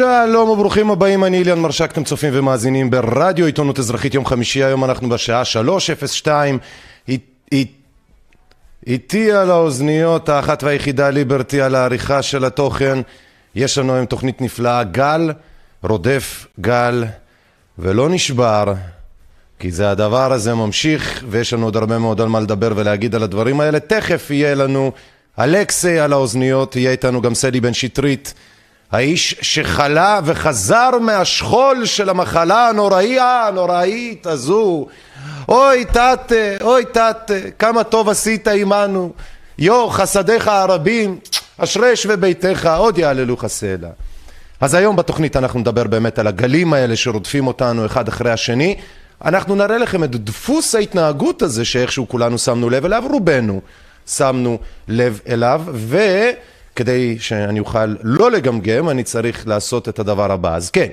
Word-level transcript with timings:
שלום 0.00 0.48
וברוכים 0.48 0.90
הבאים, 0.90 1.24
אני 1.24 1.42
אליאן 1.42 1.58
מרשק, 1.58 1.92
אתם 1.92 2.04
צופים 2.04 2.30
ומאזינים 2.36 2.90
ברדיו 2.90 3.46
עיתונות 3.46 3.78
אזרחית 3.78 4.14
יום 4.14 4.26
חמישי, 4.26 4.64
היום 4.64 4.84
אנחנו 4.84 5.08
בשעה 5.08 5.42
3:02, 7.08 7.12
איתי 8.86 9.32
על 9.32 9.50
האוזניות 9.50 10.28
האחת 10.28 10.62
והיחידה 10.62 11.10
ליברטי 11.10 11.60
על 11.60 11.74
העריכה 11.74 12.22
של 12.22 12.44
התוכן, 12.44 12.98
יש 13.54 13.78
לנו 13.78 13.94
היום 13.94 14.06
תוכנית 14.06 14.40
נפלאה, 14.40 14.84
גל 14.84 15.32
רודף 15.82 16.46
גל 16.60 17.04
ולא 17.78 18.08
נשבר, 18.08 18.72
כי 19.58 19.70
זה 19.70 19.90
הדבר 19.90 20.32
הזה 20.32 20.54
ממשיך 20.54 21.24
ויש 21.30 21.52
לנו 21.52 21.64
עוד 21.64 21.76
הרבה 21.76 21.98
מאוד 21.98 22.20
על 22.20 22.28
מה 22.28 22.40
לדבר 22.40 22.72
ולהגיד 22.76 23.14
על 23.14 23.22
הדברים 23.22 23.60
האלה, 23.60 23.80
תכף 23.80 24.30
יהיה 24.30 24.54
לנו 24.54 24.92
אלכסי 25.38 25.98
על 25.98 26.12
האוזניות, 26.12 26.76
יהיה 26.76 26.90
איתנו 26.90 27.22
גם 27.22 27.34
סדי 27.34 27.60
בן 27.60 27.74
שטרית 27.74 28.34
האיש 28.92 29.36
שחלה 29.42 30.20
וחזר 30.24 30.90
מהשכול 31.00 31.86
של 31.86 32.08
המחלה 32.08 32.68
הנוראיה, 32.68 33.46
הנוראית 33.46 34.26
הזו. 34.26 34.86
אוי 35.48 35.84
תתה, 35.84 36.14
אוי 36.62 36.84
תתה, 36.84 37.34
כמה 37.58 37.84
טוב 37.84 38.08
עשית 38.08 38.48
עמנו. 38.48 39.12
יו, 39.58 39.88
חסדיך 39.90 40.48
הרבים, 40.48 41.18
אשרש 41.58 42.06
וביתך, 42.08 42.70
עוד 42.76 42.98
יעללוך 42.98 43.46
סלע. 43.46 43.88
אז 44.60 44.74
היום 44.74 44.96
בתוכנית 44.96 45.36
אנחנו 45.36 45.60
נדבר 45.60 45.84
באמת 45.84 46.18
על 46.18 46.26
הגלים 46.26 46.72
האלה 46.72 46.96
שרודפים 46.96 47.46
אותנו 47.46 47.86
אחד 47.86 48.08
אחרי 48.08 48.30
השני. 48.30 48.76
אנחנו 49.24 49.54
נראה 49.54 49.78
לכם 49.78 50.04
את 50.04 50.10
דפוס 50.10 50.74
ההתנהגות 50.74 51.42
הזה 51.42 51.64
שאיכשהו 51.64 52.08
כולנו 52.08 52.38
שמנו 52.38 52.70
לב 52.70 52.84
אליו, 52.84 53.04
רובנו 53.10 53.60
שמנו 54.06 54.58
לב 54.88 55.20
אליו, 55.28 55.62
ו... 55.74 55.98
כדי 56.80 57.18
שאני 57.18 57.60
אוכל 57.60 57.94
לא 58.02 58.30
לגמגם, 58.30 58.88
אני 58.90 59.02
צריך 59.02 59.48
לעשות 59.48 59.88
את 59.88 59.98
הדבר 59.98 60.32
הבא. 60.32 60.56
אז 60.56 60.70
כן, 60.70 60.88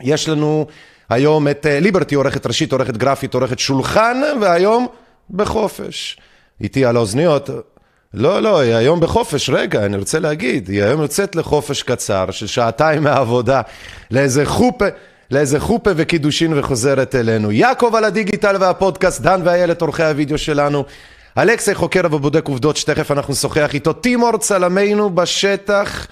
יש 0.00 0.28
לנו 0.28 0.66
היום 1.08 1.48
את 1.48 1.66
אה, 1.66 1.80
ליברטי, 1.80 2.14
עורכת 2.14 2.46
ראשית, 2.46 2.72
עורכת 2.72 2.96
גרפית, 2.96 3.34
עורכת 3.34 3.58
שולחן, 3.58 4.20
והיום 4.40 4.86
בחופש. 5.30 6.18
איתי 6.60 6.84
על 6.84 6.96
האוזניות, 6.96 7.50
לא, 8.14 8.42
לא, 8.42 8.58
היא 8.58 8.74
היום 8.74 9.00
בחופש, 9.00 9.50
רגע, 9.50 9.86
אני 9.86 9.96
רוצה 9.96 10.18
להגיד, 10.18 10.68
היא 10.68 10.82
היום 10.82 11.02
יוצאת 11.02 11.36
לחופש 11.36 11.82
קצר 11.82 12.30
של 12.30 12.46
שעתיים 12.46 13.02
מהעבודה, 13.02 13.60
לאיזה 14.10 14.46
חופה. 14.46 14.86
לאיזה 15.30 15.60
חופה 15.60 15.90
וקידושין 15.96 16.58
וחוזרת 16.58 17.14
אלינו. 17.14 17.52
יעקב 17.52 17.94
על 17.94 18.04
הדיגיטל 18.04 18.56
והפודקאסט, 18.60 19.20
דן 19.20 19.40
ואיילת 19.44 19.80
עורכי 19.80 20.02
הוידאו 20.02 20.38
שלנו. 20.38 20.84
אלכסי 21.38 21.74
חוקר 21.74 22.00
ובודק 22.10 22.48
עובדות 22.48 22.76
שתכף 22.76 23.10
אנחנו 23.10 23.32
נשוחח 23.32 23.74
איתו. 23.74 23.92
טימור 23.92 24.38
צלמנו 24.38 25.10
בשטח. 25.10 26.06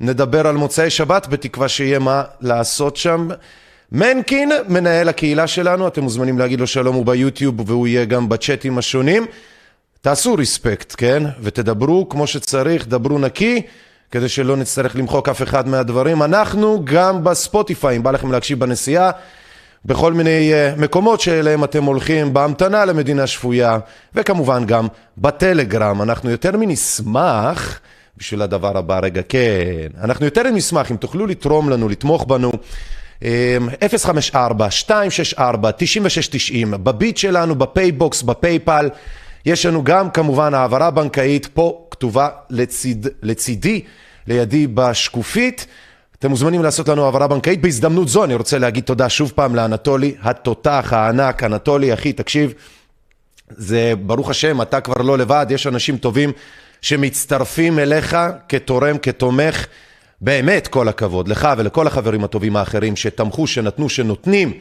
נדבר 0.00 0.46
על 0.46 0.56
מוצאי 0.56 0.90
שבת 0.90 1.26
בתקווה 1.26 1.68
שיהיה 1.68 1.98
מה 1.98 2.22
לעשות 2.40 2.96
שם. 2.96 3.28
מנקין, 3.92 4.52
מנהל 4.68 5.08
הקהילה 5.08 5.46
שלנו, 5.46 5.88
אתם 5.88 6.02
מוזמנים 6.02 6.38
להגיד 6.38 6.60
לו 6.60 6.66
שלום, 6.66 6.96
הוא 6.96 7.06
ביוטיוב 7.06 7.70
והוא 7.70 7.86
יהיה 7.86 8.04
גם 8.04 8.28
בצ'אטים 8.28 8.78
השונים. 8.78 9.26
תעשו 10.00 10.34
ריספקט, 10.34 10.94
כן? 10.96 11.22
ותדברו 11.40 12.08
כמו 12.08 12.26
שצריך, 12.26 12.88
דברו 12.88 13.18
נקי, 13.18 13.62
כדי 14.10 14.28
שלא 14.28 14.56
נצטרך 14.56 14.96
למחוק 14.96 15.28
אף 15.28 15.42
אחד 15.42 15.68
מהדברים. 15.68 16.22
אנחנו 16.22 16.80
גם 16.84 17.24
בספוטיפיי, 17.24 17.96
אם 17.96 18.02
בא 18.02 18.10
לכם 18.10 18.32
להקשיב 18.32 18.60
בנסיעה. 18.60 19.10
בכל 19.84 20.12
מיני 20.12 20.52
אה, 20.52 20.74
מקומות 20.76 21.20
שאליהם 21.20 21.64
אתם 21.64 21.84
הולכים 21.84 22.34
בהמתנה 22.34 22.84
למדינה 22.84 23.26
שפויה 23.26 23.78
וכמובן 24.14 24.64
גם 24.66 24.86
בטלגרם. 25.18 26.02
אנחנו 26.02 26.30
יותר 26.30 26.56
מנשמח 26.56 27.80
בשביל 28.16 28.42
הדבר 28.42 28.78
הבא. 28.78 28.98
רגע 29.02 29.22
כן. 29.28 29.88
אנחנו 30.04 30.24
יותר 30.24 30.42
מנשמח 30.42 30.90
אם 30.90 30.96
תוכלו 30.96 31.26
לתרום 31.26 31.70
לנו 31.70 31.88
לתמוך 31.88 32.24
בנו. 32.24 32.52
054 33.22 34.68
264 34.88 35.70
9690 35.76 36.70
בביט 36.70 37.16
שלנו 37.16 37.54
בפייבוקס 37.54 38.22
בפייפל. 38.22 38.88
יש 39.46 39.66
לנו 39.66 39.84
גם 39.84 40.10
כמובן 40.10 40.54
העברה 40.54 40.90
בנקאית 40.90 41.46
פה 41.46 41.86
כתובה 41.90 42.28
לציד, 42.50 43.06
לצידי 43.22 43.80
לידי 44.26 44.66
בשקופית 44.66 45.66
אתם 46.18 46.30
מוזמנים 46.30 46.62
לעשות 46.62 46.88
לנו 46.88 47.04
העברה 47.04 47.28
בנקאית. 47.28 47.60
בהזדמנות 47.60 48.08
זו 48.08 48.24
אני 48.24 48.34
רוצה 48.34 48.58
להגיד 48.58 48.84
תודה 48.84 49.08
שוב 49.08 49.32
פעם 49.34 49.54
לאנטולי, 49.54 50.14
התותח 50.22 50.88
הענק, 50.92 51.42
אנטולי, 51.42 51.94
אחי, 51.94 52.12
תקשיב, 52.12 52.54
זה 53.50 53.92
ברוך 54.00 54.30
השם, 54.30 54.62
אתה 54.62 54.80
כבר 54.80 55.02
לא 55.02 55.18
לבד, 55.18 55.46
יש 55.50 55.66
אנשים 55.66 55.96
טובים 55.96 56.32
שמצטרפים 56.82 57.78
אליך 57.78 58.16
כתורם, 58.48 58.98
כתומך. 58.98 59.66
באמת 60.20 60.68
כל 60.68 60.88
הכבוד 60.88 61.28
לך 61.28 61.48
ולכל 61.58 61.86
החברים 61.86 62.24
הטובים 62.24 62.56
האחרים 62.56 62.96
שתמכו, 62.96 63.46
שנתנו, 63.46 63.88
שנותנים. 63.88 64.52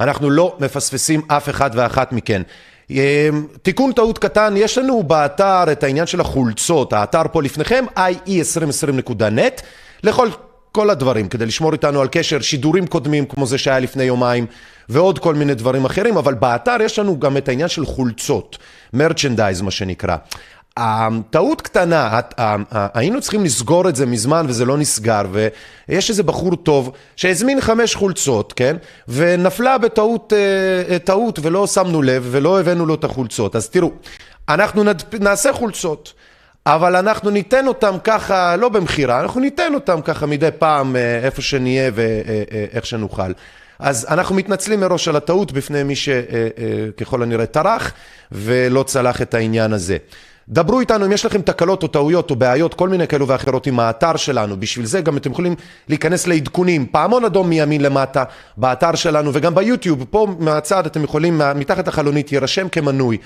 אנחנו 0.00 0.30
לא 0.30 0.56
מפספסים 0.60 1.22
אף 1.28 1.48
אחד 1.48 1.70
ואחת 1.74 2.12
מכן. 2.12 2.42
אמ, 2.90 2.96
תיקון 3.62 3.92
טעות 3.92 4.18
קטן, 4.18 4.54
יש 4.56 4.78
לנו 4.78 5.02
באתר 5.02 5.72
את 5.72 5.82
העניין 5.82 6.06
של 6.06 6.20
החולצות, 6.20 6.92
האתר 6.92 7.22
פה 7.32 7.42
לפניכם, 7.42 7.84
ie2020.net, 7.96 9.62
לכל 10.02 10.28
כל 10.76 10.90
הדברים, 10.90 11.28
כדי 11.28 11.46
לשמור 11.46 11.72
איתנו 11.72 12.00
על 12.00 12.08
קשר, 12.10 12.40
שידורים 12.40 12.86
קודמים 12.86 13.26
כמו 13.26 13.46
זה 13.46 13.58
שהיה 13.58 13.78
לפני 13.78 14.04
יומיים 14.04 14.46
ועוד 14.88 15.18
כל 15.18 15.34
מיני 15.34 15.54
דברים 15.54 15.84
אחרים, 15.84 16.16
אבל 16.16 16.34
באתר 16.34 16.76
יש 16.80 16.98
לנו 16.98 17.20
גם 17.20 17.36
את 17.36 17.48
העניין 17.48 17.68
של 17.68 17.86
חולצות, 17.86 18.58
מרצ'נדייז 18.92 19.60
מה 19.62 19.70
שנקרא. 19.70 20.16
טעות 21.30 21.62
קטנה, 21.62 22.20
היינו 22.68 23.20
צריכים 23.20 23.44
לסגור 23.44 23.88
את 23.88 23.96
זה 23.96 24.06
מזמן 24.06 24.46
וזה 24.48 24.64
לא 24.64 24.78
נסגר 24.78 25.22
ויש 25.32 26.10
איזה 26.10 26.22
בחור 26.22 26.56
טוב 26.56 26.92
שהזמין 27.16 27.60
חמש 27.60 27.94
חולצות, 27.94 28.52
כן? 28.52 28.76
ונפלה 29.08 29.78
בטעות 29.78 30.32
אה, 30.32 30.98
טעות 30.98 31.38
ולא 31.42 31.66
שמנו 31.66 32.02
לב 32.02 32.28
ולא 32.30 32.60
הבאנו 32.60 32.86
לו 32.86 32.94
את 32.94 33.04
החולצות. 33.04 33.56
אז 33.56 33.68
תראו, 33.68 33.90
אנחנו 34.48 34.82
נעשה 35.20 35.52
חולצות. 35.52 36.12
אבל 36.66 36.96
אנחנו 36.96 37.30
ניתן 37.30 37.66
אותם 37.66 37.96
ככה, 38.04 38.56
לא 38.56 38.68
במכירה, 38.68 39.20
אנחנו 39.20 39.40
ניתן 39.40 39.74
אותם 39.74 40.00
ככה 40.04 40.26
מדי 40.26 40.48
פעם 40.58 40.96
אה, 40.96 41.20
איפה 41.24 41.42
שנהיה 41.42 41.90
ואיך 41.94 42.86
שנוכל. 42.86 43.32
אז 43.78 44.06
אנחנו 44.10 44.34
מתנצלים 44.34 44.80
מראש 44.80 45.08
על 45.08 45.16
הטעות 45.16 45.52
בפני 45.52 45.82
מי 45.82 45.96
שככל 45.96 47.22
הנראה 47.22 47.46
טרח 47.46 47.92
ולא 48.32 48.82
צלח 48.82 49.22
את 49.22 49.34
העניין 49.34 49.72
הזה. 49.72 49.96
דברו 50.48 50.80
איתנו 50.80 51.06
אם 51.06 51.12
יש 51.12 51.24
לכם 51.24 51.42
תקלות 51.42 51.82
או 51.82 51.88
טעויות 51.88 52.30
או 52.30 52.36
בעיות, 52.36 52.74
כל 52.74 52.88
מיני 52.88 53.08
כאלו 53.08 53.28
ואחרות 53.28 53.66
עם 53.66 53.80
האתר 53.80 54.16
שלנו. 54.16 54.60
בשביל 54.60 54.86
זה 54.86 55.00
גם 55.00 55.16
אתם 55.16 55.30
יכולים 55.32 55.54
להיכנס 55.88 56.26
לעדכונים. 56.26 56.86
פעמון 56.86 57.24
אדום 57.24 57.48
מימין 57.48 57.80
למטה 57.80 58.24
באתר 58.56 58.94
שלנו 58.94 59.30
וגם 59.34 59.54
ביוטיוב. 59.54 60.04
פה 60.10 60.26
מהצד 60.38 60.86
אתם 60.86 61.04
יכולים, 61.04 61.40
מתחת 61.54 61.88
החלונית 61.88 62.32
יירשם 62.32 62.68
כמנוי. 62.68 63.18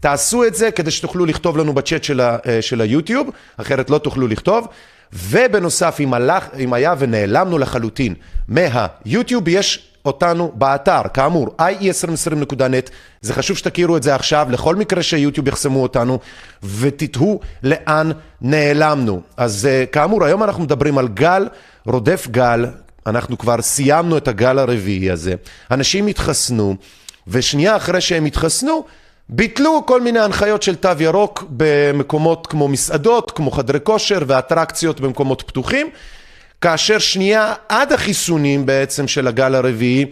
תעשו 0.00 0.44
את 0.44 0.54
זה 0.54 0.70
כדי 0.70 0.90
שתוכלו 0.90 1.26
לכתוב 1.26 1.58
לנו 1.58 1.72
בצ'אט 1.72 2.04
של, 2.04 2.20
אה, 2.20 2.36
של 2.60 2.80
היוטיוב, 2.80 3.30
אחרת 3.56 3.90
לא 3.90 3.98
תוכלו 3.98 4.28
לכתוב. 4.28 4.68
ובנוסף, 5.12 5.96
אם, 6.00 6.14
הלך, 6.14 6.44
אם 6.58 6.72
היה 6.72 6.94
ונעלמנו 6.98 7.58
לחלוטין 7.58 8.14
מהיוטיוב, 8.48 9.48
יש 9.48 9.88
אותנו 10.08 10.52
באתר, 10.54 11.02
כאמור, 11.14 11.48
ie2020.net, 11.60 12.90
זה 13.20 13.34
חשוב 13.34 13.56
שתכירו 13.56 13.96
את 13.96 14.02
זה 14.02 14.14
עכשיו, 14.14 14.46
לכל 14.50 14.76
מקרה 14.76 15.02
שיוטיוב 15.02 15.48
יחסמו 15.48 15.82
אותנו, 15.82 16.18
ותתהו 16.62 17.40
לאן 17.62 18.10
נעלמנו. 18.40 19.20
אז 19.36 19.66
אה, 19.66 19.84
כאמור, 19.86 20.24
היום 20.24 20.42
אנחנו 20.42 20.62
מדברים 20.62 20.98
על 20.98 21.08
גל 21.08 21.48
רודף 21.86 22.28
גל, 22.30 22.66
אנחנו 23.06 23.38
כבר 23.38 23.62
סיימנו 23.62 24.16
את 24.16 24.28
הגל 24.28 24.58
הרביעי 24.58 25.10
הזה, 25.10 25.34
אנשים 25.70 26.06
התחסנו, 26.06 26.76
ושנייה 27.28 27.76
אחרי 27.76 28.00
שהם 28.00 28.24
התחסנו, 28.24 28.84
ביטלו 29.28 29.86
כל 29.86 30.00
מיני 30.00 30.20
הנחיות 30.20 30.62
של 30.62 30.76
תו 30.76 30.90
ירוק 31.00 31.44
במקומות 31.50 32.46
כמו 32.46 32.68
מסעדות, 32.68 33.30
כמו 33.30 33.50
חדרי 33.50 33.78
כושר 33.82 34.18
ואטרקציות 34.26 35.00
במקומות 35.00 35.42
פתוחים, 35.46 35.90
כאשר 36.60 36.98
שנייה 36.98 37.54
עד 37.68 37.92
החיסונים 37.92 38.66
בעצם 38.66 39.08
של 39.08 39.26
הגל 39.26 39.54
הרביעי, 39.54 40.06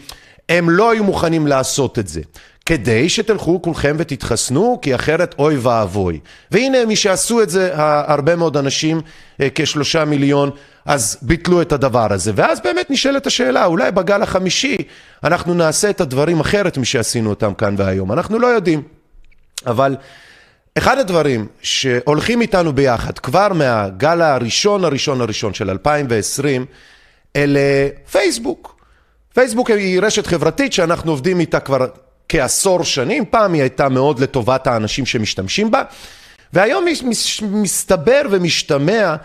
הם 0.49 0.71
לא 0.71 0.91
היו 0.91 1.05
מוכנים 1.05 1.47
לעשות 1.47 1.99
את 1.99 2.09
זה. 2.09 2.21
כדי 2.67 3.09
שתלכו 3.09 3.63
כולכם 3.63 3.97
ותתחסנו, 3.99 4.79
כי 4.83 4.95
אחרת 4.95 5.35
אוי 5.39 5.57
ואבוי. 5.57 6.21
והנה 6.51 6.85
מי 6.85 6.97
שעשו 6.97 7.43
את 7.43 7.51
זה, 7.51 7.71
הרבה 8.07 8.37
מאוד 8.37 8.57
אנשים, 8.57 9.01
אה, 9.41 9.49
כשלושה 9.55 10.05
מיליון, 10.05 10.51
אז 10.85 11.19
ביטלו 11.23 11.63
את 11.63 11.73
הדבר 11.73 12.13
הזה. 12.13 12.33
ואז 12.35 12.61
באמת 12.65 12.91
נשאלת 12.91 13.27
השאלה, 13.27 13.65
אולי 13.65 13.93
בגל 13.93 14.23
החמישי 14.23 14.77
אנחנו 15.25 15.55
נעשה 15.55 15.91
את 15.91 16.01
הדברים 16.01 16.41
אחרת 16.41 16.79
משעשינו 16.79 17.31
אותם 17.31 17.55
כאן 17.55 17.75
והיום. 17.79 18.13
אנחנו 18.13 18.39
לא 18.39 18.47
יודעים. 18.47 18.83
אבל 19.67 19.97
אחד 20.79 20.99
הדברים 20.99 21.47
שהולכים 21.63 22.41
איתנו 22.41 22.73
ביחד 22.73 23.19
כבר 23.19 23.53
מהגל 23.53 24.21
הראשון 24.21 24.85
הראשון 24.85 25.21
הראשון 25.21 25.55
של 25.55 25.71
2020 25.71 26.67
אלה 27.37 27.89
פייסבוק. 28.11 28.81
פייסבוק 29.35 29.71
היא 29.71 30.01
רשת 30.01 30.27
חברתית 30.27 30.73
שאנחנו 30.73 31.11
עובדים 31.11 31.41
איתה 31.41 31.61
כבר 31.61 31.87
כעשור 32.29 32.85
שנים, 32.85 33.25
פעם 33.25 33.53
היא 33.53 33.63
הייתה 33.63 33.89
מאוד 33.89 34.21
לטובת 34.21 34.67
האנשים 34.67 35.07
שמשתמשים 35.07 35.71
בה 35.71 35.83
והיום 36.53 36.85
מסתבר 37.43 38.23
ומשתמע 38.31 39.17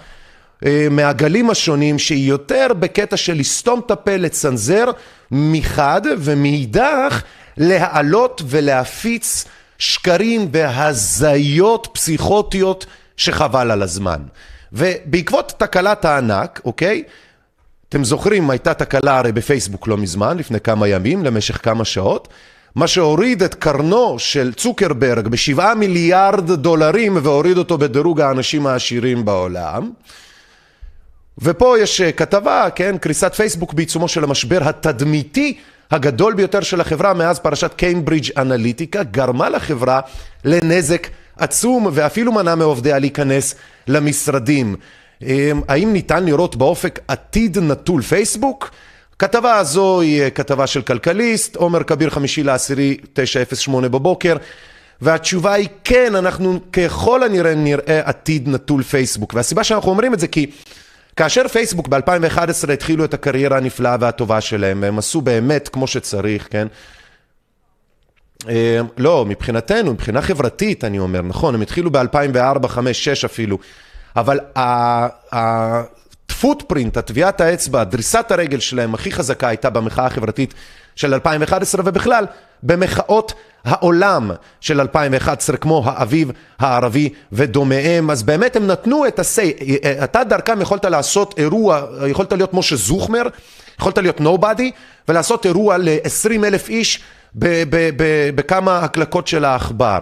אה, 0.66 0.88
מהגלים 0.92 1.50
השונים 1.50 2.00
שהיא 2.00 2.30
יותר 2.30 2.68
בקטע 2.80 3.18
של 3.18 3.34
לסתום 3.34 3.82
את 3.86 3.92
הפה, 3.92 4.18
לצנזר 4.18 4.86
מחד 5.32 6.02
ומאידך 6.18 7.22
להעלות 7.58 8.42
ולהפיץ 8.46 9.46
שקרים 9.82 10.50
והזיות 10.52 11.88
פסיכוטיות 11.94 12.86
שחבל 13.18 13.72
על 13.72 13.82
הזמן. 13.82 14.22
ובעקבות 14.74 15.54
תקלת 15.58 16.06
הענק, 16.06 16.62
אוקיי? 16.66 17.04
אתם 17.90 18.04
זוכרים, 18.04 18.50
הייתה 18.50 18.74
תקלה 18.74 19.18
הרי 19.18 19.32
בפייסבוק 19.32 19.88
לא 19.88 19.98
מזמן, 19.98 20.38
לפני 20.38 20.60
כמה 20.60 20.88
ימים, 20.88 21.26
למשך 21.26 21.64
כמה 21.64 21.86
שעות, 21.86 22.28
מה 22.76 22.88
שהוריד 22.88 23.44
את 23.44 23.56
קרנו 23.56 24.20
של 24.20 24.54
צוקרברג 24.54 25.28
בשבעה 25.28 25.76
מיליארד 25.76 26.52
דולרים 26.52 27.18
והוריד 27.24 27.58
אותו 27.58 27.78
בדירוג 27.78 28.22
האנשים 28.22 28.68
העשירים 28.68 29.26
בעולם. 29.26 29.92
ופה 31.38 31.80
יש 31.80 32.02
אה, 32.02 32.12
כתבה, 32.12 32.68
כן, 32.76 32.98
קריסת 32.98 33.34
פייסבוק 33.36 33.74
בעיצומו 33.74 34.08
של 34.08 34.24
המשבר 34.24 34.70
התדמיתי 34.70 35.58
הגדול 35.92 36.34
ביותר 36.34 36.62
של 36.62 36.82
החברה 36.82 37.14
מאז 37.14 37.40
פרשת 37.40 37.74
קיימברידג' 37.74 38.30
אנליטיקה, 38.38 39.04
גרמה 39.04 39.50
לחברה 39.50 40.02
לנזק 40.46 41.08
עצום 41.38 41.88
ואפילו 41.92 42.32
מנע 42.32 42.56
מעובדיה 42.56 43.00
להיכנס 43.00 43.56
למשרדים. 43.88 44.76
אמ, 45.22 45.62
האם 45.68 45.94
ניתן 45.94 46.26
לראות 46.26 46.56
באופק 46.56 47.00
עתיד 47.08 47.58
נטול 47.60 48.02
פייסבוק? 48.02 48.72
כתבה 49.20 49.58
הזו 49.58 50.02
היא 50.02 50.22
אה, 50.22 50.30
כתבה 50.30 50.68
של 50.68 50.82
כלכליסט, 50.82 51.56
עומר 51.56 51.84
כביר 51.84 52.10
חמישי 52.10 52.44
לעשירי 52.44 52.98
908 53.14 53.90
בבוקר 53.90 54.36
והתשובה 55.02 55.54
היא 55.54 55.68
כן, 55.84 56.16
אנחנו 56.16 56.60
ככל 56.74 57.24
הנראה 57.24 57.56
נראה 57.56 58.02
עתיד 58.06 58.50
נטול 58.50 58.84
פייסבוק 58.84 59.34
והסיבה 59.34 59.64
שאנחנו 59.64 59.92
אומרים 59.92 60.14
את 60.14 60.20
זה 60.20 60.28
כי 60.28 60.52
כאשר 61.22 61.48
פייסבוק 61.48 61.88
ב-2011 61.88 62.72
התחילו 62.74 63.06
את 63.06 63.14
הקריירה 63.14 63.58
הנפלאה 63.58 63.96
והטובה 64.00 64.42
שלהם 64.42 64.80
והם 64.82 64.98
עשו 64.98 65.22
באמת 65.22 65.70
כמו 65.70 65.88
שצריך, 65.88 66.48
כן? 66.52 66.68
אמ, 68.50 68.54
לא, 68.98 69.26
מבחינתנו, 69.26 69.94
מבחינה 69.94 70.22
חברתית 70.22 70.84
אני 70.84 71.00
אומר, 71.00 71.22
נכון, 71.22 71.56
הם 71.56 71.62
התחילו 71.62 71.92
ב-2004, 71.92 72.02
2005, 72.02 73.08
2006 73.08 73.26
אפילו 73.26 73.58
אבל 74.16 74.40
הפוטפרינט, 75.32 76.98
הטביעת 76.98 77.42
האצבע, 77.42 77.84
דריסת 77.84 78.32
הרגל 78.32 78.60
שלהם 78.60 78.94
הכי 78.94 79.12
חזקה 79.12 79.48
הייתה 79.48 79.70
במחאה 79.70 80.06
החברתית 80.06 80.54
של 80.96 81.14
2011 81.14 81.82
ובכלל 81.86 82.26
במחאות 82.64 83.34
העולם 83.64 84.32
של 84.62 84.82
2011 84.82 85.58
כמו 85.58 85.84
האביב 85.86 86.32
הערבי 86.60 87.10
ודומיהם. 87.32 88.10
אז 88.10 88.24
באמת 88.24 88.56
הם 88.56 88.68
נתנו 88.68 89.08
את 89.08 89.20
ה-say, 89.20 89.64
אתה 90.04 90.24
דרכם 90.24 90.62
יכולת 90.62 90.86
לעשות 90.86 91.34
אירוע, 91.38 91.82
יכולת 92.08 92.32
להיות 92.32 92.54
משה 92.54 92.76
זוכמר, 92.76 93.24
יכולת 93.80 93.98
להיות 93.98 94.22
נובדי 94.22 94.72
ולעשות 95.08 95.46
אירוע 95.46 95.78
ל-20 95.78 96.46
אלף 96.46 96.70
איש 96.70 97.00
בכמה 98.36 98.80
הקלקות 98.80 99.28
של 99.28 99.46
העכבר. 99.46 100.00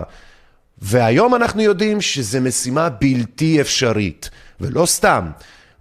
והיום 0.81 1.35
אנחנו 1.35 1.61
יודעים 1.61 2.01
שזו 2.01 2.41
משימה 2.41 2.89
בלתי 2.89 3.61
אפשרית, 3.61 4.29
ולא 4.61 4.85
סתם, 4.85 5.25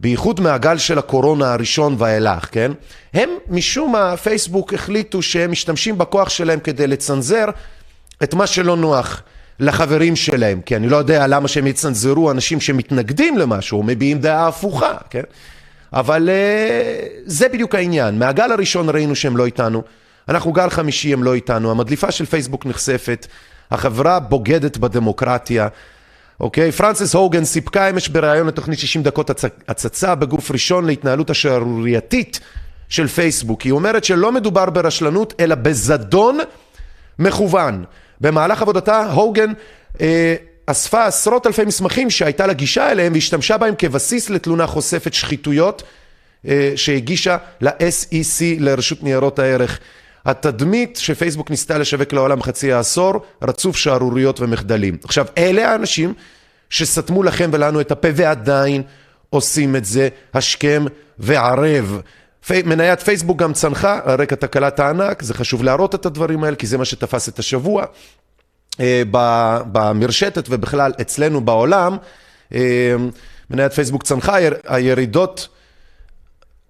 בייחוד 0.00 0.40
מהגל 0.40 0.78
של 0.78 0.98
הקורונה 0.98 1.52
הראשון 1.52 1.94
ואילך, 1.98 2.48
כן? 2.52 2.72
הם 3.14 3.30
משום 3.48 3.92
מה, 3.92 4.16
פייסבוק 4.16 4.74
החליטו 4.74 5.22
שהם 5.22 5.50
משתמשים 5.50 5.98
בכוח 5.98 6.28
שלהם 6.28 6.60
כדי 6.60 6.86
לצנזר 6.86 7.44
את 8.22 8.34
מה 8.34 8.46
שלא 8.46 8.76
נוח 8.76 9.22
לחברים 9.60 10.16
שלהם, 10.16 10.60
כי 10.60 10.76
אני 10.76 10.88
לא 10.88 10.96
יודע 10.96 11.26
למה 11.26 11.48
שהם 11.48 11.66
יצנזרו 11.66 12.30
אנשים 12.30 12.60
שמתנגדים 12.60 13.38
למשהו, 13.38 13.82
מביעים 13.82 14.18
דעה 14.18 14.48
הפוכה, 14.48 14.94
כן? 15.10 15.22
אבל 15.92 16.28
uh, 16.28 17.20
זה 17.26 17.48
בדיוק 17.48 17.74
העניין, 17.74 18.18
מהגל 18.18 18.52
הראשון 18.52 18.90
ראינו 18.90 19.16
שהם 19.16 19.36
לא 19.36 19.46
איתנו, 19.46 19.82
אנחנו 20.28 20.52
גל 20.52 20.70
חמישי 20.70 21.12
הם 21.12 21.22
לא 21.22 21.34
איתנו, 21.34 21.70
המדליפה 21.70 22.10
של 22.10 22.26
פייסבוק 22.26 22.66
נחשפת, 22.66 23.26
החברה 23.70 24.20
בוגדת 24.20 24.76
בדמוקרטיה. 24.76 25.68
אוקיי? 26.40 26.72
פרנסיס 26.72 27.14
הוגן 27.14 27.44
סיפקה 27.44 27.90
אמש 27.90 28.08
בריאיון 28.08 28.46
לתוכנית 28.46 28.78
60 28.78 29.02
דקות 29.02 29.30
הצ... 29.30 29.44
הצצה 29.68 30.14
בגוף 30.14 30.50
ראשון 30.50 30.84
להתנהלות 30.84 31.30
השערורייתית 31.30 32.40
של 32.88 33.06
פייסבוק. 33.06 33.62
היא 33.62 33.72
אומרת 33.72 34.04
שלא 34.04 34.32
מדובר 34.32 34.70
ברשלנות 34.70 35.34
אלא 35.40 35.54
בזדון 35.54 36.38
מכוון. 37.18 37.84
במהלך 38.20 38.62
עבודתה 38.62 39.10
הוגן 39.12 39.52
אה, 40.00 40.34
אספה 40.66 41.06
עשרות 41.06 41.46
אלפי 41.46 41.64
מסמכים 41.64 42.10
שהייתה 42.10 42.46
לה 42.46 42.52
גישה 42.52 42.90
אליהם 42.90 43.12
והשתמשה 43.12 43.56
בהם 43.56 43.74
כבסיס 43.78 44.30
לתלונה 44.30 44.66
חושפת 44.66 45.14
שחיתויות 45.14 45.82
אה, 46.48 46.72
שהגישה 46.76 47.36
ל-SEC, 47.60 48.42
לרשות 48.58 49.02
ניירות 49.02 49.38
הערך. 49.38 49.78
התדמית 50.28 50.96
שפייסבוק 50.96 51.50
ניסתה 51.50 51.78
לשווק 51.78 52.12
לעולם 52.12 52.42
חצי 52.42 52.72
העשור, 52.72 53.14
רצוף 53.42 53.76
שערוריות 53.76 54.40
ומחדלים. 54.40 54.96
עכשיו, 55.04 55.26
אלה 55.38 55.72
האנשים 55.72 56.14
שסתמו 56.70 57.22
לכם 57.22 57.50
ולנו 57.52 57.80
את 57.80 57.90
הפה 57.90 58.08
ועדיין 58.14 58.82
עושים 59.30 59.76
את 59.76 59.84
זה 59.84 60.08
השכם 60.34 60.84
וערב. 61.18 62.00
מניית 62.50 63.00
פייסבוק 63.00 63.38
גם 63.38 63.52
צנחה 63.52 64.00
על 64.04 64.20
רקע 64.20 64.36
תקלת 64.36 64.80
הענק, 64.80 65.22
זה 65.22 65.34
חשוב 65.34 65.62
להראות 65.62 65.94
את 65.94 66.06
הדברים 66.06 66.44
האלה 66.44 66.56
כי 66.56 66.66
זה 66.66 66.78
מה 66.78 66.84
שתפס 66.84 67.28
את 67.28 67.38
השבוע. 67.38 67.84
אה, 68.80 69.02
במרשתת 69.72 70.46
ובכלל 70.50 70.92
אצלנו 71.00 71.40
בעולם, 71.40 71.96
אה, 72.54 72.94
מניית 73.50 73.72
פייסבוק 73.72 74.02
צנחה, 74.02 74.36
הירידות 74.66 75.48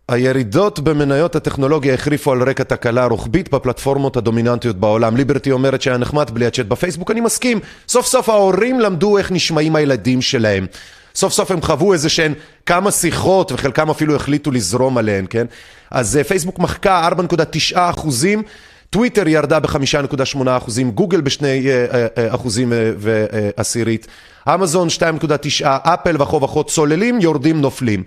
הירידות 0.09 0.81
במניות 0.81 1.37
הטכנולוגיה 1.37 1.95
החריפו 1.95 2.33
על 2.33 2.43
רקע 2.43 2.63
תקלה 2.63 3.07
רוחבית 3.07 3.51
בפלטפורמות 3.51 4.17
הדומיננטיות 4.17 4.77
בעולם. 4.77 5.17
ליברטי 5.17 5.51
אומרת 5.51 5.83
שהיה 5.83 5.97
נחמד 5.97 6.31
בלי 6.31 6.47
הצ'אט 6.47 6.67
בפייסבוק, 6.67 7.11
אני 7.11 7.21
מסכים. 7.21 7.61
סוף 7.89 8.07
סוף 8.07 8.29
ההורים 8.29 8.81
למדו 8.81 9.19
איך 9.19 9.33
נשמעים 9.33 9.77
הילדים 9.77 10.23
שלהם. 10.23 10.67
סוף 11.15 11.33
סוף 11.33 11.51
הם 11.51 11.63
חוו 11.63 11.93
איזה 11.93 12.09
שהן 12.09 12.35
כמה 12.67 12.91
שיחות 12.91 13.53
וחלקם 13.53 13.91
אפילו 13.91 14.17
החליטו 14.17 14.51
לזרום 14.51 14.99
עליהן, 14.99 15.27
כן? 15.31 15.47
אז 15.91 16.17
אה, 16.17 16.25
פייסבוק 16.25 16.59
מחקה 16.59 17.09
4.9 17.09 17.77
אחוזים, 17.77 18.43
טוויטר 18.91 19.29
ירדה 19.29 19.61
ב-5.8 19.61 20.39
אחוזים, 20.49 20.91
גוגל 20.91 21.21
בשני 21.21 21.69
אה, 21.69 22.07
אה, 22.19 22.35
אחוזים 22.35 22.73
ועשירית, 22.99 24.07
אמזון 24.55 24.89
2.9, 24.99 25.67
אפל 25.67 26.23
וכו 26.23 26.43
וכו 26.43 26.65
צוללים, 26.65 27.21
יורדים, 27.21 27.61
נופלים. 27.61 28.03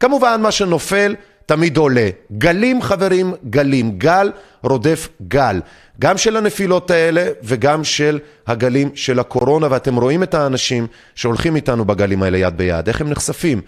כמובן 0.00 0.40
מה 0.42 0.50
שנופל 0.50 1.14
תמיד 1.46 1.76
עולה. 1.76 2.08
גלים 2.38 2.82
חברים, 2.82 3.34
גלים. 3.50 3.98
גל 3.98 4.30
רודף 4.62 5.08
גל. 5.28 5.60
גם 5.98 6.18
של 6.18 6.36
הנפילות 6.36 6.90
האלה 6.90 7.26
וגם 7.42 7.84
של 7.84 8.18
הגלים 8.46 8.90
של 8.94 9.18
הקורונה, 9.18 9.66
ואתם 9.70 9.96
רואים 9.96 10.22
את 10.22 10.34
האנשים 10.34 10.86
שהולכים 11.14 11.56
איתנו 11.56 11.84
בגלים 11.84 12.22
האלה 12.22 12.38
יד 12.38 12.56
ביד. 12.56 12.88
איך 12.88 13.00
הם 13.00 13.10
נחשפים? 13.10 13.60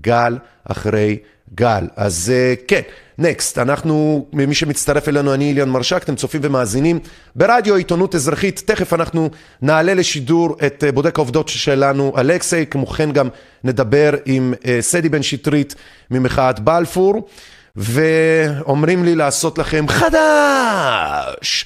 גל 0.00 0.38
אחרי 0.64 1.18
גל. 1.54 1.84
אז 1.96 2.32
uh, 2.32 2.64
כן, 2.68 2.80
נקסט, 3.18 3.58
אנחנו, 3.58 4.26
מי 4.32 4.54
שמצטרף 4.54 5.08
אלינו, 5.08 5.34
אני 5.34 5.48
איליאן 5.48 5.68
מרשק, 5.68 6.02
אתם 6.02 6.16
צופים 6.16 6.40
ומאזינים 6.44 6.98
ברדיו 7.36 7.74
עיתונות 7.74 8.14
אזרחית, 8.14 8.62
תכף 8.64 8.92
אנחנו 8.92 9.30
נעלה 9.62 9.94
לשידור 9.94 10.56
את 10.66 10.84
אה, 10.88 10.92
בודק 10.92 11.18
העובדות 11.18 11.48
שלנו, 11.48 12.12
אלכסי, 12.18 12.66
כמו 12.66 12.86
כן 12.86 13.12
גם 13.12 13.28
נדבר 13.64 14.10
עם 14.24 14.54
אה, 14.62 14.66
סדי 14.80 15.08
בן 15.08 15.22
שטרית 15.22 15.74
ממחאת 16.10 16.60
בלפור, 16.60 17.28
ואומרים 17.76 19.04
לי 19.04 19.14
לעשות 19.14 19.58
לכם 19.58 19.86
חדש! 19.88 21.64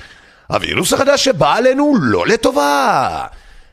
הווירוס 0.48 0.92
החדש 0.92 1.24
שבא 1.24 1.54
עלינו 1.54 1.94
לא 2.00 2.26
לטובה! 2.26 3.24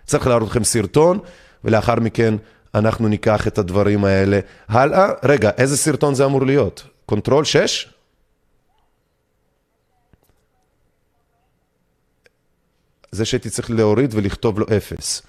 צריך 0.05 0.27
להראות 0.27 0.49
לכם 0.49 0.63
סרטון, 0.63 1.19
ולאחר 1.63 1.95
מכן 1.95 2.33
אנחנו 2.75 3.07
ניקח 3.07 3.47
את 3.47 3.57
הדברים 3.57 4.05
האלה 4.05 4.39
הלאה. 4.69 5.09
רגע, 5.23 5.49
איזה 5.57 5.77
סרטון 5.77 6.15
זה 6.15 6.25
אמור 6.25 6.45
להיות? 6.45 6.96
control 7.09 7.45
6? 7.45 7.93
זה 13.11 13.25
שהייתי 13.25 13.49
צריך 13.49 13.71
להוריד 13.71 14.13
ולכתוב 14.13 14.59
לו 14.59 14.65
0. 14.77 15.21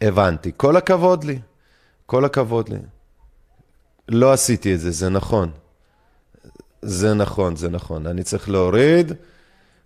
הבנתי. 0.00 0.52
כל 0.56 0.76
הכבוד 0.76 1.24
לי. 1.24 1.38
כל 2.06 2.24
הכבוד 2.24 2.68
לי. 2.68 2.78
לא 4.08 4.32
עשיתי 4.32 4.74
את 4.74 4.80
זה, 4.80 4.90
זה 4.90 5.08
נכון. 5.08 5.50
זה 6.82 7.14
נכון, 7.14 7.56
זה 7.56 7.68
נכון. 7.68 8.06
אני 8.06 8.22
צריך 8.22 8.48
להוריד. 8.48 9.12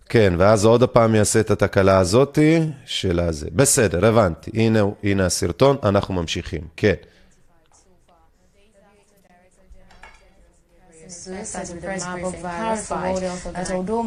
כן, 0.09 0.33
ואז 0.37 0.65
עוד 0.65 0.83
פעם 0.83 1.15
יעשה 1.15 1.39
את 1.39 1.51
התקלה 1.51 1.99
הזאתי 1.99 2.59
של 2.85 3.19
הזה. 3.19 3.47
בסדר, 3.53 4.05
הבנתי. 4.05 4.51
הנה, 4.53 4.79
הנה 5.03 5.25
הסרטון, 5.25 5.77
אנחנו 5.83 6.13
ממשיכים. 6.13 6.61
כן. 6.75 6.95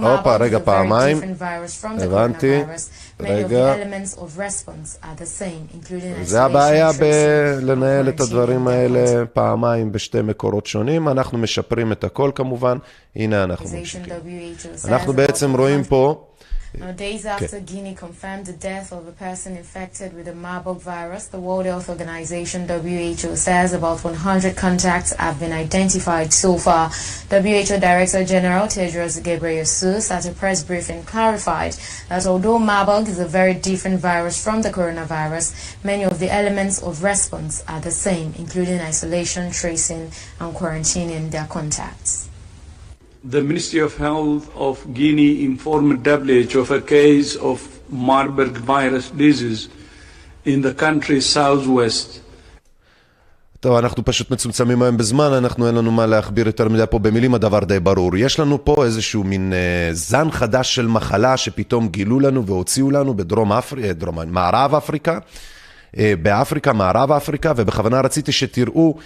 הופה, 0.03 0.37
רגע, 0.37 0.59
פעמיים. 0.65 1.21
הבנתי. 1.83 2.63
רגע. 3.21 3.75
זה 6.23 6.43
הבעיה 6.43 6.91
בלנהל 6.93 8.09
את 8.09 8.21
הדברים 8.21 8.69
האלה 8.69 9.27
פעמיים 9.27 9.93
בשתי 9.93 10.23
מקורות 10.23 10.67
שונים. 10.67 11.09
אנחנו 11.09 11.39
משפרים 11.39 11.93
את 11.93 12.05
הכל 12.05 12.31
כמובן. 12.35 12.79
הנה 13.17 13.45
אנחנו 13.45 13.69
ממשיכים. 13.79 14.15
אנחנו 14.85 15.13
בעצם 15.13 15.57
רואים 15.57 15.85
פה... 15.85 16.25
Uh, 16.75 16.79
now, 16.79 16.93
days 16.93 17.25
after 17.25 17.61
Guinea 17.61 17.95
confirmed 17.95 18.47
the 18.47 18.53
death 18.53 18.93
of 18.93 19.07
a 19.07 19.13
person 19.13 19.57
infected 19.57 20.13
with 20.13 20.27
the 20.27 20.35
Marburg 20.35 20.79
virus, 20.79 21.27
the 21.29 21.41
World 21.41 21.65
Health 21.65 21.89
Organization 21.89 22.69
WHO 22.69 23.37
says 23.37 23.73
about 23.73 24.05
100 24.05 24.57
contacts 24.57 25.13
have 25.15 25.41
been 25.41 25.53
identified 25.53 26.33
so 26.33 26.59
far. 26.59 26.91
WHO 27.31 27.79
Director 27.81 28.25
General 28.25 28.67
Tedros 28.67 29.21
Ghebreyesus 29.23 30.11
at 30.11 30.29
a 30.29 30.33
press 30.33 30.63
briefing 30.63 31.03
clarified 31.05 31.75
that 32.09 32.27
although 32.27 32.59
Marburg 32.59 33.09
is 33.09 33.19
a 33.19 33.27
very 33.27 33.55
different 33.55 34.01
virus 34.01 34.43
from 34.43 34.63
the 34.63 34.71
coronavirus, 34.71 35.55
many 35.85 36.05
of 36.05 36.19
the 36.19 36.31
elements 36.31 36.83
of 36.83 37.03
response 37.03 37.65
are 37.67 37.81
the 37.81 37.91
same, 37.91 38.35
including 38.39 38.81
isolation, 38.81 39.51
tracing, 39.51 40.11
and 40.41 40.55
quarantining 40.55 41.31
their 41.31 41.47
contacts. 41.47 42.28
The 43.25 43.43
Ministry 43.43 43.81
of 43.81 43.97
Health 43.97 44.49
of 44.55 44.95
Guinea 44.95 45.45
informed 45.45 46.07
WHO 46.07 46.61
of 46.61 46.71
a 46.71 46.81
case 46.81 47.35
of 47.35 47.59
Marburg 47.91 48.57
virus 48.59 49.11
disease 49.11 49.69
in 50.45 50.63
the 50.63 50.73
country's 50.73 51.27
southwest. 51.27 52.21
טוב, 53.61 53.77
אנחנו 53.77 54.05
פשוט 54.05 54.31
מצומצמים 54.31 54.83
היום 54.83 54.97
בזמן, 54.97 55.33
אנחנו 55.33 55.67
אין 55.67 55.75
לנו 55.75 55.91
מה 55.91 56.07
להכביר 56.07 56.47
יותר 56.47 56.69
מדי 56.69 56.85
פה 56.91 56.99
במילים, 56.99 57.35
הדבר 57.35 57.65
די 57.65 57.81
ברור. 57.81 58.17
יש 58.17 58.41
לנו 58.41 58.65
פה 58.65 58.85
איזשהו 58.85 59.25
מין 59.25 59.53
אה, 59.53 59.89
זן 59.93 60.31
חדש 60.31 60.75
של 60.75 60.87
מחלה 60.87 61.37
שפתאום 61.37 61.89
גילו 61.89 62.21
לנו 62.21 62.47
והוציאו 62.47 62.91
לנו 62.91 63.15
בדרום 63.15 63.53
אפריקה, 63.53 63.93
דרום, 63.93 64.19
מערב 64.27 64.75
אפריקה, 64.75 65.19
אה, 65.99 66.15
באפריקה, 66.23 66.73
מערב 66.73 67.13
אפריקה, 67.13 67.53
ובכוונה 67.57 68.01
רציתי 68.01 68.33
שתראו 68.33 68.99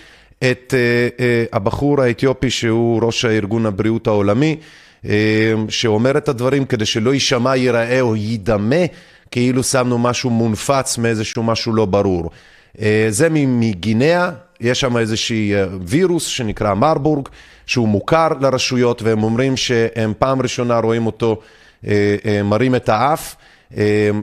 את 0.51 0.75
uh, 0.75 1.21
uh, 1.21 1.57
הבחור 1.57 2.03
האתיופי 2.03 2.51
שהוא 2.51 3.03
ראש 3.03 3.25
הארגון 3.25 3.67
הבריאות 3.67 4.07
העולמי, 4.07 4.57
uh, 5.05 5.09
שאומר 5.69 6.19
את 6.19 6.29
הדברים 6.29 6.65
כדי 6.65 6.87
שלא 6.87 7.15
יישמע, 7.15 7.57
ייראה 7.57 8.01
או 8.01 8.17
יידמה 8.17 8.77
כאילו 9.31 9.63
שמנו 9.63 9.99
משהו 9.99 10.31
מונפץ 10.31 10.99
מאיזשהו 10.99 11.43
משהו 11.43 11.73
לא 11.73 11.85
ברור. 11.85 12.31
זה 13.09 13.29
מגינאה, 13.31 14.31
יש 14.61 14.81
שם 14.81 14.97
איזשהי 14.97 15.53
וירוס 15.81 16.27
שנקרא 16.27 16.75
מרבורג, 16.75 17.29
שהוא 17.67 17.89
מוכר 17.89 18.29
לרשויות, 18.41 19.03
והם 19.03 19.23
אומרים 19.23 19.57
שהם 19.57 20.13
פעם 20.19 20.43
ראשונה 20.43 20.79
רואים 20.79 21.07
אותו 21.07 21.41
מרים 22.45 22.75
את 22.75 22.89
האף. 22.89 23.37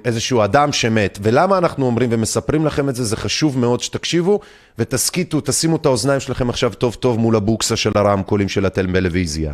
איזשהו 0.06 0.44
אדם 0.44 0.72
שמת. 0.72 1.20
ולמה 1.22 1.58
אנחנו 1.58 1.86
אומרים 1.86 2.10
ומספרים 2.12 2.66
לכם 2.66 2.90
את 2.90 2.96
זה? 2.96 3.04
זה 3.04 3.18
חשוב 3.18 3.58
מאוד 3.58 3.80
שתקשיבו 3.80 4.40
ותסכיתו, 4.78 5.42
תשימו 5.42 5.76
את 5.76 5.86
האוזניים 5.86 6.20
שלכם 6.20 6.50
עכשיו 6.50 6.74
טוב 6.74 6.96
טוב 6.96 7.20
מול 7.20 7.36
הבוקסה 7.36 7.76
של 7.76 7.92
הרמקולים 7.96 8.50
של 8.50 8.66
הטלוויזיה. 8.66 9.54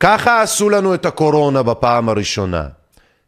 ככה 0.00 0.42
עשו 0.42 0.70
לנו 0.70 0.94
את 0.94 1.06
הקורונה 1.06 1.62
בפעם 1.62 2.08
הראשונה. 2.08 2.66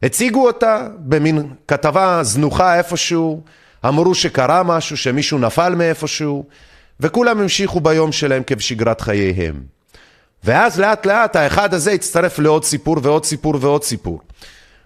הציגו 0.02 0.47
אותה 0.47 0.88
במין 0.99 1.49
כתבה 1.68 2.18
זנוחה 2.23 2.78
איפשהו, 2.78 3.42
אמרו 3.88 4.14
שקרה 4.14 4.62
משהו, 4.62 4.97
שמישהו 4.97 5.38
נפל 5.38 5.75
מאיפשהו, 5.75 6.44
וכולם 7.00 7.40
המשיכו 7.40 7.80
ביום 7.80 8.12
שלהם 8.12 8.42
כבשגרת 8.47 9.00
חייהם. 9.00 9.62
ואז 10.44 10.80
לאט 10.80 11.06
לאט 11.06 11.37
האחד 11.37 11.75
הזה 11.75 11.92
הצטרף 11.92 12.38
לעוד 12.38 12.64
סיפור 12.64 12.97
ועוד 13.02 13.25
סיפור 13.25 13.54
ועוד 13.61 13.85
סיפור. 13.85 14.21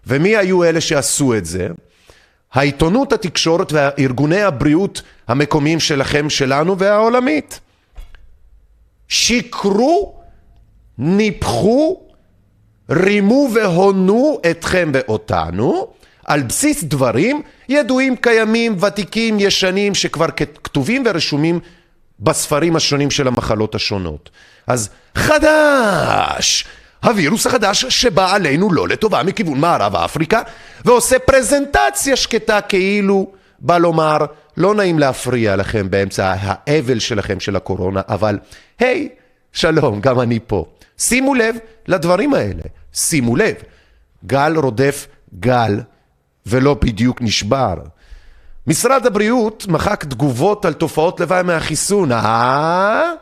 ומי 0.06 0.36
היו 0.36 0.64
אלה 0.64 0.80
שעשו 0.80 1.34
את 1.34 1.44
זה? 1.44 1.68
העיתונות, 2.52 3.12
התקשורת 3.12 3.72
וארגוני 3.72 4.42
הבריאות 4.42 5.02
המקומיים 5.28 5.80
שלכם, 5.80 6.30
שלנו 6.30 6.78
והעולמית. 6.78 7.60
שיקרו, 9.08 10.16
ניפחו, 10.98 12.00
רימו 12.90 13.48
והונו 13.54 14.40
אתכם 14.50 14.90
ואותנו 14.94 15.86
על 16.24 16.42
בסיס 16.42 16.84
דברים 16.84 17.42
ידועים, 17.68 18.16
קיימים, 18.16 18.76
ותיקים, 18.80 19.40
ישנים, 19.40 19.94
שכבר 19.94 20.26
כתובים 20.64 21.02
ורשומים 21.06 21.60
בספרים 22.20 22.76
השונים 22.76 23.10
של 23.10 23.28
המחלות 23.28 23.74
השונות. 23.74 24.30
אז 24.66 24.90
חדש! 25.14 26.64
הווירוס 27.06 27.46
החדש 27.46 27.84
שבא 27.84 28.34
עלינו 28.34 28.72
לא 28.72 28.88
לטובה 28.88 29.22
מכיוון 29.22 29.60
מערב 29.60 29.96
אפריקה 29.96 30.42
ועושה 30.84 31.18
פרזנטציה 31.18 32.16
שקטה 32.16 32.60
כאילו 32.60 33.30
בא 33.58 33.78
לומר 33.78 34.18
לא 34.56 34.74
נעים 34.74 34.98
להפריע 34.98 35.56
לכם 35.56 35.90
באמצע 35.90 36.34
האבל 36.40 36.98
שלכם 36.98 37.40
של 37.40 37.56
הקורונה 37.56 38.00
אבל 38.08 38.38
היי 38.78 39.08
שלום 39.52 40.00
גם 40.00 40.20
אני 40.20 40.38
פה. 40.46 40.64
שימו 40.98 41.34
לב 41.34 41.56
לדברים 41.88 42.34
האלה 42.34 42.62
שימו 42.92 43.36
לב. 43.36 43.54
גל 44.26 44.56
רודף 44.56 45.06
גל 45.40 45.80
ולא 46.46 46.74
בדיוק 46.74 47.22
נשבר. 47.22 47.74
משרד 48.66 49.06
הבריאות 49.06 49.66
מחק 49.68 50.04
תגובות 50.04 50.64
על 50.64 50.72
תופעות 50.72 51.20
לוואי 51.20 51.42
מהחיסון. 51.42 52.12
אה? 52.12 53.12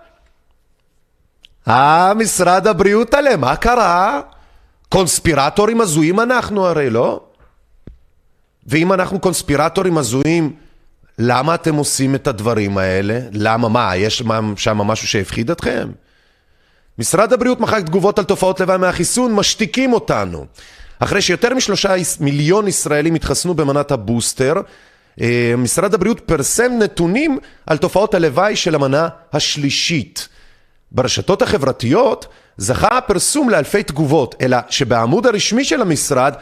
אה, 1.69 2.15
משרד 2.15 2.67
הבריאות 2.67 3.15
עליהם, 3.15 3.41
מה 3.41 3.57
קרה? 3.57 4.21
קונספירטורים 4.89 5.81
הזויים 5.81 6.21
אנחנו 6.21 6.67
הרי, 6.67 6.91
לא? 6.91 7.21
ואם 8.67 8.93
אנחנו 8.93 9.21
קונספירטורים 9.21 9.99
הזויים, 9.99 10.53
למה 11.19 11.55
אתם 11.55 11.75
עושים 11.75 12.15
את 12.15 12.27
הדברים 12.27 12.79
האלה? 12.79 13.21
למה, 13.33 13.69
מה, 13.69 13.97
יש 13.97 14.23
שם 14.57 14.79
משהו 14.79 15.09
שהפחיד 15.09 15.51
אתכם? 15.51 15.89
משרד 16.99 17.33
הבריאות 17.33 17.61
מחק 17.61 17.83
תגובות 17.87 18.19
על 18.19 18.25
תופעות 18.25 18.61
לוואי 18.61 18.79
מהחיסון, 18.79 19.35
משתיקים 19.35 19.93
אותנו. 19.93 20.47
אחרי 20.99 21.23
שיותר 21.23 21.55
משלושה 21.55 21.95
מיליון 22.21 22.69
ישראלים 22.69 23.15
התחסנו 23.15 23.55
במנת 23.55 23.91
הבוסטר, 23.91 24.55
אה, 25.21 25.55
משרד 25.59 25.95
הבריאות 25.95 26.21
פרסם 26.21 26.73
נתונים 26.79 27.39
על 27.67 27.77
תופעות 27.77 28.15
הלוואי 28.15 28.57
של 28.57 28.75
המנה 28.75 29.09
השלישית. 29.33 30.29
ברשתות 30.95 31.43
החברתיות 31.43 32.27
זכה 32.57 32.99
הפרסום 32.99 33.51
לאלפי 33.51 33.83
תגובות, 33.83 34.35
אלא 34.41 34.57
שבעמוד 34.71 35.27
הרשמי 35.27 35.65
של 35.65 35.81
המשרד 35.81 36.35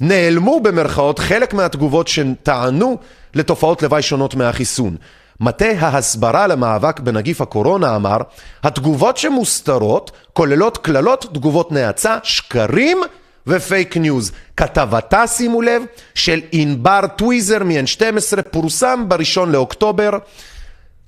נעלמו 0.00 0.60
במרכאות 0.60 1.18
חלק 1.18 1.54
מהתגובות 1.54 2.08
שטענו 2.08 2.96
לתופעות 3.34 3.82
לוואי 3.82 4.02
שונות 4.02 4.34
מהחיסון. 4.34 4.96
מטה 5.40 5.66
ההסברה 5.78 6.46
למאבק 6.46 7.00
בנגיף 7.00 7.40
הקורונה 7.40 7.96
אמר, 7.96 8.16
התגובות 8.62 9.16
שמוסתרות 9.16 10.10
כוללות 10.32 10.78
קללות, 10.78 11.26
תגובות 11.34 11.72
נאצה, 11.72 12.18
שקרים 12.22 12.98
ופייק 13.46 13.96
ניוז. 13.96 14.32
כתבתה, 14.56 15.26
שימו 15.26 15.62
לב, 15.62 15.82
של 16.14 16.40
ענבר 16.52 17.00
טוויזר 17.16 17.64
מ-N12 17.64 18.42
פורסם 18.42 19.04
בראשון 19.08 19.52
לאוקטובר 19.52 20.10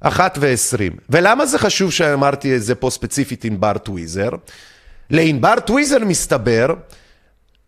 אחת 0.01 0.39
ועשרים. 0.41 0.93
ולמה 1.11 1.47
זה 1.47 1.59
חשוב 1.59 1.93
שאמרתי 1.93 2.57
את 2.57 2.63
זה 2.63 2.75
פה 2.75 2.91
ספציפית 2.91 3.45
ענבר 3.45 3.79
טוויזר? 3.79 4.31
לענבר 5.11 5.61
טוויזר 5.61 5.99
מסתבר, 5.99 6.75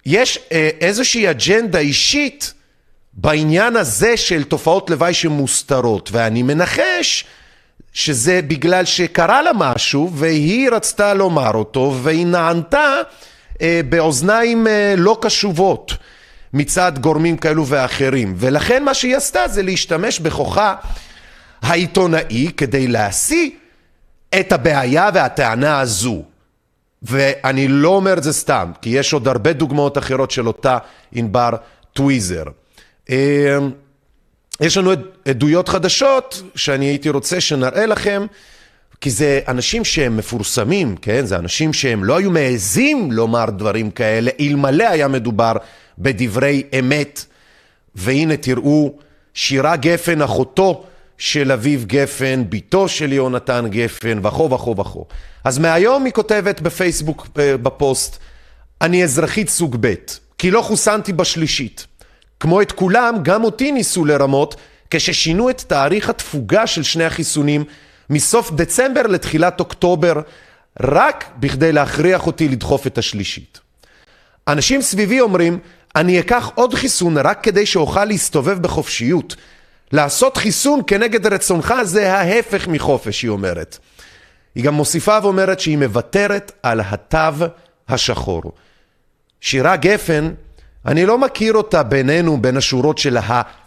יש 0.06 0.38
אה, 0.52 0.70
איזושהי 0.80 1.30
אג'נדה 1.30 1.78
אישית 1.78 2.54
בעניין 3.12 3.76
הזה 3.76 4.16
של 4.16 4.44
תופעות 4.44 4.90
לוואי 4.90 5.14
שמוסתרות, 5.14 6.08
ואני 6.12 6.42
מנחש 6.42 7.24
שזה 7.92 8.40
בגלל 8.42 8.84
שקרה 8.84 9.42
לה 9.42 9.50
משהו 9.54 10.10
והיא 10.14 10.70
רצתה 10.70 11.14
לומר 11.14 11.54
אותו 11.54 11.98
והיא 12.02 12.26
נענתה 12.26 12.94
אה, 13.62 13.80
באוזניים 13.88 14.66
אה, 14.66 14.94
לא 14.96 15.18
קשובות 15.22 15.92
מצד 16.52 16.92
גורמים 17.00 17.36
כאלו 17.36 17.66
ואחרים, 17.66 18.34
ולכן 18.36 18.84
מה 18.84 18.94
שהיא 18.94 19.16
עשתה 19.16 19.48
זה 19.48 19.62
להשתמש 19.62 20.20
בכוחה 20.20 20.74
העיתונאי 21.62 22.52
כדי 22.56 22.88
להשיא 22.88 23.50
את 24.40 24.52
הבעיה 24.52 25.10
והטענה 25.14 25.80
הזו. 25.80 26.22
ואני 27.02 27.68
לא 27.68 27.88
אומר 27.88 28.18
את 28.18 28.22
זה 28.22 28.32
סתם, 28.32 28.70
כי 28.82 28.90
יש 28.90 29.12
עוד 29.12 29.28
הרבה 29.28 29.52
דוגמאות 29.52 29.98
אחרות 29.98 30.30
של 30.30 30.46
אותה 30.46 30.78
ענבר 31.12 31.50
טוויזר. 31.92 32.44
אמ, 33.10 33.16
יש 34.60 34.76
לנו 34.76 34.90
עדויות 35.28 35.68
חדשות 35.68 36.42
שאני 36.54 36.86
הייתי 36.86 37.08
רוצה 37.10 37.40
שנראה 37.40 37.86
לכם, 37.86 38.26
כי 39.00 39.10
זה 39.10 39.40
אנשים 39.48 39.84
שהם 39.84 40.16
מפורסמים, 40.16 40.96
כן? 40.96 41.26
זה 41.26 41.36
אנשים 41.36 41.72
שהם 41.72 42.04
לא 42.04 42.16
היו 42.16 42.30
מעזים 42.30 43.12
לומר 43.12 43.50
דברים 43.50 43.90
כאלה, 43.90 44.30
אלמלא 44.40 44.88
היה 44.88 45.08
מדובר 45.08 45.52
בדברי 45.98 46.62
אמת. 46.78 47.24
והנה 47.94 48.36
תראו, 48.36 48.94
שירה 49.34 49.76
גפן 49.76 50.22
אחותו 50.22 50.84
של 51.22 51.52
אביב 51.52 51.84
גפן, 51.84 52.44
בתו 52.48 52.88
של 52.88 53.12
יונתן 53.12 53.66
גפן, 53.68 54.18
וכו 54.22 54.50
וכו 54.50 54.76
וכו. 54.76 55.06
אז 55.44 55.58
מהיום 55.58 56.04
היא 56.04 56.12
כותבת 56.12 56.60
בפייסבוק 56.60 57.28
אה, 57.38 57.56
בפוסט, 57.56 58.18
אני 58.80 59.04
אזרחית 59.04 59.48
סוג 59.48 59.76
ב', 59.80 59.94
כי 60.38 60.50
לא 60.50 60.62
חוסנתי 60.62 61.12
בשלישית. 61.12 61.86
כמו 62.40 62.62
את 62.62 62.72
כולם, 62.72 63.14
גם 63.22 63.44
אותי 63.44 63.72
ניסו 63.72 64.04
לרמות 64.04 64.56
כששינו 64.90 65.50
את 65.50 65.60
תאריך 65.60 66.10
התפוגה 66.10 66.66
של 66.66 66.82
שני 66.82 67.04
החיסונים 67.04 67.64
מסוף 68.10 68.50
דצמבר 68.50 69.02
לתחילת 69.02 69.60
אוקטובר, 69.60 70.20
רק 70.80 71.24
בכדי 71.36 71.72
להכריח 71.72 72.26
אותי 72.26 72.48
לדחוף 72.48 72.86
את 72.86 72.98
השלישית. 72.98 73.60
אנשים 74.48 74.82
סביבי 74.82 75.20
אומרים, 75.20 75.58
אני 75.96 76.20
אקח 76.20 76.50
עוד 76.54 76.74
חיסון 76.74 77.18
רק 77.18 77.42
כדי 77.42 77.66
שאוכל 77.66 78.04
להסתובב 78.04 78.58
בחופשיות. 78.58 79.36
לעשות 79.92 80.36
חיסון 80.36 80.80
כנגד 80.86 81.26
רצונך 81.26 81.74
זה 81.82 82.12
ההפך 82.12 82.68
מחופש, 82.68 83.22
היא 83.22 83.30
אומרת. 83.30 83.78
היא 84.54 84.64
גם 84.64 84.74
מוסיפה 84.74 85.18
ואומרת 85.22 85.60
שהיא 85.60 85.78
מוותרת 85.78 86.52
על 86.62 86.80
התו 86.80 87.46
השחור. 87.88 88.42
שירה 89.40 89.76
גפן, 89.76 90.30
אני 90.86 91.06
לא 91.06 91.18
מכיר 91.18 91.54
אותה 91.54 91.82
בינינו, 91.82 92.42
בין 92.42 92.56
השורות 92.56 92.98
של 92.98 93.18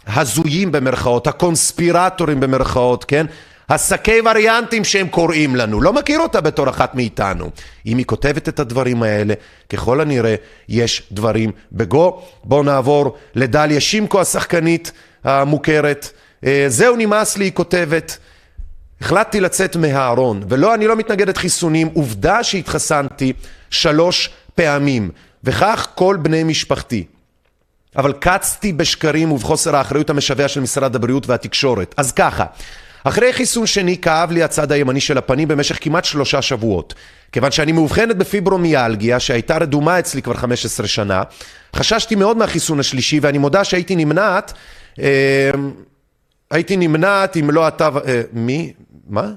ההזויים 0.06 0.72
במרכאות, 0.72 1.26
הקונספירטורים 1.26 2.40
במרכאות, 2.40 3.04
כן? 3.04 3.26
השקי 3.68 4.20
וריאנטים 4.24 4.84
שהם 4.84 5.08
קוראים 5.08 5.56
לנו, 5.56 5.80
לא 5.80 5.92
מכיר 5.92 6.20
אותה 6.20 6.40
בתור 6.40 6.68
אחת 6.68 6.94
מאיתנו. 6.94 7.50
אם 7.86 7.98
היא 7.98 8.06
כותבת 8.06 8.48
את 8.48 8.60
הדברים 8.60 9.02
האלה, 9.02 9.34
ככל 9.68 10.00
הנראה 10.00 10.34
יש 10.68 11.02
דברים 11.12 11.50
בגו. 11.72 12.22
בואו 12.44 12.62
נעבור 12.62 13.16
לדליה 13.34 13.80
שימקו 13.80 14.20
השחקנית 14.20 14.92
המוכרת. 15.26 16.10
אה, 16.46 16.64
זהו 16.68 16.96
נמאס 16.96 17.36
לי, 17.36 17.44
היא 17.44 17.52
כותבת. 17.52 18.18
החלטתי 19.00 19.40
לצאת 19.40 19.76
מהארון, 19.76 20.42
ולא, 20.48 20.74
אני 20.74 20.86
לא 20.86 20.96
מתנגדת 20.96 21.36
חיסונים, 21.36 21.88
עובדה 21.94 22.44
שהתחסנתי 22.44 23.32
שלוש 23.70 24.30
פעמים, 24.54 25.10
וכך 25.44 25.88
כל 25.94 26.16
בני 26.22 26.44
משפחתי. 26.44 27.04
אבל 27.96 28.12
קצתי 28.12 28.72
בשקרים 28.72 29.32
ובחוסר 29.32 29.76
האחריות 29.76 30.10
המשווע 30.10 30.48
של 30.48 30.60
משרד 30.60 30.96
הבריאות 30.96 31.26
והתקשורת. 31.26 31.94
אז 31.96 32.12
ככה, 32.12 32.44
אחרי 33.04 33.32
חיסון 33.32 33.66
שני 33.66 33.98
כאב 33.98 34.30
לי 34.30 34.42
הצד 34.42 34.72
הימני 34.72 35.00
של 35.00 35.18
הפנים 35.18 35.48
במשך 35.48 35.78
כמעט 35.80 36.04
שלושה 36.04 36.42
שבועות. 36.42 36.94
כיוון 37.32 37.50
שאני 37.50 37.72
מאובחנת 37.72 38.16
בפיברומיאלגיה 38.16 39.20
שהייתה 39.20 39.58
רדומה 39.58 39.98
אצלי 39.98 40.22
כבר 40.22 40.34
15 40.34 40.86
שנה, 40.86 41.22
חששתי 41.76 42.14
מאוד 42.14 42.36
מהחיסון 42.36 42.80
השלישי 42.80 43.20
ואני 43.22 43.38
מודה 43.38 43.64
שהייתי 43.64 43.96
נמנעת, 43.96 44.52
הייתי 46.50 46.76
נמנעת 46.76 47.36
אם 47.36 47.50
לא 47.50 47.66
התו, 47.66 47.84
אה, 47.84 48.22
מי? 48.32 48.72
מה? 49.08 49.32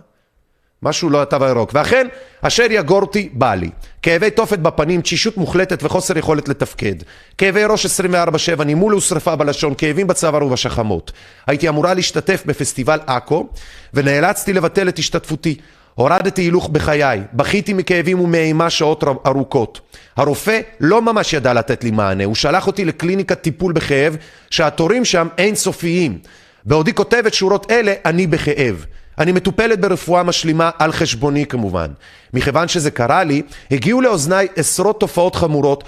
משהו 0.84 1.10
לא 1.10 1.22
התו 1.22 1.46
הירוק. 1.46 1.72
ואכן, 1.74 2.08
אשר 2.42 2.66
יגורתי 2.70 3.30
בא 3.34 3.56
לי. 3.56 3.70
כאבי 4.02 4.32
תופת 4.32 4.60
בפנים, 4.60 5.02
תשישות 5.02 5.38
מוחלטת 5.38 5.84
וחוסר 5.84 6.18
יכולת 6.18 6.50
לתפקד. 6.50 6.96
כאבי 7.38 7.64
ראש 7.64 7.86
24-7, 7.86 8.64
נימול 8.64 8.96
ושרפה 8.96 9.36
בלשון, 9.36 9.74
כאבים 9.78 10.08
בצוואר 10.08 10.46
ובשחמות. 10.46 11.12
הייתי 11.48 11.70
אמורה 11.70 11.94
להשתתף 11.94 12.44
בפסטיבל 12.46 13.00
עכו, 13.08 13.48
ונאלצתי 13.94 14.54
לבטל 14.54 14.90
את 14.90 15.00
השתתפותי. 15.00 15.58
הורדתי 16.00 16.42
הילוך 16.42 16.70
בחיי, 16.70 17.22
בכיתי 17.34 17.74
מכאבים 17.74 18.20
ומאימה 18.20 18.70
שעות 18.70 19.04
ארוכות. 19.26 19.82
הרופא 20.18 20.60
לא 20.80 21.02
ממש 21.02 21.34
ידע 21.34 21.54
לתת 21.54 21.84
לי 21.84 21.92
מענה, 21.92 22.24
הוא 22.24 22.36
שלח 22.36 22.68
אותי 22.68 22.86
לקליניקת 22.86 23.42
טיפול 23.42 23.74
בכאב, 23.74 24.18
שהתורים 24.50 25.06
שם 25.06 25.28
אינסופיים. 25.38 26.20
בעודי 26.66 26.94
כותבת 26.94 27.34
שורות 27.34 27.72
אלה, 27.72 27.94
אני 28.06 28.28
בכאב. 28.28 28.86
אני 29.18 29.32
מטופלת 29.32 29.80
ברפואה 29.80 30.24
משלימה 30.24 30.70
על 30.78 30.92
חשבוני 30.92 31.46
כמובן. 31.46 31.88
מכיוון 32.34 32.68
שזה 32.68 32.92
קרה 32.92 33.24
לי, 33.24 33.42
הגיעו 33.72 34.02
לאוזניי 34.02 34.48
עשרות 34.56 35.00
תופעות 35.00 35.36
חמורות, 35.36 35.84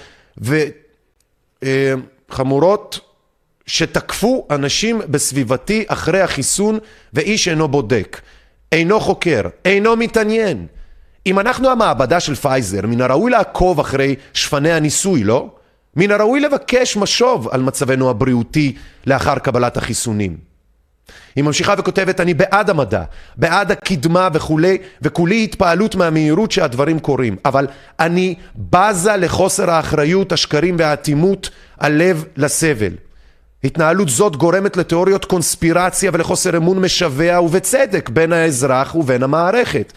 וחמורות 2.30 3.00
אה, 3.02 3.06
שתקפו 3.66 4.46
אנשים 4.50 5.00
בסביבתי 5.10 5.84
אחרי 5.88 6.20
החיסון, 6.20 6.78
ואיש 7.12 7.48
אינו 7.48 7.68
בודק, 7.68 8.20
אינו 8.72 9.00
חוקר, 9.00 9.42
אינו 9.64 9.96
מתעניין. 9.96 10.66
אם 11.26 11.38
אנחנו 11.38 11.70
המעבדה 11.70 12.20
של 12.20 12.34
פייזר, 12.34 12.80
מן 12.82 13.00
הראוי 13.00 13.30
לעקוב 13.30 13.80
אחרי 13.80 14.14
שפני 14.32 14.72
הניסוי, 14.72 15.24
לא? 15.24 15.48
מן 15.96 16.10
הראוי 16.10 16.40
לבקש 16.40 16.96
משוב 16.96 17.48
על 17.48 17.62
מצבנו 17.62 18.10
הבריאותי 18.10 18.76
לאחר 19.06 19.38
קבלת 19.38 19.76
החיסונים. 19.76 20.36
היא 21.36 21.44
ממשיכה 21.44 21.74
וכותבת, 21.78 22.20
אני 22.20 22.34
בעד 22.34 22.70
המדע, 22.70 23.02
בעד 23.36 23.70
הקדמה 23.70 24.28
וכולי, 24.32 24.78
וכולי 25.02 25.44
התפעלות 25.44 25.94
מהמהירות 25.94 26.52
שהדברים 26.52 26.98
קורים, 26.98 27.36
אבל 27.44 27.66
אני 28.00 28.34
בזה 28.56 29.16
לחוסר 29.16 29.70
האחריות, 29.70 30.32
השקרים 30.32 30.76
והאטימות, 30.78 31.50
הלב 31.78 32.24
לסבל. 32.36 32.92
התנהלות 33.64 34.08
זאת 34.08 34.36
גורמת 34.36 34.76
לתיאוריות 34.76 35.24
קונספירציה 35.24 36.10
ולחוסר 36.14 36.56
אמון 36.56 36.78
משווע 36.78 37.40
ובצדק 37.40 38.08
בין 38.08 38.32
האזרח 38.32 38.94
ובין 38.94 39.22
המערכת. 39.22 39.92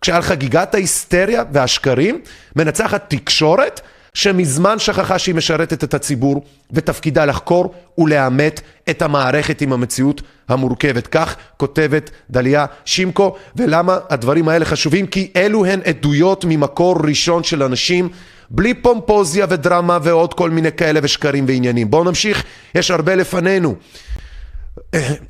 כשעל 0.00 0.22
חגיגת 0.22 0.74
ההיסטריה 0.74 1.42
והשקרים 1.52 2.20
מנצחת 2.56 3.04
תקשורת 3.08 3.80
שמזמן 4.14 4.78
שכחה 4.78 5.18
שהיא 5.18 5.34
משרתת 5.34 5.84
את 5.84 5.94
הציבור 5.94 6.44
ותפקידה 6.72 7.24
לחקור 7.24 7.74
ולאמת 7.98 8.60
את 8.90 9.02
המערכת 9.02 9.60
עם 9.60 9.72
המציאות 9.72 10.22
המורכבת. 10.48 11.06
כך 11.06 11.36
כותבת 11.56 12.10
דליה 12.30 12.66
שימקו, 12.84 13.36
ולמה 13.56 13.98
הדברים 14.10 14.48
האלה 14.48 14.64
חשובים? 14.64 15.06
כי 15.06 15.30
אלו 15.36 15.64
הן 15.66 15.80
עדויות 15.84 16.44
ממקור 16.48 16.96
ראשון 17.04 17.44
של 17.44 17.62
אנשים 17.62 18.08
בלי 18.50 18.74
פומפוזיה 18.74 19.46
ודרמה 19.48 19.98
ועוד 20.02 20.34
כל 20.34 20.50
מיני 20.50 20.72
כאלה 20.72 21.00
ושקרים 21.02 21.44
ועניינים. 21.48 21.90
בואו 21.90 22.04
נמשיך, 22.04 22.44
יש 22.74 22.90
הרבה 22.90 23.14
לפנינו. 23.14 23.74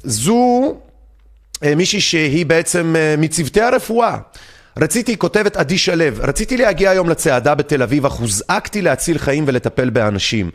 זו 0.03 0.75
אה, 1.65 1.75
מישהי 1.75 2.01
שהיא 2.01 2.47
בעצם 2.47 2.97
אה, 2.97 3.15
מצוותי 3.19 3.61
הרפואה. 3.61 4.19
רציתי, 4.77 5.19
כותבת 5.19 5.57
עדי 5.57 5.79
שלו, 5.79 6.05
רציתי 6.19 6.57
להגיע 6.57 6.91
היום 6.91 7.09
לצעדה 7.09 7.55
בתל 7.55 7.83
אביב, 7.83 8.07
אך 8.07 8.13
הוזעקתי 8.13 8.83
להציל 8.83 9.19
חיים 9.19 9.45
ולטפל 9.47 9.91
באנשים. 9.91 10.51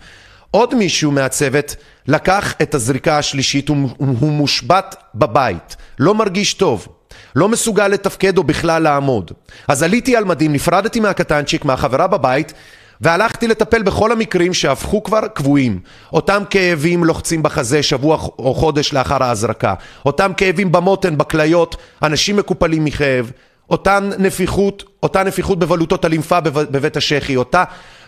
עוד 0.51 0.75
מישהו 0.75 1.11
מהצוות 1.11 1.75
לקח 2.07 2.53
את 2.61 2.75
הזריקה 2.75 3.17
השלישית, 3.17 3.69
הוא 3.69 4.31
מושבת 4.31 4.95
בבית, 5.15 5.75
לא 5.99 6.15
מרגיש 6.15 6.53
טוב, 6.53 6.87
לא 7.35 7.49
מסוגל 7.49 7.87
לתפקד 7.87 8.37
או 8.37 8.43
בכלל 8.43 8.83
לעמוד. 8.83 9.31
אז 9.67 9.83
עליתי 9.83 10.15
על 10.15 10.25
מדים, 10.25 10.53
נפרדתי 10.53 10.99
מהקטנצ'יק, 10.99 11.65
מהחברה 11.65 12.07
בבית, 12.07 12.53
והלכתי 13.01 13.47
לטפל 13.47 13.83
בכל 13.83 14.11
המקרים 14.11 14.53
שהפכו 14.53 15.03
כבר 15.03 15.27
קבועים. 15.27 15.79
אותם 16.13 16.43
כאבים 16.49 17.03
לוחצים 17.03 17.43
בחזה 17.43 17.83
שבוע 17.83 18.17
או 18.39 18.53
חודש 18.53 18.93
לאחר 18.93 19.23
ההזרקה. 19.23 19.73
אותם 20.05 20.31
כאבים 20.37 20.71
במותן, 20.71 21.17
בכליות, 21.17 21.75
אנשים 22.03 22.35
מקופלים 22.37 22.85
מכאב. 22.85 23.31
אותן 23.69 24.09
נפיחות, 24.17 24.83
אותה 25.03 25.23
נפיחות 25.23 25.59
בבלוטות 25.59 26.05
הלימפה 26.05 26.39
בבית 26.39 26.97
השחי, 26.97 27.35
אותה, 27.35 27.63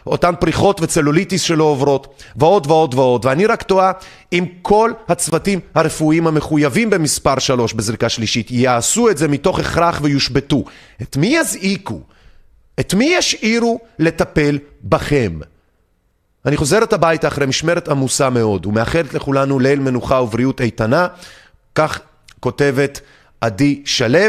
אותן 0.07 0.33
פריחות 0.39 0.81
וצלוליטיס 0.81 1.41
שלא 1.41 1.63
עוברות, 1.63 2.23
ועוד 2.35 2.67
ועוד 2.67 2.93
ועוד. 2.93 3.25
ואני 3.25 3.45
רק 3.45 3.63
תוהה 3.63 3.91
אם 4.33 4.45
כל 4.61 4.91
הצוותים 5.07 5.59
הרפואיים 5.75 6.27
המחויבים 6.27 6.89
במספר 6.89 7.39
שלוש 7.39 7.73
בזריקה 7.73 8.09
שלישית 8.09 8.51
יעשו 8.51 9.09
את 9.09 9.17
זה 9.17 9.27
מתוך 9.27 9.59
הכרח 9.59 9.99
ויושבתו. 10.03 10.63
את 11.01 11.17
מי 11.17 11.27
יזעיקו? 11.27 12.01
את 12.79 12.93
מי 12.93 13.05
ישאירו 13.17 13.79
לטפל 13.99 14.59
בכם? 14.83 15.39
אני 16.45 16.57
חוזרת 16.57 16.93
הביתה 16.93 17.27
אחרי 17.27 17.45
משמרת 17.45 17.87
עמוסה 17.87 18.29
מאוד 18.29 18.65
ומאחלת 18.65 19.13
לכולנו 19.13 19.59
ליל 19.59 19.79
מנוחה 19.79 20.21
ובריאות 20.21 20.61
איתנה, 20.61 21.07
כך 21.75 21.99
כותבת 22.39 23.01
עדי 23.41 23.81
שלו. 23.85 24.19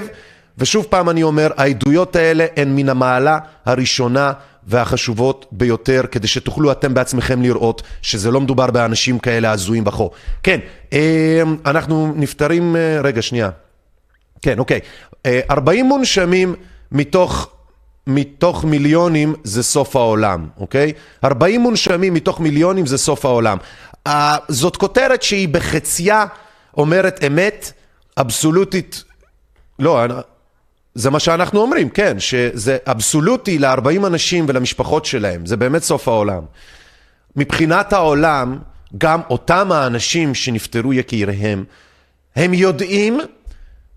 ושוב 0.59 0.87
פעם 0.91 1.11
אני 1.11 1.23
אומר, 1.23 1.51
העדויות 1.57 2.17
האלה 2.17 2.47
הן 2.57 2.77
מן 2.77 2.88
המעלה 2.88 3.38
הראשונה 3.64 4.33
והחשובות 4.68 5.46
ביותר, 5.52 6.02
כדי 6.11 6.26
שתוכלו 6.26 6.72
אתם 6.72 6.94
בעצמכם 6.94 7.42
לראות 7.42 7.83
שזה 8.02 8.31
לא 8.31 8.40
מדובר 8.40 8.70
באנשים 8.70 9.18
כאלה 9.18 9.50
הזויים 9.50 9.85
בחור. 9.85 10.11
כן, 10.42 10.59
אה, 10.92 11.42
אנחנו 11.66 12.12
נפטרים, 12.16 12.76
אה, 12.76 13.00
רגע, 13.04 13.22
שנייה. 13.22 13.50
כן, 14.42 14.59
אוקיי. 14.59 14.81
40 15.50 15.85
אה, 15.85 15.88
מונשמים 15.88 16.54
מתוך, 16.92 17.50
מתוך 18.07 18.64
מיליונים 18.64 19.35
זה 19.44 19.62
סוף 19.62 19.96
העולם, 19.96 20.48
אוקיי? 20.57 20.92
40 21.24 21.61
מונשמים 21.61 22.14
מתוך 22.14 22.40
מיליונים 22.40 22.87
זה 22.87 22.98
סוף 22.98 23.24
העולם. 23.24 23.59
זאת 24.48 24.76
כותרת 24.76 25.22
שהיא 25.22 25.48
בחציה 25.48 26.24
אומרת 26.76 27.24
אמת 27.24 27.72
אבסולוטית, 28.16 29.04
לא, 29.78 30.04
זה 30.98 31.11
מה 31.11 31.20
שאנחנו 31.20 31.61
אומרים, 31.61 31.88
כן, 31.88 32.20
שזה 32.20 32.76
אבסולוטי 32.87 33.58
ל-40 33.58 34.06
אנשים 34.06 34.44
ולמשפחות 34.48 35.04
שלהם, 35.04 35.46
זה 35.46 35.56
באמת 35.56 35.82
סוף 35.82 36.08
העולם. 36.08 36.42
מבחינת 37.37 37.92
העולם, 37.92 38.58
גם 38.98 39.20
אותם 39.30 39.72
האנשים 39.72 40.34
שנפטרו 40.34 40.92
יקיריהם, 40.92 41.64
הם 42.37 42.54
יודעים 42.54 43.20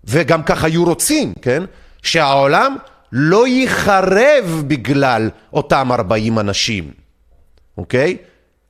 וגם 0.04 0.42
כך 0.42 0.64
היו 0.64 0.84
רוצים, 0.84 1.32
כן? 1.42 1.62
שהעולם 2.02 2.76
לא 3.12 3.48
ייחרב 3.48 4.62
בגלל 4.66 5.30
אותם 5.52 5.92
40 5.92 6.38
אנשים, 6.38 6.90
אוקיי? 7.78 8.16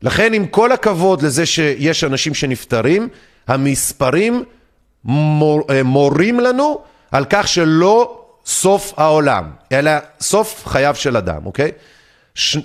לכן 0.02 0.32
עם 0.32 0.46
כל 0.46 0.72
הכבוד 0.72 1.22
לזה 1.22 1.46
שיש 1.46 2.04
אנשים 2.04 2.34
שנפטרים, 2.34 3.08
המספרים 3.48 4.44
מור, 5.04 5.62
אה, 5.70 5.82
מורים 5.82 6.40
לנו 6.40 6.80
על 7.10 7.24
כך 7.30 7.48
שלא 7.48 8.21
סוף 8.46 8.92
העולם, 8.96 9.50
אלא 9.72 9.92
סוף 10.20 10.66
חייו 10.66 10.94
של 10.94 11.16
אדם, 11.16 11.46
אוקיי? 11.46 11.70
ש... 12.34 12.56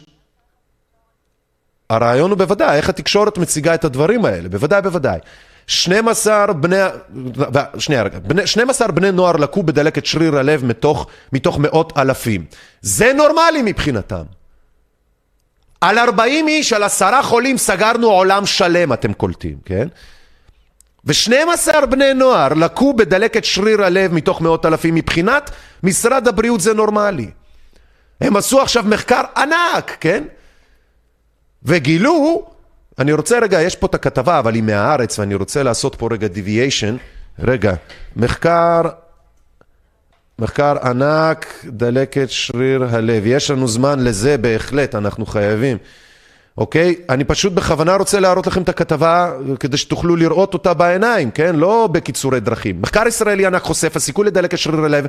הרעיון 1.89 2.31
הוא 2.31 2.37
בוודאי, 2.37 2.77
איך 2.77 2.89
התקשורת 2.89 3.37
מציגה 3.37 3.73
את 3.73 3.85
הדברים 3.85 4.25
האלה, 4.25 4.49
בוודאי, 4.49 4.81
בוודאי. 4.81 5.19
12 5.67 6.53
בני, 6.53 6.75
שנייה 7.79 8.03
רגע, 8.03 8.19
12 8.45 8.87
בני 8.87 9.11
נוער 9.11 9.35
לקו 9.35 9.63
בדלקת 9.63 10.05
שריר 10.05 10.37
הלב 10.37 10.65
מתוך, 10.65 11.07
מתוך 11.33 11.57
מאות 11.59 11.97
אלפים. 11.97 12.45
זה 12.81 13.13
נורמלי 13.13 13.61
מבחינתם. 13.63 14.23
על 15.81 15.99
40 15.99 16.47
איש, 16.47 16.73
על 16.73 16.83
עשרה 16.83 17.23
חולים, 17.23 17.57
סגרנו 17.57 18.07
עולם 18.07 18.45
שלם, 18.45 18.93
אתם 18.93 19.13
קולטים, 19.13 19.57
כן? 19.65 19.87
ו-12 21.07 21.85
בני 21.85 22.13
נוער 22.13 22.53
לקו 22.53 22.93
בדלקת 22.93 23.45
שריר 23.45 23.83
הלב 23.83 24.13
מתוך 24.13 24.41
מאות 24.41 24.65
אלפים. 24.65 24.95
מבחינת 24.95 25.51
משרד 25.83 26.27
הבריאות 26.27 26.61
זה 26.61 26.73
נורמלי. 26.73 27.29
הם 28.21 28.35
עשו 28.35 28.61
עכשיו 28.61 28.83
מחקר 28.87 29.21
ענק, 29.37 29.97
כן? 29.99 30.23
וגילו, 31.63 32.45
אני 32.99 33.13
רוצה 33.13 33.39
רגע, 33.39 33.61
יש 33.61 33.75
פה 33.75 33.87
את 33.87 33.95
הכתבה, 33.95 34.39
אבל 34.39 34.55
היא 34.55 34.63
מהארץ, 34.63 35.19
ואני 35.19 35.35
רוצה 35.35 35.63
לעשות 35.63 35.95
פה 35.95 36.07
רגע 36.11 36.27
deviation. 36.27 36.97
רגע, 37.39 37.73
מחקר, 38.15 38.81
מחקר 40.39 40.75
ענק, 40.83 41.65
דלקת 41.65 42.29
שריר 42.29 42.83
הלב. 42.83 43.23
יש 43.25 43.51
לנו 43.51 43.67
זמן 43.67 43.99
לזה 43.99 44.37
בהחלט, 44.37 44.95
אנחנו 44.95 45.25
חייבים. 45.25 45.77
אוקיי? 46.57 46.95
אני 47.09 47.23
פשוט 47.23 47.53
בכוונה 47.53 47.95
רוצה 47.95 48.19
להראות 48.19 48.47
לכם 48.47 48.61
את 48.61 48.69
הכתבה 48.69 49.31
כדי 49.59 49.77
שתוכלו 49.77 50.15
לראות 50.15 50.53
אותה 50.53 50.73
בעיניים, 50.73 51.31
כן? 51.31 51.55
לא 51.55 51.89
בקיצורי 51.91 52.39
דרכים. 52.39 52.81
מחקר 52.81 53.07
ישראלי 53.07 53.45
ענק 53.45 53.61
חושף, 53.61 53.95
הסיכוי 53.95 54.25
לדלקת 54.25 54.57
שריר 54.57 54.85
הלב 54.85 55.05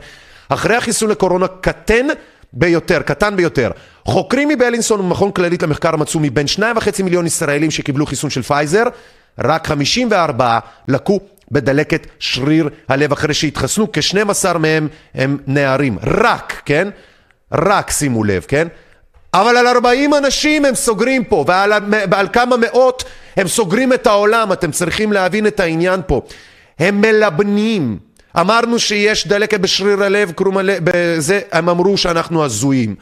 אחרי 0.48 0.76
החיסון 0.76 1.11
לקורונה 1.11 1.46
קטן 1.61 2.06
ביותר, 2.52 3.02
קטן 3.02 3.37
ביותר. 3.37 3.70
חוקרים 4.04 4.48
מבלינסון 4.48 5.00
ומכון 5.00 5.32
כללית 5.32 5.62
למחקר 5.62 5.96
מצאו 5.96 6.20
מבין 6.20 6.46
שניים 6.46 6.76
וחצי 6.76 7.02
מיליון 7.02 7.26
ישראלים 7.26 7.70
שקיבלו 7.70 8.06
חיסון 8.06 8.30
של 8.30 8.42
פייזר, 8.42 8.84
רק 9.38 9.66
54 9.66 10.58
לקו 10.88 11.20
בדלקת 11.50 12.06
שריר 12.18 12.68
הלב 12.88 13.12
אחרי 13.12 13.34
שהתחסנו, 13.34 13.92
כ-12 13.92 14.58
מהם 14.58 14.88
הם 15.14 15.38
נערים. 15.46 15.98
רק, 16.02 16.62
כן? 16.64 16.88
רק, 17.52 17.90
שימו 17.90 18.24
לב, 18.24 18.44
כן? 18.48 18.68
אבל 19.40 19.57
על 19.57 19.66
40 19.66 20.14
אנשים 20.14 20.64
הם 20.64 20.74
סוגרים 20.74 21.24
פה, 21.24 21.44
ועל, 21.48 21.72
ועל 22.11 22.29
כמה 22.33 22.57
מאות 22.57 23.05
הם 23.37 23.48
סוגרים 23.48 23.92
את 23.92 24.07
העולם, 24.07 24.53
אתם 24.53 24.70
צריכים 24.70 25.12
להבין 25.12 25.46
את 25.46 25.61
העניין 25.61 26.01
פה. 26.07 26.22
הם 26.79 27.01
מלבנים. 27.01 27.98
אמרנו 28.40 28.79
שיש 28.79 29.27
דלקת 29.27 29.61
בשריר 29.61 30.05
הלב, 30.05 30.31
קרום 30.31 30.59
הלב, 30.59 30.79
בזה, 30.85 31.40
הם 31.53 31.68
אמרו 31.68 31.96
שאנחנו 31.96 32.44
הזויים. 32.44 32.94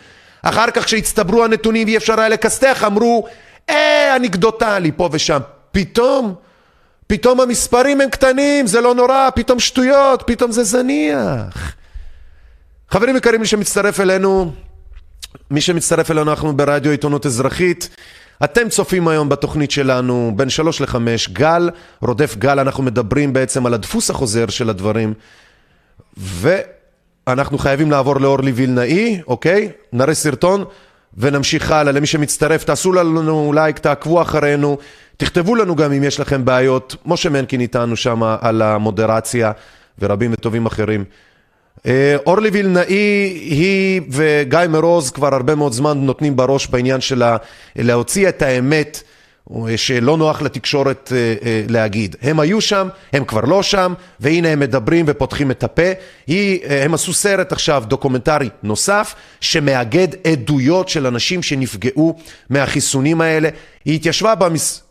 אחר 0.43 0.71
כך 0.71 0.85
כשהצטברו 0.85 1.45
הנתונים 1.45 1.87
ואי 1.87 1.97
אפשר 1.97 2.21
היה 2.21 2.29
לכסתח, 2.29 2.85
אמרו, 2.87 3.27
אה, 3.71 4.17
אנקדוטלי 4.17 4.93
פה 4.97 5.09
ושם. 5.13 5.39
פתאום, 5.73 6.35
פתאום 7.07 7.41
המספרים 7.41 8.01
הם 8.01 8.11
קטנים, 8.11 8.67
זה 8.67 8.81
לא 8.81 8.95
נורא, 8.95 9.29
פתאום 9.35 9.61
שטויות, 9.61 10.23
פתאום 10.27 10.53
זה 10.53 10.65
זניח. 10.65 11.75
חברים 12.91 13.17
יקרים, 13.17 13.41
מי 13.41 13.47
שמצטרף 13.47 14.01
אלינו, 14.01 14.53
מי 15.51 15.61
שמצטרף 15.61 16.11
אלינו, 16.11 16.31
אנחנו 16.31 16.57
ברדיו 16.57 16.91
עיתונות 16.91 17.27
אזרחית. 17.27 17.89
אתם 18.45 18.69
צופים 18.69 19.09
היום 19.09 19.29
בתוכנית 19.29 19.71
שלנו 19.71 20.33
בין 20.37 20.51
שלוש 20.51 20.81
לחמש, 20.81 21.29
גל, 21.29 21.71
רודף 22.01 22.37
גל, 22.39 22.61
אנחנו 22.61 22.83
מדברים 22.83 23.33
בעצם 23.33 23.67
על 23.67 23.75
הדפוס 23.75 24.11
החוזר 24.11 24.47
של 24.49 24.71
הדברים 24.71 25.15
ואנחנו 26.17 27.59
חייבים 27.59 27.91
לעבור 27.91 28.21
לאורלי 28.21 28.53
וילנאי, 28.53 29.21
אוקיי? 29.27 29.71
נראה 29.93 30.15
סרטון 30.15 30.65
ונמשיך 31.17 31.71
הלאה. 31.71 31.93
למי 31.93 32.07
שמצטרף, 32.07 32.65
תעשו 32.65 32.93
לנו 32.93 33.53
לייק, 33.53 33.79
תעקבו 33.79 34.23
אחרינו, 34.23 34.79
תכתבו 35.17 35.55
לנו 35.55 35.77
גם 35.77 35.93
אם 35.93 36.05
יש 36.05 36.21
לכם 36.21 36.45
בעיות. 36.45 36.97
משה 37.07 37.29
מנקין 37.29 37.61
איתנו 37.61 37.97
שם 37.97 38.23
על 38.41 38.63
המודרציה 38.63 39.53
ורבים 39.99 40.33
וטובים 40.33 40.67
אחרים. 40.67 41.05
אה, 41.87 42.17
אורלי 42.27 42.49
וילנאי 42.49 42.95
היא 43.51 44.01
וגיא 44.11 44.59
מרוז 44.69 45.11
כבר 45.11 45.35
הרבה 45.35 45.55
מאוד 45.55 45.73
זמן 45.73 45.99
נותנים 45.99 46.37
בראש 46.37 46.67
בעניין 46.67 47.01
של 47.01 47.23
להוציא 47.77 48.29
את 48.29 48.43
האמת 48.43 49.03
שלא 49.77 50.17
נוח 50.17 50.43
לתקשורת 50.43 51.13
אה, 51.13 51.35
אה, 51.45 51.65
להגיד. 51.69 52.17
הם 52.23 52.41
היו 52.41 52.61
שם, 52.61 52.89
הם 53.13 53.25
כבר 53.25 53.41
לא 53.41 53.63
שם, 53.63 53.95
והנה 54.21 54.49
הם 54.49 54.61
מדברים 54.61 55.05
ופותחים 55.09 55.51
את 55.51 55.65
הפה. 55.65 55.93
היא, 56.27 56.61
הם 56.69 56.95
עשו 56.95 57.13
סרט 57.13 57.53
עכשיו, 57.53 57.85
דוקומנטרי 57.87 58.49
נוסף, 58.63 59.15
שמאגד 59.41 60.09
עדויות 60.33 60.89
של 60.89 61.07
אנשים 61.07 61.43
שנפגעו 61.43 62.19
מהחיסונים 62.51 63.21
האלה. 63.21 63.49
היא 63.85 63.95
התיישבה 63.95 64.35
במס... 64.35 64.83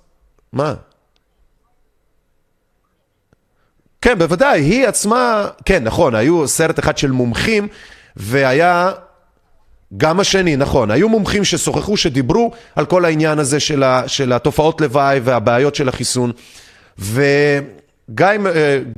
מה? 0.54 0.74
כן, 4.06 4.20
בוודאי, 4.20 4.62
היא 4.62 4.88
עצמה, 4.88 5.48
כן, 5.66 5.84
נכון, 5.84 6.16
היו 6.16 6.48
סרט 6.48 6.80
אחד 6.80 6.98
של 6.98 7.12
מומחים, 7.12 7.68
והיה 8.16 8.92
גם 9.98 10.20
השני, 10.20 10.56
נכון, 10.56 10.92
היו 10.92 11.10
מומחים 11.10 11.44
ששוחחו, 11.44 11.98
שדיברו 11.98 12.52
על 12.76 12.86
כל 12.86 13.06
העניין 13.06 13.40
הזה 13.40 13.60
של, 13.60 13.84
ה, 13.84 14.08
של 14.08 14.34
התופעות 14.34 14.82
לוואי 14.82 15.20
והבעיות 15.24 15.76
של 15.76 15.90
החיסון, 15.90 16.32
וגיא 17.00 18.26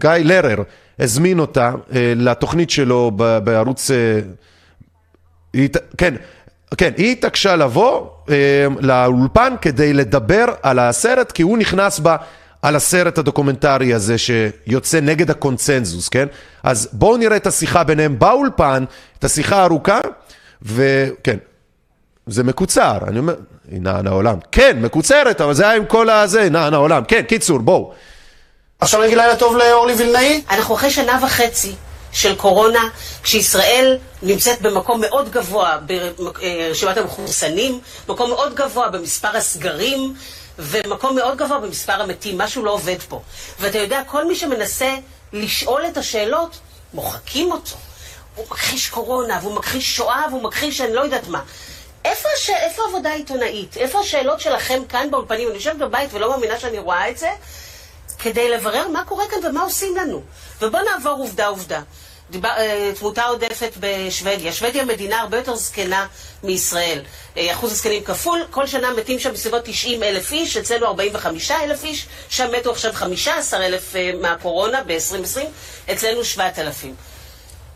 אה, 0.05 0.17
לרר 0.17 0.63
הזמין 0.99 1.39
אותה 1.39 1.71
אה, 1.95 2.13
לתוכנית 2.15 2.69
שלו 2.69 3.11
בערוץ, 3.43 3.91
אה, 3.91 4.19
כן, 5.97 6.13
כן, 6.77 6.91
היא 6.97 7.11
התעקשה 7.11 7.55
לבוא 7.55 8.07
לאולפן 8.79 9.53
כדי 9.61 9.93
לדבר 9.93 10.45
על 10.63 10.79
הסרט, 10.79 11.31
כי 11.31 11.43
הוא 11.43 11.57
נכנס 11.57 11.99
בה 11.99 12.15
על 12.61 12.75
הסרט 12.75 13.17
הדוקומנטרי 13.17 13.93
הזה 13.93 14.15
שיוצא 14.17 14.99
נגד 14.99 15.31
הקונצנזוס, 15.31 16.09
כן? 16.09 16.27
אז 16.63 16.89
בואו 16.93 17.17
נראה 17.17 17.37
את 17.37 17.47
השיחה 17.47 17.83
ביניהם 17.83 18.19
באולפן, 18.19 18.83
את 19.19 19.23
השיחה 19.23 19.61
הארוכה, 19.61 19.99
וכן, 20.61 21.37
זה 22.27 22.43
מקוצר, 22.43 22.97
אני 23.07 23.19
אומר, 23.19 23.35
נען 23.69 24.07
העולם. 24.07 24.37
כן, 24.51 24.79
מקוצרת, 24.81 25.41
אבל 25.41 25.53
זה 25.53 25.63
היה 25.63 25.77
עם 25.77 25.85
כל 25.85 26.09
הזה, 26.09 26.49
נען 26.49 26.73
העולם. 26.73 27.03
כן, 27.03 27.21
קיצור, 27.21 27.59
בואו. 27.59 27.93
עכשיו 28.79 29.01
נגיד 29.01 29.17
לילה 29.17 29.35
טוב 29.35 29.57
לאורלי 29.57 29.93
וילנאי. 29.93 30.41
אנחנו 30.49 30.75
אחרי 30.75 30.89
שנה 30.89 31.19
וחצי 31.23 31.75
של 32.11 32.35
קורונה, 32.35 32.89
כשישראל 33.23 33.97
נמצאת 34.21 34.61
במקום 34.61 35.01
מאוד 35.01 35.29
גבוה 35.31 35.77
ברשימת 35.85 36.97
המחוסנים, 36.97 37.79
מקום 38.09 38.29
מאוד 38.29 38.55
גבוה 38.55 38.89
במספר 38.89 39.37
הסגרים. 39.37 40.13
ומקום 40.59 41.15
מאוד 41.15 41.37
גבוה 41.37 41.59
במספר 41.59 42.01
המתים, 42.01 42.37
משהו 42.37 42.65
לא 42.65 42.71
עובד 42.71 43.01
פה. 43.09 43.21
ואתה 43.59 43.77
יודע, 43.77 44.01
כל 44.07 44.27
מי 44.27 44.35
שמנסה 44.35 44.95
לשאול 45.33 45.85
את 45.87 45.97
השאלות, 45.97 46.59
מוחקים 46.93 47.51
אותו. 47.51 47.75
הוא 48.35 48.45
מכחיש 48.49 48.89
קורונה, 48.89 49.39
והוא 49.41 49.55
מכחיש 49.55 49.95
שואה, 49.95 50.25
והוא 50.29 50.43
מכחיש 50.43 50.81
אני 50.81 50.93
לא 50.93 51.01
יודעת 51.01 51.27
מה. 51.27 51.41
איפה, 52.05 52.29
הש... 52.37 52.49
איפה 52.49 52.83
העבודה 52.83 53.09
העיתונאית? 53.09 53.77
איפה 53.77 53.99
השאלות 53.99 54.39
שלכם 54.39 54.85
כאן 54.89 55.11
באולפנים? 55.11 55.47
אני 55.47 55.55
יושבת 55.55 55.75
בבית 55.75 56.13
ולא 56.13 56.31
מאמינה 56.31 56.59
שאני 56.59 56.79
רואה 56.79 57.09
את 57.09 57.17
זה, 57.17 57.29
כדי 58.19 58.49
לברר 58.49 58.87
מה 58.87 59.03
קורה 59.05 59.25
כאן 59.27 59.45
ומה 59.45 59.61
עושים 59.61 59.95
לנו. 59.95 60.21
ובואו 60.61 60.83
נעבור 60.83 61.11
עובדה-עובדה. 61.11 61.81
דיבר, 62.31 62.49
אה, 62.57 62.91
תמותה 62.99 63.23
עודפת 63.25 63.71
בשוודיה. 63.79 64.53
שוודיה 64.53 64.85
מדינה 64.85 65.21
הרבה 65.21 65.37
יותר 65.37 65.55
זקנה 65.55 66.07
מישראל. 66.43 67.01
אה, 67.37 67.53
אחוז 67.53 67.71
הזקנים 67.71 68.03
כפול, 68.03 68.45
כל 68.51 68.67
שנה 68.67 68.91
מתים 68.91 69.19
שם 69.19 69.33
בסביבות 69.33 69.61
90 69.65 70.03
אלף 70.03 70.31
איש, 70.31 70.57
אצלנו 70.57 70.85
45 70.85 71.51
אלף 71.51 71.83
איש, 71.83 72.07
שם 72.29 72.51
מתו 72.51 72.71
עכשיו 72.71 72.93
15 72.93 73.65
אלף 73.65 73.95
אה, 73.95 74.11
מהקורונה 74.21 74.83
ב-2020, 74.83 75.39
אצלנו 75.91 76.23
7,000. 76.23 76.95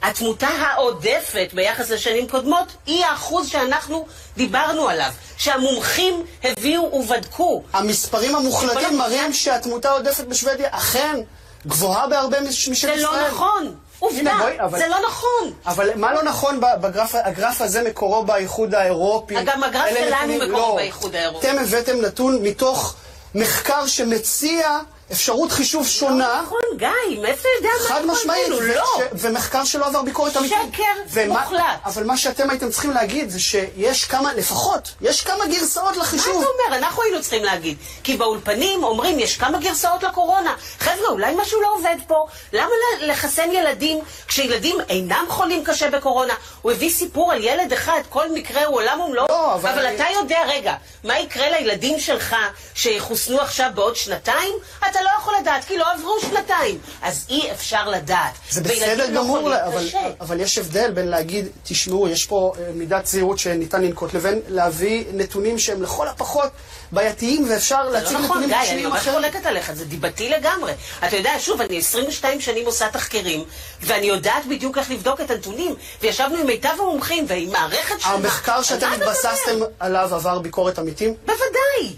התמותה 0.01 0.47
העודפת 0.47 1.49
ביחס 1.53 1.89
לשנים 1.89 2.27
קודמות 2.27 2.67
היא 2.85 3.05
האחוז 3.05 3.49
שאנחנו 3.49 4.07
דיברנו 4.37 4.89
עליו, 4.89 5.11
שהמומחים 5.37 6.25
הביאו 6.43 6.93
ובדקו. 6.93 7.63
המספרים 7.73 8.35
המוחלטים 8.35 8.97
מראים 8.97 9.33
שהתמותה 9.33 9.89
העודפת 9.89 10.23
בשוודיה 10.23 10.67
אכן 10.71 11.19
גבוהה 11.67 12.07
בהרבה 12.07 12.41
משל 12.41 12.71
ישראל. 12.71 12.97
זה 12.97 13.03
לא 13.03 13.27
נכון. 13.27 13.75
עובדה, 14.01 14.37
אבל... 14.59 14.79
זה 14.79 14.87
לא 14.87 14.97
נכון. 15.07 15.53
אבל 15.65 15.89
מה 15.95 16.13
לא 16.13 16.23
נכון 16.23 16.61
בגרף, 16.81 17.15
הגרף 17.15 17.61
הזה 17.61 17.83
מקורו 17.89 18.23
באיחוד 18.25 18.75
האירופי? 18.75 19.35
גם 19.45 19.63
הגרף 19.63 19.89
שלנו 19.97 20.33
מקורו 20.33 20.51
לא. 20.51 20.75
באיחוד 20.75 21.15
האירופי. 21.15 21.49
אתם 21.49 21.59
הבאתם 21.59 22.01
נתון 22.01 22.43
מתוך 22.43 22.95
מחקר 23.35 23.85
שמציע 23.85 24.79
אפשרות 25.11 25.51
חישוב 25.51 25.87
שונה. 25.87 26.41
נכון, 26.43 26.59
גיא, 26.77 26.87
מאיפה 27.21 27.39
אתה 27.41 27.67
יודע 27.67 27.69
מה 27.81 27.87
חד 27.89 27.95
אנחנו 27.95 28.11
משמעית, 28.13 28.47
לא. 28.49 28.83
ומחקר 29.13 29.63
שלא 29.63 29.85
עבר 29.85 30.01
ביקורת 30.01 30.37
אמיתית. 30.37 30.57
שקר 30.73 31.23
מוחלט. 31.27 31.61
אבל 31.85 32.03
מה 32.03 32.17
שאתם 32.17 32.49
הייתם 32.49 32.69
צריכים 32.69 32.91
להגיד 32.91 33.29
זה 33.29 33.39
שיש 33.39 34.05
כמה, 34.05 34.33
לפחות, 34.33 34.91
יש 35.01 35.21
כמה 35.21 35.45
גרסאות 35.47 35.95
מה 35.97 36.03
לחישוב. 36.03 36.41
אתה 36.41 36.65
אומר? 36.65 36.77
אנחנו 36.77 37.03
היינו 37.03 37.21
צריכים 37.21 37.43
להגיד. 37.43 37.77
כי 38.03 38.17
באולפנים 38.17 38.83
אומרים, 38.83 39.19
יש 39.19 39.37
כמה 39.37 39.57
גרסאות 39.59 40.03
לקורונה. 40.03 40.55
חבר'ה, 40.79 41.07
אולי 41.09 41.33
משהו 41.37 41.61
לא 41.61 41.73
עובד 41.75 41.95
פה. 42.07 42.25
למה 42.53 42.69
לחסן 43.01 43.51
ילדים 43.51 43.99
כשילדים 44.27 44.77
אינם 44.89 45.25
חולים 45.29 45.63
קשה 45.63 45.89
בקורונה? 45.89 46.33
הוא 46.61 46.71
הביא 46.71 46.89
סיפור 46.91 47.31
על 47.31 47.43
ילד 47.43 47.73
אחד, 47.73 48.01
כל 48.09 48.31
מקרה 48.31 48.65
הוא 48.65 48.75
עולם 48.75 48.99
ומלואו. 49.01 49.27
לא, 49.29 49.53
אבל 49.55 49.69
אבל 49.69 49.85
אני- 49.85 49.95
אתה 49.95 50.05
יודע, 50.21 50.39
רגע, 50.47 50.73
מה 51.03 51.19
יקרה 51.19 51.49
לילדים 51.49 51.99
שלך 51.99 52.35
שיחוסנו 52.75 53.41
עכשיו 53.41 53.69
בעוד 53.75 53.95
שנתיים? 53.95 54.53
אתה 54.89 54.99
לא 55.03 55.09
יכול 55.19 55.33
לדעת, 55.41 55.65
כי 55.65 55.77
לא 55.77 55.85
עברו 55.93 56.15
שנתיים. 56.21 56.77
אז 57.01 57.25
אי 57.29 57.51
אפשר 57.51 57.89
לדעת. 57.89 58.33
זה 58.49 58.61
בסדר 58.61 59.11
לא 59.11 59.19
גמור, 59.21 59.37
חולים 59.37 59.57
אבל. 59.67 59.87
אבל 60.21 60.39
יש 60.39 60.57
הבדל 60.57 60.91
בין 60.91 61.07
להגיד, 61.07 61.47
תשמעו, 61.63 62.07
יש 62.07 62.25
פה 62.25 62.53
אה, 62.59 62.63
מידת 62.75 63.05
זהירות 63.05 63.39
שניתן 63.39 63.81
לנקוט, 63.81 64.13
לבין 64.13 64.39
להביא 64.47 65.03
נתונים 65.13 65.59
שהם 65.59 65.81
לכל 65.81 66.07
הפחות 66.07 66.49
בעייתיים, 66.91 67.49
ואפשר 67.49 67.83
זה 67.85 67.89
להציג 67.91 68.13
לא 68.13 68.19
נכון, 68.19 68.37
נתונים 68.43 68.49
גיא, 68.63 68.71
אני 68.71 68.85
ממש. 68.85 69.07
חולקת 69.07 69.45
עליך, 69.45 69.71
זה 69.73 69.85
דיבתי 69.85 70.29
לגמרי. 70.29 70.73
אתה 71.07 71.15
יודע, 71.15 71.31
שוב, 71.39 71.61
אני 71.61 71.77
22 71.77 72.41
שנים 72.41 72.65
עושה 72.65 72.89
תחקירים, 72.89 73.43
ואני 73.81 74.05
יודעת 74.05 74.45
בדיוק 74.45 74.77
איך 74.77 74.91
לבדוק 74.91 75.21
את 75.21 75.31
הנתונים, 75.31 75.75
וישבנו 76.01 76.37
עם 76.37 76.45
מיטב 76.47 76.73
המומחים 76.79 77.25
ועם 77.27 77.49
מערכת 77.51 77.99
שלמה. 78.01 78.13
המחקר 78.13 78.61
שאתם 78.61 78.91
התבססתם? 78.93 79.59
עליו 79.79 80.09
עבר 80.15 80.39
ביקורת 80.39 80.79
עמיתים? 80.79 81.13
בוודאי. 81.25 81.95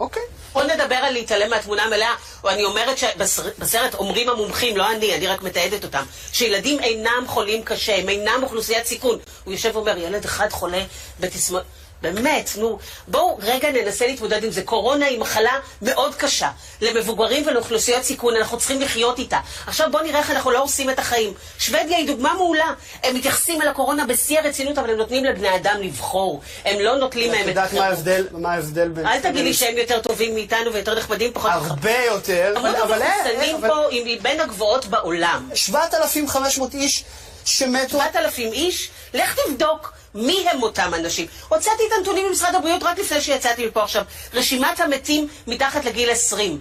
אוקיי. 0.00 0.22
בוא 0.52 0.62
נדבר 0.62 0.94
על 0.94 1.12
להתעלם 1.12 1.50
מהתמונה 1.50 1.82
המלאה, 1.82 2.14
או 2.44 2.50
אני 2.50 2.64
אומרת 2.64 2.98
שבסרט 2.98 3.94
אומרים 3.94 4.28
המומחים, 4.28 4.76
לא 4.76 4.90
אני, 4.90 5.14
אני 5.16 5.26
רק 5.26 5.42
מתעדת 5.42 5.84
אותם, 5.84 6.04
שילדים 6.32 6.80
אינם 6.80 7.24
חולים 7.26 7.62
קשה, 7.64 7.96
הם 7.96 8.08
אינם 8.08 8.40
אוכלוסיית 8.42 8.86
סיכון. 8.86 9.18
הוא 9.44 9.52
יושב 9.52 9.76
ואומר, 9.76 9.98
ילד 9.98 10.24
אחד 10.24 10.50
חולה 10.50 10.84
בתסמונת... 11.20 11.64
באמת, 12.02 12.50
נו, 12.56 12.78
בואו 13.08 13.38
רגע 13.42 13.70
ננסה 13.70 14.06
להתמודד 14.06 14.44
עם 14.44 14.50
זה. 14.50 14.62
קורונה 14.62 15.06
היא 15.06 15.20
מחלה 15.20 15.52
מאוד 15.82 16.14
קשה. 16.14 16.48
למבוגרים 16.80 17.46
ולאוכלוסיות 17.46 18.02
סיכון, 18.02 18.36
אנחנו 18.36 18.58
צריכים 18.58 18.80
לחיות 18.80 19.18
איתה. 19.18 19.38
עכשיו 19.66 19.88
בואו 19.92 20.02
נראה 20.02 20.18
איך 20.18 20.30
אנחנו 20.30 20.50
לא 20.50 20.58
הורסים 20.58 20.90
את 20.90 20.98
החיים. 20.98 21.34
שוודיה 21.58 21.96
היא 21.96 22.06
דוגמה 22.06 22.34
מעולה. 22.34 22.72
הם 23.02 23.14
מתייחסים 23.14 23.62
אל 23.62 23.68
הקורונה 23.68 24.06
בשיא 24.06 24.38
הרצינות, 24.38 24.78
אבל 24.78 24.90
הם 24.90 24.96
נותנים 24.96 25.24
לבני 25.24 25.56
אדם 25.56 25.76
לבחור. 25.80 26.40
הם 26.64 26.80
לא 26.80 26.96
נוטלים 26.96 27.30
מהם 27.30 27.42
את 27.42 27.46
יודעת 27.46 27.72
מה 27.72 27.86
ההבדל, 27.86 28.26
מה 28.32 28.52
ההבדל 28.52 28.88
בין... 28.88 29.06
אל 29.06 29.20
תגיד 29.20 29.44
לי 29.44 29.54
שהם 29.54 29.78
יותר 29.78 30.00
טובים 30.00 30.34
מאיתנו 30.34 30.72
ויותר 30.72 30.94
נחמדים, 30.94 31.32
פחות 31.32 31.50
הרבה 31.54 32.04
יותר, 32.06 32.54
אבל 32.56 33.02
אין, 33.02 33.12
המחוסנים 33.26 33.60
פה 33.60 33.88
היא 33.90 34.18
מבין 34.18 34.40
הגבוהות 34.40 34.86
בעולם. 34.86 35.50
7,500 35.54 36.74
איש 36.74 37.04
שמתו. 37.44 37.98
7,000 37.98 38.52
איש, 38.52 38.90
לך 39.14 39.38
תבדוק 39.46 39.92
מי 40.14 40.44
הם 40.52 40.62
אותם 40.62 40.92
אנשים. 40.94 41.26
הוצאתי 41.48 41.82
את 41.88 41.92
הנתונים 41.98 42.26
ממשרד 42.28 42.54
הבריאות 42.54 42.82
רק 42.82 42.98
לפני 42.98 43.20
שיצאתי 43.20 43.66
מפה 43.66 43.82
עכשיו. 43.82 44.04
רשימת 44.34 44.80
המתים 44.80 45.28
מתחת 45.46 45.84
לגיל 45.84 46.10
20. 46.10 46.58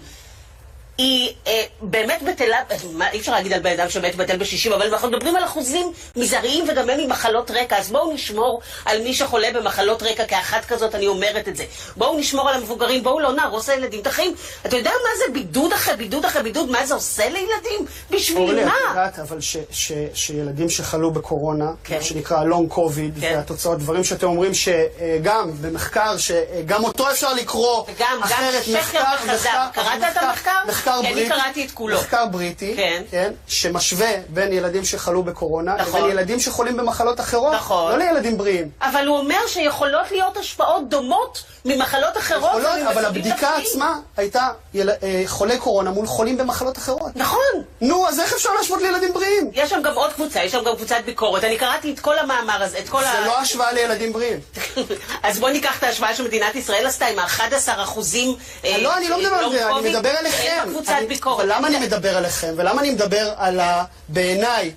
היא 1.01 1.33
אה, 1.47 1.63
באמת 1.81 2.21
בטלה, 2.21 2.57
מה, 2.93 3.11
אי 3.11 3.19
אפשר 3.19 3.31
להגיד 3.31 3.53
על 3.53 3.59
בן 3.59 3.79
אדם 3.79 3.89
שמת 3.89 4.15
בטל 4.15 4.37
ב-60, 4.37 4.75
אבל 4.75 4.87
אנחנו 4.87 5.07
מדברים 5.07 5.35
על 5.35 5.43
אחוזים 5.43 5.91
מזעריים 6.15 6.65
וגם 6.69 6.89
הם 6.89 6.99
ממחלות 6.99 7.51
רקע, 7.51 7.77
אז 7.77 7.91
בואו 7.91 8.13
נשמור 8.13 8.61
על 8.85 9.01
מי 9.01 9.13
שחולה 9.13 9.47
במחלות 9.53 10.03
רקע 10.03 10.25
כאחת 10.25 10.65
כזאת, 10.65 10.95
אני 10.95 11.07
אומרת 11.07 11.47
את 11.47 11.55
זה. 11.55 11.63
בואו 11.97 12.19
נשמור 12.19 12.49
על 12.49 12.55
המבוגרים, 12.55 13.03
בואו 13.03 13.19
לא 13.19 13.33
נהרוס 13.33 13.69
לילדים 13.69 14.01
את 14.01 14.07
החיים. 14.07 14.33
אתה 14.65 14.77
יודע 14.77 14.89
מה 14.89 15.09
זה 15.17 15.33
בידוד 15.33 15.73
אחרי 15.73 15.95
בידוד 15.95 16.25
אחרי 16.25 16.43
בידוד, 16.43 16.69
מה 16.69 16.85
זה 16.85 16.93
עושה 16.93 17.23
לילדים? 17.29 17.85
בשביל 18.11 18.37
אורלי, 18.37 18.61
את 18.61 18.67
מה? 18.67 18.73
יודעת, 18.89 19.19
אבל 19.19 19.41
ש, 19.41 19.57
ש, 19.71 19.91
שילדים 20.13 20.69
שחלו 20.69 21.11
בקורונה, 21.11 21.71
כן. 21.83 21.95
מה 21.95 22.01
שנקרא 22.01 22.43
לונג 22.43 22.69
קוביד, 22.69 23.13
כן. 23.21 23.33
והתוצאות, 23.35 23.79
דברים 23.79 24.03
שאתם 24.03 24.27
אומרים 24.27 24.51
שגם 24.53 25.51
במחקר, 25.61 26.17
שגם 26.17 26.83
אותו 26.83 27.11
אפשר 27.11 27.33
לקרוא 27.33 27.83
וגם, 27.83 28.07
גם 28.11 28.23
אחרת, 28.23 28.63
שקר 28.63 28.77
מחקר. 28.79 29.33
מחקר, 29.33 29.65
קראת 29.73 29.99
את 30.11 30.17
המחקר? 30.17 30.51
מחקר 30.67 30.90
אני 30.99 31.13
בריטי, 31.13 31.30
קראתי 31.30 31.65
את 31.65 31.71
כולו. 31.71 31.97
מחקר 31.97 32.25
בריטי, 32.25 32.73
כן. 32.75 33.04
כן, 33.12 33.32
שמשווה 33.47 34.12
בין 34.30 34.54
ילדים 34.54 34.86
שחלו 34.86 35.23
בקורונה, 35.23 35.75
נכון. 35.75 36.01
לבין 36.01 36.12
ילדים 36.12 36.39
שחולים 36.39 36.77
במחלות 36.77 37.19
אחרות, 37.19 37.54
נכון. 37.54 37.91
לא 37.91 37.97
לילדים 37.97 38.38
בריאים. 38.38 38.69
אבל 38.82 39.08
הוא 39.08 39.17
אומר 39.17 39.39
שיכולות 39.47 40.12
להיות 40.12 40.38
השפעות 40.38 40.89
דומות 40.89 41.43
ממחלות 41.65 42.17
אחרות. 42.17 42.49
יכולות, 42.49 42.80
אבל 42.91 43.06
הבדיקה 43.06 43.49
אחרים. 43.49 43.65
עצמה 43.67 43.99
הייתה 44.17 44.47
יל... 44.73 44.89
אה, 44.89 45.23
חולי 45.25 45.58
קורונה 45.58 45.91
מול 45.91 46.08
חולים 46.08 46.38
במחלות 46.38 46.77
אחרות. 46.77 47.12
נכון. 47.15 47.39
נו, 47.82 48.08
אז 48.08 48.19
איך 48.19 48.34
אפשר 48.34 48.49
להשוות 48.58 48.82
לילדים 48.82 49.13
בריאים? 49.13 49.51
יש 49.54 49.69
שם 49.69 49.82
גם 49.82 49.93
עוד 49.93 50.13
קבוצה, 50.13 50.43
יש 50.43 50.51
שם 50.51 50.63
גם 50.63 50.75
קבוצת 50.75 50.97
ביקורת. 51.06 51.43
אני 51.43 51.58
קראתי 51.58 51.93
את 51.93 51.99
כל 51.99 52.19
המאמר 52.19 52.63
הזה, 52.63 52.80
את 52.80 52.89
כל 52.89 53.01
זה 53.01 53.25
לא 53.25 53.39
השוואה 53.39 53.71
לילדים 53.71 54.13
בריאים. 54.13 54.39
אז 55.23 55.39
בוא 55.39 55.49
ניקח 55.49 55.77
את 55.77 55.84
ההשוואה 55.84 56.15
שמדינת 56.15 56.56
ישראל 56.56 56.86
עשתה 56.88 57.06
עם 57.06 57.19
ה-11 57.19 57.84
אחוזים. 57.84 58.36
אה, 58.65 58.77
לא, 58.77 58.97
אני 58.97 59.10
לא 59.10 59.19
מדבר 59.19 59.36
על 59.36 59.51
זה, 59.51 59.69
אני 59.69 59.89
מדבר 59.89 60.10
עליכם. 60.10 60.69
אין 60.81 60.97
בקבוצת 60.97 61.07
אני- 61.07 61.07
ביקורת. 61.15 61.39
אבל 61.45 61.53
למה 61.55 61.67
אני 61.67 61.79
מדבר 61.79 62.17
עליכם? 62.17 62.53
ולמה 62.57 62.81
אני 62.81 62.91
מדבר 62.91 63.33
על 63.37 63.59
ה... 63.59 63.83
בעיניי, 64.09 64.71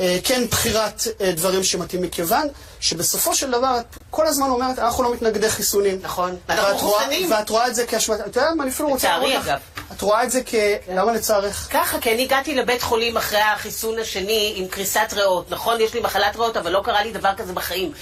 אה, 0.00 0.18
כן 0.24 0.42
בחירת 0.50 1.02
אה, 1.20 1.32
דברים 1.32 1.64
שמתאים 1.64 2.02
מכיוון 2.02 2.46
שבסופו 2.80 3.34
של 3.34 3.50
דבר 3.50 3.76
את 3.80 3.96
כל 4.10 4.26
הזמן 4.26 4.48
אומרת, 4.48 4.78
אנחנו 4.78 5.02
לא 5.04 5.14
מתנגדי 5.14 5.50
חיסונים. 5.50 5.98
נכון. 6.02 6.36
אנחנו 6.48 6.64
רואה- 6.88 7.00
מחוסנים. 7.00 7.32
ואת 7.32 7.48
רואה 7.50 7.66
את 7.66 7.74
זה 7.74 7.86
כאשמת... 7.86 8.20
את 8.20 8.36
יודעת 8.36 8.54
מה, 8.56 8.62
אני 8.64 8.72
אפילו 8.72 8.88
רוצה 8.88 9.08
לצערי, 9.08 9.28
להראות 9.28 9.44
לך. 9.46 9.48
אגב. 9.50 9.58
את 9.96 10.02
רואה 10.02 10.24
את 10.24 10.30
זה 10.30 10.40
כ... 10.46 10.54
למה 10.94 11.12
לצערך? 11.12 11.68
ככה, 11.72 12.00
כי 12.00 12.14
אני 12.14 12.22
הגעתי 12.22 12.54
לבית 12.54 12.82
חולים 12.82 13.16
אחרי 13.16 13.40
החיסון 13.40 13.98
השני 13.98 14.52
עם 14.56 14.68
קריסת 14.68 15.08
ריאות. 15.12 15.50
נכון, 15.50 15.80
יש 15.80 15.94
לי 15.94 16.00
מחלת 16.00 16.36
ריאות, 16.36 16.56
אבל 16.56 16.70
לא 16.72 16.80
קרה 16.84 17.02
לי 17.04 17.12
דבר 17.12 17.34
כזה 17.36 17.52
בחיים. 17.52 17.92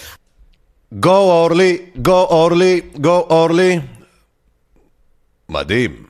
גו 0.92 1.10
אורלי, 1.16 1.78
גו 2.02 2.20
אורלי, 2.24 2.80
גו 3.00 3.26
אורלי. 3.30 3.78
מדהים. 5.48 6.05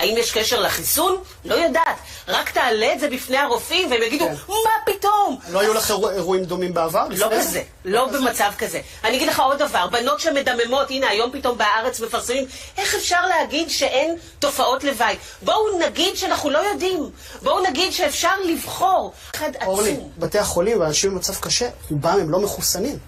האם 0.00 0.16
יש 0.16 0.32
קשר 0.32 0.60
לחיסון? 0.60 1.16
לא 1.44 1.54
יודעת. 1.54 1.96
רק 2.28 2.50
תעלה 2.50 2.92
את 2.92 3.00
זה 3.00 3.08
בפני 3.10 3.36
הרופאים 3.36 3.90
והם 3.90 4.02
יגידו, 4.02 4.24
כן. 4.26 4.34
מה 4.48 4.92
פתאום? 4.92 5.38
לא 5.50 5.60
היו 5.60 5.74
לך 5.74 5.90
אירוע- 5.90 6.12
אירועים 6.12 6.44
דומים 6.44 6.74
בעבר? 6.74 7.06
לא 7.10 7.28
כזה, 7.38 7.62
לא 7.84 8.06
במצב 8.06 8.52
כזה. 8.58 8.80
אני 9.04 9.16
אגיד 9.16 9.28
לך 9.28 9.40
עוד 9.40 9.58
דבר, 9.58 9.86
בנות 9.86 10.20
שמדממות, 10.20 10.90
הנה 10.90 11.08
היום 11.08 11.30
פתאום 11.32 11.58
בארץ 11.58 12.00
מפרסמים, 12.00 12.44
איך 12.78 12.94
אפשר 12.94 13.26
להגיד 13.26 13.70
שאין 13.70 14.16
תופעות 14.38 14.84
לוואי? 14.84 15.16
בואו 15.42 15.78
נגיד 15.78 16.16
שאנחנו 16.16 16.50
לא 16.50 16.58
יודעים. 16.58 17.10
בואו 17.42 17.60
נגיד 17.64 17.92
שאפשר 17.92 18.32
לבחור. 18.44 19.12
אחד 19.34 19.50
אורלי. 19.66 19.96
בתי 20.18 20.38
החולים 20.38 20.80
ואנשים 20.80 21.10
במצב 21.14 21.34
קשה, 21.40 21.68
רובם 21.90 22.18
הם 22.20 22.30
לא 22.30 22.40
מחוסנים. 22.40 22.98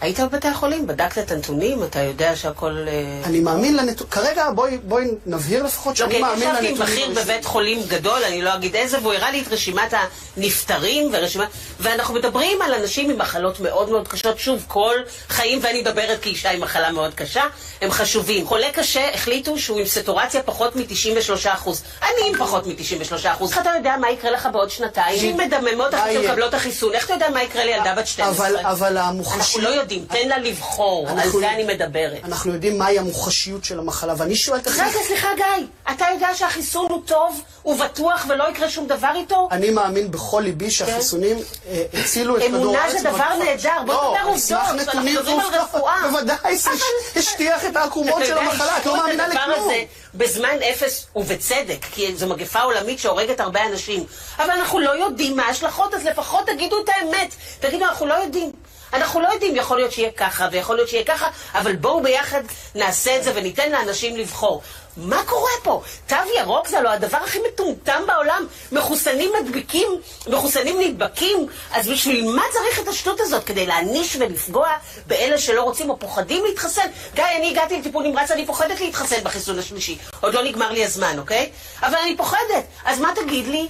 היית 0.00 0.20
בבתי 0.20 0.48
החולים? 0.48 0.86
בדקת 0.86 1.18
את 1.18 1.30
הנתונים? 1.30 1.82
אתה 1.84 2.00
יודע 2.00 2.36
שהכל... 2.36 2.84
אה, 2.88 3.20
אני 3.24 3.40
מאמין 3.40 3.76
לנתונים, 3.76 4.10
כרגע 4.10 4.50
בואי, 4.50 4.78
בואי 4.84 5.04
נבהיר 5.26 5.62
לפחות 5.62 5.96
שאני 5.96 6.06
אוקיי, 6.06 6.20
מאמין 6.22 6.38
ישבתי 6.42 6.68
לנתונים. 6.68 7.04
עם 7.04 7.14
בכיר. 7.14 7.22
בבית 7.24 7.44
חולים 7.44 7.82
גדול, 7.88 8.24
אני 8.24 8.42
לא 8.42 8.54
אגיד 8.54 8.74
איזה, 8.76 8.98
והוא 9.02 9.12
הראה 9.12 9.30
לי 9.30 9.42
את 9.42 9.52
רשימת 9.52 9.94
הנפטרים 10.36 11.10
ורשימת... 11.12 11.48
ואנחנו 11.80 12.14
מדברים 12.14 12.62
על 12.62 12.74
אנשים 12.74 13.10
עם 13.10 13.18
מחלות 13.18 13.60
מאוד 13.60 13.90
מאוד 13.90 14.08
קשות, 14.08 14.38
שוב, 14.38 14.64
כל 14.68 14.94
חיים, 15.28 15.58
ואני 15.62 15.80
מדברת 15.80 16.20
כאישה 16.22 16.50
עם 16.50 16.60
מחלה 16.60 16.92
מאוד 16.92 17.14
קשה, 17.14 17.42
הם 17.82 17.90
חשובים. 17.90 18.46
חולה 18.46 18.70
קשה, 18.72 19.14
החליטו 19.14 19.58
שהוא 19.58 19.78
עם 19.78 19.86
סטורציה 19.86 20.42
פחות 20.42 20.76
מ-93%. 20.76 21.68
אני 22.02 22.28
עם 22.28 22.38
פחות 22.38 22.66
מ-93%. 22.66 23.44
איך 23.44 23.58
אתה 23.58 23.70
יודע 23.76 23.96
מה 24.00 24.10
יקרה 24.10 24.30
לך 24.30 24.48
בעוד 24.52 24.70
שנתיים? 24.70 25.16
נשים 25.16 25.36
מדממות 25.36 25.94
אחרי? 25.94 26.14
שמקבלות 26.14 26.54
החיסון, 26.54 26.92
איך 26.92 27.04
אתה 27.04 27.14
יודע 27.14 27.28
מה 27.30 27.42
יקרה 27.42 27.64
לילדה 27.64 27.94
בת 27.94 28.06
12? 28.06 28.46
אבל, 28.46 28.56
אבל 28.66 28.98
אנחנו. 28.98 29.60
לא 29.62 29.68
יודעים, 29.68 29.93
תן 30.08 30.28
לה 30.28 30.38
לבחור, 30.38 31.08
על 31.08 31.30
זה 31.30 31.50
אני 31.50 31.64
מדברת. 31.64 32.24
אנחנו 32.24 32.52
יודעים 32.52 32.78
מהי 32.78 32.98
המוחשיות 32.98 33.64
של 33.64 33.78
המחלה, 33.78 34.14
ואני 34.16 34.36
שואל 34.36 34.58
את 34.58 34.66
עצמי... 34.66 34.82
רגע, 34.82 34.98
סליחה, 35.06 35.28
גיא, 35.36 35.66
אתה 35.90 36.04
יודע 36.14 36.28
שהחיסון 36.34 36.86
הוא 36.90 37.02
טוב, 37.06 37.40
הוא 37.62 37.78
בטוח 37.78 38.26
ולא 38.28 38.50
יקרה 38.50 38.70
שום 38.70 38.86
דבר 38.86 39.10
איתו? 39.14 39.48
אני 39.50 39.70
מאמין 39.70 40.10
בכל 40.10 40.42
ליבי 40.44 40.70
שהחיסונים 40.70 41.36
אה, 41.68 41.84
הצילו 41.92 42.36
את 42.36 42.42
כדור 42.42 42.60
אמונה 42.60 42.80
הארץ. 42.80 42.92
זה 42.92 43.10
דבר. 43.10 43.36
נהדר, 43.44 43.70
בוא 43.86 43.94
לא, 43.94 44.16
נדבר 44.18 44.38
סמך 44.38 44.58
עובדות, 44.70 44.88
אנחנו 44.88 45.02
מדברים 45.02 45.40
על. 45.40 45.60
רפואה. 45.60 46.10
בוודאי, 46.10 46.56
זה 46.56 46.70
השטיח 47.16 47.64
את 47.64 47.76
העקומות 47.76 48.26
של 48.26 48.38
המחלה, 48.38 48.78
את 48.78 48.86
לא 48.86 48.96
מאמינה 48.96 49.28
לכלום. 49.28 49.68
בזמן 50.14 50.56
אפס, 50.70 51.06
ובצדק, 51.16 51.84
כי 51.92 52.16
זו 52.16 52.26
מגפה 52.26 52.60
עולמית 52.60 52.98
שהורגת 52.98 53.40
הרבה 53.40 53.66
אנשים. 53.66 54.04
אבל 54.38 54.50
אנחנו 54.50 54.78
לא 54.78 54.90
יודעים 54.90 55.36
מה 55.36 55.42
ההשלכות, 55.42 55.94
אז 55.94 56.04
לפחות 56.04 56.46
תגידו 56.46 56.76
את 56.84 56.88
האמת. 56.88 57.34
תגידו, 57.60 57.84
אנחנו 57.84 58.06
לא 58.06 58.14
יודעים. 58.14 58.52
אנחנו 58.94 59.20
לא 59.20 59.28
יודעים, 59.28 59.56
יכול 59.56 59.76
להיות 59.76 59.92
שיהיה 59.92 60.10
ככה 60.10 60.48
ויכול 60.52 60.76
להיות 60.76 60.88
שיהיה 60.88 61.04
ככה, 61.04 61.28
אבל 61.54 61.76
בואו 61.76 62.02
ביחד 62.02 62.42
נעשה 62.74 63.16
את 63.16 63.24
זה 63.24 63.32
וניתן 63.34 63.70
לאנשים 63.72 64.16
לבחור. 64.16 64.62
מה 64.96 65.22
קורה 65.26 65.50
פה? 65.62 65.82
תו 66.06 66.16
ירוק 66.38 66.68
זה 66.68 66.80
לא 66.80 66.90
הדבר 66.90 67.18
הכי 67.18 67.38
מטומטם 67.48 68.02
בעולם. 68.06 68.46
מחוסנים 68.72 69.32
מדביקים, 69.40 69.88
מחוסנים 70.26 70.80
נדבקים, 70.80 71.46
אז 71.72 71.88
בשביל 71.88 72.30
מה 72.30 72.42
צריך 72.52 72.80
את 72.80 72.88
השטות 72.88 73.20
הזאת? 73.20 73.44
כדי 73.44 73.66
להעניש 73.66 74.16
ולפגוע 74.16 74.68
באלה 75.06 75.38
שלא 75.38 75.62
רוצים 75.62 75.90
או 75.90 75.98
פוחדים 75.98 76.44
להתחסן? 76.44 76.86
גיא, 77.14 77.24
אני 77.36 77.50
הגעתי 77.50 77.78
לטיפול 77.78 78.06
נמרץ, 78.06 78.30
אני 78.30 78.46
פוחדת 78.46 78.80
להתחסן 78.80 79.24
בחיסון 79.24 79.58
השלישי. 79.58 79.98
עוד 80.20 80.34
לא 80.34 80.42
נגמר 80.42 80.72
לי 80.72 80.84
הזמן, 80.84 81.18
אוקיי? 81.18 81.50
אבל 81.82 81.96
אני 82.02 82.16
פוחדת. 82.16 82.64
אז 82.84 83.00
מה 83.00 83.12
תגיד 83.16 83.46
לי? 83.46 83.68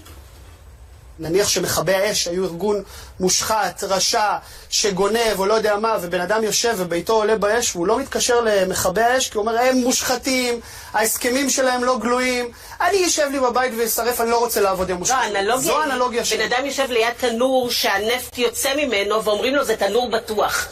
נניח 1.19 1.49
שמכבי 1.49 1.95
האש 1.95 2.29
היו 2.29 2.45
ארגון 2.45 2.83
מושחת, 3.21 3.85
רשע, 3.85 4.37
שגונב 4.71 5.39
או 5.39 5.47
לא 5.47 5.55
יודע 5.55 5.77
מה, 5.77 5.97
ובן 6.01 6.21
אדם 6.21 6.45
יושב 6.45 6.75
וביתו 6.79 7.13
עולה 7.13 7.37
באש 7.37 7.77
והוא 7.77 7.87
לא 7.87 7.99
מתקשר 7.99 8.41
למכבי 8.41 9.03
האש 9.03 9.29
כי 9.29 9.39
הוא 9.39 9.47
אומר, 9.47 9.59
הם 9.59 9.77
מושחתים, 9.77 10.61
ההסכמים 10.93 11.51
שלהם 11.51 11.85
לא 11.85 11.99
גלויים, 11.99 12.51
אני 12.81 13.07
אשב 13.07 13.29
לי 13.33 13.41
בבית 13.41 13.73
ואשרף, 13.79 14.21
אני 14.21 14.31
לא 14.31 14.39
רוצה 14.39 14.61
לעבוד 14.61 14.89
עם 14.89 14.95
לא, 14.95 14.99
מושחתים. 14.99 15.37
האנלוגיה 15.37 15.59
זו 15.59 15.83
היא, 15.83 15.91
האנלוגיה 15.91 16.21
בן 16.21 16.25
שלי. 16.27 16.47
אדם 16.47 16.67
יושב 16.67 16.91
ליד 16.91 17.13
תנור 17.17 17.71
שהנפט 17.71 18.39
יוצא 18.39 18.75
ממנו 18.77 19.25
ואומרים 19.25 19.55
לו 19.55 19.65
זה 19.65 19.77
תנור 19.77 20.11
בטוח. 20.11 20.67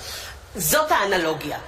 זאת 0.57 0.91
האנלוגיה. 0.91 1.59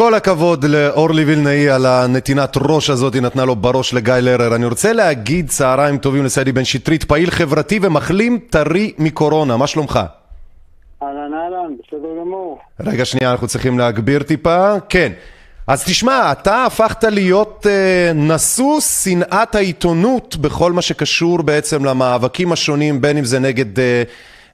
כל 0.00 0.14
הכבוד 0.14 0.64
לאורלי 0.64 1.24
וילנאי 1.24 1.68
על 1.68 1.86
הנתינת 1.86 2.56
ראש 2.56 2.90
הזאת, 2.90 3.14
היא 3.14 3.22
נתנה 3.22 3.44
לו 3.44 3.56
בראש 3.56 3.94
לגיא 3.94 4.14
לרר. 4.14 4.54
אני 4.54 4.66
רוצה 4.66 4.92
להגיד 4.92 5.48
צהריים 5.48 5.98
טובים 5.98 6.24
לסיידי 6.24 6.52
בן 6.52 6.64
שטרית, 6.64 7.04
פעיל 7.04 7.30
חברתי 7.30 7.78
ומחלים 7.82 8.38
טרי 8.50 8.92
מקורונה, 8.98 9.56
מה 9.56 9.66
שלומך? 9.66 10.00
אהלן 11.02 11.34
אהלן, 11.34 11.72
בסדר 11.78 12.08
גמור. 12.20 12.58
רגע 12.80 13.04
שנייה, 13.04 13.30
אנחנו 13.30 13.48
צריכים 13.48 13.78
להגביר 13.78 14.22
טיפה. 14.22 14.74
כן. 14.88 15.12
אז 15.66 15.84
תשמע, 15.84 16.32
אתה 16.32 16.64
הפכת 16.64 17.04
להיות 17.04 17.66
אה, 17.70 18.12
נשוא 18.14 18.80
שנאת 18.80 19.54
העיתונות 19.54 20.36
בכל 20.36 20.72
מה 20.72 20.82
שקשור 20.82 21.42
בעצם 21.42 21.84
למאבקים 21.84 22.52
השונים, 22.52 23.00
בין 23.00 23.16
אם 23.16 23.24
זה 23.24 23.38
נגד... 23.38 23.78
אה, 23.78 24.02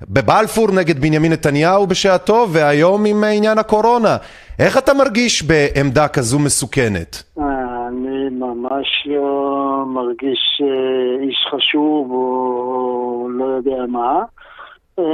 בבלפור 0.02 0.70
נגד 0.70 0.98
בנימין 0.98 1.32
נתניהו 1.32 1.86
בשעתו, 1.86 2.46
והיום 2.52 3.04
עם 3.06 3.24
עניין 3.24 3.58
הקורונה. 3.58 4.16
איך 4.58 4.78
אתה 4.78 4.94
מרגיש 4.94 5.42
בעמדה 5.42 6.08
כזו 6.08 6.38
מסוכנת? 6.38 7.22
אני 7.88 8.28
ממש 8.30 9.06
לא 9.06 9.84
מרגיש 9.86 10.62
אה, 10.62 11.24
איש 11.24 11.46
חשוב 11.50 12.10
או 12.10 13.28
לא 13.30 13.44
יודע 13.44 13.84
מה. 13.88 14.22
אה, 14.98 15.04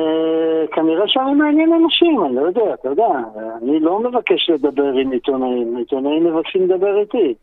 כנראה 0.72 1.04
שאני 1.06 1.34
מעניין 1.34 1.72
אנשים, 1.72 2.24
אני 2.24 2.34
לא 2.34 2.40
יודע, 2.40 2.74
אתה 2.74 2.88
יודע. 2.88 3.08
אני 3.62 3.80
לא 3.80 4.00
מבקש 4.00 4.50
לדבר 4.50 4.92
עם 5.02 5.10
עיתונאים, 5.10 5.76
עיתונאים 5.76 6.24
מבקשים 6.24 6.62
לדבר 6.62 7.00
איתי. 7.00 7.34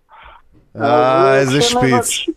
אה, 0.75 1.39
איזה 1.39 1.61
שפיץ. 1.61 2.35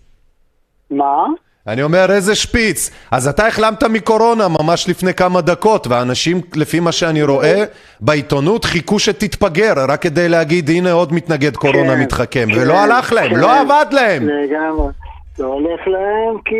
מה? 0.91 1.27
אני 1.66 1.83
אומר, 1.83 2.12
איזה 2.12 2.35
שפיץ. 2.35 2.90
אז 3.11 3.29
אתה 3.29 3.46
החלמת 3.46 3.85
מקורונה 3.85 4.48
ממש 4.48 4.88
לפני 4.88 5.14
כמה 5.14 5.40
דקות, 5.40 5.87
ואנשים, 5.87 6.40
לפי 6.55 6.81
מה 6.81 6.92
שאני 6.92 7.22
רואה, 7.22 7.64
בעיתונות 8.01 8.64
חיכו 8.64 8.98
שתתפגר, 8.98 9.72
רק 9.88 10.03
כדי 10.03 10.29
להגיד, 10.29 10.70
הנה 10.70 10.92
עוד 10.92 11.12
מתנגד 11.12 11.57
קורונה 11.57 11.94
כן, 11.94 12.01
מתחכם. 12.01 12.48
כן, 12.53 12.61
ולא 12.61 12.81
הלך 12.81 13.12
להם, 13.12 13.31
כן. 13.31 13.40
לא 13.40 13.61
עבד 13.61 13.87
להם. 13.92 14.29
לגמרי. 14.29 14.87
לא 15.38 15.47
הולך 15.47 15.81
להם 15.88 16.38
כי 16.45 16.55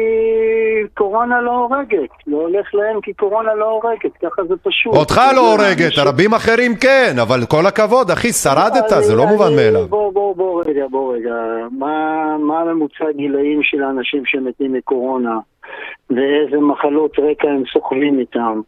קורונה 0.95 1.41
לא 1.41 1.51
הורגת. 1.51 2.09
לא 2.27 2.37
הולך 2.37 2.75
להם 2.75 3.01
כי 3.01 3.13
קורונה 3.13 3.55
לא 3.55 3.71
הורגת, 3.71 4.17
ככה 4.23 4.43
זה 4.45 4.55
פשוט. 4.63 4.95
אותך 4.97 5.21
לא 5.37 5.41
הורגת, 5.53 5.85
אנשים- 5.87 6.05
רבים 6.09 6.35
אחרים 6.35 6.73
כן, 6.77 7.15
אבל 7.23 7.41
כל 7.49 7.67
הכבוד, 7.67 8.11
אחי, 8.11 8.33
שרדת, 8.33 8.89
זה 9.01 9.15
לא 9.17 9.27
מובן 9.27 9.57
מאליו. 9.57 9.87
בוא, 9.89 10.13
בוא, 10.13 10.37
בוא 10.37 10.63
רגע, 10.67 10.87
בוא 10.91 11.15
רגע. 11.15 11.35
מה, 11.71 12.61
הממוצע 12.61 13.05
גילאים 13.17 13.63
של 13.63 13.83
האנשים 13.83 14.23
שמתים 14.27 14.73
מקורונה? 14.73 15.39
ואיזה 16.11 16.57
מחלות 16.61 17.19
רקע 17.19 17.49
הם 17.49 17.63
סוחבים 17.73 18.19
איתם? 18.19 18.61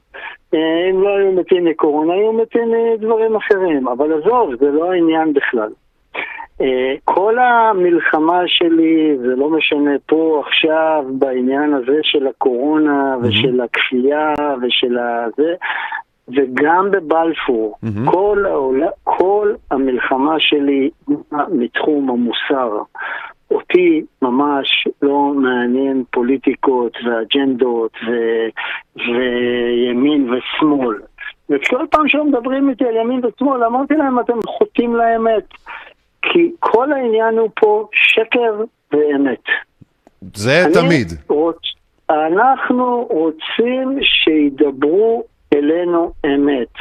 אה, 0.55 0.59
אם 0.91 1.03
לא 1.03 1.17
היו 1.17 1.33
מתים 1.33 1.65
מקורונה, 1.65 2.13
היו 2.13 2.33
מתים 2.33 2.69
מדברים 2.95 3.37
אחרים. 3.37 3.89
אבל 3.89 4.13
עזוב, 4.13 4.51
זה 4.61 4.71
לא 4.71 4.93
העניין 4.93 5.33
בכלל. 5.33 5.69
אה, 6.61 6.95
כל 7.05 7.39
המלחמה 7.39 8.41
שלי, 8.47 9.17
זה 9.19 9.37
לא 9.37 9.51
משנה 9.51 9.91
פה 10.07 10.43
עכשיו 10.47 11.05
בעניין 11.19 11.75
הזה 11.75 11.99
של 12.03 12.27
הקורונה 12.27 13.17
ושל 13.23 13.61
הכפייה 13.61 14.35
ושל 14.63 14.99
הזה, 14.99 15.55
וגם 16.29 16.91
בבלפור, 16.91 17.77
מהמם. 17.83 18.11
כל, 18.11 18.45
העולה, 18.47 18.89
כל 19.05 19.55
המלחמה 19.71 20.35
שלי 20.39 20.91
מתחום 21.53 22.11
המוסר. 22.11 22.83
אותי 23.51 24.03
ממש 24.23 24.89
לא 25.03 25.33
מעניין 25.35 26.05
פוליטיקות 26.11 26.93
ואג'נדות 27.05 27.93
ו... 28.07 28.13
וימין 28.97 30.31
ושמאל. 30.33 30.97
וכל 31.51 31.87
פעם 31.91 32.09
שהם 32.09 32.29
מדברים 32.29 32.71
איתי 32.71 32.85
על 32.85 32.97
ימין 32.97 33.21
ושמאל, 33.25 33.65
אמרתי 33.65 33.95
להם, 33.95 34.21
אתם 34.21 34.39
חוטאים 34.47 34.97
לאמת. 34.97 35.45
כי 36.33 36.51
כל 36.61 36.93
העניין 36.93 37.39
הוא 37.39 37.51
פה 37.61 37.89
שקר 37.93 38.65
ואמת. 38.93 39.45
זה 40.35 40.65
תמיד. 40.75 41.13
רוצ... 41.29 41.57
אנחנו 42.11 43.07
רוצים 43.11 43.99
שידברו 44.03 45.25
אלינו 45.55 46.13
אמת. 46.27 46.73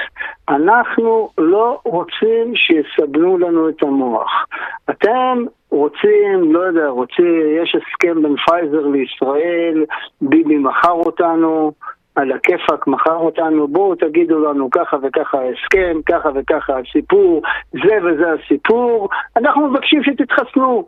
אנחנו 0.49 1.29
לא 1.38 1.79
רוצים 1.86 2.53
שיסבנו 2.56 3.38
לנו 3.38 3.69
את 3.69 3.84
המוח. 3.84 4.45
אתם 4.89 5.45
רוצים, 5.69 6.53
לא 6.53 6.60
יודע, 6.60 6.88
רוצים, 6.88 7.41
יש 7.63 7.75
הסכם 7.75 8.23
בין 8.23 8.36
פייזר 8.45 8.88
לישראל, 8.88 9.86
ביבי 10.21 10.58
מכר 10.58 10.91
אותנו, 10.91 11.71
על 12.15 12.32
הכיפאק 12.32 12.88
מכר 12.88 13.15
אותנו, 13.15 13.67
בואו 13.67 13.95
תגידו 13.95 14.39
לנו 14.45 14.69
ככה 14.71 14.97
וככה 15.04 15.38
ההסכם, 15.38 16.02
ככה 16.06 16.29
וככה 16.35 16.73
הסיפור, 16.79 17.42
זה 17.71 17.98
וזה 18.04 18.25
הסיפור, 18.31 19.10
אנחנו 19.37 19.67
מבקשים 19.67 20.04
שתתחסנו. 20.04 20.85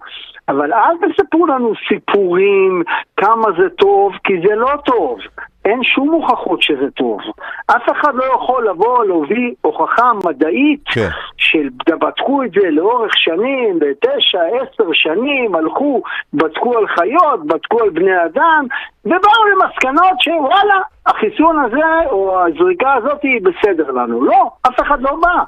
אבל 0.50 0.74
אל 0.74 1.10
תספרו 1.10 1.48
לנו 1.48 1.74
סיפורים 1.88 2.84
כמה 3.18 3.48
זה 3.58 3.70
טוב, 3.70 4.14
כי 4.24 4.34
זה 4.48 4.56
לא 4.56 4.72
טוב. 4.86 5.20
אין 5.66 5.84
שום 5.84 6.10
הוכחות 6.10 6.62
שזה 6.62 6.92
טוב. 6.92 7.20
אף 7.68 7.92
אחד 7.92 8.16
לא 8.16 8.24
יכול 8.24 8.70
לבוא 8.70 9.06
להביא 9.06 9.54
הוכחה 9.62 10.12
מדעית 10.26 10.84
כן. 10.86 11.10
שבדקו 11.38 12.44
את 12.44 12.52
זה 12.52 12.70
לאורך 12.72 13.18
שנים, 13.18 13.80
בתשע, 13.80 14.40
עשר 14.42 14.90
שנים, 14.94 15.56
הלכו, 15.56 16.02
בדקו 16.34 16.78
על 16.78 16.88
חיות, 16.88 17.46
בדקו 17.48 17.84
על 17.84 17.90
בני 17.90 18.26
אדם, 18.26 18.66
ובאו 19.06 19.46
למסקנות 19.52 20.22
שוואלה, 20.22 20.80
החיסון 21.06 21.60
הזה 21.66 22.10
או 22.10 22.46
הזריקה 22.46 22.94
הזאת 22.94 23.24
היא 23.24 23.42
בסדר 23.42 23.92
לנו. 23.92 24.26
לא, 24.26 24.50
אף 24.68 24.80
אחד 24.82 25.02
לא 25.02 25.16
בא. 25.22 25.44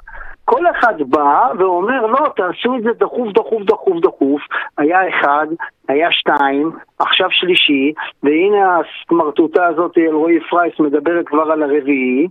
כל 0.45 0.63
אחד 0.79 0.93
בא 0.99 1.47
ואומר, 1.59 2.05
לא, 2.05 2.27
תעשו 2.35 2.75
את 2.75 2.83
זה 2.83 2.89
דחוף, 2.99 3.27
דחוף, 3.33 3.63
דחוף, 3.63 4.01
דחוף. 4.01 4.41
היה 4.87 5.09
אחד, 5.09 5.47
היה 5.87 6.11
שתיים, 6.11 6.71
עכשיו 6.99 7.27
שלישי, 7.31 7.93
והנה 8.23 8.77
הסמרטוטה 8.77 9.65
הזאת, 9.65 9.97
אלרועי 9.97 10.39
פרייס, 10.49 10.79
מדברת 10.79 11.27
כבר 11.27 11.51
על 11.51 11.63
הרביעי, 11.63 12.27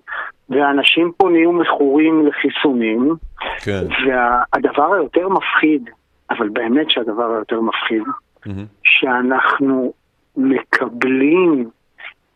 ואנשים 0.50 1.12
פה 1.16 1.28
נהיו 1.28 1.52
מכורים 1.52 2.26
לחיסונים, 2.26 3.14
כן. 3.64 3.84
והדבר 4.06 4.94
היותר 4.94 5.28
מפחיד, 5.28 5.90
אבל 6.30 6.48
באמת 6.48 6.90
שהדבר 6.90 7.32
היותר 7.34 7.60
מפחיד, 7.60 8.02
שאנחנו 8.82 9.92
מקבלים 10.36 11.70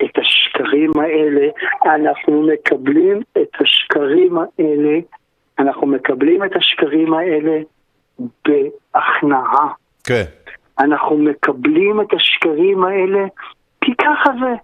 את 0.04 0.18
השקרים 0.18 0.90
האלה, 1.00 1.48
אנחנו 1.84 2.42
מקבלים 2.42 3.20
את 3.42 3.60
השקרים 3.60 4.38
האלה, 4.38 4.98
אנחנו 5.58 5.86
מקבלים 5.86 6.44
את 6.44 6.56
השקרים 6.56 7.14
האלה 7.14 7.60
בהכנעה. 8.44 9.68
כן. 10.10 10.24
אנחנו 10.78 11.18
מקבלים 11.18 12.00
את 12.00 12.14
השקרים 12.14 12.84
האלה 12.84 13.26
כי 13.80 13.92
ככה 13.94 14.30
זה, 14.40 14.54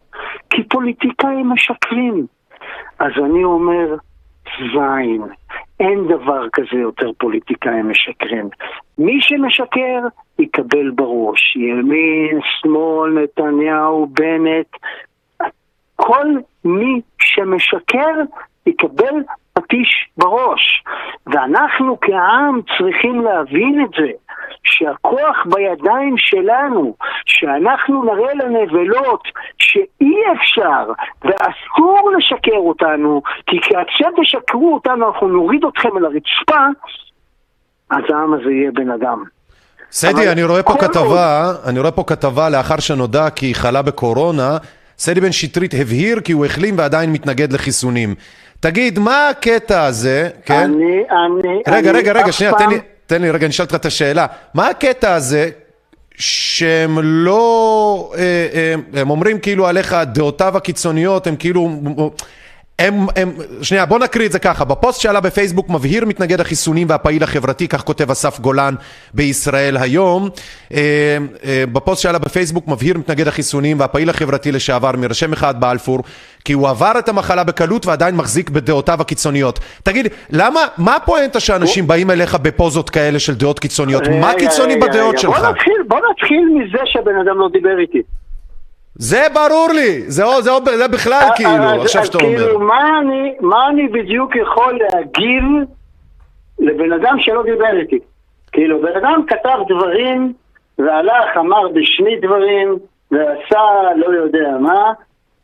כי 0.50 0.62
פוליטיקאים 0.68 1.50
משקרים. 1.50 2.26
אז 2.98 3.12
אני 3.24 3.44
אומר, 3.44 3.94
זין, 4.58 5.22
אין 5.80 6.08
דבר 6.08 6.48
כזה 6.52 6.78
יותר 6.80 7.10
פוליטיקאים 7.18 7.90
משקרים. 7.90 8.48
מי 8.98 9.18
שמשקר, 9.20 10.00
יקבל 10.38 10.90
בראש. 10.90 11.56
ימין, 11.56 12.40
שמאל, 12.42 13.18
נתניהו, 13.22 14.06
בנט, 14.06 14.66
כל 15.96 16.26
מי 16.64 17.00
שמשקר 17.20 18.14
יקבל 18.66 19.14
פטיש 19.56 20.08
בראש. 20.16 20.84
ואנחנו 21.26 21.98
כעם 22.00 22.60
צריכים 22.78 23.20
להבין 23.20 23.84
את 23.84 23.90
זה, 23.98 24.10
שהכוח 24.64 25.36
בידיים 25.46 26.14
שלנו, 26.18 26.94
שאנחנו 27.26 28.04
נראה 28.04 28.34
לנבלות 28.34 29.22
שאי 29.58 30.16
אפשר 30.36 30.92
ואסור 31.24 32.10
לשקר 32.18 32.58
אותנו, 32.58 33.22
כי 33.46 33.56
כאשר 33.62 34.08
תשקרו 34.22 34.74
אותנו 34.74 35.08
אנחנו 35.08 35.28
נוריד 35.28 35.64
אתכם 35.64 35.88
אל 35.98 36.04
הרצפה, 36.04 36.66
אז 37.90 38.02
העם 38.08 38.32
הזה 38.32 38.50
יהיה 38.50 38.70
בן 38.74 38.90
אדם. 38.90 39.24
סדי, 39.90 40.32
אני 40.32 40.44
רואה 40.44 40.62
פה 40.62 40.74
כתבה, 40.80 41.52
אני 41.68 41.80
רואה 41.80 41.90
פה 41.90 42.04
כתבה 42.06 42.48
לאחר 42.50 42.80
שנודע 42.80 43.30
כי 43.30 43.54
חלה 43.54 43.82
בקורונה, 43.82 44.56
סדי 44.98 45.20
בן 45.20 45.32
שטרית 45.32 45.74
הבהיר 45.74 46.20
כי 46.20 46.32
הוא 46.32 46.46
החלים 46.46 46.78
ועדיין 46.78 47.12
מתנגד 47.12 47.52
לחיסונים. 47.52 48.14
תגיד, 48.60 48.98
מה 48.98 49.28
הקטע 49.28 49.84
הזה, 49.84 50.28
כן? 50.44 50.54
אני, 50.54 50.84
אני, 51.10 51.62
רגע, 51.68 51.90
אני 51.90 51.98
רגע, 51.98 52.12
רגע, 52.12 52.32
שנייה, 52.32 52.52
פעם- 52.52 52.62
תן 52.66 52.74
לי, 52.74 52.78
תן 53.06 53.22
לי, 53.22 53.30
רגע, 53.30 53.46
אני 53.46 53.50
אשאל 53.50 53.64
אותך 53.64 53.74
את 53.74 53.86
השאלה. 53.86 54.26
מה 54.54 54.68
הקטע 54.68 55.14
הזה 55.14 55.50
שהם 56.18 56.98
לא, 57.02 58.12
אה, 58.18 58.20
אה, 58.54 59.00
הם 59.00 59.10
אומרים 59.10 59.38
כאילו 59.38 59.66
עליך, 59.66 59.96
דעותיו 60.12 60.56
הקיצוניות, 60.56 61.26
הם 61.26 61.36
כאילו, 61.36 61.70
הם, 62.78 62.94
הם, 63.16 63.32
שנייה, 63.62 63.86
בוא 63.86 63.98
נקריא 63.98 64.26
את 64.26 64.32
זה 64.32 64.38
ככה. 64.38 64.64
בפוסט 64.64 65.00
שעלה 65.00 65.20
בפייסבוק 65.20 65.68
מבהיר 65.68 66.04
מתנגד 66.04 66.40
החיסונים 66.40 66.86
והפעיל 66.90 67.22
החברתי, 67.22 67.68
כך 67.68 67.84
כותב 67.84 68.10
אסף 68.10 68.40
גולן 68.40 68.74
בישראל 69.14 69.76
היום. 69.76 70.28
אה, 70.74 71.16
אה, 71.44 71.64
בפוסט 71.72 72.02
שעלה 72.02 72.18
בפייסבוק 72.18 72.68
מבהיר 72.68 72.98
מתנגד 72.98 73.28
החיסונים 73.28 73.80
והפעיל 73.80 74.10
החברתי 74.10 74.52
לשעבר 74.52 74.92
מראשי 74.98 75.26
מחאת 75.26 75.58
בלפור, 75.58 75.98
כי 76.44 76.52
הוא 76.52 76.68
עבר 76.68 76.92
את 76.98 77.08
המחלה 77.08 77.44
בקלות 77.44 77.86
ועדיין 77.86 78.16
מחזיק 78.16 78.50
בדעותיו 78.50 79.00
הקיצוניות. 79.00 79.60
תגיד, 79.82 80.08
למה, 80.30 80.60
מה 80.78 80.96
הפואנטה 80.96 81.40
שאנשים 81.40 81.86
באים 81.86 82.10
אליך 82.10 82.34
בפוזות 82.34 82.90
כאלה 82.90 83.18
של 83.18 83.34
דעות 83.34 83.58
קיצוניות? 83.58 84.02
מה 84.08 84.30
רגע, 84.30 84.38
קיצוני 84.38 84.74
רגע, 84.74 84.86
בדעות 84.86 85.14
רגע, 85.14 85.18
שלך? 85.18 85.38
בוא 85.38 85.48
נתחיל, 85.48 85.82
בוא 85.88 85.98
נתחיל 86.10 86.48
מזה 86.54 86.78
שהבן 86.84 87.14
אדם 87.24 87.38
לא 87.38 87.48
דיבר 87.52 87.78
איתי. 87.78 88.02
זה 88.98 89.26
ברור 89.34 89.68
לי, 89.74 90.00
זה, 90.06 90.24
זה, 90.40 90.50
זה 90.78 90.88
בכלל 90.88 91.28
כאילו, 91.36 91.50
אז- 91.50 91.82
עכשיו 91.82 92.00
אז 92.02 92.06
שאתה 92.06 92.18
אומר. 92.18 92.36
כאילו, 92.38 92.60
מה 92.60 92.88
אני, 93.00 93.34
מה 93.40 93.68
אני 93.68 93.88
בדיוק 93.88 94.36
יכול 94.36 94.78
להגיב 94.94 95.44
לבן 96.58 96.92
אדם 96.92 97.16
שלא 97.18 97.42
דיבר 97.42 97.80
איתי? 97.80 97.98
כאילו, 98.52 98.82
בן 98.82 98.96
אדם 98.96 99.20
כתב 99.28 99.58
דברים, 99.68 100.32
והלך, 100.78 101.36
אמר 101.38 101.68
בשמי 101.68 102.16
דברים, 102.22 102.76
ועשה 103.10 103.60
לא 103.96 104.06
יודע 104.06 104.48
מה, 104.60 104.92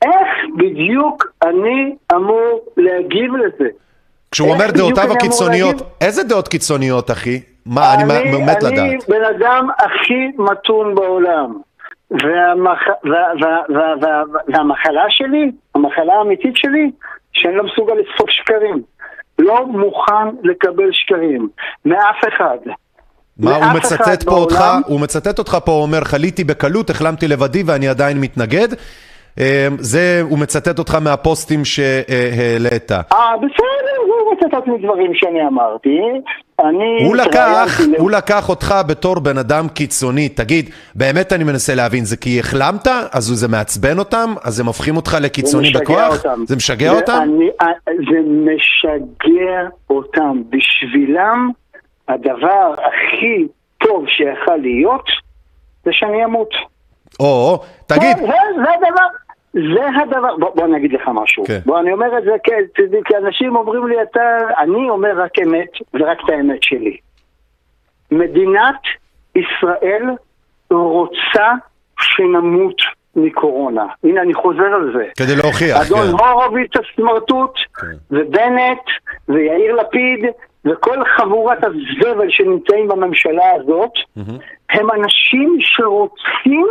איך 0.02 0.28
בדיוק 0.56 1.32
אני 1.42 1.94
אמור 2.14 2.60
להגיב 2.76 3.36
לזה? 3.36 3.68
כשהוא 4.30 4.52
אומר 4.52 4.70
דעותיו 4.70 5.04
אני 5.04 5.12
הקיצוניות, 5.12 5.74
להגיב? 5.74 5.86
איזה 6.00 6.22
דעות 6.24 6.48
קיצוניות, 6.48 7.10
אחי? 7.10 7.40
מה, 7.66 7.94
אני 7.94 8.04
מ- 8.04 8.46
מת 8.46 8.64
אני 8.64 8.72
לדעת. 8.72 9.08
בן 9.08 9.24
אדם 9.36 9.68
הכי 9.78 10.28
מתון 10.38 10.94
בעולם. 10.94 11.58
והמח... 12.12 12.80
וה... 13.04 13.10
וה... 13.40 13.62
וה... 13.68 13.94
וה... 14.00 14.22
והמחלה 14.48 15.04
שלי, 15.08 15.50
המחלה 15.74 16.14
האמיתית 16.14 16.56
שלי, 16.56 16.90
שאני 17.32 17.56
לא 17.56 17.64
מסוגל 17.64 17.94
לספוג 17.94 18.30
שקרים. 18.30 18.82
לא 19.38 19.66
מוכן 19.66 20.28
לקבל 20.42 20.88
שקרים. 20.92 21.48
מאף 21.84 22.16
אחד. 22.28 22.58
מה, 23.38 23.56
הוא 23.56 23.76
מצטט 23.76 24.22
פה 24.22 24.34
אותך, 24.34 24.64
הוא 24.86 25.00
מצטט 25.00 25.38
אותך 25.38 25.56
פה, 25.64 25.72
הוא 25.72 25.82
אומר, 25.82 26.04
חליתי 26.04 26.44
בקלות, 26.44 26.90
החלמתי 26.90 27.28
לבדי 27.28 27.62
ואני 27.66 27.88
עדיין 27.88 28.20
מתנגד. 28.20 28.68
אה, 29.38 29.68
זה, 29.78 30.20
הוא 30.30 30.38
מצטט 30.38 30.78
אותך 30.78 30.94
מהפוסטים 30.94 31.64
שהעלית. 31.64 32.92
אה, 32.92 33.36
בסדר, 33.36 33.91
מצטט 34.32 34.66
מדברים 34.66 35.14
שאני 35.14 35.46
אמרתי. 35.46 35.98
אני... 36.60 37.04
הוא 37.04 37.16
לקח, 37.16 37.80
הוא 37.98 38.10
לקח 38.10 38.48
אותך 38.48 38.74
בתור 38.88 39.20
בן 39.20 39.38
אדם 39.38 39.68
קיצוני. 39.68 40.28
תגיד, 40.28 40.70
באמת 40.94 41.32
אני 41.32 41.44
מנסה 41.44 41.74
להבין, 41.74 42.04
זה 42.04 42.16
כי 42.16 42.40
החלמת? 42.40 42.86
אז 43.12 43.24
זה 43.24 43.48
מעצבן 43.48 43.98
אותם? 43.98 44.34
אז 44.44 44.60
הם 44.60 44.66
הופכים 44.66 44.96
אותך 44.96 45.16
לקיצוני 45.20 45.72
זה 45.72 45.80
בכוח? 45.80 46.16
אותם. 46.16 46.44
זה 46.46 46.56
משגע 46.56 46.90
אותם? 46.90 47.20
אני, 47.22 47.48
זה 47.86 48.18
משגע 48.26 49.68
אותם. 49.90 50.42
בשבילם, 50.50 51.50
הדבר 52.08 52.74
הכי 52.74 53.46
טוב 53.78 54.04
שיכול 54.08 54.56
להיות, 54.56 55.04
זה 55.84 55.90
שאני 55.92 56.24
אמות. 56.24 56.48
או, 57.20 57.60
תגיד, 57.86 58.16
זה, 58.16 58.26
זה, 58.26 58.32
זה 58.56 58.70
הדבר, 58.74 59.06
זה 59.52 59.86
הדבר, 60.02 60.36
בוא, 60.36 60.50
בוא 60.54 60.64
אני 60.64 60.76
אגיד 60.76 60.92
לך 60.92 61.08
משהו. 61.14 61.44
כן. 61.44 61.58
בוא, 61.66 61.80
אני 61.80 61.92
אומר 61.92 62.18
את 62.18 62.24
זה 62.24 62.30
כי, 62.44 62.52
כי 63.04 63.16
אנשים 63.16 63.56
אומרים 63.56 63.86
לי, 63.86 64.02
אתה, 64.02 64.20
אני 64.58 64.90
אומר 64.90 65.12
רק 65.16 65.38
אמת, 65.38 65.70
ורק 65.94 66.18
את 66.24 66.30
האמת 66.30 66.62
שלי. 66.62 66.96
מדינת 68.10 68.80
ישראל 69.36 70.02
רוצה 70.70 71.52
שנמות 72.00 72.76
מקורונה. 73.16 73.86
הנה, 74.04 74.22
אני 74.22 74.34
חוזר 74.34 74.74
על 74.74 74.92
זה. 74.96 75.04
כדי 75.16 75.36
להוכיח, 75.36 75.86
אדון 75.86 76.18
כן. 76.18 76.24
הורוביץ 76.24 76.70
הסמרטוט, 76.76 77.54
ובנט, 78.10 78.82
ויאיר 79.28 79.76
לפיד, 79.76 80.24
וכל 80.64 80.98
חבורת 81.16 81.58
הזבל 81.64 82.30
שנמצאים 82.30 82.88
בממשלה 82.88 83.50
הזאת, 83.56 83.92
הם 84.70 84.90
אנשים 84.90 85.56
שרוצים 85.60 86.66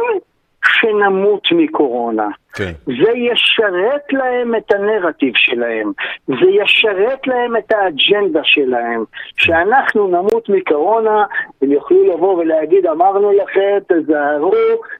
שנמות 0.66 1.48
מקורונה. 1.52 2.28
כן. 2.54 2.72
זה 2.86 3.12
ישרת 3.16 4.14
להם 4.14 4.56
את 4.56 4.72
הנרטיב 4.72 5.34
שלהם, 5.36 5.92
זה 6.28 6.50
ישרת 6.50 7.28
להם 7.28 7.58
את 7.58 7.72
האג'נדה 7.72 8.42
שלהם. 8.44 9.04
שאנחנו 9.38 10.08
נמות 10.08 10.50
מקורונה, 10.50 11.26
הם 11.62 11.72
יוכלו 11.72 12.04
לבוא 12.04 12.36
ולהגיד, 12.38 12.86
אמרנו 12.86 13.32
לכם, 13.32 13.78
תזהרו, 13.88 14.54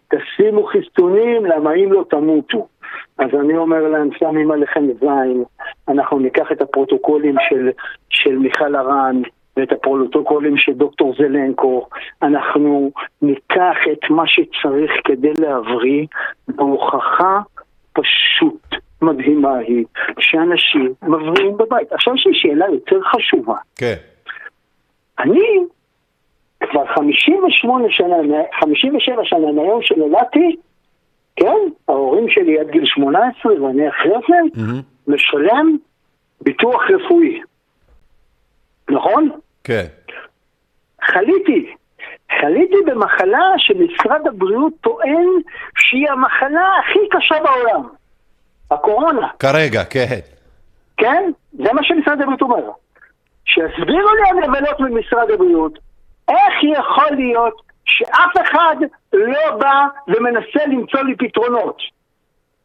תשימו 0.10 0.64
חיסונים, 0.64 1.46
למה 1.46 1.74
אם 1.74 1.92
לא 1.94 2.06
תמותו. 2.10 2.68
אז 3.18 3.30
אני 3.40 3.58
אומר 3.58 3.88
להם, 3.88 4.10
שמים 4.20 4.52
עליכם 4.52 4.86
זין, 5.00 5.44
אנחנו 5.88 6.20
ניקח 6.20 6.52
את 6.52 6.62
הפרוטוקולים 6.62 7.36
של, 7.50 7.70
של 8.10 8.38
מיכל 8.38 8.76
הרן, 8.76 9.22
ואת 9.58 9.72
הפרוטוקולים 9.72 10.58
של 10.58 10.74
דוקטור 10.74 11.14
זלנקו, 11.18 11.88
אנחנו 12.22 12.92
ניקח 13.22 13.76
את 13.92 14.10
מה 14.10 14.24
שצריך 14.28 14.92
כדי 15.04 15.32
להבריא, 15.40 16.06
בהוכחה 16.48 17.40
פשוט 17.94 18.76
מדהימה 19.02 19.58
היא, 19.58 19.86
שאנשים 20.20 20.94
מבריאים 21.04 21.58
בבית. 21.58 21.92
עכשיו 21.92 22.16
יש 22.16 22.28
לי 22.28 22.34
שאלה 22.34 22.66
יותר 22.74 23.02
חשובה. 23.02 23.56
כן. 23.76 23.96
אני 25.20 25.60
כבר 26.70 26.86
58 26.96 27.86
שנה, 27.90 28.16
57 28.60 29.16
שנה 29.24 29.52
מהיום 29.52 29.82
שנולדתי, 29.82 30.56
כן, 31.36 31.58
ההורים 31.88 32.30
שלי 32.30 32.60
עד 32.60 32.70
גיל 32.70 32.86
18 32.86 33.64
ואני 33.64 33.90
אחרי 33.90 34.12
זה, 34.30 34.62
משלם 35.08 35.78
ביטוח 36.42 36.82
רפואי. 36.90 37.42
נכון? 38.92 39.30
כן. 39.64 39.86
חליתי. 41.04 41.76
חליתי 42.42 42.76
במחלה 42.86 43.54
שמשרד 43.58 44.28
הבריאות 44.28 44.74
טוען 44.82 45.28
שהיא 45.78 46.10
המחלה 46.10 46.68
הכי 46.80 47.00
קשה 47.12 47.36
בעולם. 47.44 47.88
הקורונה, 48.72 49.28
כרגע, 49.40 49.84
כן. 49.84 50.20
כן? 50.98 51.32
זה 51.52 51.74
מה 51.74 51.84
שמשרד 51.84 52.22
הבריאות 52.22 52.42
אומר. 52.42 52.72
שיסבירו 53.46 54.10
לי 54.16 54.30
הנבלות 54.30 54.80
ממשרד 54.80 55.32
הבריאות, 55.32 55.80
איך 56.30 56.64
יכול 56.64 57.16
להיות 57.16 57.62
שאף 57.86 58.32
אחד 58.44 58.76
לא 59.14 59.58
בא 59.60 59.86
ומנסה 60.08 60.66
למצוא 60.68 61.00
לי 61.00 61.16
פתרונות. 61.16 61.78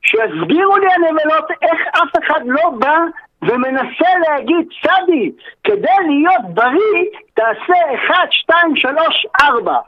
שיסבירו 0.03 0.77
לי 0.77 0.87
הנבלות 0.95 1.51
איך 1.63 1.81
אף 1.93 2.25
אחד 2.25 2.41
לא 2.45 2.71
בא 2.79 2.99
ומנסה 3.43 4.11
להגיד, 4.29 4.69
צדי, 4.83 5.33
כדי 5.65 5.99
להיות 6.07 6.55
בריא, 6.55 7.05
תעשה 7.35 7.95
1, 8.09 8.15
2, 8.31 8.77
3, 8.77 9.27
4. 9.41 9.79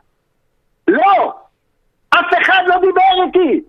לא! 0.88 1.32
אף 2.10 2.26
אחד 2.42 2.62
לא 2.66 2.76
דיבר 2.80 3.24
איתי. 3.26 3.60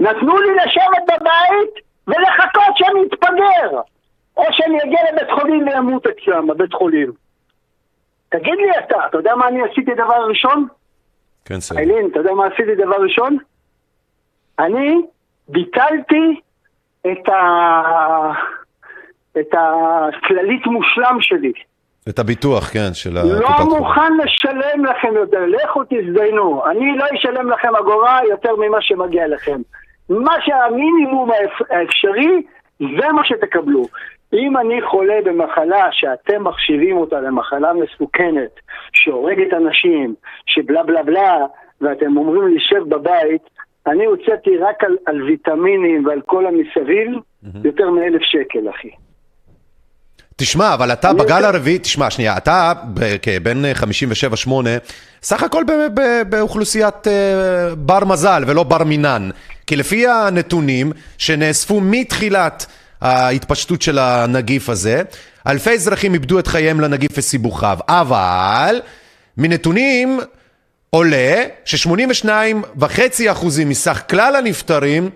נתנו 0.00 0.38
לי 0.38 0.54
לשבת 0.54 1.02
בבית 1.06 1.84
ולחכות 2.06 2.76
שאני 2.76 3.00
אתפגר. 3.06 3.80
או 4.38 4.42
שאני 4.52 4.78
אגיע 4.82 5.00
לבית 5.12 5.30
חולים 5.30 5.68
וימות 5.68 6.06
אצלם, 6.06 6.46
בבית 6.46 6.72
חולים. 6.72 7.12
תגיד 8.28 8.54
לי 8.58 8.70
אתה, 8.78 9.06
אתה 9.06 9.18
יודע 9.18 9.34
מה 9.34 9.48
אני 9.48 9.62
עשיתי 9.62 9.94
דבר 9.94 10.26
ראשון? 10.28 10.66
כן, 11.44 11.60
סדר. 11.60 11.78
איילין, 11.78 12.08
אתה 12.10 12.18
יודע 12.18 12.32
מה 12.32 12.46
עשיתי 12.46 12.74
דבר 12.74 12.96
ראשון? 13.02 13.38
אני 14.58 15.00
ביטלתי 15.48 16.40
את 17.06 17.28
ה... 17.28 17.38
את 19.40 19.54
הכללית 19.54 20.66
מושלם 20.66 21.16
שלי. 21.20 21.52
את 22.08 22.18
הביטוח, 22.18 22.64
כן, 22.72 22.88
של 22.92 23.10
לא 23.14 23.20
הקופת 23.20 23.54
חולים. 23.56 23.78
מוכן 23.78 24.12
לשלם 24.24 24.84
לכם 24.84 25.14
יותר, 25.14 25.46
לכו 25.46 25.82
תזדיינו. 25.90 26.66
אני 26.70 26.96
לא 26.96 27.04
אשלם 27.14 27.50
לכם 27.50 27.76
אגורה 27.76 28.20
יותר 28.30 28.56
ממה 28.56 28.78
שמגיע 28.80 29.28
לכם. 29.28 29.60
מה 30.08 30.34
שהמינימום 30.40 31.30
האפ- 31.30 31.66
האפשרי, 31.70 32.42
זה 32.80 33.12
מה 33.14 33.24
שתקבלו. 33.24 33.82
אם 34.32 34.56
אני 34.56 34.82
חולה 34.82 35.14
במחלה 35.24 35.88
שאתם 35.92 36.44
מחשיבים 36.44 36.96
אותה 36.96 37.20
למחלה 37.20 37.72
מסוכנת, 37.72 38.60
שהורגת 38.92 39.52
אנשים, 39.54 40.14
שבלה 40.46 40.82
בלה 40.82 41.02
בלה, 41.02 41.36
ואתם 41.80 42.16
אומרים 42.16 42.48
לי 42.48 42.60
שב 42.60 42.88
בבית, 42.88 43.42
אני 43.86 44.04
הוצאתי 44.04 44.56
רק 44.58 44.84
על, 44.84 44.96
על 45.06 45.22
ויטמינים 45.22 46.06
ועל 46.06 46.20
כל 46.26 46.46
המסביב 46.46 47.10
יותר 47.64 47.90
מאלף 47.90 48.22
שקל, 48.22 48.70
אחי. 48.70 48.90
תשמע, 50.40 50.74
אבל 50.74 50.92
אתה 50.92 51.12
בגל 51.12 51.44
הרביעי, 51.44 51.78
תשמע, 51.78 52.10
שנייה, 52.10 52.36
אתה 52.36 52.72
כבן 53.22 53.62
57-8, 54.46 54.50
סך 55.22 55.42
הכל 55.42 55.64
באוכלוסיית 56.28 57.06
אה, 57.08 57.74
בר 57.74 58.04
מזל 58.04 58.42
ולא 58.46 58.62
בר 58.62 58.84
מינן. 58.84 59.30
כי 59.66 59.76
לפי 59.76 60.06
הנתונים 60.06 60.92
שנאספו 61.18 61.80
מתחילת 61.80 62.66
ההתפשטות 63.00 63.82
של 63.82 63.98
הנגיף 63.98 64.68
הזה, 64.68 65.02
אלפי 65.46 65.70
אזרחים 65.70 66.14
איבדו 66.14 66.38
את 66.38 66.46
חייהם 66.46 66.80
לנגיף 66.80 67.10
וסיבוכיו. 67.18 67.78
אבל 67.88 68.80
מנתונים 69.36 70.20
עולה 70.90 71.44
ש-82.5% 71.64 73.46
מסך 73.66 74.02
כלל 74.10 74.36
הנפטרים 74.36 75.10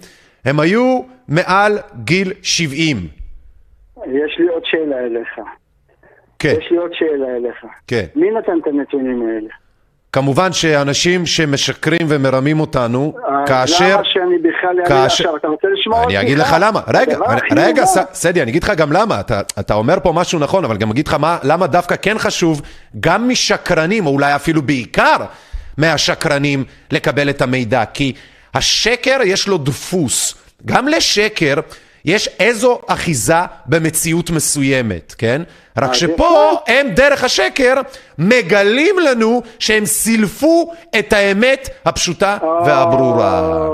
הם 0.45 0.61
היו 0.61 1.03
מעל 1.29 1.79
גיל 2.05 2.33
70. 2.43 3.09
יש 4.07 4.39
לי 4.39 4.49
שאלה 4.73 4.99
אליך. 4.99 5.29
כן. 6.39 6.55
יש 6.61 6.71
לי 6.71 6.77
עוד 6.77 6.91
שאלה 6.95 7.37
אליך. 7.37 7.57
כן. 7.87 8.05
מי 8.17 8.31
נתן 8.31 8.53
את 8.63 8.67
הנתונים 8.67 9.23
האלה? 9.29 9.49
כמובן 10.13 10.53
שאנשים 10.53 11.27
שמשקרים 11.27 12.07
ומרמים 12.09 12.61
אותנו, 12.61 13.15
אז 13.29 13.49
כאשר... 13.49 13.95
למה 13.95 14.05
שאני 14.05 14.39
בכלל 14.39 14.53
אענה 14.77 14.89
כאשר- 14.89 15.05
עכשיו? 15.05 15.37
אתה 15.37 15.49
רוצה 15.49 15.69
לשמוע 15.73 16.03
אותי? 16.03 16.17
אני 16.19 16.27
אגיד 16.27 16.39
לך 16.39 16.57
למה, 16.61 16.81
רגע, 16.95 17.19
הכי 17.27 17.47
רגע. 17.57 17.87
ס- 17.87 17.99
סדי, 18.13 18.43
אני 18.43 18.51
אגיד 18.51 18.65
לך 18.65 18.73
גם 18.77 18.93
למה, 18.93 19.21
אתה, 19.21 19.41
אתה 19.61 19.75
אומר 19.75 19.95
פה 20.03 20.13
משהו 20.13 20.39
נכון, 20.39 20.65
אבל 20.65 20.77
גם 20.77 20.91
אגיד 20.91 21.09
לך 21.09 21.15
מה, 21.15 21.39
למה 21.43 21.67
דווקא 21.67 21.95
כן 22.03 22.19
חשוב, 22.19 22.63
גם 23.01 23.29
משקרנים, 23.29 24.07
או 24.07 24.11
אולי 24.11 24.35
אפילו 24.35 24.63
בעיקר 24.63 25.17
מהשקרנים, 25.79 26.65
לקבל 26.91 27.31
את 27.31 27.43
המידע, 27.43 27.85
כי 27.95 28.13
השקר 28.55 29.19
יש 29.25 29.49
לו 29.49 29.59
דפוס, 29.59 30.35
גם 30.67 30.89
לשקר 30.89 31.55
יש 32.05 32.29
איזו 32.41 32.79
אחיזה 32.87 33.43
במציאות 33.67 34.31
מסוימת, 34.31 35.15
כן? 35.19 35.43
רק 35.79 35.91
אז 35.91 35.97
שפה 35.97 36.51
הם 36.67 36.87
דרך 36.97 37.25
השקר 37.25 37.75
מגלים 38.19 38.95
לנו 38.99 39.41
שהם 39.59 39.85
סילפו 39.85 40.73
את 40.99 41.13
האמת 41.13 41.69
הפשוטה 41.85 42.39
והברורה. 42.67 43.69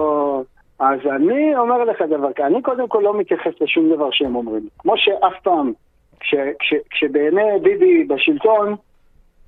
אז 0.78 0.98
אני 1.16 1.56
אומר 1.56 1.84
לך 1.84 2.02
דבר 2.02 2.32
כזה, 2.32 2.46
אני 2.46 2.62
קודם 2.62 2.88
כל 2.88 3.00
לא 3.04 3.18
מתייחס 3.18 3.52
לשום 3.60 3.94
דבר 3.94 4.08
שהם 4.12 4.36
אומרים. 4.36 4.68
כמו 4.78 4.92
שאף 4.96 5.32
פעם, 5.42 5.72
כש, 6.20 6.34
כש, 6.58 6.74
כשבעיני 6.90 7.58
ביבי 7.62 8.04
בשלטון, 8.04 8.76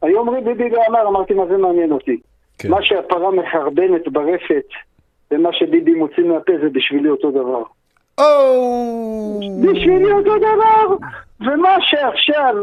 היו 0.03 0.19
אומרים 0.19 0.45
ביבי 0.45 0.71
לא 0.71 0.83
אמר, 0.89 1.09
אמרתי 1.09 1.35
מה 1.35 1.47
זה 1.47 1.57
מעניין 1.57 1.93
אותי. 1.93 2.17
כן. 2.59 2.71
מה 2.71 2.83
שהפרה 2.83 3.31
מחרבנת 3.31 4.09
ברפת 4.09 4.69
ומה 5.31 5.53
שביבי 5.53 5.95
מוציא 5.95 6.25
מהפה 6.25 6.53
זה 6.63 6.69
בשבילי 6.73 7.09
אותו 7.09 7.31
דבר. 7.31 7.63
או... 8.21 9.41
בשבילי 9.63 10.13
אותו 10.13 10.37
דבר. 10.39 10.97
ומה 11.41 11.77
שעכשיו, 11.81 12.55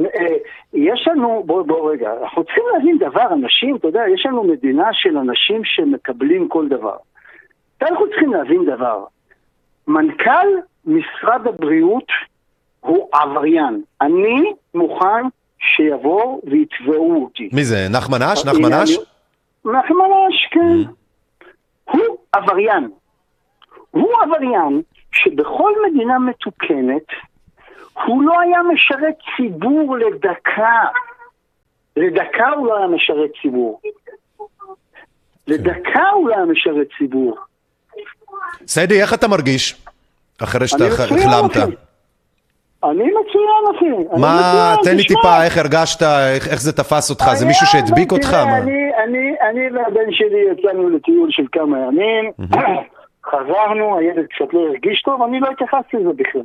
אה, 0.00 0.36
יש 0.72 1.08
לנו, 1.08 1.42
בוא, 1.46 1.62
בוא 1.62 1.92
רגע, 1.92 2.10
אנחנו 2.22 2.44
צריכים 2.44 2.64
להבין 2.72 2.98
דבר, 2.98 3.32
אנשים, 3.32 3.76
אתה 3.76 3.88
יודע, 3.88 4.02
יש 4.14 4.26
לנו 4.26 4.44
מדינה 4.44 4.88
של 4.92 5.18
אנשים 5.18 5.64
שמקבלים 5.64 6.48
כל 6.48 6.68
דבר. 6.68 6.96
אנחנו 7.82 8.08
צריכים 8.10 8.32
להבין 8.32 8.64
דבר, 8.64 9.04
מנכ"ל 9.88 10.48
משרד 10.86 11.46
הבריאות 11.46 12.06
הוא 12.80 13.08
עבריין. 13.12 13.82
אני 14.00 14.52
מוכן 14.74 15.24
שיבואו 15.58 16.40
ויתבעו 16.44 17.22
אותי. 17.24 17.48
מי 17.52 17.64
זה? 17.64 17.76
נחמן 17.90 18.22
אש? 18.22 18.46
הנה, 18.46 18.52
נחמן 18.52 18.72
אש? 18.72 18.98
נחמן 19.64 20.10
אש, 20.28 20.48
כן. 20.50 20.90
הוא 21.84 22.16
עבריין. 22.32 22.90
הוא 23.90 24.10
עבריין 24.22 24.82
שבכל 25.12 25.72
מדינה 25.86 26.18
מתוקנת 26.18 27.06
הוא 28.06 28.22
לא 28.22 28.40
היה 28.40 28.58
משרת 28.74 29.14
ציבור 29.36 29.96
לדקה. 29.96 30.80
לדקה 31.96 32.48
הוא 32.56 32.66
לא 32.66 32.76
היה 32.78 32.86
משרת 32.86 33.30
ציבור. 33.42 33.80
לדקה 35.46 36.08
הוא 36.14 36.28
לא 36.28 36.34
היה 36.34 36.44
משרת 36.44 36.86
ציבור. 36.98 37.36
סדי, 38.66 39.02
איך 39.02 39.14
אתה 39.14 39.28
מרגיש? 39.28 39.82
אחרי 40.42 40.68
שאתה 40.68 40.86
החלמת. 40.86 41.56
אני 42.84 43.04
מצוין, 43.04 43.76
אחי. 43.76 44.18
מה, 44.20 44.74
תן 44.84 44.96
לי. 44.96 45.04
טיפה 45.04 45.44
איך 45.44 45.58
הרגשת, 45.58 46.02
איך 46.02 46.48
איך 46.48 46.60
זה 46.60 46.72
תפס 46.72 47.10
אותך? 47.10 47.24
זה 47.34 47.46
מישהו 47.46 47.66
שהדביק 47.66 48.08
תראה, 48.08 48.20
אותך? 48.20 48.34
מה? 48.34 48.58
אני, 48.58 48.90
אני, 49.04 49.34
אני 49.50 49.78
והבן 49.78 50.12
שלי 50.12 50.44
יצאנו 50.52 50.88
לטיול 50.88 51.28
של 51.30 51.42
כמה 51.52 51.78
ימים, 51.78 52.32
חזרנו, 53.26 53.98
הילד 53.98 54.26
קצת 54.26 54.54
לא 54.54 54.60
הרגיש 54.68 55.02
טוב, 55.02 55.22
אני 55.22 55.40
לא 55.40 55.48
התייחסתי 55.50 55.96
לזה 55.96 56.12
בכלל. 56.16 56.42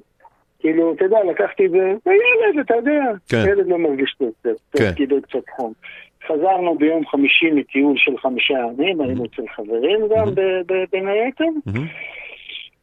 כאילו, 0.59 0.93
אתה 0.93 1.05
יודע, 1.05 1.17
לקחתי 1.31 1.65
את 1.65 1.71
זה, 1.71 1.93
ילד, 2.05 2.59
אתה 2.65 2.75
יודע, 2.75 3.01
כן. 3.29 3.43
ילד 3.47 3.67
לא 3.67 3.77
מרגיש 3.77 4.15
טוב, 4.19 4.31
כן. 4.73 4.91
קיבל 4.95 5.21
קצת 5.21 5.49
חום. 5.55 5.73
חזרנו 6.27 6.75
ביום 6.77 7.05
חמישי 7.07 7.51
מטיול 7.51 7.93
של 7.97 8.17
חמישה 8.17 8.53
ימים, 8.53 9.01
היינו 9.01 9.25
אצל 9.25 9.43
חברים 9.55 9.99
גם, 10.15 10.25
ב- 10.35 10.83
בין 10.91 11.07
היתר. 11.07 11.45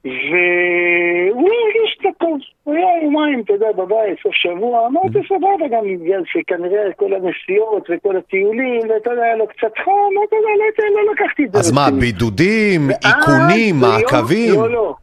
והוא 0.04 1.48
הרגיש 1.50 1.96
קצת 1.98 2.18
טוב, 2.18 2.38
הוא 2.64 2.74
היה 2.74 3.02
יומיים, 3.04 3.40
אתה 3.40 3.52
יודע, 3.52 3.72
בבית, 3.72 4.18
סוף 4.22 4.34
שבוע, 4.34 4.86
אמרתי 4.86 5.18
סבבה, 5.28 5.68
גם 5.70 5.84
בגלל 5.84 6.22
שכנראה 6.26 6.92
כל 6.96 7.12
הנסיעות 7.14 7.88
וכל 7.90 8.16
הטיולים, 8.16 8.80
ואתה 8.90 9.10
יודע, 9.10 9.22
היה 9.22 9.36
לו 9.36 9.46
קצת 9.46 9.72
חום, 9.84 10.14
אתה 10.28 10.36
יודע, 10.36 10.48
לא, 10.78 11.02
לא 11.02 11.12
לקחתי 11.12 11.44
את 11.44 11.52
זה. 11.52 11.58
אז 11.58 11.72
מה. 11.72 11.86
בידודים, 12.00 12.80
איכונים, 12.90 13.74
מעקבים? 13.80 14.54
לא, 14.54 14.70
לא. 14.70 14.94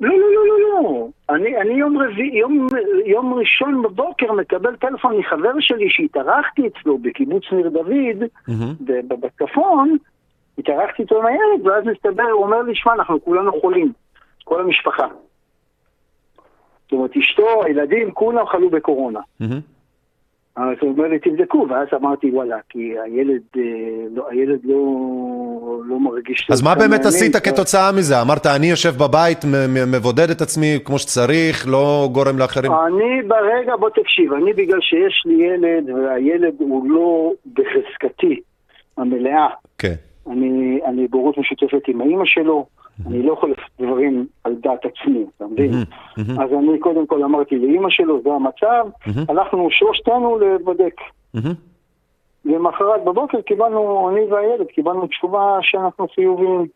לא, 0.00 0.08
לא, 0.18 0.26
לא, 0.34 0.46
לא, 0.48 0.58
לא. 0.82 1.08
אני, 1.30 1.56
אני 1.56 1.74
יום 1.74 1.98
רביעי, 1.98 2.38
יום, 2.38 2.66
יום 3.06 3.34
ראשון 3.34 3.82
בבוקר 3.82 4.32
מקבל 4.32 4.76
טלפון 4.76 5.16
מחבר 5.18 5.52
שלי 5.60 5.86
שהתארחתי 5.90 6.62
אצלו 6.66 6.98
בקיבוץ 6.98 7.44
ניר 7.52 7.68
דוד, 7.68 8.28
ב- 8.80 9.14
בצפון, 9.20 9.96
התארחתי 10.58 11.02
איתו 11.02 11.18
עם 11.18 11.26
הילד, 11.26 11.66
ואז 11.66 11.84
מסתבר, 11.84 12.30
הוא 12.32 12.44
אומר 12.44 12.62
לי, 12.62 12.74
שמע, 12.74 12.92
אנחנו 12.92 13.24
כולנו 13.24 13.60
חולים, 13.60 13.92
כל 14.44 14.60
המשפחה. 14.60 15.06
זאת 16.82 16.92
אומרת, 16.92 17.16
אשתו, 17.16 17.64
הילדים, 17.64 18.10
כולם 18.10 18.46
חלו 18.46 18.70
בקורונה. 18.70 19.20
אז 20.56 20.76
הוא 20.80 20.90
אומר 20.90 21.08
לי, 21.08 21.18
תבדקו, 21.18 21.66
ואז 21.70 21.88
אמרתי, 21.94 22.30
וואלה, 22.30 22.56
כי 22.68 22.94
הילד, 23.04 23.42
אה, 23.56 23.62
לא, 24.10 24.28
הילד 24.30 24.60
לא, 24.64 24.76
לא 25.84 26.00
מרגיש... 26.00 26.48
אז 26.50 26.62
מה 26.62 26.74
באמת 26.74 27.00
ימים, 27.00 27.06
עשית 27.06 27.36
כתוצאה 27.36 27.92
מזה? 27.92 28.20
אמרת, 28.20 28.46
אני 28.46 28.66
יושב 28.66 28.92
בבית, 28.98 29.38
מבודד 29.86 30.30
את 30.30 30.40
עצמי 30.40 30.78
כמו 30.84 30.98
שצריך, 30.98 31.68
לא 31.68 32.08
גורם 32.12 32.38
לאחרים? 32.38 32.72
אני 32.72 33.22
ברגע, 33.28 33.76
בוא 33.76 33.90
תקשיב, 33.90 34.32
אני 34.32 34.52
בגלל 34.52 34.80
שיש 34.80 35.22
לי 35.26 35.44
ילד, 35.44 35.90
והילד 35.90 36.54
הוא 36.58 36.90
לא 36.90 37.32
בחזקתי 37.52 38.40
המלאה, 38.98 39.48
כן. 39.78 39.94
אני, 40.30 40.80
אני 40.86 41.08
בהורות 41.08 41.38
משותפת 41.38 41.88
עם 41.88 42.00
האימא 42.00 42.24
שלו, 42.24 42.66
אני 43.06 43.22
לא 43.22 43.32
יכול 43.32 43.50
לעשות 43.50 43.70
דברים 43.80 44.26
על 44.44 44.54
דעת 44.54 44.80
עצמי, 44.84 45.24
אתה 45.36 45.44
מבין? 45.46 45.70
אז 46.18 46.52
אני 46.58 46.78
קודם 46.78 47.06
כל 47.06 47.22
אמרתי 47.22 47.58
לאימא 47.58 47.90
שלו, 47.90 48.22
זה 48.22 48.30
המצב, 48.30 49.10
הלכנו 49.28 49.68
שלושתנו. 49.70 50.38
מהמם. 51.34 51.54
למחרת 52.44 53.04
בבוקר 53.04 53.40
קיבלנו, 53.40 54.10
אני 54.10 54.20
והילד, 54.32 54.66
קיבלנו 54.66 55.06
תשובה 55.06 55.58
שאנחנו 55.62 56.08
חיוביים. 56.14 56.66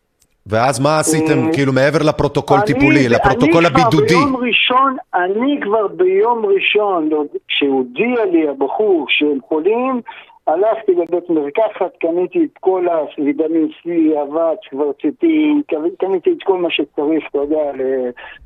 ואז 0.47 0.79
מה 0.79 0.99
עשיתם, 0.99 1.47
אה, 1.47 1.53
כאילו 1.53 1.73
מעבר 1.73 1.99
לפרוטוקול 2.09 2.59
טיפולי, 2.61 3.09
לפרוטוקול 3.09 3.65
הבידודי? 3.65 4.07
ביום 4.07 4.35
ראשון, 4.35 4.97
אני 5.15 5.59
כבר 5.63 5.87
ביום 5.87 6.45
ראשון, 6.45 7.09
כשהודיע 7.47 8.25
לי 8.31 8.47
הבחור 8.49 9.05
שהם 9.09 9.37
חולים, 9.47 10.01
הלכתי 10.47 10.91
לבית 10.91 11.29
מרקחת, 11.29 11.91
קניתי 11.99 12.39
את 12.43 12.57
כל 12.59 12.85
הוויטמין 13.17 13.67
C, 13.83 13.89
אבץ, 14.21 14.57
קברציטים, 14.71 15.61
קניתי 15.99 16.29
את 16.31 16.43
כל 16.43 16.57
מה 16.57 16.69
שצריך, 16.71 17.23
אתה 17.29 17.37
יודע, 17.37 17.71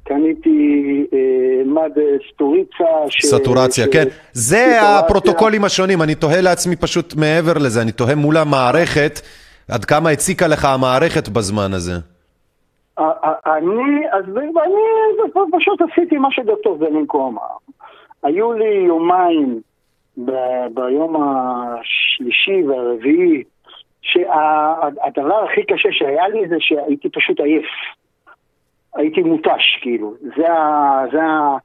קניתי 0.04 0.60
אה, 1.14 1.18
מד 1.66 1.92
סטוריצה. 2.34 2.86
ש- 3.10 3.26
סטורציה, 3.26 3.86
ש- 3.86 3.90
כן. 3.94 4.04
זה 4.34 4.58
סטורציה. 4.58 5.00
הפרוטוקולים 5.00 5.64
השונים, 5.64 6.02
אני 6.02 6.16
תוהה 6.16 6.42
לעצמי 6.42 6.76
פשוט 6.76 7.14
מעבר 7.16 7.54
לזה, 7.66 7.82
אני 7.82 7.92
תוהה 7.92 8.16
מול 8.16 8.38
המערכת, 8.38 9.20
עד 9.72 9.86
כמה 9.86 10.10
הציקה 10.10 10.48
לך 10.48 10.66
המערכת 10.66 11.30
בזמן 11.30 11.74
הזה. 11.74 11.94
אני, 13.46 14.08
אז 14.12 14.24
אני 14.38 14.48
פשוט 15.52 15.80
עשיתי 15.92 16.18
מה 16.18 16.28
שדוקטור 16.32 16.78
זלינקו 16.78 17.28
אמר. 17.28 17.42
היו 18.24 18.54
לי 18.54 18.84
יומיים 18.88 19.62
ב- 20.18 20.68
ביום 20.74 21.16
השלישי 21.24 22.64
והרביעי, 22.64 23.44
שהדבר 24.02 25.44
הכי 25.46 25.64
קשה 25.64 25.90
שהיה 25.92 26.28
לי 26.28 26.48
זה 26.48 26.56
שהייתי 26.60 27.10
פשוט 27.10 27.40
עייף. 27.40 27.66
הייתי 28.96 29.22
מותש, 29.22 29.78
כאילו. 29.82 30.14
זה 30.38 30.54
ה... 30.54 31.04
זה 31.12 31.24
ה... 31.24 31.58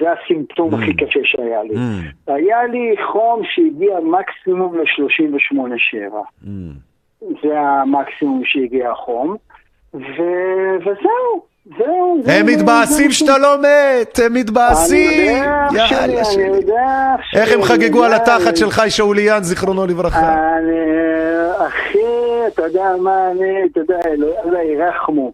זה 0.00 0.12
הסימפטום 0.12 0.74
הכי 0.74 0.94
קשה 0.94 1.20
שהיה 1.24 1.62
לי. 1.62 1.74
Mm. 1.74 2.32
היה 2.32 2.66
לי 2.66 2.94
חום 3.12 3.42
שהגיע 3.44 4.00
מקסימום 4.00 4.78
ל-38.7. 4.78 6.14
Mm. 6.44 6.46
זה 7.42 7.60
המקסימום 7.60 8.42
שהגיע 8.44 8.90
החום, 8.90 9.36
ו... 9.94 10.22
וזהו. 10.80 11.49
זהו, 11.78 12.20
זה- 12.24 12.32
הם 12.32 12.46
מתבאסים 12.46 13.10
שאתה 13.10 13.38
לא 13.38 13.56
מת, 13.58 14.18
הם 14.26 14.34
מתבאסים. 14.34 15.36
אני 15.36 15.38
יודע, 15.72 15.84
אח 15.86 15.92
יאללה 15.92 16.24
שלי, 16.24 16.44
אני. 16.48 16.56
יודע, 16.56 17.14
אח 17.14 17.40
איך 17.40 17.52
הם 17.52 17.62
חגגו 17.62 18.04
על 18.04 18.12
התחת 18.12 18.56
של 18.56 18.70
חי 18.70 18.90
שאוליאן, 18.90 19.42
זיכרונו 19.42 19.86
לברכה. 19.86 20.18
אני, 20.58 20.78
אחי, 21.68 21.98
אתה 22.48 22.62
יודע 22.62 22.92
מה, 23.02 23.30
אני, 23.30 23.64
אתה 23.72 23.80
יודע, 23.80 23.98
אלוהים 24.44 24.80
ירחמו. 24.80 25.32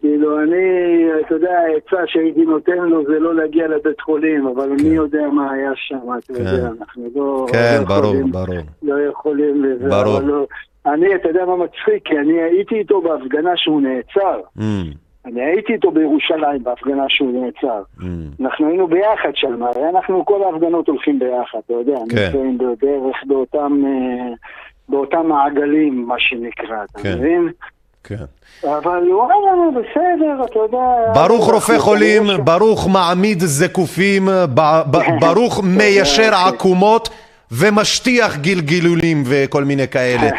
כאילו, 0.00 0.42
אני, 0.42 0.54
אתה 1.26 1.34
יודע, 1.34 1.50
העצה 1.58 1.96
שהייתי 2.06 2.40
נותן 2.44 2.76
לו 2.76 3.04
זה 3.04 3.18
לא 3.18 3.34
להגיע 3.34 3.68
לבית 3.68 4.00
חולים, 4.00 4.46
אבל 4.46 4.68
מי 4.68 4.88
יודע 4.88 5.22
מה 5.32 5.52
היה 5.52 5.70
שם, 5.76 5.96
אתה 6.18 6.34
כן. 6.34 6.40
יודע, 6.40 6.68
אנחנו 6.80 7.08
לא... 7.16 7.46
כן, 7.52 7.76
לא 7.80 7.84
ברור, 7.84 8.04
יכולים- 8.14 8.32
ברור. 8.32 8.54
לא 8.82 8.94
יכולים 9.10 9.64
לזה. 9.64 9.88
ברור. 9.88 10.16
אבל 10.18 10.24
לא, 10.24 10.46
אני, 10.86 11.14
אתה 11.14 11.28
יודע 11.28 11.44
מה 11.44 11.56
מצחיק? 11.56 12.02
כי 12.04 12.18
אני 12.18 12.42
הייתי 12.42 12.74
איתו 12.74 13.00
בהפגנה 13.00 13.50
שהוא 13.56 13.80
נעצר. 13.82 14.40
Mm, 14.58 14.62
אני 15.26 15.40
הייתי 15.40 15.72
איתו 15.72 15.90
בירושלים 15.90 16.64
בהפגנה 16.64 17.04
שהוא 17.08 17.32
נעצר. 17.32 17.82
mm. 17.98 18.02
אנחנו 18.40 18.68
היינו 18.68 18.86
ביחד 18.86 19.30
שם, 19.34 19.62
הרי 19.62 19.88
אנחנו 19.88 20.24
כל 20.24 20.42
ההפגנות 20.42 20.88
הולכים 20.88 21.18
ביחד, 21.18 21.58
אתה 21.66 21.72
יודע, 21.72 21.98
כן. 22.10 22.24
נמצאים 22.24 22.58
בערך 22.58 23.16
באותם, 23.26 23.82
אה, 23.86 24.34
באותם 24.88 25.26
מעגלים, 25.26 26.04
מה 26.08 26.14
שנקרא, 26.18 26.84
אתה 26.84 27.02
כן. 27.02 27.18
מבין? 27.18 27.48
כן. 28.04 28.24
אבל 28.64 29.12
וואלה, 29.12 29.70
בסדר, 29.70 30.44
אתה 30.44 30.58
יודע... 30.58 31.12
ברוך 31.14 31.50
רופא 31.50 31.78
חולים, 31.78 32.22
ברוך 32.44 32.88
מעמיד 32.88 33.38
זקופים, 33.40 34.28
ברוך 35.22 35.60
מיישר 35.64 36.34
עקומות 36.34 37.08
ומשטיח 37.52 38.36
גלגלולים 38.36 39.22
וכל 39.26 39.64
מיני 39.64 39.88
כאלה. 39.88 40.30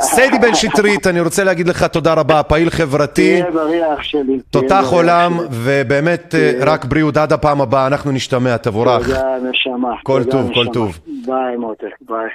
סיידי 0.00 0.38
בן 0.38 0.54
שטרית, 0.54 1.06
אני 1.06 1.20
רוצה 1.20 1.44
להגיד 1.44 1.68
לך 1.68 1.84
תודה 1.84 2.12
רבה, 2.14 2.42
פעיל 2.42 2.70
חברתי, 2.70 3.40
תהיה 3.40 3.50
בריא 3.50 3.84
אח 3.94 4.02
שלי. 4.02 4.38
תותח 4.50 4.84
עולם. 4.90 5.38
ובאמת 5.50 6.34
אה, 6.34 6.52
רק 6.60 6.84
בריאות 6.84 7.16
עד 7.16 7.32
הפעם 7.32 7.60
הבאה, 7.60 7.86
אנחנו 7.86 8.10
נשתמע, 8.10 8.56
תבורך. 8.56 9.06
תודה, 9.06 9.36
נשמה. 9.50 9.88
כל 10.02 10.24
טוב, 10.24 10.50
כל. 10.54 10.66
טוב. 10.72 10.98
ביי, 11.26 11.56
מותק, 11.58 11.84
ביי. 12.08 12.28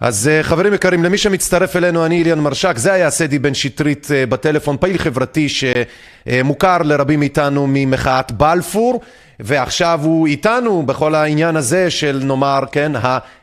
אז 0.00 0.28
אה, 0.28 0.42
חברים 0.42 0.74
יקרים, 0.74 1.04
למי 1.04 1.18
שמצטרף 1.18 1.76
אלינו, 1.76 2.06
אני 2.06 2.18
איליאן 2.18 2.40
מרשק, 2.40 2.76
זה 2.76 2.92
היה 2.92 3.10
סדי 3.10 3.38
בן 3.38 3.54
שטרית 3.54 4.08
אה, 4.14 4.26
בטלפון, 4.26 4.76
פעיל 4.76 4.98
חברתי 4.98 5.48
שמוכר 5.48 6.78
לרבים 6.84 7.20
מאיתנו 7.20 7.66
ממחאת 7.68 8.32
בלפור, 8.32 9.00
ועכשיו 9.42 10.00
הוא 10.02 10.26
איתנו 10.26 10.82
בכל 10.82 11.14
העניין 11.14 11.56
הזה 11.56 11.90
של 11.90 12.20
נאמר, 12.24 12.60
כן, 12.72 12.92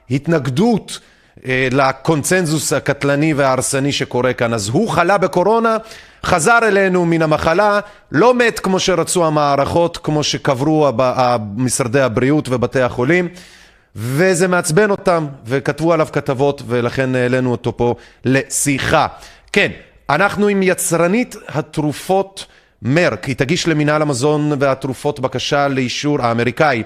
ההתנגדות 0.09 0.99
אה, 1.45 1.67
לקונצנזוס 1.71 2.73
הקטלני 2.73 3.33
וההרסני 3.33 3.91
שקורה 3.91 4.33
כאן. 4.33 4.53
אז 4.53 4.69
הוא 4.69 4.89
חלה 4.89 5.17
בקורונה, 5.17 5.77
חזר 6.25 6.59
אלינו 6.61 7.05
מן 7.05 7.21
המחלה, 7.21 7.79
לא 8.11 8.33
מת 8.33 8.59
כמו 8.59 8.79
שרצו 8.79 9.25
המערכות, 9.25 9.97
כמו 9.97 10.23
שקברו 10.23 10.89
משרדי 11.55 12.01
הבריאות 12.01 12.49
ובתי 12.49 12.81
החולים. 12.81 13.27
וזה 13.95 14.47
מעצבן 14.47 14.91
אותם, 14.91 15.27
וכתבו 15.45 15.93
עליו 15.93 16.07
כתבות, 16.13 16.61
ולכן 16.67 17.15
העלינו 17.15 17.51
אותו 17.51 17.77
פה 17.77 17.95
לשיחה. 18.25 19.07
כן, 19.53 19.71
אנחנו 20.09 20.47
עם 20.47 20.63
יצרנית 20.63 21.35
התרופות 21.47 22.45
מרק, 22.81 23.25
היא 23.25 23.35
תגיש 23.35 23.67
למינהל 23.67 24.01
המזון 24.01 24.51
והתרופות 24.59 25.19
בקשה 25.19 25.67
לאישור, 25.67 26.21
האמריקאי, 26.21 26.83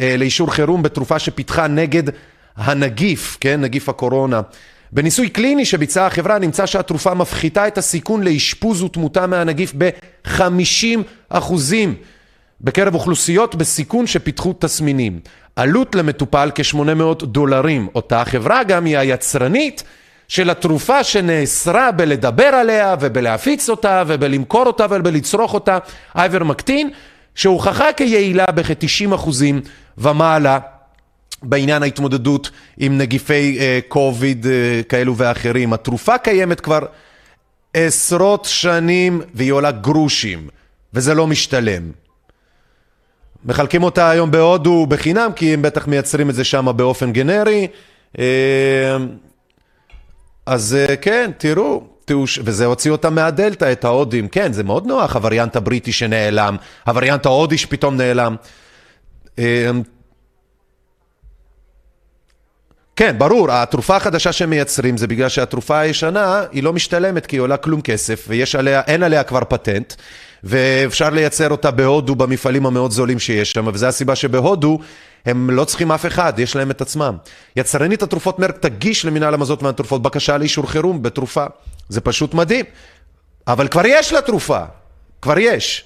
אה, 0.00 0.14
לאישור 0.18 0.52
חירום 0.52 0.82
בתרופה 0.82 1.18
שפיתחה 1.18 1.66
נגד 1.66 2.02
הנגיף, 2.56 3.38
כן, 3.40 3.60
נגיף 3.60 3.88
הקורונה. 3.88 4.40
בניסוי 4.92 5.28
קליני 5.28 5.64
שביצעה 5.64 6.06
החברה 6.06 6.38
נמצא 6.38 6.66
שהתרופה 6.66 7.14
מפחיתה 7.14 7.66
את 7.66 7.78
הסיכון 7.78 8.22
לאשפוז 8.22 8.82
ותמותה 8.82 9.26
מהנגיף 9.26 9.72
ב-50 9.78 10.98
אחוזים. 11.28 11.94
בקרב 12.60 12.94
אוכלוסיות 12.94 13.54
בסיכון 13.54 14.06
שפיתחו 14.06 14.54
תסמינים. 14.58 15.20
עלות 15.56 15.94
למטופל 15.94 16.50
כ-800 16.54 17.24
דולרים. 17.24 17.88
אותה 17.94 18.24
חברה 18.24 18.64
גם 18.64 18.84
היא 18.84 18.98
היצרנית 18.98 19.82
של 20.30 20.50
התרופה 20.50 21.04
שנאסרה 21.04 21.92
בלדבר 21.92 22.44
עליה 22.44 22.94
ובלהפיץ 23.00 23.68
אותה 23.68 24.02
ובלמכור 24.06 24.66
אותה 24.66 24.86
ובלצרוך 24.90 25.54
אותה, 25.54 25.78
אייברמקטין, 26.16 26.90
שהוכחה 27.34 27.92
כיעילה 27.92 28.46
בכ-90 28.46 29.14
אחוזים 29.14 29.60
ומעלה 29.98 30.58
בעניין 31.42 31.82
ההתמודדות 31.82 32.50
עם 32.78 32.98
נגיפי 32.98 33.58
אה, 33.60 33.78
קוביד 33.88 34.46
אה, 34.46 34.80
כאלו 34.88 35.16
ואחרים. 35.16 35.72
התרופה 35.72 36.18
קיימת 36.18 36.60
כבר 36.60 36.80
עשרות 37.74 38.44
שנים 38.44 39.22
והיא 39.34 39.52
עולה 39.52 39.70
גרושים, 39.70 40.48
וזה 40.94 41.14
לא 41.14 41.26
משתלם. 41.26 41.82
מחלקים 43.44 43.82
אותה 43.82 44.10
היום 44.10 44.30
בהודו 44.30 44.86
בחינם, 44.86 45.30
כי 45.36 45.54
הם 45.54 45.62
בטח 45.62 45.86
מייצרים 45.86 46.30
את 46.30 46.34
זה 46.34 46.44
שם 46.44 46.68
באופן 46.76 47.12
גנרי. 47.12 47.68
אז 50.46 50.74
אה, 50.78 50.96
כן, 50.96 51.30
תראו, 51.38 51.82
תראו, 52.04 52.26
ש- 52.26 52.38
וזה 52.44 52.66
הוציא 52.66 52.90
אותם 52.90 53.14
מהדלתא, 53.14 53.72
את 53.72 53.84
ההודים. 53.84 54.28
כן, 54.28 54.52
זה 54.52 54.62
מאוד 54.64 54.86
נוח, 54.86 55.16
הווריאנט 55.16 55.56
הבריטי 55.56 55.92
שנעלם, 55.92 56.56
הווריאנט 56.86 57.26
ההודי 57.26 57.58
שפתאום 57.58 57.96
נעלם. 57.96 58.36
אה, 59.38 59.70
כן, 62.96 63.18
ברור, 63.18 63.52
התרופה 63.52 63.96
החדשה 63.96 64.32
שהם 64.32 64.50
מייצרים 64.50 64.96
זה 64.96 65.06
בגלל 65.06 65.28
שהתרופה 65.28 65.78
הישנה 65.78 66.42
היא 66.52 66.62
לא 66.62 66.72
משתלמת 66.72 67.26
כי 67.26 67.36
היא 67.36 67.40
עולה 67.40 67.56
כלום 67.56 67.80
כסף 67.80 68.24
ויש 68.28 68.54
עליה, 68.54 68.82
עליה 68.86 69.22
כבר 69.22 69.40
פטנט 69.48 69.92
ואפשר 70.44 71.10
לייצר 71.10 71.50
אותה 71.50 71.70
בהודו 71.70 72.14
במפעלים 72.14 72.66
המאוד 72.66 72.90
זולים 72.90 73.18
שיש 73.18 73.52
שם 73.52 73.66
וזו 73.72 73.86
הסיבה 73.86 74.16
שבהודו 74.16 74.78
הם 75.26 75.50
לא 75.50 75.64
צריכים 75.64 75.92
אף 75.92 76.06
אחד, 76.06 76.32
יש 76.38 76.56
להם 76.56 76.70
את 76.70 76.80
עצמם. 76.80 77.16
יצרנית 77.56 78.02
התרופות 78.02 78.38
מרק 78.38 78.58
תגיש 78.58 79.04
למנהל 79.04 79.34
המזון 79.34 79.56
והתרופות 79.60 80.02
בקשה 80.02 80.38
לאישור 80.38 80.70
חירום 80.70 81.02
בתרופה. 81.02 81.44
זה 81.88 82.00
פשוט 82.00 82.34
מדהים. 82.34 82.64
אבל 83.46 83.68
כבר 83.68 83.82
יש 83.84 84.12
לה 84.12 84.20
תרופה, 84.20 84.60
כבר 85.22 85.38
יש. 85.38 85.84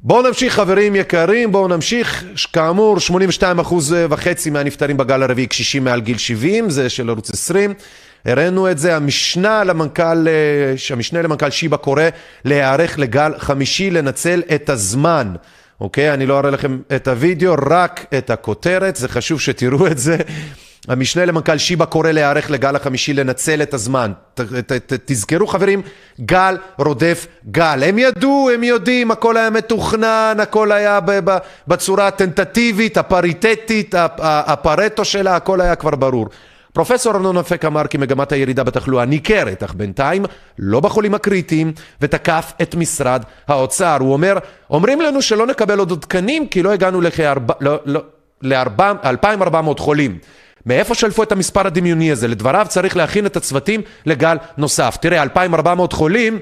בואו 0.00 0.22
נמשיך 0.22 0.54
חברים 0.54 0.96
יקרים, 0.96 1.52
בואו 1.52 1.68
נמשיך, 1.68 2.24
כאמור 2.52 3.00
82 3.00 3.58
אחוז 3.58 3.94
וחצי 4.10 4.50
מהנפטרים 4.50 4.96
בגל 4.96 5.22
הרביעי 5.22 5.46
קשישים 5.46 5.84
מעל 5.84 6.00
גיל 6.00 6.18
70, 6.18 6.70
זה 6.70 6.88
של 6.88 7.10
ערוץ 7.10 7.30
20, 7.30 7.74
הראינו 8.26 8.70
את 8.70 8.78
זה, 8.78 8.96
המשנה 8.96 9.64
למנכ"ל, 9.64 10.28
אה, 10.28 10.74
המשנה 10.90 11.22
למנכ"ל 11.22 11.50
שיבא 11.50 11.76
קורא 11.76 12.02
להיערך 12.44 12.98
לגל 12.98 13.32
חמישי, 13.38 13.90
לנצל 13.90 14.42
את 14.54 14.70
הזמן, 14.70 15.34
אוקיי? 15.80 16.14
אני 16.14 16.26
לא 16.26 16.38
אראה 16.38 16.50
לכם 16.50 16.78
את 16.96 17.08
הוידאו, 17.08 17.54
רק 17.70 18.06
את 18.18 18.30
הכותרת, 18.30 18.96
זה 18.96 19.08
חשוב 19.08 19.40
שתראו 19.40 19.86
את 19.86 19.98
זה. 19.98 20.16
המשנה 20.88 21.24
למנכ"ל 21.24 21.58
שיבא 21.58 21.84
קורא 21.84 22.10
להיערך 22.10 22.50
לגל 22.50 22.76
החמישי, 22.76 23.12
לנצל 23.12 23.62
את 23.62 23.74
הזמן. 23.74 24.12
ת, 24.34 24.40
ת, 24.40 24.72
ת, 24.72 24.92
תזכרו 25.04 25.46
חברים, 25.46 25.82
גל 26.20 26.56
רודף 26.78 27.26
גל. 27.50 27.82
הם 27.86 27.98
ידעו, 27.98 28.50
הם 28.54 28.62
יודעים, 28.62 29.10
הכל 29.10 29.36
היה 29.36 29.50
מתוכנן, 29.50 30.36
הכל 30.42 30.72
היה 30.72 30.98
בצורה 31.68 32.06
הטנטטיבית, 32.06 32.96
הפריטטית, 32.96 33.94
הפרטו 34.18 35.04
שלה, 35.04 35.36
הכל 35.36 35.60
היה 35.60 35.74
כבר 35.74 35.94
ברור. 35.94 36.28
פרופסור 36.76 37.14
ארנון 37.14 37.36
אפק 37.38 37.64
אמר 37.64 37.86
כי 37.86 37.98
מגמת 37.98 38.32
הירידה 38.32 38.64
בתחלואה 38.64 39.04
ניכרת, 39.04 39.62
אך 39.62 39.74
בינתיים 39.74 40.24
לא 40.58 40.80
בחולים 40.80 41.14
הקריטיים, 41.14 41.72
ותקף 42.00 42.52
את 42.62 42.74
משרד 42.74 43.22
האוצר. 43.48 43.96
הוא 44.00 44.12
אומר, 44.12 44.38
אומרים 44.70 45.00
לנו 45.00 45.22
שלא 45.22 45.46
נקבל 45.46 45.78
עוד 45.78 45.98
תקנים 46.00 46.46
כי 46.48 46.62
לא 46.62 46.72
הגענו 46.72 47.00
לכ-2,400 47.00 47.52
לא, 47.60 47.78
לא, 47.84 48.00
לארבע- 48.42 48.92
2,400 49.04 49.78
חולים. 49.78 50.18
מאיפה 50.66 50.94
שלפו 50.94 51.22
את 51.22 51.32
המספר 51.32 51.66
הדמיוני 51.66 52.12
הזה? 52.12 52.28
לדבריו 52.28 52.66
צריך 52.68 52.96
להכין 52.96 53.26
את 53.26 53.36
הצוותים 53.36 53.80
לגל 54.06 54.36
נוסף. 54.58 54.96
תראה, 55.00 55.22
2,400 55.22 55.92
חולים, 55.92 56.38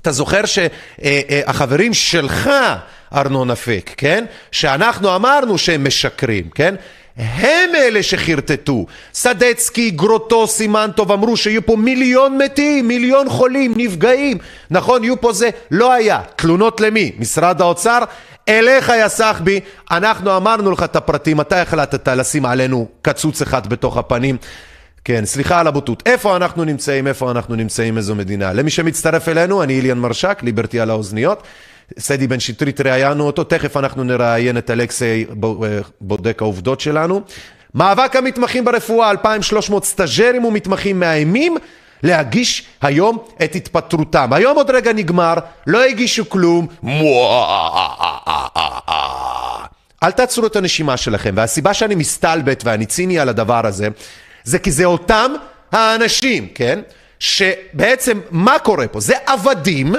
אתה 0.00 0.10
זוכר 0.12 0.42
שהחברים 0.46 1.94
שלך, 1.94 2.50
ארנון 3.14 3.50
אפק, 3.50 3.90
כן? 3.96 4.24
שאנחנו 4.52 5.16
אמרנו 5.16 5.58
שהם 5.58 5.86
משקרים, 5.86 6.48
כן? 6.54 6.74
הם 7.16 7.70
אלה 7.74 8.02
שחרטטו. 8.02 8.86
סדצקי, 9.14 9.90
גרוטו, 9.90 10.46
סימנטוב 10.46 11.12
אמרו 11.12 11.36
שיהיו 11.36 11.66
פה 11.66 11.76
מיליון 11.76 12.38
מתים, 12.38 12.88
מיליון 12.88 13.28
חולים, 13.28 13.74
נפגעים. 13.76 14.38
נכון, 14.70 15.04
יהיו 15.04 15.20
פה 15.20 15.32
זה, 15.32 15.50
לא 15.70 15.92
היה. 15.92 16.20
תלונות 16.36 16.80
למי? 16.80 17.12
משרד 17.18 17.60
האוצר? 17.60 17.98
אליך 18.48 18.92
יא 19.00 19.08
סחבי, 19.08 19.60
אנחנו 19.90 20.36
אמרנו 20.36 20.70
לך 20.70 20.82
את 20.82 20.96
הפרטים, 20.96 21.40
אתה 21.40 21.62
החלטת 21.62 22.08
לשים 22.08 22.46
עלינו 22.46 22.88
קצוץ 23.02 23.42
אחד 23.42 23.66
בתוך 23.66 23.96
הפנים. 23.96 24.36
כן, 25.04 25.24
סליחה 25.24 25.60
על 25.60 25.66
הבוטות. 25.66 26.02
איפה 26.06 26.36
אנחנו 26.36 26.64
נמצאים, 26.64 27.06
איפה 27.06 27.30
אנחנו 27.30 27.54
נמצאים, 27.54 27.96
איזו 27.96 28.14
מדינה. 28.14 28.52
למי 28.52 28.70
שמצטרף 28.70 29.28
אלינו, 29.28 29.62
אני 29.62 29.72
איליאן 29.72 29.98
מרשק, 29.98 30.38
ליברטי 30.42 30.80
על 30.80 30.90
האוזניות. 30.90 31.42
סדי 31.98 32.26
בן 32.26 32.40
שטרית 32.40 32.80
ראיינו 32.80 33.26
אותו, 33.26 33.44
תכף 33.44 33.76
אנחנו 33.76 34.04
נראיין 34.04 34.58
את 34.58 34.70
אלכסי 34.70 35.26
בודק 36.00 36.42
העובדות 36.42 36.80
שלנו. 36.80 37.22
מאבק 37.74 38.16
המתמחים 38.16 38.64
ברפואה, 38.64 39.10
2,300 39.10 39.84
סטאג'רים 39.84 40.44
ומתמחים 40.44 41.00
מאיימים 41.00 41.56
להגיש 42.02 42.66
היום 42.82 43.18
את 43.44 43.54
התפטרותם. 43.54 44.32
היום 44.32 44.56
עוד 44.56 44.70
רגע 44.70 44.92
נגמר, 44.92 45.34
לא 45.66 45.84
הגישו 45.84 46.30
כלום. 46.30 46.66
אל 50.02 50.10
תעצרו 50.10 50.46
את 50.46 50.56
הנשימה 50.56 50.96
שלכם, 50.96 51.34
והסיבה 51.36 51.74
שאני 51.74 51.94
מסתלבט 51.94 52.62
ואני 52.64 52.86
ציני 52.86 53.18
על 53.18 53.28
הדבר 53.28 53.66
הזה, 53.66 53.88
זה 54.44 54.58
כי 54.58 54.70
זה 54.70 54.84
אותם 54.84 55.32
האנשים, 55.72 56.48
כן? 56.54 56.80
שבעצם, 57.18 58.20
מה 58.30 58.58
קורה 58.58 58.88
פה? 58.88 59.00
זה 59.00 59.14
עבדים, 59.26 59.94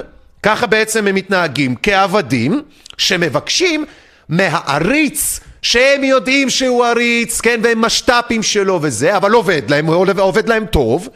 ככה 0.48 0.68
בעצם 0.68 1.08
הם 1.08 1.16
מתנהגים, 1.16 1.76
כעבדים, 1.84 2.62
שמבקשים 2.98 3.86
מהעריץ 4.30 5.40
שהם 5.62 6.04
יודעים 6.04 6.50
שהוא 6.50 6.86
עריץ, 6.86 7.42
כן, 7.42 7.60
והם 7.64 7.82
משת"פים 7.82 8.44
שלו 8.44 8.80
וזה, 8.82 9.18
אבל 9.18 9.32
עובד 9.32 9.62
להם, 9.70 9.88
עובד 10.18 10.50
להם 10.50 10.66
טוב, 10.66 11.10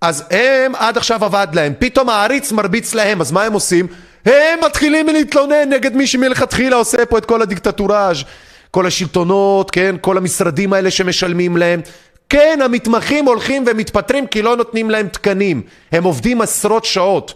אז 0.00 0.24
הם 0.30 0.74
עד 0.74 0.96
עכשיו 0.96 1.24
עבד 1.24 1.46
להם, 1.52 1.72
פתאום 1.78 2.08
העריץ 2.08 2.52
מרביץ 2.52 2.94
להם, 2.94 3.20
אז 3.20 3.32
מה 3.32 3.42
הם 3.42 3.52
עושים? 3.52 3.86
הם 4.24 4.58
מתחילים 4.64 5.06
להתלונן 5.06 5.68
נגד 5.68 5.96
מי 5.96 6.06
שמלכתחילה 6.06 6.76
עושה 6.76 7.06
פה 7.06 7.18
את 7.18 7.26
כל 7.26 7.42
הדיקטטוראז', 7.42 8.24
כל 8.70 8.86
השלטונות, 8.86 9.70
כן, 9.70 9.96
כל 10.00 10.16
המשרדים 10.16 10.72
האלה 10.72 10.90
שמשלמים 10.90 11.56
להם. 11.56 11.80
כן, 12.28 12.58
המתמחים 12.64 13.24
הולכים 13.24 13.64
ומתפטרים 13.66 14.26
כי 14.26 14.42
לא 14.42 14.56
נותנים 14.56 14.90
להם 14.90 15.08
תקנים. 15.08 15.62
הם 15.92 16.04
עובדים 16.04 16.40
עשרות 16.40 16.84
שעות. 16.84 17.34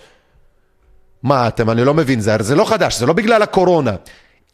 מה 1.23 1.49
אתם, 1.49 1.71
אני 1.71 1.85
לא 1.85 1.95
מבין, 1.95 2.21
זה, 2.21 2.37
זה 2.41 2.55
לא 2.55 2.65
חדש, 2.65 2.97
זה 2.97 3.07
לא 3.07 3.13
בגלל 3.13 3.43
הקורונה. 3.43 3.93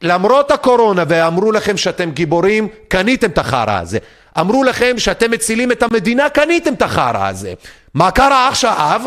למרות 0.02 0.50
הקורונה 0.50 1.04
ואמרו 1.08 1.52
לכם 1.52 1.76
שאתם 1.76 2.10
גיבורים, 2.10 2.68
קניתם 2.88 3.30
את 3.30 3.38
החרא 3.38 3.80
הזה. 3.80 3.98
אמרו 4.40 4.64
לכם 4.64 4.98
שאתם 4.98 5.30
מצילים 5.30 5.72
את 5.72 5.82
המדינה, 5.82 6.28
קניתם 6.28 6.74
את 6.74 6.82
החרא 6.82 7.28
הזה. 7.28 7.54
מה 7.94 8.10
קרה 8.10 8.48
עכשיו? 8.48 9.02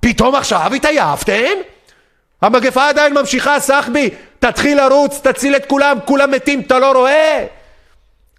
פתאום 0.00 0.34
עכשיו 0.34 0.74
התעייפתם? 0.74 1.54
המגפה 2.42 2.88
עדיין 2.88 3.14
ממשיכה, 3.14 3.60
סחבי, 3.60 4.10
תתחיל 4.38 4.86
לרוץ, 4.86 5.20
תציל 5.22 5.56
את 5.56 5.66
כולם, 5.66 5.98
כולם 6.04 6.30
מתים, 6.30 6.60
אתה 6.60 6.78
לא 6.78 6.92
רואה? 6.92 7.44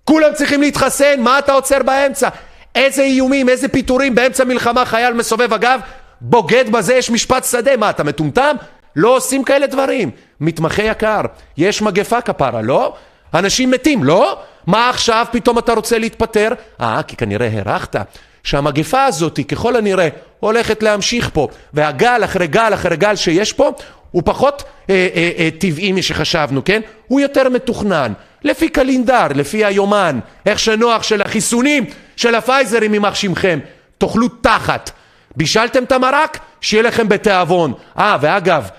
כולם 0.03 0.34
צריכים 0.34 0.61
להתחסן, 0.61 1.19
מה 1.19 1.39
אתה 1.39 1.53
עוצר 1.53 1.84
באמצע? 1.84 2.30
איזה 2.76 3.01
איומים, 3.01 3.49
איזה 3.49 3.67
פיטורים, 3.67 4.15
באמצע 4.15 4.43
מלחמה 4.43 4.86
חייל 4.86 5.13
מסובב 5.13 5.53
אגב, 5.53 5.80
בוגד 6.28 6.71
בזה, 6.71 6.95
יש 6.95 7.09
משפט 7.09 7.45
שדה, 7.45 7.78
מה 7.78 7.89
אתה 7.89 8.03
מטומטם? 8.03 8.55
לא 8.95 9.15
עושים 9.15 9.43
כאלה 9.43 9.67
דברים. 9.67 10.11
מתמחה 10.41 10.84
יקר, 10.84 11.21
יש 11.57 11.82
מגפה 11.82 12.21
כפרה, 12.21 12.61
לא? 12.61 12.93
אנשים 13.34 13.71
מתים, 13.71 14.03
לא? 14.03 14.39
מה 14.67 14.89
עכשיו 14.89 15.26
פתאום 15.32 15.57
אתה 15.57 15.73
רוצה 15.73 15.97
להתפטר? 15.97 16.49
אה, 16.82 17.01
כי 17.07 17.15
כנראה 17.15 17.49
הרחת. 17.53 17.95
שהמגפה 18.43 19.05
הזאת 19.05 19.39
ככל 19.47 19.76
הנראה 19.76 20.07
הולכת 20.39 20.84
להמשיך 20.84 21.30
פה, 21.34 21.47
והגל 21.73 22.21
אחרי 22.23 22.47
גל 22.47 22.73
אחרי 22.73 22.97
גל 22.97 23.15
שיש 23.15 23.53
פה 23.53 23.71
הוא 24.11 24.23
פחות 24.26 24.63
אה, 24.89 25.07
אה, 25.15 25.32
אה, 25.38 25.49
טבעי 25.59 25.91
משחשבנו, 25.91 26.65
כן? 26.65 26.82
הוא 27.07 27.19
יותר 27.19 27.49
מתוכנן, 27.49 28.13
לפי 28.43 28.69
קלינדר, 28.69 29.28
לפי 29.36 29.65
היומן, 29.65 30.19
איך 30.45 30.59
שנוח 30.59 31.03
של 31.03 31.21
החיסונים 31.21 31.86
של 32.15 32.36
הפייזרים 32.36 32.93
יימח 32.93 33.15
שמכם, 33.15 33.59
תאכלו 33.97 34.28
תחת. 34.28 34.91
בישלתם 35.38 35.84
את 35.84 35.92
המרק? 35.92 36.40
שיהיה 36.62 36.84
לכם 36.84 37.10
בתיאבון. 37.10 37.74
אה, 37.98 38.18
ואגב, 38.22 38.70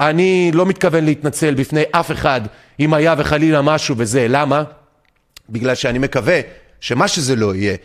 אני 0.00 0.50
לא 0.54 0.66
מתכוון 0.66 1.04
להתנצל 1.04 1.54
בפני 1.54 1.82
אף 1.90 2.10
אחד 2.10 2.40
אם 2.80 2.94
היה 2.94 3.14
וחלילה 3.18 3.62
משהו 3.62 3.94
וזה. 3.98 4.26
למה? 4.28 4.62
בגלל 5.50 5.74
שאני 5.74 5.98
מקווה 5.98 6.40
שמה 6.80 7.08
שזה 7.08 7.36
לא 7.36 7.54
יהיה, 7.54 7.76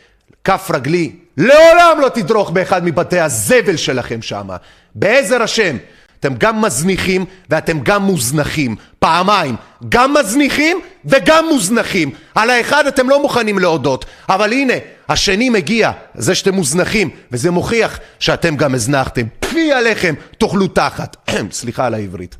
כף 0.43 0.71
רגלי 0.73 1.11
לעולם 1.37 1.97
לא 2.01 2.09
תדרוך 2.09 2.49
באחד 2.49 2.85
מבתי 2.85 3.19
הזבל 3.19 3.77
שלכם 3.77 4.21
שם. 4.21 4.49
בעזר 4.95 5.41
השם. 5.41 5.77
אתם 6.21 6.33
גם 6.37 6.61
מזניחים 6.61 7.25
ואתם 7.49 7.79
גם 7.83 8.03
מוזנחים. 8.03 8.75
פעמיים. 8.99 9.55
גם 9.89 10.13
מזניחים 10.13 10.79
וגם 11.05 11.45
מוזנחים. 11.51 12.11
על 12.35 12.49
האחד 12.49 12.87
אתם 12.87 13.09
לא 13.09 13.21
מוכנים 13.21 13.59
להודות. 13.59 14.05
אבל 14.29 14.53
הנה, 14.53 14.73
השני 15.09 15.49
מגיע, 15.49 15.91
זה 16.15 16.35
שאתם 16.35 16.53
מוזנחים, 16.53 17.09
וזה 17.31 17.51
מוכיח 17.51 17.99
שאתם 18.19 18.55
גם 18.55 18.75
הזנחתם. 18.75 19.25
פי 19.39 19.71
עליכם, 19.71 20.15
תאכלו 20.37 20.67
תחת. 20.67 21.17
סליחה 21.51 21.85
על 21.85 21.93
העברית. 21.93 22.35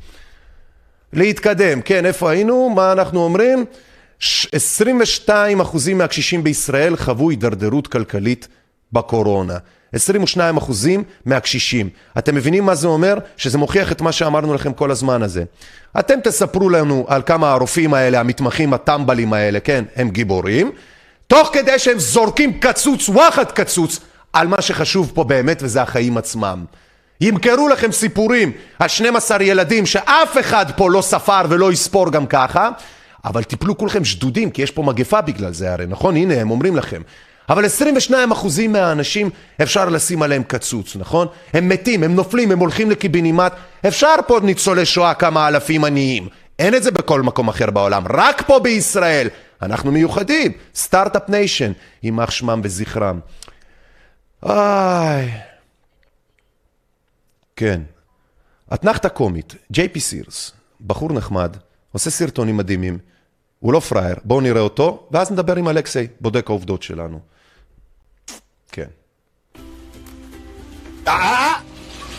להתקדם, 1.12 1.80
כן, 1.82 2.06
איפה 2.06 2.30
היינו? 2.30 2.70
מה 2.70 2.92
אנחנו 2.92 3.24
אומרים? 3.24 3.64
22 4.52 5.60
אחוזים 5.60 5.98
מהקשישים 5.98 6.44
בישראל 6.44 6.96
חוו 6.96 7.30
הידרדרות 7.30 7.86
כלכלית 7.86 8.48
בקורונה. 8.92 9.56
22 9.92 10.56
אחוזים 10.56 11.04
מהקשישים. 11.26 11.88
אתם 12.18 12.34
מבינים 12.34 12.66
מה 12.66 12.74
זה 12.74 12.88
אומר? 12.88 13.14
שזה 13.36 13.58
מוכיח 13.58 13.92
את 13.92 14.00
מה 14.00 14.12
שאמרנו 14.12 14.54
לכם 14.54 14.72
כל 14.72 14.90
הזמן 14.90 15.22
הזה. 15.22 15.44
אתם 15.98 16.20
תספרו 16.24 16.70
לנו 16.70 17.04
על 17.08 17.22
כמה 17.22 17.52
הרופאים 17.52 17.94
האלה, 17.94 18.20
המתמחים 18.20 18.74
הטמבלים 18.74 19.32
האלה, 19.32 19.60
כן, 19.60 19.84
הם 19.96 20.10
גיבורים, 20.10 20.70
תוך 21.26 21.50
כדי 21.52 21.78
שהם 21.78 21.98
זורקים 21.98 22.60
קצוץ, 22.60 23.08
וואחד 23.08 23.52
קצוץ, 23.52 24.00
על 24.32 24.46
מה 24.46 24.62
שחשוב 24.62 25.12
פה 25.14 25.24
באמת 25.24 25.58
וזה 25.62 25.82
החיים 25.82 26.16
עצמם. 26.16 26.64
ימכרו 27.20 27.68
לכם 27.68 27.92
סיפורים 27.92 28.52
על 28.78 28.88
12 28.88 29.42
ילדים 29.42 29.86
שאף 29.86 30.38
אחד 30.40 30.66
פה 30.76 30.90
לא 30.90 31.02
ספר 31.02 31.42
ולא 31.48 31.72
יספור 31.72 32.10
גם 32.10 32.26
ככה, 32.26 32.70
אבל 33.24 33.42
תיפלו 33.42 33.78
כולכם 33.78 34.04
שדודים 34.04 34.50
כי 34.50 34.62
יש 34.62 34.70
פה 34.70 34.82
מגפה 34.82 35.20
בגלל 35.20 35.52
זה 35.52 35.72
הרי, 35.72 35.86
נכון? 35.86 36.16
הנה 36.16 36.34
הם 36.34 36.50
אומרים 36.50 36.76
לכם. 36.76 37.02
אבל 37.48 37.64
22 37.64 38.32
אחוזים 38.32 38.72
מהאנשים 38.72 39.30
אפשר 39.62 39.88
לשים 39.88 40.22
עליהם 40.22 40.42
קצוץ, 40.42 40.96
נכון? 40.96 41.26
הם 41.52 41.68
מתים, 41.68 42.02
הם 42.02 42.14
נופלים, 42.14 42.50
הם 42.50 42.58
הולכים 42.58 42.90
לקיבינימט. 42.90 43.52
אפשר 43.88 44.14
פה 44.26 44.40
ניצולי 44.42 44.84
שואה 44.84 45.14
כמה 45.14 45.48
אלפים 45.48 45.84
עניים. 45.84 46.28
אין 46.58 46.74
את 46.74 46.82
זה 46.82 46.90
בכל 46.90 47.22
מקום 47.22 47.48
אחר 47.48 47.70
בעולם, 47.70 48.04
רק 48.10 48.42
פה 48.46 48.58
בישראל. 48.58 49.28
אנחנו 49.62 49.92
מיוחדים, 49.92 50.52
start-up 50.74 51.28
nation, 51.28 51.72
יימח 52.02 52.30
שמם 52.30 52.60
וזכרם. 52.64 53.20
איי. 54.46 55.30
כן. 57.56 57.82
אתנחתה 58.74 59.08
קומית, 59.08 59.54
ג'יי 59.72 59.88
פי 59.88 60.00
סירס, 60.00 60.52
בחור 60.86 61.12
נחמד, 61.12 61.56
עושה 61.92 62.10
סרטונים 62.10 62.56
מדהימים, 62.56 62.98
הוא 63.61 63.73
לא 63.73 63.79
פראייר, 63.79 64.15
בואו 64.23 64.41
נראה 64.41 64.61
אותו, 64.61 65.07
ואז 65.11 65.31
נדבר 65.31 65.55
עם 65.55 65.67
אלכסיי, 65.67 66.07
בודק 66.19 66.49
העובדות 66.49 66.83
שלנו. 66.83 67.19
כן. 68.71 68.87
Ah! 71.05 71.61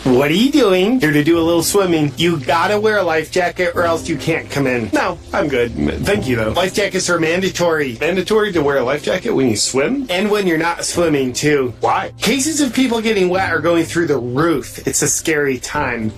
What 0.05 0.31
are 0.31 0.35
you 0.35 0.51
doing? 0.51 1.01
Here 1.01 1.13
to 1.13 1.23
do 1.23 1.39
a 1.39 1.45
little 1.49 1.63
swimming. 1.63 2.13
You 2.17 2.39
gotta 2.39 2.81
wear 2.81 2.97
a 2.99 3.03
life 3.03 3.31
jacket 3.31 3.73
or 3.77 3.83
else 3.83 4.09
you 4.09 4.17
can't 4.17 4.49
come 4.49 4.67
in. 4.67 4.89
No, 4.93 5.19
I'm 5.35 5.49
good. 5.49 5.73
Thank 6.07 6.27
you 6.27 6.37
though. 6.37 6.53
Life 6.53 6.73
jackets 6.73 7.11
are 7.11 7.21
mandatory. 7.21 7.99
Mandatory 8.01 8.51
to 8.53 8.63
wear 8.63 8.79
a 8.79 8.83
life 8.83 9.03
jacket 9.03 9.33
when 9.33 9.51
you 9.51 9.57
swim? 9.57 10.07
And 10.09 10.31
when 10.31 10.47
you're 10.47 10.57
not 10.57 10.85
swimming 10.85 11.35
too. 11.35 11.75
Why? 11.81 12.13
Cases 12.23 12.63
of 12.63 12.73
people 12.73 13.03
getting 13.03 13.29
wet 13.29 13.51
are 13.51 13.61
going 13.61 13.85
through 13.85 14.07
the 14.07 14.17
roof. 14.17 14.87
It's 14.87 15.03
a 15.03 15.09
scary 15.09 15.59
time. 15.59 16.13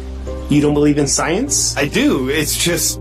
You 0.51 0.61
don't 0.61 0.75
believe 0.75 0.99
in 0.99 1.07
science? 1.07 1.77
I 1.77 1.87
do. 1.89 2.29
It's 2.29 2.57
just 2.57 3.01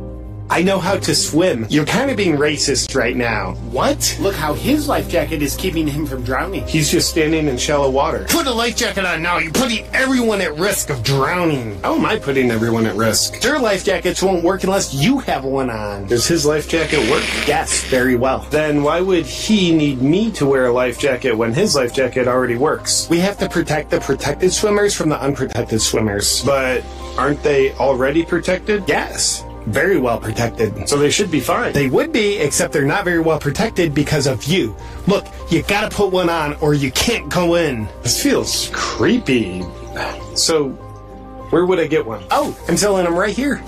I 0.50 0.62
know 0.62 0.80
how 0.80 0.98
to 0.98 1.14
swim. 1.14 1.66
You're 1.70 1.86
kind 1.86 2.10
of 2.10 2.16
being 2.16 2.38
racist 2.38 2.95
right 2.95 3.16
now. 3.16 3.54
What? 3.70 4.18
Look 4.20 4.36
how 4.36 4.54
his 4.54 4.88
life 4.88 5.10
jacket 5.10 5.41
is 5.41 5.56
keeping 5.56 5.86
him 5.86 6.06
from 6.06 6.24
drowning. 6.24 6.66
He's 6.66 6.89
just 6.89 7.10
standing 7.10 7.48
in 7.48 7.58
shallow 7.58 7.89
water. 7.89 8.26
Put 8.30 8.48
a 8.48 8.52
life 8.52 8.76
jacket 8.76 9.06
on 9.06 9.22
now. 9.22 9.39
You're 9.39 9.52
putting 9.52 9.86
everyone 9.93 10.39
at 10.41 10.56
risk 10.56 10.89
of 10.89 11.04
drowning. 11.04 11.80
How 11.82 11.95
am 11.95 12.06
I 12.06 12.18
putting 12.18 12.50
everyone 12.50 12.86
at 12.86 12.95
risk? 12.95 13.41
Their 13.41 13.60
life 13.60 13.84
jackets 13.84 14.24
won't 14.24 14.43
work 14.43 14.64
unless 14.64 14.93
you 14.93 15.20
have 15.20 15.43
one 15.43 15.70
on. 15.70 16.08
Does 16.08 16.28
his 16.28 16.45
life 16.45 16.70
jacket 16.70 17.00
work? 17.12 17.24
Yes, 17.45 17.84
very 17.86 18.16
well. 18.16 18.39
Then 18.50 18.84
why 18.84 19.02
would 19.02 19.26
he 19.26 19.76
need 19.76 20.02
me 20.02 20.32
to 20.32 20.45
wear 20.45 20.68
a 20.68 20.74
life 20.74 20.98
jacket 20.98 21.34
when 21.34 21.54
his 21.54 21.76
life 21.76 21.93
jacket 21.93 22.28
already 22.28 22.56
works? 22.56 23.10
We 23.10 23.20
have 23.20 23.38
to 23.39 23.50
protect 23.50 23.89
the 23.89 24.00
protected 24.00 24.54
swimmers 24.54 24.95
from 24.95 25.10
the 25.10 25.22
unprotected 25.22 25.82
swimmers. 25.82 26.43
But 26.43 26.84
aren't 27.18 27.43
they 27.43 27.74
already 27.74 28.24
protected? 28.24 28.88
Yes 28.88 29.43
very 29.68 29.99
well 29.99 30.20
protected. 30.20 30.88
So 30.88 30.97
they 30.97 31.09
should 31.09 31.30
be 31.30 31.39
fine. 31.39 31.74
They 31.74 31.89
would 31.89 32.11
be, 32.11 32.38
except 32.38 32.74
they're 32.74 32.86
not 32.86 33.03
very 33.03 33.20
well 33.20 33.39
protected 33.39 33.93
because 33.93 34.28
of 34.28 34.43
you. 34.45 34.76
Look, 35.07 35.26
you 35.49 35.63
gotta 35.63 35.93
put 35.93 36.11
one 36.11 36.30
on 36.30 36.55
or 36.55 36.74
you 36.74 36.91
can't 36.91 37.30
go 37.30 37.55
in. 37.55 37.88
This 38.03 38.22
feels 38.22 38.70
creepy. 38.74 39.63
So, 40.36 40.70
where 41.49 41.65
would 41.65 41.80
I 41.80 41.88
get 41.88 42.05
one? 42.05 42.24
Oh, 42.32 42.57
I'm 42.68 42.78
selling 42.78 43.05
them 43.05 43.15
right 43.15 43.36
here. 43.36 43.63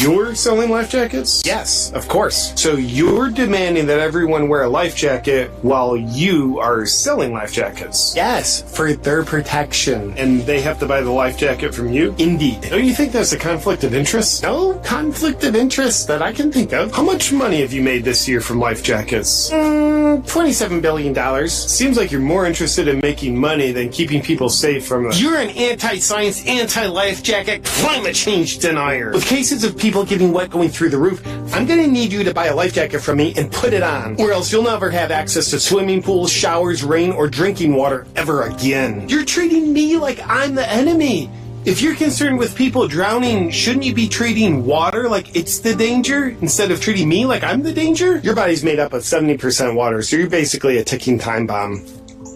You're 0.00 0.34
selling 0.34 0.70
life 0.70 0.88
jackets? 0.88 1.42
Yes, 1.44 1.92
of 1.92 2.08
course. 2.08 2.58
So 2.58 2.76
you're 2.76 3.28
demanding 3.28 3.84
that 3.88 3.98
everyone 3.98 4.48
wear 4.48 4.62
a 4.62 4.68
life 4.68 4.96
jacket 4.96 5.50
while 5.60 5.94
you 5.94 6.58
are 6.58 6.86
selling 6.86 7.34
life 7.34 7.52
jackets? 7.52 8.14
Yes, 8.16 8.62
for 8.74 8.94
their 8.94 9.22
protection. 9.24 10.16
And 10.16 10.40
they 10.40 10.62
have 10.62 10.78
to 10.78 10.86
buy 10.86 11.02
the 11.02 11.10
life 11.10 11.36
jacket 11.36 11.74
from 11.74 11.92
you? 11.92 12.14
Indeed. 12.16 12.62
Don't 12.62 12.86
you 12.86 12.94
think 12.94 13.12
that's 13.12 13.32
a 13.32 13.38
conflict 13.38 13.84
of 13.84 13.92
interest? 13.92 14.42
No 14.42 14.78
conflict 14.78 15.44
of 15.44 15.54
interest 15.54 16.08
that 16.08 16.22
I 16.22 16.32
can 16.32 16.50
think 16.50 16.72
of. 16.72 16.92
How 16.94 17.02
much 17.02 17.30
money 17.30 17.60
have 17.60 17.74
you 17.74 17.82
made 17.82 18.02
this 18.02 18.26
year 18.26 18.40
from 18.40 18.58
life 18.58 18.82
jackets? 18.82 19.50
Mm, 19.50 20.22
$27 20.22 20.80
billion. 20.80 21.46
Seems 21.46 21.98
like 21.98 22.10
you're 22.10 22.22
more 22.22 22.46
interested 22.46 22.88
in 22.88 23.00
making 23.00 23.38
money 23.38 23.70
than 23.70 23.90
keeping 23.90 24.22
people 24.22 24.48
safe 24.48 24.86
from 24.86 25.10
the. 25.10 25.14
You're 25.14 25.36
an 25.36 25.50
anti 25.50 25.98
science, 25.98 26.42
anti 26.46 26.86
life 26.86 27.22
jacket, 27.22 27.64
climate 27.64 28.14
change 28.14 28.60
denier. 28.60 29.12
With 29.12 29.26
cases 29.26 29.62
of 29.62 29.76
people 29.76 29.89
getting 29.90 30.32
wet 30.32 30.50
going 30.50 30.68
through 30.68 30.90
the 30.90 30.98
roof, 30.98 31.20
I'm 31.52 31.66
gonna 31.66 31.86
need 31.86 32.12
you 32.12 32.22
to 32.24 32.32
buy 32.32 32.46
a 32.46 32.54
life 32.54 32.74
jacket 32.74 33.00
from 33.00 33.18
me 33.18 33.34
and 33.36 33.50
put 33.50 33.72
it 33.72 33.82
on, 33.82 34.20
or 34.20 34.32
else 34.32 34.52
you'll 34.52 34.62
never 34.62 34.88
have 34.90 35.10
access 35.10 35.50
to 35.50 35.60
swimming 35.60 36.02
pools, 36.02 36.32
showers, 36.32 36.82
rain, 36.84 37.12
or 37.12 37.28
drinking 37.28 37.74
water 37.74 38.06
ever 38.16 38.44
again. 38.44 39.08
You're 39.08 39.24
treating 39.24 39.72
me 39.72 39.96
like 39.96 40.20
I'm 40.26 40.54
the 40.54 40.68
enemy. 40.68 41.28
If 41.64 41.82
you're 41.82 41.94
concerned 41.96 42.38
with 42.38 42.56
people 42.56 42.88
drowning, 42.88 43.50
shouldn't 43.50 43.84
you 43.84 43.92
be 43.92 44.08
treating 44.08 44.64
water 44.64 45.08
like 45.08 45.36
it's 45.36 45.58
the 45.58 45.74
danger 45.74 46.28
instead 46.40 46.70
of 46.70 46.80
treating 46.80 47.08
me 47.08 47.26
like 47.26 47.42
I'm 47.42 47.62
the 47.62 47.72
danger? 47.72 48.18
Your 48.18 48.34
body's 48.34 48.64
made 48.64 48.78
up 48.78 48.94
of 48.94 49.02
70% 49.02 49.74
water, 49.74 50.00
so 50.00 50.16
you're 50.16 50.30
basically 50.30 50.78
a 50.78 50.84
ticking 50.84 51.18
time 51.18 51.46
bomb. 51.46 51.84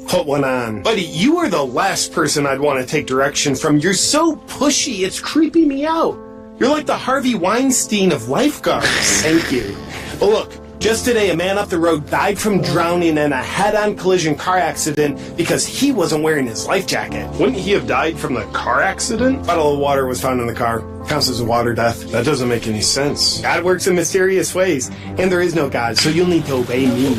Put 0.08 0.26
one 0.26 0.44
on. 0.44 0.82
Buddy, 0.82 1.02
you 1.02 1.38
are 1.38 1.48
the 1.48 1.64
last 1.64 2.12
person 2.12 2.46
I'd 2.46 2.60
want 2.60 2.80
to 2.80 2.86
take 2.86 3.06
direction 3.06 3.54
from. 3.54 3.78
You're 3.78 3.94
so 3.94 4.36
pushy, 4.36 5.06
it's 5.06 5.20
creeping 5.20 5.68
me 5.68 5.86
out. 5.86 6.18
You're 6.58 6.68
like 6.68 6.86
the 6.86 6.96
Harvey 6.96 7.34
Weinstein 7.34 8.12
of 8.12 8.28
lifeguards. 8.28 8.86
Thank 9.22 9.50
you. 9.50 9.76
But 10.20 10.28
look, 10.28 10.52
just 10.78 11.04
today, 11.04 11.30
a 11.30 11.36
man 11.36 11.58
up 11.58 11.68
the 11.68 11.78
road 11.78 12.08
died 12.08 12.38
from 12.38 12.62
drowning 12.62 13.18
in 13.18 13.32
a 13.32 13.42
head 13.42 13.74
on 13.74 13.96
collision 13.96 14.36
car 14.36 14.58
accident 14.58 15.18
because 15.36 15.66
he 15.66 15.90
wasn't 15.90 16.22
wearing 16.22 16.46
his 16.46 16.66
life 16.66 16.86
jacket. 16.86 17.28
Wouldn't 17.40 17.58
he 17.58 17.72
have 17.72 17.88
died 17.88 18.16
from 18.18 18.34
the 18.34 18.44
car 18.52 18.82
accident? 18.82 19.44
Bottle 19.44 19.72
of 19.72 19.80
water 19.80 20.06
was 20.06 20.20
found 20.20 20.40
in 20.40 20.46
the 20.46 20.54
car. 20.54 20.80
Counts 21.08 21.28
as 21.28 21.40
a 21.40 21.44
water 21.44 21.74
death. 21.74 22.08
That 22.12 22.24
doesn't 22.24 22.48
make 22.48 22.68
any 22.68 22.82
sense. 22.82 23.40
God 23.40 23.64
works 23.64 23.88
in 23.88 23.96
mysterious 23.96 24.54
ways, 24.54 24.90
and 25.04 25.32
there 25.32 25.40
is 25.40 25.56
no 25.56 25.68
God, 25.68 25.98
so 25.98 26.08
you'll 26.08 26.28
need 26.28 26.46
to 26.46 26.54
obey 26.54 26.86
me. 26.86 27.16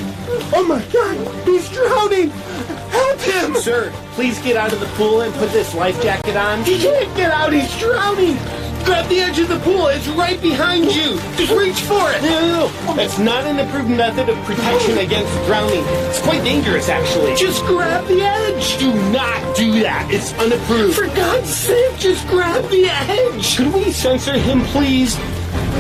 Oh 0.54 0.66
my 0.66 0.82
God! 0.94 1.46
He's 1.46 1.70
drowning! 1.70 2.30
Help 2.30 3.20
him! 3.20 3.56
Sir, 3.56 3.92
please 4.14 4.40
get 4.40 4.56
out 4.56 4.72
of 4.72 4.80
the 4.80 4.88
pool 4.96 5.22
and 5.22 5.34
put 5.36 5.52
this 5.52 5.74
life 5.76 6.02
jacket 6.02 6.38
on. 6.38 6.64
He 6.64 6.78
can't 6.78 7.18
get 7.18 7.32
out, 7.32 7.52
he's 7.52 7.78
drowning! 7.80 8.38
Grab 8.86 9.10
the 9.10 9.20
edge 9.20 9.40
of 9.40 9.48
the 9.48 9.60
pool. 9.60 9.88
It's 9.88 10.08
right 10.10 10.40
behind 10.42 10.86
you. 10.86 11.20
Just 11.38 11.52
reach 11.52 11.82
for 11.82 12.12
it. 12.12 12.22
No, 12.22 12.40
no, 12.40 12.68
no. 12.68 12.96
That's 12.96 13.18
not 13.18 13.44
an 13.46 13.60
approved 13.60 13.90
method 13.90 14.30
of 14.30 14.38
protection 14.46 15.00
against 15.00 15.34
drowning. 15.46 15.84
It's 16.08 16.22
quite 16.22 16.44
dangerous, 16.44 16.88
actually. 16.88 17.36
Just 17.36 17.64
grab 17.66 18.06
the 18.08 18.22
edge. 18.22 18.78
Do 18.78 18.94
not 19.12 19.56
do 19.56 19.72
that. 19.82 20.08
It's 20.12 20.34
unapproved. 20.34 20.96
For 20.96 21.08
God's 21.08 21.50
sake, 21.50 21.98
just 21.98 22.28
grab 22.28 22.70
the 22.70 22.86
edge. 22.86 23.58
Could 23.58 23.74
we 23.74 23.92
censor 23.92 24.34
him, 24.34 24.62
please? 24.66 25.18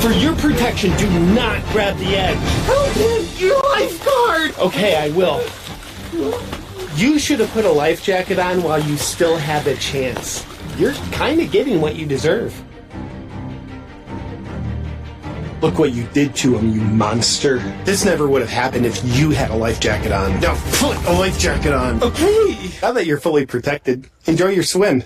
For 0.01 0.11
your 0.11 0.35
protection, 0.35 0.95
do 0.97 1.07
not 1.33 1.63
grab 1.71 1.97
the 1.97 2.15
edge. 2.15 2.37
Help 2.65 2.89
him, 2.93 3.25
you 3.37 3.61
lifeguard. 3.61 4.57
Okay, 4.57 4.95
I 4.95 5.09
will. 5.09 5.43
You 6.95 7.19
should 7.19 7.39
have 7.39 7.51
put 7.51 7.65
a 7.65 7.71
life 7.71 8.03
jacket 8.03 8.39
on 8.39 8.63
while 8.63 8.79
you 8.79 8.97
still 8.97 9.37
have 9.37 9.67
a 9.67 9.75
chance. 9.75 10.45
You're 10.77 10.93
kind 11.11 11.39
of 11.39 11.51
getting 11.51 11.81
what 11.81 11.95
you 11.95 12.05
deserve. 12.05 12.59
Look 15.64 15.78
what 15.78 15.92
you 15.92 16.04
did 16.12 16.34
to 16.36 16.56
him, 16.56 16.72
you 16.72 16.80
monster. 16.80 17.58
This 17.84 18.04
never 18.04 18.26
would 18.28 18.40
have 18.40 18.50
happened 18.50 18.86
if 18.86 19.02
you 19.04 19.30
had 19.30 19.50
a 19.50 19.54
life 19.54 19.80
jacket 19.80 20.12
on. 20.12 20.40
Now 20.40 20.54
put 20.72 20.96
a 21.06 21.12
life 21.12 21.38
jacket 21.38 21.72
on. 21.72 22.02
Okay. 22.02 22.70
Now 22.82 22.92
that 22.92 23.06
you're 23.06 23.20
fully 23.20 23.46
protected, 23.46 24.08
enjoy 24.26 24.48
your 24.48 24.64
swim. 24.64 25.02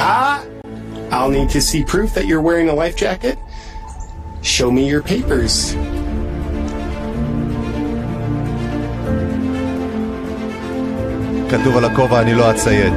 Ah, 0.00 0.44
I'll 1.10 1.30
need 1.30 1.50
to 1.50 1.60
see 1.60 1.84
proof 1.84 2.14
that 2.14 2.26
you're 2.26 2.40
wearing 2.40 2.68
a 2.68 2.74
life 2.74 2.96
jacket. 2.96 3.38
Show 4.42 4.70
me 4.70 4.88
your 4.88 5.02
papers. 5.02 5.74
כתוב 11.50 11.76
על 11.76 11.84
הכובע, 11.84 12.20
אני 12.20 12.34
לא 12.34 12.50
אציית. 12.50 12.94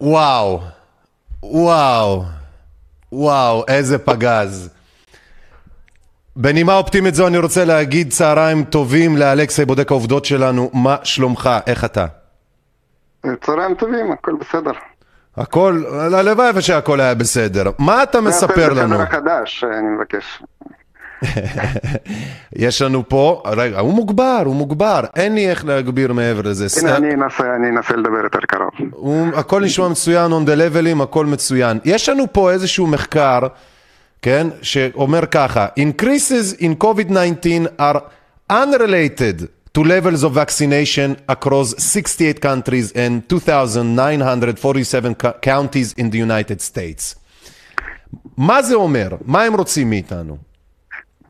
וואו, 0.00 0.60
וואו, 1.42 2.24
וואו, 3.11 3.63
איזה 3.67 3.97
פגז. 3.97 4.69
בנימה 6.35 6.75
אופטימית 6.75 7.15
זו 7.15 7.27
אני 7.27 7.37
רוצה 7.37 7.65
להגיד 7.65 8.11
צהריים 8.11 8.63
טובים 8.63 9.17
לאלכסי, 9.17 9.65
בודק 9.65 9.91
העובדות 9.91 10.25
שלנו, 10.25 10.69
מה 10.73 10.97
שלומך, 11.03 11.49
איך 11.67 11.85
אתה? 11.85 12.05
צהריים 13.45 13.75
טובים, 13.75 14.11
הכל 14.11 14.35
בסדר. 14.39 14.71
הכל, 15.37 15.83
הלוואי 16.13 16.51
ושהכל 16.55 16.99
היה 16.99 17.15
בסדר. 17.15 17.71
מה 17.79 18.03
אתה 18.03 18.21
מספר 18.21 18.73
לנו? 18.73 18.97
זה 18.97 19.03
החדש, 19.03 19.63
אני 19.63 19.87
מבקש. 19.97 20.43
יש 22.55 22.81
לנו 22.81 23.09
פה, 23.09 23.43
רגע, 23.45 23.79
הוא 23.79 23.93
מוגבר, 23.93 24.41
הוא 24.45 24.55
מוגבר, 24.55 25.01
אין 25.15 25.35
לי 25.35 25.49
איך 25.49 25.65
להגביר 25.65 26.13
מעבר 26.13 26.41
לזה. 26.41 26.67
הנה, 26.79 26.97
אני 26.97 27.13
אנסה, 27.13 27.55
אני 27.55 27.69
אנסה 27.69 27.95
לדבר 27.95 28.23
יותר 28.23 28.39
קרוב. 28.39 29.33
הכל 29.35 29.61
נשמע 29.61 29.87
מצוין, 29.87 30.31
on 30.31 30.47
the 30.47 30.55
levelים, 30.59 31.03
הכל 31.03 31.25
מצוין. 31.25 31.79
יש 31.85 32.09
לנו 32.09 32.33
פה 32.33 32.51
איזשהו 32.51 32.87
מחקר, 32.87 33.39
כן, 34.21 34.47
שאומר 34.61 35.25
ככה, 35.25 35.67
increases 35.79 36.61
in 36.61 36.83
COVID-19 36.83 37.81
are 37.81 37.99
unrelated 38.51 39.47
to 39.77 39.83
levels 39.83 40.23
of 40.23 40.33
vaccination 40.33 41.15
across 41.27 41.75
68 41.77 42.39
countries 42.41 42.91
and 42.95 43.29
2,947 43.29 45.15
counties 45.41 45.93
in 45.97 46.09
the 46.09 46.17
United 46.17 46.61
States. 46.61 47.15
מה 48.37 48.61
זה 48.61 48.75
אומר? 48.75 49.09
מה 49.25 49.43
הם 49.43 49.53
רוצים 49.55 49.89
מאיתנו? 49.89 50.48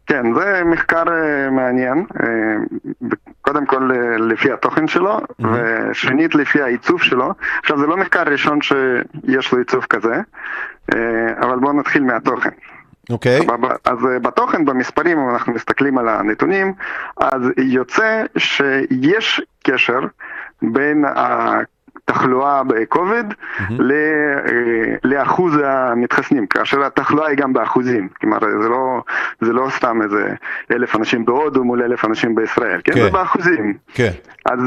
כן, 0.09 0.33
זה 0.33 0.61
מחקר 0.65 1.03
uh, 1.03 1.51
מעניין, 1.51 2.05
uh, 2.13 3.15
קודם 3.41 3.65
כל 3.65 3.91
uh, 3.91 4.21
לפי 4.21 4.51
התוכן 4.51 4.87
שלו, 4.87 5.17
mm-hmm. 5.17 5.45
ושנית 5.91 6.35
לפי 6.35 6.61
העיצוב 6.61 7.01
שלו. 7.01 7.33
עכשיו 7.59 7.79
זה 7.79 7.87
לא 7.87 7.97
מחקר 7.97 8.23
ראשון 8.23 8.59
שיש 8.61 9.51
לו 9.51 9.57
עיצוב 9.57 9.85
כזה, 9.89 10.21
uh, 10.91 10.95
אבל 11.41 11.59
בואו 11.59 11.73
נתחיל 11.73 12.03
מהתוכן. 12.03 12.49
אוקיי. 13.09 13.39
Okay. 13.39 13.67
אז 13.85 13.97
בתוכן, 14.21 14.65
במספרים, 14.65 15.19
אם 15.19 15.29
אנחנו 15.29 15.53
מסתכלים 15.53 15.97
על 15.97 16.09
הנתונים, 16.09 16.73
אז 17.17 17.41
יוצא 17.57 18.23
שיש 18.37 19.41
קשר 19.63 19.99
בין 20.61 21.05
ה... 21.05 21.59
תחלואה 22.09 22.63
בקוביד 22.63 23.33
mm-hmm. 23.33 23.73
לאחוז 25.03 25.57
המתחסנים, 25.63 26.47
כאשר 26.47 26.85
התחלואה 26.85 27.27
היא 27.27 27.37
גם 27.37 27.53
באחוזים, 27.53 28.09
כלומר 28.21 28.37
זה 28.61 28.69
לא, 28.69 29.01
זה 29.41 29.53
לא 29.53 29.67
סתם 29.69 30.01
איזה 30.01 30.33
אלף 30.71 30.95
אנשים 30.95 31.25
בהודו 31.25 31.63
מול 31.63 31.83
אלף 31.83 32.05
אנשים 32.05 32.35
בישראל, 32.35 32.81
כן? 32.83 32.93
כן. 32.93 33.01
זה 33.01 33.09
באחוזים. 33.09 33.73
כן. 33.93 34.11
אז, 34.45 34.59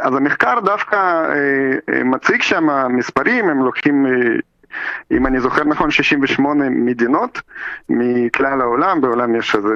אז 0.00 0.16
המחקר 0.16 0.60
דווקא 0.64 1.26
מציג 2.04 2.42
שם 2.42 2.68
מספרים, 2.88 3.48
הם 3.48 3.62
לוקחים 3.62 4.06
אם 5.10 5.26
אני 5.26 5.40
זוכר 5.40 5.64
נכון, 5.64 5.90
68 5.90 6.64
מדינות 6.70 7.40
מכלל 7.88 8.60
העולם, 8.60 9.00
בעולם 9.00 9.34
יש 9.34 9.56
איזה 9.56 9.68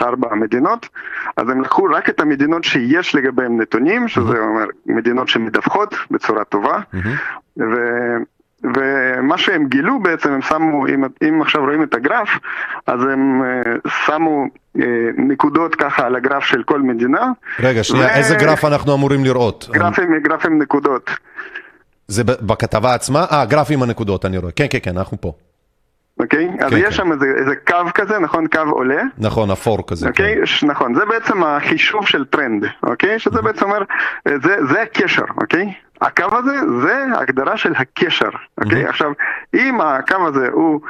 193-4 0.00 0.34
מדינות, 0.34 0.88
אז 1.36 1.48
הם 1.48 1.62
לקחו 1.62 1.84
רק 1.84 2.08
את 2.08 2.20
המדינות 2.20 2.64
שיש 2.64 3.14
לגביהם 3.14 3.60
נתונים, 3.60 4.08
שזה 4.08 4.38
אומר 4.38 4.66
מדינות 4.86 5.28
שמדווחות 5.28 5.94
בצורה 6.10 6.44
טובה. 6.44 6.78
ו... 7.58 7.64
ומה 8.64 9.38
שהם 9.38 9.66
גילו 9.68 10.02
בעצם, 10.02 10.32
הם 10.32 10.42
שמו, 10.42 10.86
אם, 10.86 11.04
אם 11.28 11.42
עכשיו 11.42 11.64
רואים 11.64 11.82
את 11.82 11.94
הגרף, 11.94 12.28
אז 12.86 13.00
הם 13.02 13.42
uh, 13.42 13.90
שמו 14.06 14.46
uh, 14.76 14.80
נקודות 15.16 15.74
ככה 15.74 16.06
על 16.06 16.16
הגרף 16.16 16.44
של 16.44 16.62
כל 16.62 16.82
מדינה. 16.82 17.32
רגע, 17.60 17.84
שנייה, 17.84 18.06
ו... 18.06 18.08
איזה 18.08 18.36
גרף 18.36 18.64
אנחנו 18.64 18.94
אמורים 18.94 19.24
לראות? 19.24 19.68
גרפים. 19.72 20.18
גרפים 20.22 20.62
נקודות. 20.62 21.10
זה 22.08 22.24
בכתבה 22.24 22.94
עצמה? 22.94 23.24
אה, 23.32 23.44
גרף 23.44 23.66
עם 23.70 23.82
הנקודות, 23.82 24.24
אני 24.24 24.38
רואה. 24.38 24.52
כן, 24.52 24.66
כן, 24.70 24.78
כן, 24.82 24.98
אנחנו 24.98 25.20
פה. 25.20 25.32
אוקיי? 26.20 26.48
Okay? 26.48 26.64
אז 26.64 26.70
כן, 26.70 26.76
יש 26.76 26.84
כן. 26.84 26.90
שם 26.90 27.12
איזה, 27.12 27.26
איזה 27.36 27.56
קו 27.66 27.74
כזה, 27.94 28.18
נכון? 28.18 28.46
קו 28.46 28.60
עולה. 28.70 29.02
נכון, 29.18 29.50
אפור 29.50 29.86
כזה. 29.86 30.08
אוקיי? 30.08 30.42
Okay? 30.42 30.60
כן. 30.60 30.66
נכון, 30.66 30.94
זה 30.94 31.04
בעצם 31.04 31.44
החישוב 31.44 32.06
של 32.06 32.24
טרנד, 32.24 32.64
אוקיי? 32.82 33.16
Okay? 33.16 33.18
שזה 33.18 33.42
בעצם 33.42 33.64
אומר, 33.64 33.82
זה, 34.28 34.56
זה 34.68 34.82
הקשר, 34.82 35.24
אוקיי? 35.36 35.72
הקו 36.00 36.24
הזה 36.32 36.54
זה 36.82 37.04
הגדרה 37.18 37.56
של 37.56 37.72
הקשר, 37.76 38.28
אוקיי? 38.58 38.86
עכשיו, 38.86 39.12
אם 39.54 39.80
הקו 39.80 40.16
הזה 40.28 40.48
הוא 40.52 40.80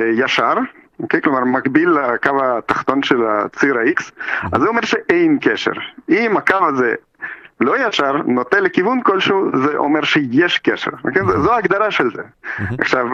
אה, 0.00 0.10
ישר, 0.16 0.54
אוקיי? 1.00 1.22
כלומר 1.22 1.44
מקביל 1.44 1.90
לקו 1.90 2.30
התחתון 2.42 3.02
של 3.02 3.22
הציר 3.26 3.78
ה-X, 3.78 4.02
אז 4.52 4.62
זה 4.62 4.68
אומר 4.68 4.84
שאין 4.84 5.38
קשר. 5.40 5.72
אם 6.08 6.36
הקו 6.36 6.56
הזה 6.68 6.94
לא 7.60 7.88
ישר, 7.88 8.12
נוטה 8.26 8.60
לכיוון 8.60 9.02
כלשהו, 9.02 9.50
זה 9.64 9.76
אומר 9.76 10.04
שיש 10.04 10.58
קשר. 10.58 10.90
אוקיי? 11.04 11.22
זו 11.42 11.52
ההגדרה 11.52 11.90
של 11.90 12.10
זה. 12.16 12.22
עכשיו... 12.78 13.06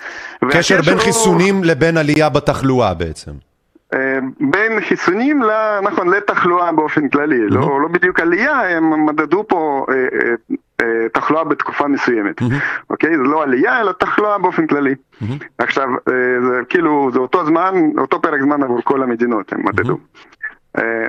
קשר 0.52 0.80
בין 0.82 0.98
חיסונים 0.98 1.64
לבין 1.64 1.96
עלייה 1.96 2.28
בתחלואה 2.28 2.94
בעצם. 2.94 3.32
אה, 3.94 4.18
בין 4.40 4.80
חיסונים, 4.80 5.42
נכון, 5.82 6.08
לתחלואה 6.08 6.72
באופן 6.72 7.08
כללי, 7.08 7.48
לא, 7.48 7.80
לא 7.80 7.88
בדיוק 7.88 8.20
עלייה, 8.20 8.76
הם 8.76 9.06
מדדו 9.06 9.44
פה 9.48 9.86
אה, 9.90 9.94
אה, 10.80 11.08
תחלואה 11.12 11.44
בתקופה 11.44 11.88
מסוימת, 11.88 12.40
אוקיי? 12.90 13.16
זה 13.16 13.22
לא 13.22 13.42
עלייה, 13.42 13.80
אלא 13.80 13.92
תחלואה 13.92 14.38
באופן 14.38 14.66
כללי. 14.66 14.94
עכשיו, 15.58 15.88
זה 16.48 16.60
כאילו, 16.68 17.10
זה 17.12 17.18
אותו 17.18 17.46
זמן, 17.46 17.74
אותו 17.98 18.22
פרק 18.22 18.40
זמן 18.40 18.62
עבור 18.62 18.80
כל 18.84 19.02
המדינות, 19.02 19.52
הם 19.52 19.60
מדדו. 19.64 19.98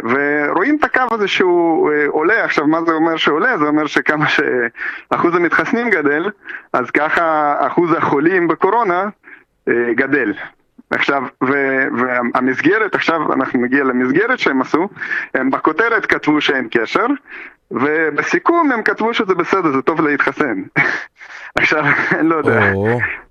ורואים 0.03 0.77
את 0.79 0.83
הקו 0.83 1.01
הזה 1.11 1.27
שהוא 1.27 1.91
עולה, 2.07 2.43
עכשיו 2.43 2.67
מה 2.67 2.81
זה 2.81 2.91
אומר 2.91 3.17
שעולה? 3.17 3.57
זה 3.57 3.65
אומר 3.65 3.87
שכמה 3.87 4.25
שאחוז 4.27 5.35
המתחסנים 5.35 5.89
גדל, 5.89 6.29
אז 6.73 6.91
ככה 6.91 7.55
אחוז 7.67 7.91
החולים 7.97 8.47
בקורונה 8.47 9.09
גדל. 9.95 10.33
עכשיו, 10.91 11.23
והמסגרת, 11.97 12.95
עכשיו 12.95 13.33
אנחנו 13.33 13.61
נגיע 13.61 13.83
למסגרת 13.83 14.39
שהם 14.39 14.61
עשו, 14.61 14.89
הם 15.33 15.49
בכותרת 15.49 16.05
כתבו 16.05 16.41
שאין 16.41 16.67
קשר, 16.71 17.05
ובסיכום 17.71 18.71
הם 18.71 18.83
כתבו 18.83 19.13
שזה 19.13 19.35
בסדר, 19.35 19.71
זה 19.71 19.81
טוב 19.81 20.01
להתחסן. 20.01 20.63
עכשיו, 21.55 21.83
אני 22.11 22.29
לא 22.29 22.35
יודע, 22.35 22.73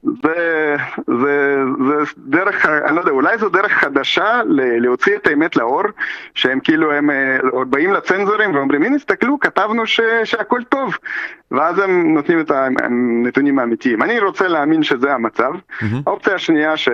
זה, 0.03 0.77
זה, 1.07 1.57
זה 1.85 2.13
דרך, 2.19 2.67
אני 2.67 2.97
לא 2.97 3.01
יודע, 3.01 3.13
אולי 3.13 3.39
זו 3.39 3.49
דרך 3.49 3.73
חדשה 3.73 4.41
להוציא 4.81 5.17
את 5.17 5.27
האמת 5.27 5.57
לאור, 5.57 5.83
שהם 6.35 6.61
כאילו, 6.61 6.93
הם 6.93 7.11
אה, 7.11 7.37
עוד 7.53 7.71
באים 7.71 7.93
לצנזורים 7.93 8.55
ואומרים, 8.55 8.83
הנה, 8.83 8.99
תסתכלו, 8.99 9.41
כתבנו 9.41 9.87
ש, 9.87 10.01
שהכל 10.25 10.61
טוב, 10.69 10.95
ואז 11.51 11.79
הם 11.79 12.15
נותנים 12.15 12.41
את 12.41 12.51
הנתונים 12.51 13.59
האמיתיים. 13.59 14.03
אני 14.03 14.19
רוצה 14.21 14.49
להאמין 14.49 14.83
שזה 14.83 15.15
המצב. 15.15 15.53
האופציה 16.07 16.35
השנייה, 16.35 16.77
ש, 16.77 16.89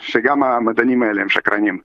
שגם 0.00 0.42
המדענים 0.42 1.02
האלה 1.02 1.22
הם 1.22 1.28
שקרנים. 1.28 1.78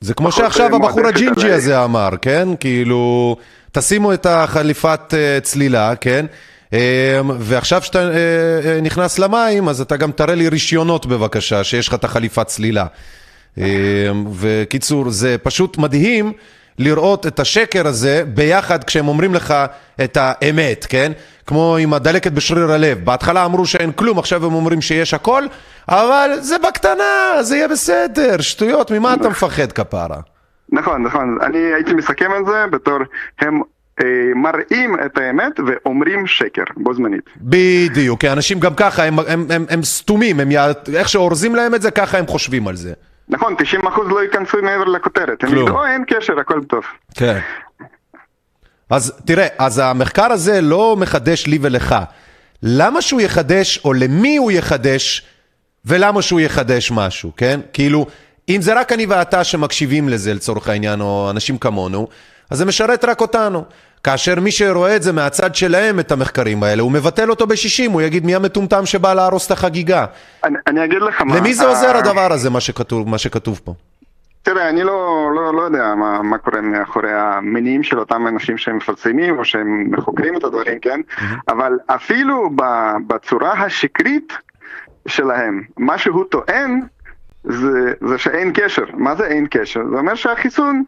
זה 0.00 0.14
כמו 0.14 0.32
שעכשיו 0.32 0.76
הבחור 0.76 1.06
הג'ינג'י 1.06 1.52
הזה 1.52 1.84
אמר, 1.84 2.08
כן? 2.22 2.48
כאילו, 2.60 3.36
תשימו 3.78 4.12
את 4.12 4.26
החליפת 4.26 5.14
אה, 5.14 5.40
צלילה, 5.42 5.96
כן? 5.96 6.26
אמ, 6.72 6.78
ועכשיו 7.38 7.82
שאתה 7.82 7.98
אה, 7.98 8.14
אה, 8.64 8.80
נכנס 8.80 9.18
למים, 9.18 9.68
אז 9.68 9.80
אתה 9.80 9.96
גם 9.96 10.12
תראה 10.12 10.34
לי 10.34 10.48
רישיונות 10.48 11.06
בבקשה, 11.06 11.64
שיש 11.64 11.88
לך 11.88 11.94
את 11.94 12.04
החליפת 12.04 12.46
צלילה. 12.46 12.86
וקיצור, 14.32 15.10
זה 15.10 15.36
פשוט 15.42 15.78
מדהים 15.78 16.32
לראות 16.78 17.26
את 17.26 17.40
השקר 17.40 17.86
הזה 17.86 18.22
ביחד 18.34 18.84
כשהם 18.84 19.08
אומרים 19.08 19.34
לך 19.34 19.54
את 20.04 20.18
האמת, 20.20 20.86
כן? 20.88 21.12
כמו 21.46 21.76
עם 21.76 21.94
הדלקת 21.94 22.32
בשריר 22.32 22.72
הלב. 22.72 23.04
בהתחלה 23.04 23.44
אמרו 23.44 23.66
שאין 23.66 23.92
כלום, 23.92 24.18
עכשיו 24.18 24.46
הם 24.46 24.54
אומרים 24.54 24.82
שיש 24.82 25.14
הכל, 25.14 25.44
אבל 25.88 26.30
זה 26.40 26.56
בקטנה, 26.68 27.42
זה 27.42 27.56
יהיה 27.56 27.68
בסדר, 27.68 28.40
שטויות, 28.40 28.90
ממה 28.90 29.14
אתה 29.14 29.28
מפחד 29.28 29.72
כפרה? 29.72 30.35
נכון, 30.72 31.02
נכון. 31.02 31.38
אני 31.42 31.58
הייתי 31.58 31.94
מסכם 31.94 32.30
את 32.40 32.46
זה 32.46 32.66
בתור 32.70 32.98
הם 33.38 33.60
אה, 34.00 34.06
מראים 34.34 34.96
את 35.06 35.18
האמת 35.18 35.60
ואומרים 35.66 36.26
שקר 36.26 36.62
בו 36.76 36.94
זמנית. 36.94 37.24
בדיוק, 37.36 38.20
כי 38.20 38.30
אנשים 38.30 38.60
גם 38.60 38.74
ככה, 38.74 39.04
הם, 39.04 39.18
הם, 39.18 39.46
הם, 39.50 39.66
הם 39.70 39.82
סתומים, 39.82 40.40
הם, 40.40 40.48
איך 40.94 41.08
שאורזים 41.08 41.54
להם 41.54 41.74
את 41.74 41.82
זה, 41.82 41.90
ככה 41.90 42.18
הם 42.18 42.26
חושבים 42.26 42.68
על 42.68 42.76
זה. 42.76 42.92
נכון, 43.28 43.54
90% 43.82 44.02
לא 44.08 44.22
ייכנסו 44.22 44.58
מעבר 44.62 44.84
לכותרת. 44.84 45.44
הם 45.44 45.50
יגידו, 45.50 45.84
אין 45.84 46.04
קשר, 46.06 46.40
הכל 46.40 46.64
טוב. 46.64 46.84
כן. 47.14 47.38
אז 48.90 49.22
תראה, 49.26 49.46
אז 49.58 49.78
המחקר 49.78 50.32
הזה 50.32 50.60
לא 50.60 50.96
מחדש 50.98 51.46
לי 51.46 51.58
ולך. 51.62 51.94
למה 52.62 53.02
שהוא 53.02 53.20
יחדש, 53.20 53.80
או 53.84 53.92
למי 53.92 54.36
הוא 54.36 54.52
יחדש, 54.52 55.26
ולמה 55.84 56.22
שהוא 56.22 56.40
יחדש 56.40 56.90
משהו, 56.90 57.32
כן? 57.36 57.60
כאילו, 57.72 58.06
אם 58.48 58.62
זה 58.62 58.80
רק 58.80 58.92
אני 58.92 59.06
ואתה 59.06 59.44
שמקשיבים 59.44 60.08
לזה 60.08 60.34
לצורך 60.34 60.68
העניין, 60.68 61.00
או 61.00 61.30
אנשים 61.30 61.58
כמונו, 61.58 62.08
אז 62.50 62.58
זה 62.58 62.64
משרת 62.64 63.04
רק 63.04 63.20
אותנו. 63.20 63.64
כאשר 64.04 64.40
מי 64.40 64.50
שרואה 64.50 64.96
את 64.96 65.02
זה 65.02 65.12
מהצד 65.12 65.54
שלהם, 65.54 66.00
את 66.00 66.12
המחקרים 66.12 66.62
האלה, 66.62 66.82
הוא 66.82 66.92
מבטל 66.92 67.30
אותו 67.30 67.46
בשישים, 67.46 67.90
הוא 67.90 68.02
יגיד 68.02 68.26
מי 68.26 68.34
המטומטם 68.34 68.86
שבא 68.86 69.14
להרוס 69.14 69.46
את 69.46 69.50
החגיגה. 69.50 70.06
אני, 70.44 70.58
אני 70.66 70.84
אגיד 70.84 71.02
לך 71.02 71.22
מה... 71.22 71.36
למי 71.36 71.54
זה 71.54 71.66
עוזר 71.66 71.96
הדבר 71.96 72.32
הזה, 72.32 72.50
מה 72.50 72.60
שכתוב, 72.60 73.08
מה 73.08 73.18
שכתוב 73.18 73.60
פה? 73.64 73.74
תראה, 74.42 74.68
אני 74.68 74.84
לא, 74.84 75.30
לא, 75.34 75.54
לא 75.54 75.62
יודע 75.62 75.94
מה, 75.94 76.22
מה 76.22 76.38
קורה 76.38 76.60
מאחורי 76.60 77.12
המניעים 77.12 77.82
של 77.82 77.98
אותם 77.98 78.26
אנשים 78.26 78.58
שהם 78.58 78.76
מפרסמים 78.76 79.38
או 79.38 79.44
שהם 79.44 79.90
מחוקרים 79.90 80.36
את 80.36 80.44
הדברים, 80.44 80.78
כן? 80.78 81.00
Mm-hmm. 81.00 81.22
אבל 81.48 81.72
אפילו 81.86 82.50
בצורה 83.06 83.52
השקרית 83.52 84.32
שלהם, 85.06 85.62
מה 85.78 85.98
שהוא 85.98 86.24
טוען 86.30 86.80
זה, 87.46 87.92
זה 88.08 88.18
שאין 88.18 88.52
קשר. 88.54 88.84
מה 88.94 89.14
זה 89.14 89.26
אין 89.26 89.46
קשר? 89.50 89.80
זה 89.90 89.96
אומר 89.96 90.14
שהחיסון 90.14 90.82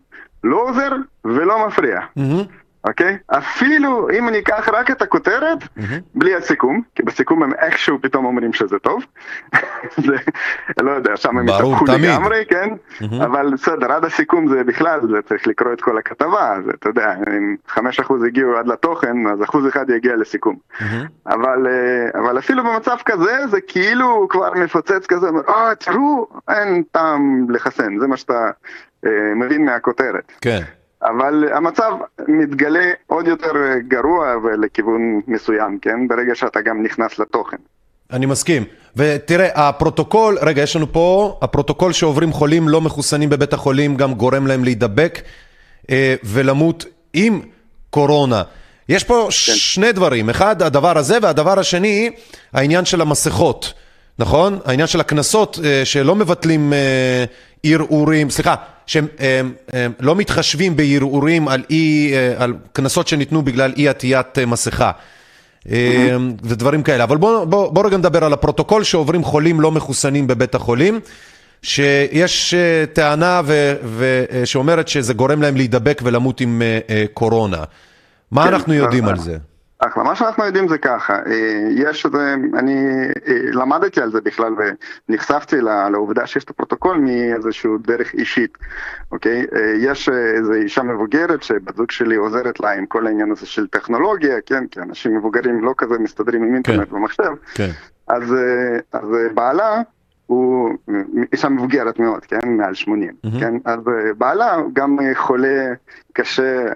לא 0.44 0.68
עוזר 0.68 0.90
ולא 1.24 1.66
מפריע. 1.66 2.00
Mm-hmm. 2.00 2.44
אוקיי? 2.88 3.18
אפילו 3.26 4.08
אם 4.10 4.28
אני 4.28 4.38
אקח 4.38 4.68
רק 4.72 4.90
את 4.90 5.02
הכותרת, 5.02 5.58
mm-hmm. 5.62 5.82
בלי 6.14 6.34
הסיכום, 6.34 6.82
כי 6.94 7.02
בסיכום 7.02 7.42
הם 7.42 7.52
איכשהו 7.58 7.98
פתאום 8.02 8.24
אומרים 8.24 8.52
שזה 8.52 8.78
טוב. 8.78 9.04
זה, 10.06 10.16
לא 10.80 10.90
יודע, 10.90 11.16
שם 11.16 11.38
הם 11.38 11.48
התהפכו 11.48 11.84
לגמרי, 11.84 12.44
כן? 12.48 12.68
Mm-hmm. 12.70 13.24
אבל 13.24 13.50
בסדר, 13.52 13.92
עד 13.92 14.04
הסיכום 14.04 14.48
זה 14.48 14.64
בכלל, 14.64 15.00
זה 15.10 15.22
צריך 15.28 15.46
לקרוא 15.46 15.72
את 15.72 15.80
כל 15.80 15.98
הכתבה, 15.98 16.56
זה, 16.64 16.70
אתה 16.78 16.88
יודע, 16.88 17.14
אם 17.36 17.56
5% 17.68 17.80
הגיעו 18.26 18.56
עד 18.56 18.68
לתוכן, 18.68 19.26
אז 19.32 19.42
אחוז 19.42 19.68
אחד 19.68 19.90
יגיע 19.90 20.16
לסיכום. 20.16 20.56
Mm-hmm. 20.56 20.84
אבל, 21.26 21.66
אה, 21.66 22.20
אבל 22.20 22.38
אפילו 22.38 22.64
במצב 22.64 22.96
כזה, 23.04 23.46
זה 23.50 23.60
כאילו 23.60 24.26
כבר 24.30 24.52
מפוצץ 24.54 25.06
כזה, 25.08 25.26
אה, 25.48 25.74
תראו, 25.74 26.26
אין 26.48 26.82
טעם 26.92 27.46
לחסן, 27.50 27.98
זה 27.98 28.06
מה 28.06 28.16
שאתה 28.16 28.50
אה, 29.06 29.34
מבין 29.34 29.64
מהכותרת. 29.64 30.32
כן. 30.40 30.62
אבל 31.02 31.44
המצב 31.52 31.92
מתגלה 32.28 32.90
עוד 33.06 33.26
יותר 33.26 33.52
גרוע 33.88 34.36
ולכיוון 34.36 35.20
מסוים, 35.26 35.78
כן? 35.82 36.08
ברגע 36.08 36.34
שאתה 36.34 36.60
גם 36.60 36.82
נכנס 36.82 37.18
לתוכן. 37.18 37.56
אני 38.12 38.26
מסכים. 38.26 38.64
ותראה, 38.96 39.68
הפרוטוקול, 39.68 40.38
רגע, 40.42 40.62
יש 40.62 40.76
לנו 40.76 40.92
פה, 40.92 41.38
הפרוטוקול 41.42 41.92
שעוברים 41.92 42.32
חולים 42.32 42.68
לא 42.68 42.80
מחוסנים 42.80 43.30
בבית 43.30 43.52
החולים 43.52 43.96
גם 43.96 44.14
גורם 44.14 44.46
להם 44.46 44.64
להידבק 44.64 45.20
אה, 45.90 46.14
ולמות 46.24 46.84
עם 47.12 47.40
קורונה. 47.90 48.42
יש 48.88 49.04
פה 49.04 49.24
כן. 49.24 49.30
שני 49.30 49.92
דברים, 49.92 50.30
אחד 50.30 50.62
הדבר 50.62 50.98
הזה 50.98 51.18
והדבר 51.22 51.58
השני 51.58 52.10
העניין 52.52 52.84
של 52.84 53.00
המסכות, 53.00 53.72
נכון? 54.18 54.58
העניין 54.64 54.86
של 54.86 55.00
הקנסות 55.00 55.58
אה, 55.64 55.84
שלא 55.84 56.14
מבטלים 56.14 56.72
אה, 56.72 57.24
ערעורים, 57.64 58.30
סליחה, 58.30 58.54
שהם 58.88 59.06
הם, 59.18 59.52
הם, 59.72 59.92
לא 60.00 60.16
מתחשבים 60.16 60.76
בערעורים 60.76 61.48
על, 61.48 61.64
אי, 61.70 62.12
אה, 62.14 62.34
על 62.44 62.54
קנסות 62.72 63.08
שניתנו 63.08 63.42
בגלל 63.42 63.72
אי 63.76 63.88
עטיית 63.88 64.38
אה, 64.38 64.46
מסכה. 64.46 64.90
Mm-hmm. 65.66 65.70
ודברים 66.42 66.82
כאלה. 66.82 67.04
אבל 67.04 67.16
בואו 67.16 67.46
בוא, 67.46 67.72
בוא 67.72 67.86
רגע 67.86 67.96
נדבר 67.96 68.24
על 68.24 68.32
הפרוטוקול 68.32 68.84
שעוברים 68.84 69.24
חולים 69.24 69.60
לא 69.60 69.72
מחוסנים 69.72 70.26
בבית 70.26 70.54
החולים, 70.54 71.00
שיש 71.62 72.54
טענה 72.92 73.40
ו, 73.44 73.74
ו, 73.84 74.24
שאומרת 74.44 74.88
שזה 74.88 75.14
גורם 75.14 75.42
להם 75.42 75.56
להידבק 75.56 76.00
ולמות 76.04 76.40
עם 76.40 76.62
קורונה. 77.14 77.64
מה 78.30 78.44
כן, 78.44 78.48
אנחנו 78.48 78.74
יודעים 78.74 79.04
על 79.08 79.18
זה? 79.18 79.38
אחלה, 79.78 80.02
מה 80.02 80.16
שאנחנו 80.16 80.44
יודעים 80.44 80.68
זה 80.68 80.78
ככה, 80.78 81.14
אה, 81.14 81.68
יש 81.70 82.06
איזה, 82.06 82.34
אני 82.58 82.86
אה, 83.28 83.34
למדתי 83.52 84.00
על 84.00 84.10
זה 84.10 84.20
בכלל 84.20 84.54
ונחשפתי 85.08 85.56
לעובדה 85.92 86.26
שיש 86.26 86.44
את 86.44 86.50
הפרוטוקול 86.50 86.96
מאיזשהו 86.96 87.78
דרך 87.78 88.14
אישית, 88.14 88.58
אוקיי? 89.12 89.46
אה, 89.56 89.74
יש 89.78 90.08
איזו 90.08 90.52
אישה 90.52 90.82
מבוגרת 90.82 91.42
שבת 91.42 91.76
זוג 91.76 91.90
שלי 91.90 92.16
עוזרת 92.16 92.60
לה 92.60 92.72
עם 92.72 92.86
כל 92.86 93.06
העניין 93.06 93.30
הזה 93.30 93.46
של 93.46 93.66
טכנולוגיה, 93.66 94.36
כן? 94.46 94.66
כי 94.66 94.80
אנשים 94.80 95.16
מבוגרים 95.16 95.64
לא 95.64 95.74
כזה 95.78 95.98
מסתדרים 95.98 96.42
עם 96.42 96.54
אינטרנט 96.54 96.88
כן. 96.88 96.94
ומחשב. 96.94 97.32
כן. 97.54 97.70
אז, 98.08 98.34
אז 98.92 99.08
בעלה, 99.34 99.82
הוא 100.28 100.70
אישה 101.32 101.48
מבוגרת 101.48 101.98
מאוד, 101.98 102.24
כן? 102.24 102.56
מעל 102.56 102.74
80, 102.74 103.10
mm-hmm. 103.10 103.40
כן? 103.40 103.54
אז 103.64 103.80
בעלה 104.18 104.56
גם 104.72 104.98
חולה 105.14 105.72
קשה 106.12 106.66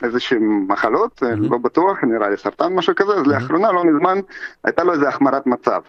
באיזשהם 0.00 0.66
מחלות, 0.68 1.22
mm-hmm. 1.22 1.50
לא 1.50 1.58
בטוח, 1.58 2.04
נראה 2.04 2.28
לי 2.28 2.36
סרטן, 2.36 2.74
משהו 2.74 2.94
כזה, 2.94 3.12
אז 3.12 3.22
mm-hmm. 3.22 3.28
לאחרונה, 3.28 3.72
לא 3.72 3.84
מזמן, 3.84 4.18
הייתה 4.64 4.84
לו 4.84 4.92
איזה 4.92 5.08
החמרת 5.08 5.46
מצב. 5.46 5.80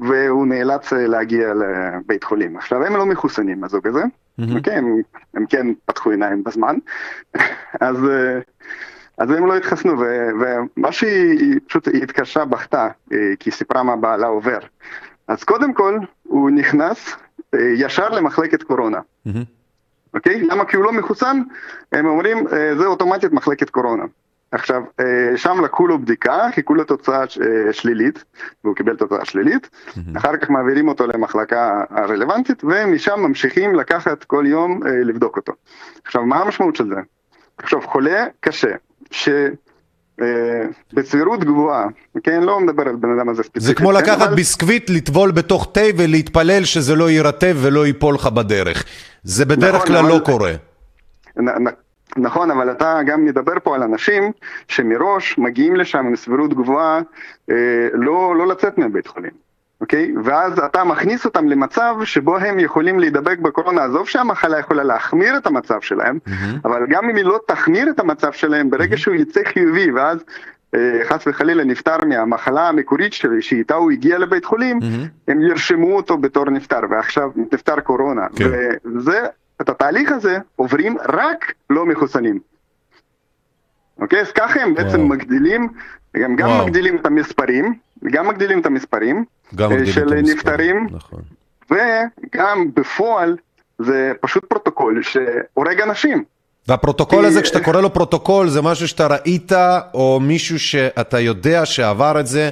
והוא 0.00 0.46
נאלץ 0.46 0.92
להגיע 0.92 1.52
לבית 1.54 2.24
חולים. 2.24 2.56
עכשיו, 2.56 2.84
הם 2.84 2.96
לא 2.96 3.06
מחוסנים, 3.06 3.64
הזוג 3.64 3.86
הזה, 3.86 4.02
mm-hmm. 4.02 4.42
okay, 4.42 4.72
הם, 4.72 5.00
הם 5.34 5.46
כן 5.46 5.66
פתחו 5.84 6.10
עיניים 6.10 6.44
בזמן, 6.44 6.76
אז, 7.80 7.96
אז 9.18 9.30
הם 9.30 9.46
לא 9.46 9.56
התחסנו, 9.56 9.98
ו, 9.98 10.28
ומה 10.40 10.92
שהיא 10.92 11.60
פשוט 11.66 11.88
התקשה, 12.02 12.44
בכתה, 12.44 12.88
כי 13.08 13.16
היא 13.44 13.52
סיפרה 13.52 13.82
מה 13.82 13.96
בעלה 13.96 14.26
עובר. 14.26 14.58
אז 15.30 15.44
קודם 15.44 15.74
כל, 15.74 15.98
הוא 16.22 16.50
נכנס 16.50 17.16
ישר 17.54 18.08
למחלקת 18.08 18.62
קורונה. 18.62 18.98
Mm-hmm. 18.98 19.30
אוקיי? 20.14 20.42
למה? 20.42 20.64
כי 20.64 20.76
הוא 20.76 20.84
לא 20.84 20.92
מחוסן, 20.92 21.42
הם 21.92 22.06
אומרים, 22.06 22.46
זה 22.78 22.86
אוטומטית 22.86 23.32
מחלקת 23.32 23.70
קורונה. 23.70 24.04
עכשיו, 24.52 24.82
שם 25.36 25.64
לקחו 25.64 25.86
לו 25.86 25.98
בדיקה, 25.98 26.48
חיכו 26.54 26.74
לו 26.74 26.84
תוצאה 26.84 27.24
שלילית, 27.72 28.24
והוא 28.64 28.76
קיבל 28.76 28.96
תוצאה 28.96 29.24
שלילית, 29.24 29.70
mm-hmm. 29.72 30.18
אחר 30.18 30.36
כך 30.36 30.50
מעבירים 30.50 30.88
אותו 30.88 31.06
למחלקה 31.06 31.84
הרלוונטית, 31.90 32.64
ומשם 32.64 33.20
ממשיכים 33.20 33.74
לקחת 33.74 34.24
כל 34.24 34.44
יום 34.46 34.80
לבדוק 34.86 35.36
אותו. 35.36 35.52
עכשיו, 36.04 36.26
מה 36.26 36.36
המשמעות 36.36 36.76
של 36.76 36.88
זה? 36.88 37.00
עכשיו, 37.58 37.80
חולה 37.80 38.26
קשה, 38.40 38.74
ש... 39.10 39.28
בסבירות 40.92 41.44
גבוהה, 41.44 41.86
כן, 42.22 42.42
לא 42.42 42.60
מדבר 42.60 42.88
על 42.88 42.96
בן 42.96 43.18
אדם 43.18 43.28
הזה 43.28 43.42
ספציפית. 43.42 43.62
זה 43.62 43.74
כמו 43.74 43.92
לקחת 43.92 44.22
אבל... 44.26 44.34
ביסקוויט, 44.34 44.90
לטבול 44.90 45.30
בתוך 45.30 45.68
תה 45.72 45.80
ולהתפלל 45.96 46.64
שזה 46.64 46.94
לא 46.94 47.10
יירטב 47.10 47.56
ולא 47.60 47.86
ייפול 47.86 48.14
לך 48.14 48.26
בדרך. 48.26 48.84
זה 49.22 49.44
בדרך 49.44 49.74
נכון, 49.74 49.86
כלל 49.86 49.96
אבל... 49.96 50.08
לא 50.08 50.18
קורה. 50.24 50.52
נ, 51.36 51.48
נ, 51.48 51.70
נכון, 52.16 52.50
אבל 52.50 52.70
אתה 52.70 52.98
גם 53.06 53.24
מדבר 53.24 53.52
פה 53.62 53.74
על 53.74 53.82
אנשים 53.82 54.32
שמראש 54.68 55.38
מגיעים 55.38 55.76
לשם 55.76 56.06
עם 56.06 56.16
סבירות 56.16 56.54
גבוהה 56.54 57.00
אה, 57.50 57.54
לא, 57.92 58.36
לא 58.36 58.46
לצאת 58.46 58.78
מבית 58.78 59.06
חולים. 59.06 59.49
אוקיי? 59.80 60.12
ואז 60.24 60.58
אתה 60.58 60.84
מכניס 60.84 61.24
אותם 61.24 61.48
למצב 61.48 61.96
שבו 62.04 62.36
הם 62.36 62.58
יכולים 62.58 63.00
להידבק 63.00 63.38
בקורונה. 63.38 63.84
עזוב 63.84 64.08
שהמחלה 64.08 64.58
יכולה 64.58 64.82
להחמיר 64.82 65.36
את 65.36 65.46
המצב 65.46 65.80
שלהם, 65.80 66.18
mm-hmm. 66.26 66.30
אבל 66.64 66.86
גם 66.88 67.10
אם 67.10 67.16
היא 67.16 67.24
לא 67.24 67.38
תחמיר 67.46 67.90
את 67.90 68.00
המצב 68.00 68.32
שלהם, 68.32 68.70
ברגע 68.70 68.94
mm-hmm. 68.94 68.98
שהוא 68.98 69.14
יצא 69.14 69.40
חיובי 69.44 69.90
ואז 69.90 70.18
אה, 70.74 71.00
חס 71.04 71.26
וחלילה 71.26 71.64
נפטר 71.64 71.96
מהמחלה 72.04 72.68
המקורית 72.68 73.12
שלו, 73.12 73.42
שאיתה 73.42 73.74
הוא 73.74 73.90
הגיע 73.90 74.18
לבית 74.18 74.44
חולים, 74.44 74.78
mm-hmm. 74.78 75.28
הם 75.28 75.42
ירשמו 75.42 75.96
אותו 75.96 76.18
בתור 76.18 76.50
נפטר, 76.50 76.80
ועכשיו 76.90 77.30
נפטר 77.52 77.80
קורונה. 77.80 78.26
כן. 78.36 78.44
וזה, 78.94 79.20
את 79.60 79.68
התהליך 79.68 80.12
הזה 80.12 80.38
עוברים 80.56 80.96
רק 81.08 81.52
לא 81.70 81.86
מחוסנים. 81.86 82.38
אוקיי? 84.00 84.20
אז 84.20 84.32
ככה 84.32 84.60
הם 84.62 84.74
בעצם 84.74 85.08
מגדילים, 85.08 85.68
הם 86.14 86.36
גם 86.36 86.48
וואו. 86.48 86.66
מגדילים 86.66 86.96
את 86.96 87.06
המספרים, 87.06 87.74
גם 88.04 88.28
מגדילים 88.28 88.60
את 88.60 88.66
המספרים. 88.66 89.24
של 89.84 90.14
נפטרים, 90.22 90.86
נכון. 90.90 91.22
וגם 91.70 92.70
בפועל 92.74 93.36
זה 93.78 94.12
פשוט 94.20 94.44
פרוטוקול 94.44 95.02
שהורג 95.02 95.80
אנשים. 95.80 96.24
והפרוטוקול 96.68 97.24
הזה, 97.24 97.42
כשאתה 97.42 97.60
קורא 97.60 97.80
לו 97.80 97.92
פרוטוקול, 97.92 98.48
זה 98.48 98.62
משהו 98.62 98.88
שאתה 98.88 99.06
ראית, 99.06 99.52
או 99.94 100.20
מישהו 100.20 100.58
שאתה 100.58 101.20
יודע 101.20 101.66
שעבר 101.66 102.20
את 102.20 102.26
זה, 102.26 102.50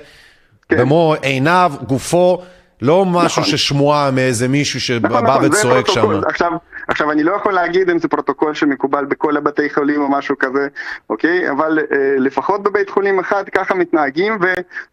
כן. 0.69 0.79
במו 0.79 1.15
עיניו, 1.23 1.73
גופו, 1.87 2.43
לא 2.83 3.05
משהו 3.05 3.43
נכון. 3.43 3.57
ששמועה 3.57 4.11
מאיזה 4.11 4.49
מישהו 4.49 4.81
שבא 4.81 5.09
נכון, 5.09 5.25
נכון, 5.25 5.45
וצועק 5.45 5.87
שם. 5.87 6.21
עכשיו, 6.27 6.53
עכשיו, 6.89 7.11
אני 7.11 7.23
לא 7.23 7.33
יכול 7.33 7.53
להגיד 7.53 7.91
אם 7.91 7.99
זה 7.99 8.09
פרוטוקול 8.09 8.55
שמקובל 8.55 9.05
בכל 9.05 9.37
הבתי 9.37 9.71
חולים 9.71 10.01
או 10.01 10.09
משהו 10.09 10.39
כזה, 10.39 10.69
אוקיי? 11.11 11.51
אבל 11.51 11.79
אה, 11.79 12.15
לפחות 12.19 12.63
בבית 12.63 12.91
חולים 12.91 13.19
אחד 13.19 13.49
ככה 13.49 13.75
מתנהגים, 13.75 14.39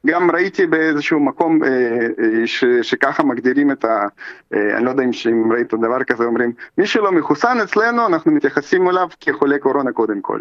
וגם 0.05 0.31
ראיתי 0.31 0.67
באיזשהו 0.67 1.19
מקום 1.19 1.63
אה, 1.63 1.69
אה, 1.69 2.47
ש, 2.47 2.65
שככה 2.81 3.23
מגדירים 3.23 3.71
את 3.71 3.85
ה... 3.85 4.07
אה, 4.53 4.77
אני 4.77 4.85
לא 4.85 4.89
יודע 4.89 5.03
אם 5.03 5.51
ראית 5.51 5.73
דבר 5.73 6.03
כזה, 6.03 6.23
אומרים, 6.23 6.51
מי 6.77 6.87
שלא 6.87 7.11
מחוסן 7.11 7.57
אצלנו, 7.63 8.07
אנחנו 8.07 8.31
מתייחסים 8.31 8.89
אליו 8.89 9.07
כחולה 9.21 9.57
קורונה 9.59 9.91
קודם 9.91 10.21
כל. 10.21 10.39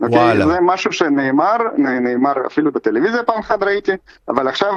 אוקיי? 0.00 0.18
וואלה. 0.18 0.46
זה 0.46 0.58
משהו 0.62 0.92
שנאמר, 0.92 1.56
נאמר 1.78 2.32
אפילו 2.46 2.72
בטלוויזיה 2.72 3.22
פעם 3.22 3.38
אחת 3.38 3.62
ראיתי, 3.62 3.92
אבל 4.28 4.48
עכשיו, 4.48 4.74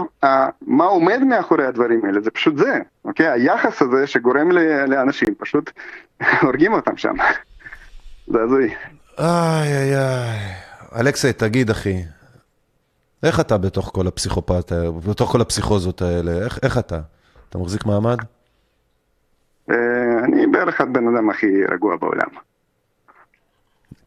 מה 0.62 0.86
עומד 0.86 1.20
מאחורי 1.24 1.66
הדברים 1.66 2.06
האלה? 2.06 2.22
זה 2.22 2.32
פשוט 2.32 2.58
זה, 2.58 2.80
אוקיי? 3.06 3.28
היחס 3.28 3.82
הזה 3.82 4.08
שגורם 4.08 4.52
לאנשים, 4.88 5.36
פשוט 5.38 5.72
הורגים 6.42 6.74
אותם 6.74 6.98
שם. 6.98 7.14
זה 8.34 8.42
הזוי. 8.42 8.74
איי 9.20 9.78
איי 9.78 9.96
איי. 9.96 10.40
אלכסי, 11.00 11.34
תגיד 11.34 11.70
אחי, 11.70 12.04
איך 13.24 13.40
אתה 13.40 13.58
בתוך 13.58 13.92
כל 13.94 14.08
הפסיכופת, 14.08 14.72
בתוך 15.10 15.32
כל 15.32 15.42
הפסיכוזות 15.42 16.02
האלה? 16.02 16.32
איך, 16.32 16.60
איך 16.64 16.78
אתה? 16.78 17.00
אתה 17.50 17.58
מחזיק 17.58 17.86
מעמד? 17.86 18.18
אה, 19.72 19.76
אני 20.24 20.48
בערך 20.48 20.82
הבן 20.82 21.08
אדם 21.08 21.30
הכי 21.30 21.66
רגוע 21.72 21.96
בעולם. 21.96 22.49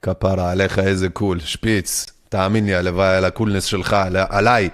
כפרה 0.03 0.51
עליך 0.51 0.79
איזה 0.79 1.09
קול, 1.09 1.41
שפיץ. 1.41 2.07
תאמין 2.29 2.67
לי, 2.67 2.75
הלוואי 2.75 3.17
על 3.17 3.25
הקולנס 3.25 3.65
שלך, 3.65 3.97
עליי. 4.29 4.69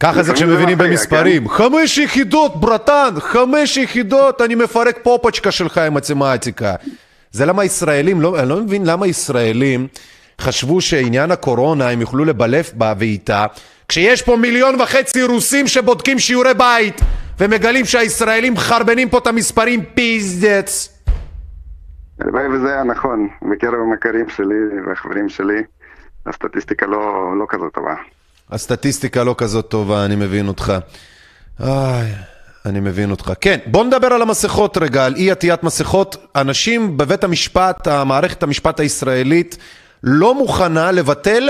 ככה 0.00 0.22
זה 0.22 0.32
כשמבינים 0.32 0.78
במספרים. 0.78 1.48
חמש 1.48 1.98
יחידות, 1.98 2.60
ברטן, 2.60 3.14
חמש 3.20 3.76
יחידות, 3.76 4.40
אני 4.40 4.54
מפרק 4.54 4.98
פופצ'קה 5.02 5.50
שלך 5.50 5.78
עם 5.78 5.94
מתמטיקה. 5.94 6.74
זה 7.32 7.46
למה 7.46 7.64
ישראלים, 7.64 8.20
לא, 8.20 8.40
אני 8.40 8.48
לא 8.48 8.56
מבין 8.56 8.86
למה 8.86 9.06
ישראלים 9.06 9.88
חשבו 10.40 10.80
שעניין 10.80 11.30
הקורונה, 11.30 11.88
הם 11.88 12.00
יוכלו 12.00 12.24
לבלף 12.24 12.72
בה 12.74 12.94
ואיתה, 12.98 13.46
כשיש 13.88 14.22
פה 14.22 14.36
מיליון 14.36 14.80
וחצי 14.80 15.22
רוסים 15.22 15.66
שבודקים 15.66 16.18
שיעורי 16.18 16.54
בית, 16.54 17.00
ומגלים 17.40 17.84
שהישראלים 17.84 18.56
חרבנים 18.56 19.08
פה 19.08 19.18
את 19.18 19.26
המספרים 19.26 19.84
פיזדץ. 19.94 20.95
הלוואי 22.20 22.46
וזה 22.48 22.72
היה 22.72 22.84
נכון, 22.84 23.28
בקרב 23.50 23.74
המכרים 23.74 24.28
שלי 24.28 24.54
והחברים 24.86 25.28
שלי, 25.28 25.62
הסטטיסטיקה 26.26 26.86
לא, 26.86 27.32
לא 27.38 27.46
כזאת 27.48 27.72
טובה. 27.74 27.94
הסטטיסטיקה 28.50 29.24
לא 29.24 29.34
כזאת 29.38 29.68
טובה, 29.68 30.04
אני 30.04 30.16
מבין 30.16 30.48
אותך. 30.48 30.72
איי, 31.60 32.12
אני 32.66 32.80
מבין 32.80 33.10
אותך. 33.10 33.32
כן, 33.40 33.58
בוא 33.66 33.84
נדבר 33.84 34.06
על 34.06 34.22
המסכות 34.22 34.78
רגע, 34.78 35.06
על 35.06 35.14
אי 35.16 35.30
עטיית 35.30 35.62
מסכות. 35.62 36.16
אנשים 36.36 36.96
בבית 36.96 37.24
המשפט, 37.24 37.86
המערכת 37.86 38.42
המשפט 38.42 38.80
הישראלית, 38.80 39.56
לא 40.02 40.34
מוכנה 40.34 40.92
לבטל 40.92 41.48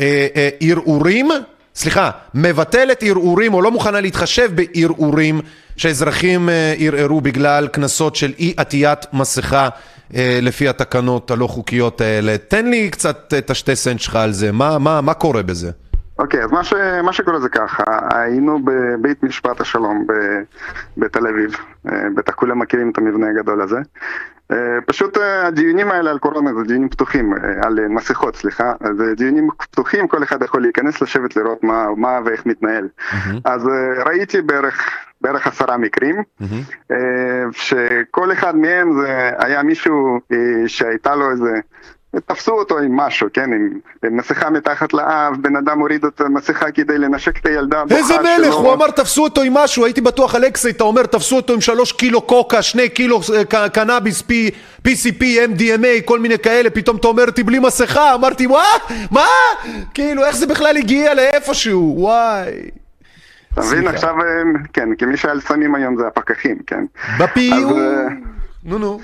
אה, 0.00 0.26
אה, 0.36 0.48
סליחה, 1.74 2.10
מבטלת 2.34 3.02
ערעורים 3.02 3.54
או 3.54 3.62
לא 3.62 3.70
מוכנה 3.70 4.00
להתחשב 4.00 4.50
בערעורים 4.54 5.40
שאזרחים 5.76 6.48
אה, 6.48 6.74
ערערו 6.78 7.20
בגלל 7.20 7.68
קנסות 7.68 8.16
של 8.16 8.32
אי 8.38 8.54
עטיית 8.56 8.98
מסכה 9.12 9.68
אה, 10.14 10.38
לפי 10.42 10.68
התקנות 10.68 11.30
הלא 11.30 11.46
חוקיות 11.46 12.00
האלה. 12.00 12.38
תן 12.48 12.66
לי 12.66 12.90
קצת 12.90 13.34
את 13.38 13.50
השתי 13.50 13.76
סנט 13.76 14.00
שלך 14.00 14.16
על 14.16 14.32
זה, 14.32 14.52
מה, 14.52 14.78
מה, 14.78 15.00
מה 15.00 15.14
קורה 15.14 15.42
בזה? 15.42 15.70
אוקיי, 16.18 16.40
okay, 16.40 16.44
אז 16.44 16.50
מה, 16.50 16.64
ש, 16.64 16.74
מה 17.04 17.12
שקורה 17.12 17.40
זה 17.40 17.48
ככה, 17.48 17.82
היינו 18.14 18.58
בבית 18.64 19.22
משפט 19.22 19.60
השלום 19.60 20.06
בתל 20.96 21.26
אביב, 21.26 21.56
אה, 21.92 21.92
בטח 22.16 22.34
כולם 22.34 22.58
מכירים 22.58 22.90
את 22.90 22.98
המבנה 22.98 23.26
הגדול 23.30 23.62
הזה. 23.62 23.78
פשוט 24.86 25.18
הדיונים 25.46 25.90
האלה 25.90 26.10
על 26.10 26.18
קורונה 26.18 26.54
זה 26.54 26.62
דיונים 26.66 26.88
פתוחים, 26.88 27.32
על 27.62 27.88
מסכות, 27.88 28.36
סליחה, 28.36 28.72
זה 28.96 29.14
דיונים 29.14 29.48
פתוחים, 29.58 30.08
כל 30.08 30.22
אחד 30.22 30.42
יכול 30.42 30.62
להיכנס, 30.62 31.02
לשבת, 31.02 31.36
לראות 31.36 31.64
מה, 31.64 31.86
מה 31.96 32.18
ואיך 32.24 32.46
מתנהל. 32.46 32.88
Mm-hmm. 32.98 33.40
אז 33.44 33.68
ראיתי 34.06 34.42
בערך 34.42 34.88
בערך 35.20 35.46
עשרה 35.46 35.76
מקרים, 35.76 36.22
mm-hmm. 36.42 36.92
שכל 37.52 38.32
אחד 38.32 38.56
מהם 38.56 38.92
זה 38.92 39.30
היה 39.38 39.62
מישהו 39.62 40.20
אה, 40.32 40.38
שהייתה 40.66 41.14
לו 41.14 41.30
איזה, 41.30 41.52
תפסו 42.18 42.52
אותו 42.52 42.78
עם 42.78 42.96
משהו, 42.96 43.28
כן, 43.32 43.52
עם, 43.52 43.78
עם 44.04 44.16
מסכה 44.16 44.50
מתחת 44.50 44.92
לאף, 44.92 45.36
בן 45.40 45.56
אדם 45.56 45.78
הוריד 45.78 46.04
את 46.04 46.20
המסכה 46.20 46.70
כדי 46.70 46.98
לנשק 46.98 47.38
את 47.38 47.46
הילדה 47.46 47.82
איזה 47.90 48.14
מלך, 48.18 48.44
שלו. 48.44 48.54
הוא 48.54 48.74
אמר 48.74 48.90
תפסו 48.90 49.24
אותו 49.24 49.42
עם 49.42 49.54
משהו, 49.54 49.84
הייתי 49.84 50.00
בטוח 50.00 50.34
אלכסי, 50.34 50.70
אתה 50.70 50.84
אומר 50.84 51.06
תפסו 51.06 51.36
אותו 51.36 51.52
עם 51.52 51.60
שלוש 51.60 51.92
קילו 51.92 52.20
קוקה, 52.20 52.62
שני 52.62 52.88
קילו 52.88 53.20
אה, 53.34 53.68
קנאביס, 53.68 54.22
פי, 54.22 54.50
PCP, 54.88 55.22
MDMA, 55.22 56.02
כל 56.04 56.18
מיני 56.18 56.38
כאלה, 56.38 56.70
פתאום 56.70 56.96
אתה 56.96 57.08
אומר 57.08 57.26
אותי 57.26 57.42
בלי 57.42 57.58
מסכה, 57.58 58.14
אמרתי 58.14 58.46
מה? 58.46 58.64
מה? 59.10 59.26
כאילו 59.94 60.24
איך 60.24 60.36
זה 60.36 60.46
בכלל 60.46 60.76
הגיע 60.76 61.14
לאיפשהו, 61.14 61.94
וואי. 61.96 62.52
אתה 63.52 63.60
מבין? 63.60 63.86
עכשיו, 63.86 64.14
כן, 64.72 64.94
כי 64.94 65.04
מי 65.04 65.16
שהיה 65.16 65.34
על 65.34 65.40
סמים 65.40 65.74
היום 65.74 65.96
זה 65.96 66.06
הפקחים, 66.06 66.58
כן. 66.66 66.84
בפי... 67.18 67.52
אה, 67.52 68.08
נו 68.64 68.78
נו. 68.78 69.00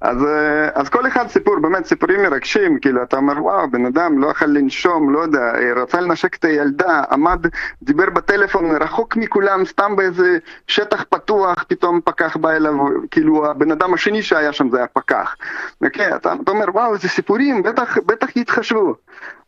אז, 0.00 0.24
אה, 0.24 0.68
אז 0.74 0.88
כל 0.88 1.06
אחד 1.06 1.28
סיפור, 1.28 1.58
באמת 1.58 1.84
סיפורים 1.86 2.22
מרגשים, 2.22 2.78
כאילו 2.80 3.02
אתה 3.02 3.16
אומר 3.16 3.44
וואו, 3.44 3.70
בן 3.70 3.86
אדם 3.86 4.18
לא 4.18 4.26
יכול 4.26 4.48
לנשום, 4.48 5.12
לא 5.12 5.20
יודע, 5.20 5.54
אה, 5.54 5.82
רצה 5.82 6.00
לנשק 6.00 6.34
את 6.34 6.44
הילדה, 6.44 7.02
עמד, 7.10 7.46
דיבר 7.82 8.10
בטלפון, 8.10 8.76
רחוק 8.82 9.16
מכולם, 9.16 9.64
סתם 9.64 9.96
באיזה 9.96 10.38
שטח 10.66 11.04
פתוח, 11.10 11.64
פתאום 11.68 12.00
פקח 12.04 12.36
בא 12.36 12.50
אליו, 12.50 12.74
כאילו 13.10 13.50
הבן 13.50 13.70
אדם 13.70 13.94
השני 13.94 14.22
שהיה 14.22 14.52
שם 14.52 14.70
זה 14.70 14.78
היה 14.78 14.86
פקח. 14.86 15.36
אוקיי, 15.84 16.14
אתה, 16.14 16.34
אתה 16.42 16.50
אומר 16.50 16.66
וואו, 16.74 16.94
איזה 16.94 17.08
סיפורים, 17.08 17.62
בטח, 17.62 17.98
בטח 18.06 18.36
יתחשבו, 18.36 18.94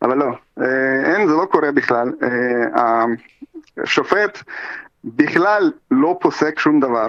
אבל 0.02 0.18
לא, 0.18 0.26
אה, 0.60 1.14
אין, 1.14 1.28
זה 1.28 1.34
לא 1.34 1.44
קורה 1.44 1.72
בכלל. 1.72 2.12
השופט 3.82 4.38
בכלל 5.04 5.72
לא 5.90 6.18
פוסק 6.20 6.58
שום 6.58 6.80
דבר, 6.80 7.06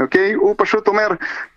אוקיי? 0.00 0.32
הוא 0.32 0.54
פשוט 0.58 0.88
אומר, 0.88 1.08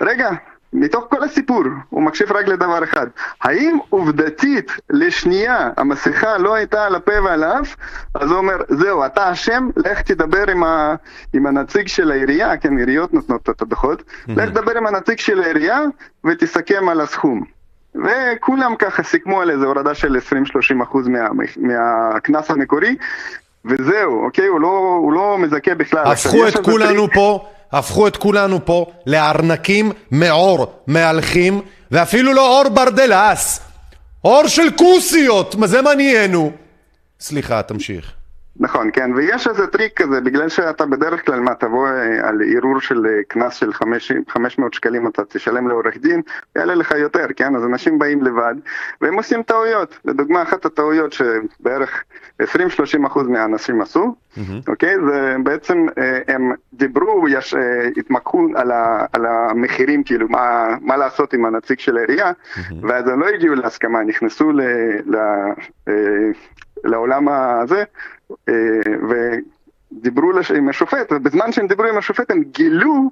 רגע, 0.02 0.30
מתוך 0.74 1.06
כל 1.10 1.24
הסיפור, 1.24 1.64
הוא 1.90 2.04
מקשיב 2.04 2.32
רק 2.32 2.48
לדבר 2.48 2.84
אחד. 2.84 3.08
האם 3.42 3.78
עובדתית 3.90 4.72
לשנייה 4.90 5.70
המסכה 5.78 6.38
לא 6.38 6.56
הייתה 6.56 6.86
על 6.86 6.96
הפה 6.96 7.22
ועל 7.24 7.44
האף? 7.44 7.76
אז 8.14 8.30
הוא 8.30 8.38
אומר, 8.38 8.56
זהו, 8.70 9.06
אתה 9.06 9.32
אשם, 9.32 9.70
לך 9.78 10.02
תדבר 10.02 10.52
עם, 10.52 10.64
ה... 10.64 10.96
עם 11.34 11.48
הנציג 11.48 11.88
של 11.88 12.12
העירייה, 12.12 12.58
כן, 12.58 12.78
עיריות 12.78 13.14
נותנות 13.14 13.50
את 13.50 13.62
הדוחות, 13.62 14.00
mm-hmm. 14.00 14.32
לך 14.36 14.50
תדבר 14.50 14.78
עם 14.78 14.88
הנציג 14.88 15.20
של 15.20 15.44
העירייה 15.44 15.80
ותסכם 16.26 16.90
על 16.90 17.02
הסכום. 17.02 17.44
וכולם 17.96 18.76
ככה 18.76 19.04
סיכמו 19.04 19.42
על 19.42 19.52
איזה 19.52 19.66
הורדה 19.66 19.94
של 19.94 20.18
20-30 20.80 20.84
אחוז 20.84 21.08
מה, 21.08 21.28
מהקנס 21.58 22.52
המקורי, 22.52 22.96
וזהו, 23.66 24.26
אוקיי? 24.26 24.48
הוא 24.48 24.60
לא, 24.60 24.98
הוא 25.02 25.14
לא 25.14 25.38
מזכה 25.38 25.76
בכלל. 25.76 26.12
הפכו 26.12 26.48
את 26.48 26.58
כולנו 26.58 27.08
טריק... 27.08 27.14
פה 27.14 27.46
הפכו 27.72 28.08
את 28.08 28.18
כולנו 28.18 28.66
פה 28.66 28.86
לארנקים 29.06 29.92
מעור 30.12 30.74
מהלכים, 30.88 31.62
ואפילו 31.92 32.34
לא 32.34 32.60
אור 32.60 32.70
ברדלס, 32.70 33.60
אור 34.24 34.48
של 34.48 34.78
כוסיות, 34.78 35.56
מה 35.56 35.68
זה 35.68 35.82
מה 35.82 35.96
נהיינו? 35.96 36.52
סליחה, 37.20 37.62
תמשיך. 37.62 38.14
נכון, 38.60 38.90
כן, 38.94 39.12
ויש 39.16 39.48
איזה 39.48 39.68
טריק 39.68 40.02
כזה, 40.02 40.22
בגלל 40.22 40.50
שאתה 40.50 40.86
בדרך 40.86 41.26
כלל, 41.26 41.40
מה, 41.40 41.56
תבוא 41.56 41.88
אה, 41.88 42.28
על 42.30 42.42
ערעור 42.56 42.80
של 42.80 43.06
אה, 43.06 43.24
קנס 43.28 43.54
של 43.54 43.74
500 44.28 44.74
שקלים, 44.74 45.08
אתה 45.08 45.24
תשלם 45.26 45.68
לעורך 45.68 45.98
דין, 45.98 46.22
יעלה 46.56 46.76
לך 46.76 46.92
יותר, 46.92 47.26
כן? 47.36 47.56
אז 47.56 47.66
אנשים 47.66 48.00
באים 48.00 48.24
לבד, 48.24 48.56
והם 49.02 49.14
עושים 49.14 49.44
טעויות. 49.44 50.00
לדוגמה, 50.06 50.42
אחת 50.42 50.66
הטעויות 50.66 51.14
שבערך 51.14 52.04
20-30% 52.42 52.46
מהאנשים 53.28 53.82
עשו, 53.82 54.16
mm-hmm. 54.38 54.42
אוקיי? 54.68 54.96
זה 55.08 55.36
בעצם, 55.44 55.86
אה, 55.98 56.20
הם 56.28 56.52
דיברו, 56.74 57.30
יש, 57.30 57.56
התמקחו 57.98 58.48
על, 58.56 58.72
ה, 58.72 59.06
על 59.14 59.26
המחירים, 59.26 60.04
כאילו, 60.04 60.28
מה, 60.30 60.76
מה 60.82 60.98
לעשות 60.98 61.34
עם 61.34 61.46
הנציג 61.46 61.80
של 61.80 61.98
העירייה, 61.98 62.32
mm-hmm. 62.32 62.74
ואז 62.82 63.08
הם 63.08 63.20
לא 63.20 63.28
הגיעו 63.28 63.56
להסכמה, 63.56 64.04
נכנסו 64.04 64.52
ל... 64.52 64.62
ל 65.06 65.18
לעולם 66.84 67.30
הזה, 67.30 67.84
אה, 68.50 68.54
ודיברו 69.10 70.32
עם 70.56 70.70
השופט, 70.70 71.12
ובזמן 71.12 71.52
שהם 71.52 71.68
דיברו 71.68 71.88
עם 71.88 71.98
השופט 71.98 72.32
הם 72.32 72.44
גילו 72.44 73.12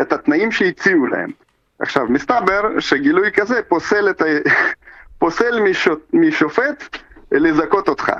את 0.00 0.12
התנאים 0.12 0.52
שהציעו 0.52 1.06
להם. 1.06 1.30
עכשיו, 1.78 2.06
מסתבר 2.08 2.80
שגילוי 2.80 3.32
כזה 3.32 3.60
פוסל, 3.68 4.10
את 4.10 4.22
ה... 4.22 4.24
פוסל 5.20 5.60
משופט 6.12 6.98
לזכות 7.32 7.88
אותך. 7.88 8.12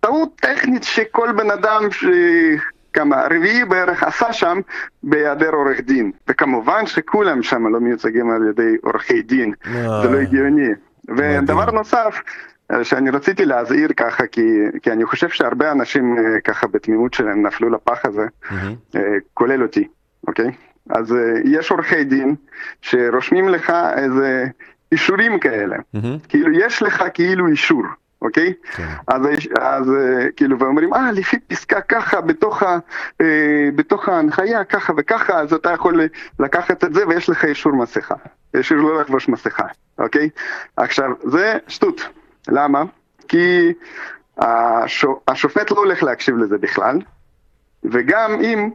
טעות 0.00 0.40
טכנית 0.40 0.82
שכל 0.84 1.32
בן 1.32 1.50
אדם 1.50 1.90
ש... 1.90 2.04
כמה, 2.92 3.24
רביעי 3.30 3.64
בערך 3.64 4.02
עשה 4.02 4.32
שם 4.32 4.60
בהיעדר 5.02 5.50
עורך 5.50 5.80
דין. 5.80 6.12
וכמובן 6.28 6.86
שכולם 6.86 7.42
שם 7.42 7.66
לא 7.66 7.80
מיוצגים 7.80 8.30
על 8.30 8.48
ידי 8.50 8.76
עורכי 8.82 9.22
דין, 9.22 9.52
זה 10.02 10.10
לא 10.10 10.18
הגיוני. 10.18 10.68
ודבר 11.08 11.70
נוסף, 11.70 12.20
שאני 12.82 13.10
רציתי 13.10 13.44
להזהיר 13.44 13.88
ככה, 13.96 14.26
כי, 14.26 14.42
כי 14.82 14.92
אני 14.92 15.04
חושב 15.04 15.28
שהרבה 15.28 15.72
אנשים 15.72 16.18
אה, 16.18 16.40
ככה 16.40 16.66
בתמימות 16.66 17.14
שלהם 17.14 17.46
נפלו 17.46 17.70
לפח 17.70 18.04
הזה, 18.04 18.26
mm-hmm. 18.44 18.96
כולל 19.34 19.62
אותי, 19.62 19.88
אוקיי? 20.28 20.50
אז 20.90 21.12
אה, 21.12 21.32
יש 21.44 21.70
עורכי 21.70 22.04
דין 22.04 22.34
שרושמים 22.82 23.48
לך 23.48 23.72
איזה 23.96 24.46
אישורים 24.92 25.38
כאלה, 25.38 25.76
mm-hmm. 25.76 26.28
כאילו 26.28 26.52
יש 26.52 26.82
לך 26.82 27.04
כאילו 27.14 27.46
אישור. 27.46 27.84
אוקיי? 28.22 28.52
כן. 28.72 28.88
אז, 29.08 29.22
אז 29.60 29.92
כאילו, 30.36 30.58
ואומרים, 30.58 30.94
אה, 30.94 31.12
לפי 31.12 31.38
פסקה 31.38 31.80
ככה, 31.80 32.20
בתוך, 32.20 32.62
ה, 32.62 32.78
אה, 33.20 33.68
בתוך 33.74 34.08
ההנחיה, 34.08 34.64
ככה 34.64 34.92
וככה, 34.96 35.40
אז 35.40 35.52
אתה 35.52 35.70
יכול 35.70 36.00
לקחת 36.38 36.84
את 36.84 36.94
זה 36.94 37.08
ויש 37.08 37.28
לך 37.28 37.44
אישור 37.44 37.72
מסכה. 37.72 38.14
אישור 38.54 38.78
לא 38.78 39.00
לחבוש 39.00 39.28
מסכה, 39.28 39.64
אוקיי? 39.98 40.28
עכשיו, 40.76 41.10
זה 41.24 41.58
שטות. 41.68 42.08
למה? 42.50 42.82
כי 43.28 43.72
השופט 45.28 45.70
לא 45.70 45.76
הולך 45.76 46.02
להקשיב 46.02 46.36
לזה 46.36 46.58
בכלל, 46.58 46.98
וגם 47.84 48.40
אם 48.40 48.70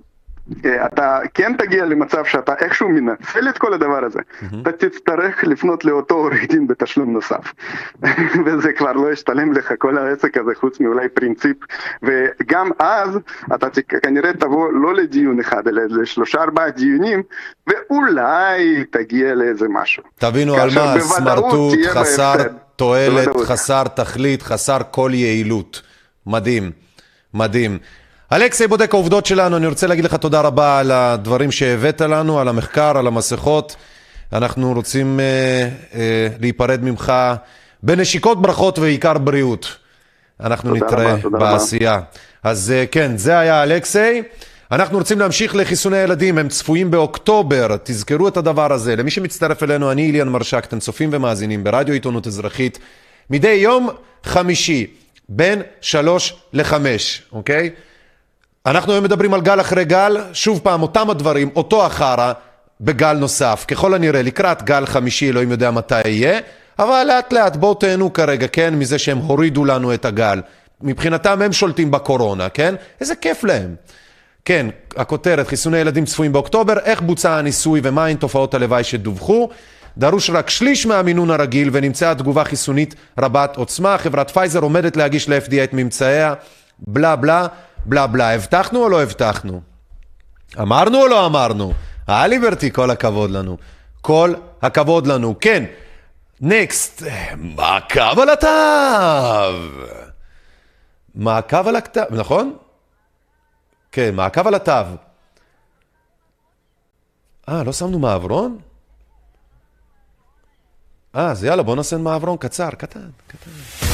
אתה 0.85 1.19
כן 1.33 1.53
תגיע 1.57 1.85
למצב 1.85 2.25
שאתה 2.25 2.53
איכשהו 2.59 2.89
מנצל 2.89 3.49
את 3.49 3.57
כל 3.57 3.73
הדבר 3.73 4.05
הזה, 4.05 4.19
mm-hmm. 4.19 4.55
אתה 4.61 4.71
תצטרך 4.71 5.43
לפנות 5.43 5.85
לאותו 5.85 6.15
עורך 6.15 6.47
דין 6.49 6.67
בתשלום 6.67 7.13
נוסף. 7.13 7.53
וזה 8.45 8.73
כבר 8.73 8.93
לא 8.93 9.11
ישתלם 9.13 9.53
לך 9.53 9.73
כל 9.77 9.97
העסק 9.97 10.37
הזה 10.37 10.51
חוץ 10.59 10.79
מאולי 10.79 11.09
פרינציפ, 11.09 11.57
וגם 12.03 12.69
אז 12.79 13.19
אתה 13.55 13.67
כנראה 14.03 14.33
תבוא 14.33 14.73
לא 14.73 14.93
לדיון 14.93 15.39
אחד 15.39 15.67
אלא 15.67 15.81
לשלושה 15.89 16.41
ארבעה 16.41 16.69
דיונים, 16.69 17.23
ואולי 17.67 18.83
תגיע 18.91 19.35
לאיזה 19.35 19.65
משהו. 19.69 20.03
תבינו 20.15 20.55
על 20.55 20.69
מה, 20.75 20.99
סמרטוט, 20.99 21.79
חסר 21.87 22.35
תועלת, 22.75 23.29
חסר 23.43 23.83
תכלית, 23.83 24.41
חסר 24.41 24.77
כל 24.91 25.11
יעילות. 25.13 25.81
מדהים, 26.27 26.71
מדהים. 27.33 27.77
אלכסי 28.31 28.67
בודק 28.67 28.93
העובדות 28.93 29.25
שלנו, 29.25 29.57
אני 29.57 29.67
רוצה 29.67 29.87
להגיד 29.87 30.05
לך 30.05 30.15
תודה 30.15 30.41
רבה 30.41 30.79
על 30.79 30.91
הדברים 30.91 31.51
שהבאת 31.51 32.01
לנו, 32.01 32.39
על 32.39 32.47
המחקר, 32.47 32.97
על 32.97 33.07
המסכות. 33.07 33.75
אנחנו 34.33 34.73
רוצים 34.73 35.19
אה, 35.19 35.69
אה, 35.95 36.27
להיפרד 36.39 36.83
ממך 36.83 37.13
בנשיקות 37.83 38.41
ברכות 38.41 38.79
ועיקר 38.79 39.17
בריאות. 39.17 39.75
אנחנו 40.39 40.75
נתראה 40.75 41.15
רבה, 41.23 41.39
בעשייה. 41.39 41.93
רבה. 41.93 42.03
אז 42.43 42.71
אה, 42.75 42.85
כן, 42.91 43.17
זה 43.17 43.39
היה 43.39 43.63
אלכסי. 43.63 44.23
אנחנו 44.71 44.97
רוצים 44.97 45.19
להמשיך 45.19 45.55
לחיסוני 45.55 45.97
ילדים, 45.97 46.37
הם 46.37 46.49
צפויים 46.49 46.91
באוקטובר, 46.91 47.67
תזכרו 47.83 48.27
את 48.27 48.37
הדבר 48.37 48.73
הזה. 48.73 48.95
למי 48.95 49.11
שמצטרף 49.11 49.63
אלינו, 49.63 49.91
אני 49.91 50.05
איליאן 50.05 50.29
מרשק, 50.29 50.65
אתם 50.65 50.79
צופים 50.79 51.09
ומאזינים 51.13 51.63
ברדיו 51.63 51.93
עיתונות 51.93 52.27
אזרחית, 52.27 52.79
מדי 53.29 53.47
יום 53.47 53.89
חמישי, 54.23 54.87
בין 55.29 55.61
שלוש 55.81 56.35
לחמש, 56.53 57.23
אוקיי? 57.31 57.69
אנחנו 58.65 58.93
היום 58.93 59.03
מדברים 59.03 59.33
על 59.33 59.41
גל 59.41 59.61
אחרי 59.61 59.85
גל, 59.85 60.17
שוב 60.33 60.59
פעם, 60.63 60.81
אותם 60.81 61.09
הדברים, 61.09 61.49
אותו 61.55 61.85
החרא, 61.85 62.33
בגל 62.81 63.13
נוסף. 63.13 63.65
ככל 63.67 63.93
הנראה, 63.93 64.21
לקראת 64.21 64.63
גל 64.63 64.85
חמישי, 64.85 65.29
אלוהים 65.29 65.51
יודע 65.51 65.71
מתי 65.71 66.07
יהיה, 66.07 66.39
אבל 66.79 67.03
לאט 67.07 67.33
לאט 67.33 67.55
בואו 67.55 67.73
תהנו 67.73 68.13
כרגע, 68.13 68.47
כן, 68.47 68.75
מזה 68.75 68.97
שהם 68.97 69.17
הורידו 69.17 69.65
לנו 69.65 69.93
את 69.93 70.05
הגל. 70.05 70.41
מבחינתם 70.81 71.41
הם 71.41 71.53
שולטים 71.53 71.91
בקורונה, 71.91 72.49
כן? 72.49 72.75
איזה 73.01 73.15
כיף 73.15 73.43
להם. 73.43 73.75
כן, 74.45 74.67
הכותרת, 74.97 75.47
חיסוני 75.47 75.77
ילדים 75.77 76.05
צפויים 76.05 76.33
באוקטובר, 76.33 76.79
איך 76.79 77.01
בוצע 77.01 77.37
הניסוי 77.37 77.79
ומהן 77.83 78.15
תופעות 78.15 78.53
הלוואי 78.53 78.83
שדווחו. 78.83 79.49
דרוש 79.97 80.29
רק 80.29 80.49
שליש 80.49 80.85
מהמינון 80.85 81.31
הרגיל 81.31 81.69
ונמצאה 81.71 82.15
תגובה 82.15 82.43
חיסונית 82.43 82.95
רבת 83.19 83.55
עוצמה. 83.55 83.97
חברת 83.97 84.31
פייזר 84.31 84.59
עומדת 84.59 84.97
להגיש 84.97 85.29
ל-FDA 85.29 85.63
את 85.63 85.73
ממצאיה, 85.73 86.33
בלה 86.79 87.15
בלה. 87.15 87.47
בלה 87.85 88.07
בלה, 88.07 88.35
הבטחנו 88.35 88.83
או 88.83 88.89
לא 88.89 89.03
הבטחנו? 89.03 89.61
אמרנו 90.61 91.01
או 91.01 91.07
לא 91.07 91.25
אמרנו? 91.25 91.73
אה 92.09 92.27
ליברטי, 92.27 92.71
כל 92.71 92.91
הכבוד 92.91 93.31
לנו. 93.31 93.57
כל 94.01 94.33
הכבוד 94.61 95.07
לנו. 95.07 95.35
כן, 95.41 95.65
נקסט, 96.41 97.03
מעקב 97.37 98.19
על 98.19 98.29
התו. 98.29 98.47
מעקב 101.15 101.67
על 101.67 101.75
הכתב, 101.75 102.05
נכון? 102.11 102.57
כן, 103.91 104.15
מעקב 104.15 104.47
על 104.47 104.55
התו. 104.55 104.71
אה, 107.49 107.63
לא 107.63 107.73
שמנו 107.73 107.99
מעברון? 107.99 108.57
אה, 111.15 111.31
אז 111.31 111.43
יאללה, 111.43 111.63
בוא 111.63 111.75
נעשה 111.75 111.97
מעברון 111.97 112.37
קצר, 112.37 112.69
קטן, 112.69 113.09
קטן. 113.27 113.84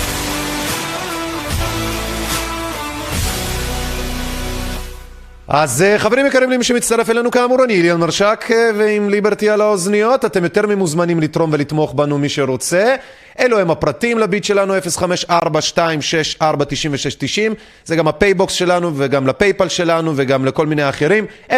אז 5.53 5.81
אה, 5.81 5.99
חברים 5.99 6.25
יקרים 6.25 6.51
למי 6.51 6.63
שמצטרף 6.63 7.09
אלינו 7.09 7.31
כאמור, 7.31 7.63
אני 7.63 7.73
איליאן 7.73 7.99
מרשק 7.99 8.45
אה, 8.51 8.69
ועם 8.77 9.09
ליברטי 9.09 9.49
על 9.49 9.61
האוזניות, 9.61 10.25
אתם 10.25 10.43
יותר 10.43 10.67
ממוזמנים 10.67 11.19
לתרום 11.19 11.49
ולתמוך 11.53 11.93
בנו 11.93 12.17
מי 12.17 12.29
שרוצה. 12.29 12.95
אלו 13.41 13.59
הם 13.59 13.71
הפרטים 13.71 14.19
לביט 14.19 14.43
שלנו, 14.43 14.73
0542649690, 14.77 14.81
זה 17.85 17.95
גם 17.95 18.07
הפייבוקס 18.07 18.53
שלנו 18.53 18.91
וגם 18.95 19.27
לפייפל 19.27 19.67
שלנו 19.67 20.13
וגם 20.15 20.45
לכל 20.45 20.67
מיני 20.67 20.89
אחרים, 20.89 21.25
0542649690, 21.49 21.53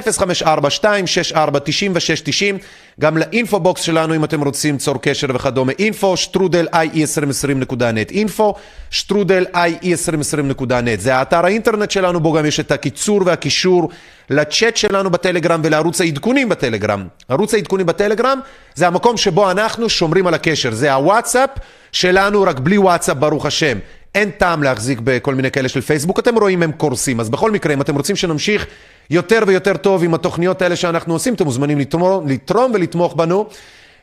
גם 2.99 3.18
ל 3.17 3.25
info 3.25 3.57
box 3.57 3.81
שלנו 3.81 4.15
אם 4.15 4.23
אתם 4.23 4.43
רוצים 4.43 4.77
צור 4.77 5.01
קשר 5.01 5.27
וכדומה, 5.34 5.72
info 5.80 6.17
שטרודל 6.18 6.68
ie2020.net, 6.73 8.11
info 8.11 8.55
שטרודל 8.89 9.45
ie2020.net, 9.55 10.99
זה 10.99 11.15
האתר 11.15 11.45
האינטרנט 11.45 11.91
שלנו, 11.91 12.19
בו 12.19 12.34
גם 12.34 12.45
יש 12.45 12.60
את 12.60 12.72
הקיצור 12.72 13.22
והקישור 13.26 13.89
לצ'אט 14.29 14.77
שלנו 14.77 15.09
בטלגרם 15.09 15.61
ולערוץ 15.63 16.01
העדכונים 16.01 16.49
בטלגרם. 16.49 17.07
ערוץ 17.29 17.53
העדכונים 17.53 17.85
בטלגרם 17.85 18.39
זה 18.75 18.87
המקום 18.87 19.17
שבו 19.17 19.51
אנחנו 19.51 19.89
שומרים 19.89 20.27
על 20.27 20.33
הקשר, 20.33 20.73
זה 20.73 20.93
הוואטסאפ 20.93 21.49
שלנו, 21.91 22.41
רק 22.41 22.59
בלי 22.59 22.77
וואטסאפ, 22.77 23.17
ברוך 23.17 23.45
השם. 23.45 23.77
אין 24.15 24.29
טעם 24.29 24.63
להחזיק 24.63 24.99
בכל 25.03 25.35
מיני 25.35 25.51
כאלה 25.51 25.69
של 25.69 25.81
פייסבוק, 25.81 26.19
אתם 26.19 26.35
רואים 26.35 26.63
הם 26.63 26.71
קורסים. 26.71 27.19
אז 27.19 27.29
בכל 27.29 27.51
מקרה, 27.51 27.73
אם 27.73 27.81
אתם 27.81 27.95
רוצים 27.95 28.15
שנמשיך 28.15 28.65
יותר 29.09 29.39
ויותר 29.47 29.77
טוב 29.77 30.03
עם 30.03 30.13
התוכניות 30.13 30.61
האלה 30.61 30.75
שאנחנו 30.75 31.13
עושים, 31.13 31.33
אתם 31.33 31.45
מוזמנים 31.45 31.79
לתרום, 31.79 32.27
לתרום 32.27 32.71
ולתמוך 32.73 33.15
בנו. 33.15 33.45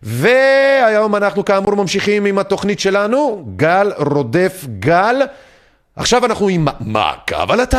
והיום 0.02 1.16
אנחנו 1.16 1.44
כאמור 1.44 1.74
ממשיכים 1.74 2.24
עם 2.24 2.38
התוכנית 2.38 2.80
שלנו, 2.80 3.44
גל 3.56 3.92
רודף 3.96 4.64
גל. 4.78 5.16
עכשיו 5.96 6.24
אנחנו 6.24 6.48
עם 6.48 6.66
מעקב 6.80 7.50
על 7.50 7.60
התו. 7.60 7.78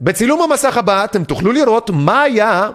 בצילום 0.00 0.42
המסך 0.42 0.76
הבא 0.76 1.04
אתם 1.04 1.24
תוכלו 1.24 1.52
לראות 1.52 1.90
מה 1.90 2.22
היה 2.22 2.70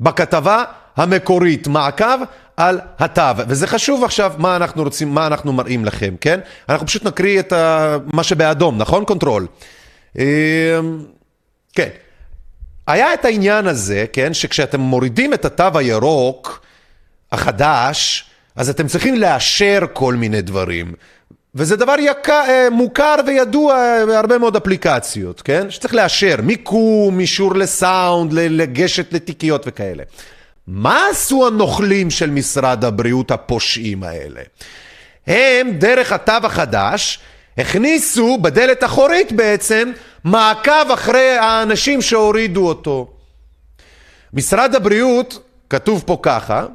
בכתבה 0.00 0.64
המקורית, 0.96 1.68
מעקב 1.68 2.18
על 2.56 2.80
התו, 2.98 3.22
וזה 3.48 3.66
חשוב 3.66 4.04
עכשיו 4.04 4.32
מה 4.38 4.56
אנחנו 4.56 4.82
רוצים, 4.82 5.14
מה 5.14 5.26
אנחנו 5.26 5.52
מראים 5.52 5.84
לכם, 5.84 6.14
כן? 6.20 6.40
אנחנו 6.68 6.86
פשוט 6.86 7.04
נקריא 7.04 7.40
את 7.40 7.52
ה... 7.52 7.96
מה 8.12 8.22
שבאדום, 8.22 8.78
נכון? 8.78 9.04
control. 9.04 9.46
אמ, 10.18 10.22
כן. 11.72 11.88
היה 12.86 13.14
את 13.14 13.24
העניין 13.24 13.66
הזה, 13.66 14.04
כן, 14.12 14.34
שכשאתם 14.34 14.80
מורידים 14.80 15.34
את 15.34 15.44
התו 15.44 15.78
הירוק 15.78 16.62
החדש, 17.32 18.24
אז 18.56 18.70
אתם 18.70 18.86
צריכים 18.86 19.14
לאשר 19.14 19.80
כל 19.92 20.14
מיני 20.14 20.42
דברים. 20.42 20.92
וזה 21.54 21.76
דבר 21.76 21.94
יקר, 21.98 22.68
מוכר 22.70 23.14
וידוע 23.26 24.04
בהרבה 24.06 24.38
מאוד 24.38 24.56
אפליקציות, 24.56 25.40
כן? 25.42 25.70
שצריך 25.70 25.94
לאשר, 25.94 26.36
מיקום, 26.42 27.20
אישור 27.20 27.54
לסאונד, 27.54 28.32
לגשת 28.32 29.12
לתיקיות 29.12 29.62
וכאלה. 29.66 30.02
מה 30.66 31.06
עשו 31.10 31.46
הנוכלים 31.46 32.10
של 32.10 32.30
משרד 32.30 32.84
הבריאות 32.84 33.30
הפושעים 33.30 34.02
האלה? 34.02 34.40
הם, 35.26 35.70
דרך 35.70 36.12
התו 36.12 36.32
החדש, 36.42 37.18
הכניסו 37.58 38.38
בדלת 38.38 38.84
אחורית 38.84 39.32
בעצם 39.32 39.92
מעקב 40.24 40.90
אחרי 40.94 41.36
האנשים 41.36 42.02
שהורידו 42.02 42.68
אותו. 42.68 43.10
משרד 44.32 44.74
הבריאות, 44.74 45.38
כתוב 45.70 46.02
פה 46.06 46.18
ככה, 46.22 46.66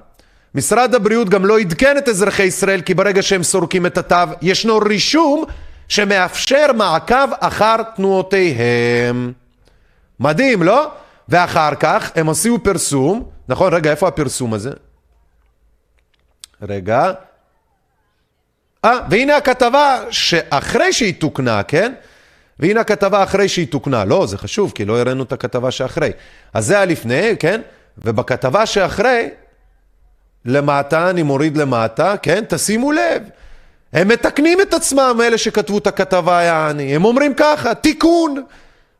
משרד 0.55 0.95
הבריאות 0.95 1.29
גם 1.29 1.45
לא 1.45 1.59
עדכן 1.59 1.97
את 1.97 2.09
אזרחי 2.09 2.43
ישראל 2.43 2.81
כי 2.81 2.93
ברגע 2.93 3.21
שהם 3.21 3.43
סורקים 3.43 3.85
את 3.85 3.97
התו 3.97 4.15
ישנו 4.41 4.77
רישום 4.77 5.43
שמאפשר 5.87 6.73
מעקב 6.73 7.33
אחר 7.39 7.75
תנועותיהם. 7.95 9.33
מדהים, 10.19 10.63
לא? 10.63 10.91
ואחר 11.29 11.75
כך 11.75 12.11
הם 12.15 12.29
עשו 12.29 12.59
פרסום, 12.63 13.29
נכון? 13.49 13.73
רגע, 13.73 13.91
איפה 13.91 14.07
הפרסום 14.07 14.53
הזה? 14.53 14.71
רגע. 16.61 17.11
אה, 18.85 18.99
והנה 19.09 19.37
הכתבה 19.37 19.99
שאחרי 20.09 20.93
שהיא 20.93 21.13
תוקנה, 21.19 21.63
כן? 21.63 21.93
והנה 22.59 22.81
הכתבה 22.81 23.23
אחרי 23.23 23.49
שהיא 23.49 23.67
תוקנה. 23.67 24.05
לא, 24.05 24.25
זה 24.27 24.37
חשוב, 24.37 24.71
כי 24.75 24.85
לא 24.85 24.99
הראינו 24.99 25.23
את 25.23 25.31
הכתבה 25.31 25.71
שאחרי. 25.71 26.11
אז 26.53 26.65
זה 26.65 26.75
היה 26.75 26.85
לפני, 26.85 27.35
כן? 27.39 27.61
ובכתבה 27.97 28.65
שאחרי, 28.65 29.29
למטה, 30.45 31.09
אני 31.09 31.23
מוריד 31.23 31.57
למטה, 31.57 32.15
כן? 32.21 32.43
תשימו 32.49 32.91
לב. 32.91 33.23
הם 33.93 34.07
מתקנים 34.07 34.61
את 34.61 34.73
עצמם, 34.73 35.19
אלה 35.23 35.37
שכתבו 35.37 35.77
את 35.77 35.87
הכתבה, 35.87 36.41
יעני. 36.41 36.95
הם 36.95 37.05
אומרים 37.05 37.33
ככה, 37.33 37.73
תיקון. 37.75 38.43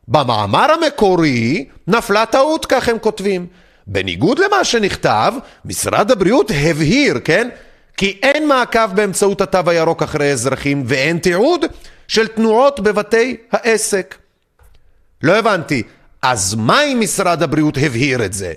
במאמר 0.08 0.66
המקורי 0.72 1.64
נפלה 1.86 2.26
טעות, 2.26 2.66
כך 2.66 2.88
הם 2.88 2.98
כותבים. 2.98 3.46
בניגוד 3.86 4.38
למה 4.38 4.64
שנכתב, 4.64 5.34
משרד 5.64 6.10
הבריאות 6.10 6.50
הבהיר, 6.54 7.18
כן? 7.24 7.48
כי 7.96 8.18
אין 8.22 8.48
מעקב 8.48 8.86
באמצעות 8.94 9.40
התו 9.40 9.70
הירוק 9.70 10.02
אחרי 10.02 10.32
אזרחים 10.32 10.82
ואין 10.86 11.18
תיעוד 11.18 11.64
של 12.08 12.26
תנועות 12.26 12.80
בבתי 12.80 13.36
העסק. 13.52 14.14
לא 15.22 15.36
הבנתי, 15.38 15.82
אז 16.22 16.54
מה 16.54 16.82
אם 16.82 17.00
משרד 17.00 17.42
הבריאות 17.42 17.78
הבהיר 17.82 18.24
את 18.24 18.32
זה? 18.32 18.52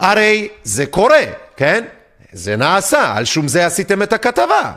הרי 0.00 0.48
זה 0.64 0.86
קורה, 0.86 1.22
כן? 1.56 1.84
זה 2.34 2.56
נעשה, 2.56 3.12
על 3.16 3.24
שום 3.24 3.48
זה 3.48 3.66
עשיתם 3.66 4.02
את 4.02 4.12
הכתבה. 4.12 4.72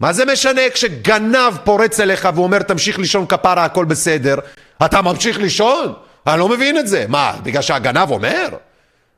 מה 0.00 0.12
זה 0.12 0.24
משנה 0.24 0.60
כשגנב 0.74 1.56
פורץ 1.64 2.00
אליך 2.00 2.28
ואומר 2.34 2.62
תמשיך 2.62 2.98
לישון 2.98 3.26
כפרה 3.26 3.64
הכל 3.64 3.84
בסדר, 3.84 4.36
אתה 4.84 5.02
ממשיך 5.02 5.38
לישון? 5.38 5.92
אני 6.26 6.38
לא 6.40 6.48
מבין 6.48 6.78
את 6.78 6.88
זה. 6.88 7.04
מה, 7.08 7.32
בגלל 7.42 7.62
שהגנב 7.62 8.10
אומר? 8.10 8.48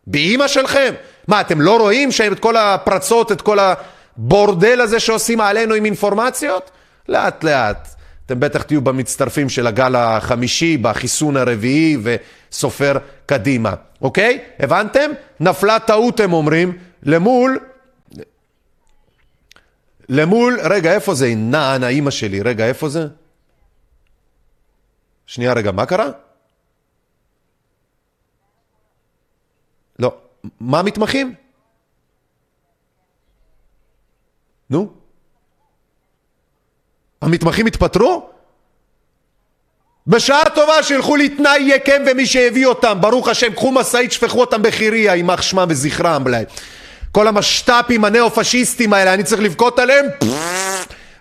באימא 0.06 0.48
שלכם? 0.48 0.94
מה, 1.28 1.40
אתם 1.40 1.60
לא 1.60 1.78
רואים 1.78 2.12
שאת 2.12 2.38
כל 2.38 2.56
הפרצות, 2.56 3.32
את 3.32 3.42
כל 3.42 3.58
הבורדל 3.58 4.80
הזה 4.80 5.00
שעושים 5.00 5.40
עלינו 5.40 5.74
עם 5.74 5.84
אינפורמציות? 5.84 6.70
לאט 7.08 7.44
לאט. 7.44 7.88
אתם 8.26 8.40
בטח 8.40 8.62
תהיו 8.62 8.80
במצטרפים 8.80 9.48
של 9.48 9.66
הגל 9.66 9.96
החמישי, 9.96 10.76
בחיסון 10.76 11.36
הרביעי 11.36 11.96
וסופר 12.02 12.98
קדימה, 13.26 13.74
אוקיי? 14.02 14.38
הבנתם? 14.60 15.10
נפלה 15.40 15.78
טעות, 15.78 16.20
הם 16.20 16.32
אומרים, 16.32 16.72
למול... 17.02 17.58
למול, 20.08 20.60
רגע, 20.70 20.94
איפה 20.94 21.14
זה? 21.14 21.32
נען, 21.36 21.84
האימא 21.84 22.10
שלי, 22.10 22.42
רגע, 22.42 22.66
איפה 22.66 22.88
זה? 22.88 23.06
שנייה, 25.26 25.52
רגע, 25.52 25.72
מה 25.72 25.86
קרה? 25.86 26.10
לא. 29.98 30.16
מה 30.60 30.82
מתמחים? 30.82 31.34
נו? 34.70 34.92
המתמחים 37.22 37.66
התפטרו? 37.66 38.30
בשעה 40.06 40.50
טובה 40.54 40.82
שילכו 40.82 41.16
לתנאי 41.16 41.60
יקם 41.60 42.02
ומי 42.10 42.26
שהביא 42.26 42.66
אותם, 42.66 42.98
ברוך 43.00 43.28
השם, 43.28 43.54
קחו 43.54 43.72
משאית, 43.72 44.12
שפכו 44.12 44.40
אותם 44.40 44.62
בחירייה, 44.62 45.14
יימח 45.14 45.42
שמם 45.42 45.66
וזכרם. 45.70 46.24
כל 47.12 47.28
המשת"פים 47.28 48.04
הנאו-פשיסטים 48.04 48.92
האלה, 48.92 49.14
אני 49.14 49.22
צריך 49.22 49.42
לבכות 49.42 49.78
עליהם? 49.78 50.06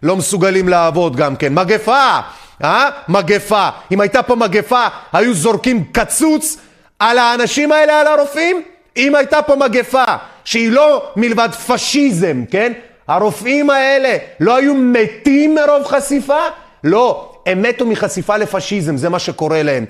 לא 0.03 0.15
מסוגלים 0.15 0.69
לעבוד 0.69 1.15
גם 1.15 1.35
כן. 1.35 1.53
מגפה! 1.53 2.19
אה? 2.63 2.89
מגפה. 3.09 3.69
אם 3.91 4.01
הייתה 4.01 4.23
פה 4.23 4.35
מגפה, 4.35 4.87
היו 5.13 5.33
זורקים 5.33 5.83
קצוץ 5.91 6.57
על 6.99 7.17
האנשים 7.17 7.71
האלה, 7.71 8.01
על 8.01 8.07
הרופאים? 8.07 8.61
אם 8.97 9.15
הייתה 9.15 9.41
פה 9.41 9.55
מגפה 9.55 10.03
שהיא 10.43 10.71
לא 10.71 11.11
מלבד 11.15 11.49
פשיזם, 11.67 12.43
כן? 12.51 12.73
הרופאים 13.07 13.69
האלה 13.69 14.17
לא 14.39 14.55
היו 14.55 14.73
מתים 14.73 15.55
מרוב 15.55 15.83
חשיפה? 15.87 16.39
לא, 16.83 17.33
הם 17.45 17.61
מתו 17.61 17.85
מחשיפה 17.85 18.37
לפשיזם, 18.37 18.97
זה 18.97 19.09
מה 19.09 19.19
שקורה 19.19 19.63
להם. 19.63 19.85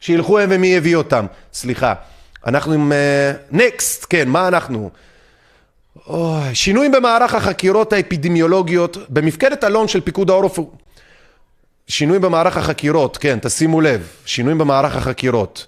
שילכו 0.00 0.38
הם 0.38 0.48
ומי 0.52 0.76
הביא 0.76 0.96
אותם. 0.96 1.26
סליחה. 1.52 1.94
אנחנו 2.46 2.72
עם... 2.72 2.92
נקסט, 3.52 4.04
uh, 4.04 4.06
כן, 4.06 4.28
מה 4.28 4.48
אנחנו? 4.48 4.90
Oh, 6.06 6.12
שינויים 6.54 6.92
במערך 6.92 7.34
החקירות 7.34 7.92
האפידמיולוגיות, 7.92 8.96
במפקדת 9.08 9.64
אלון 9.64 9.88
של 9.88 10.00
פיקוד 10.00 10.30
העורף, 10.30 10.58
שינויים 11.88 12.22
במערך 12.22 12.56
החקירות, 12.56 13.16
כן, 13.16 13.38
תשימו 13.42 13.80
לב, 13.80 14.08
שינויים 14.24 14.58
במערך 14.58 14.96
החקירות. 14.96 15.66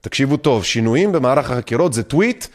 תקשיבו 0.00 0.36
טוב, 0.36 0.64
שינויים 0.64 1.12
במערך 1.12 1.50
החקירות 1.50 1.92
זה 1.92 2.02
טוויט. 2.02 2.46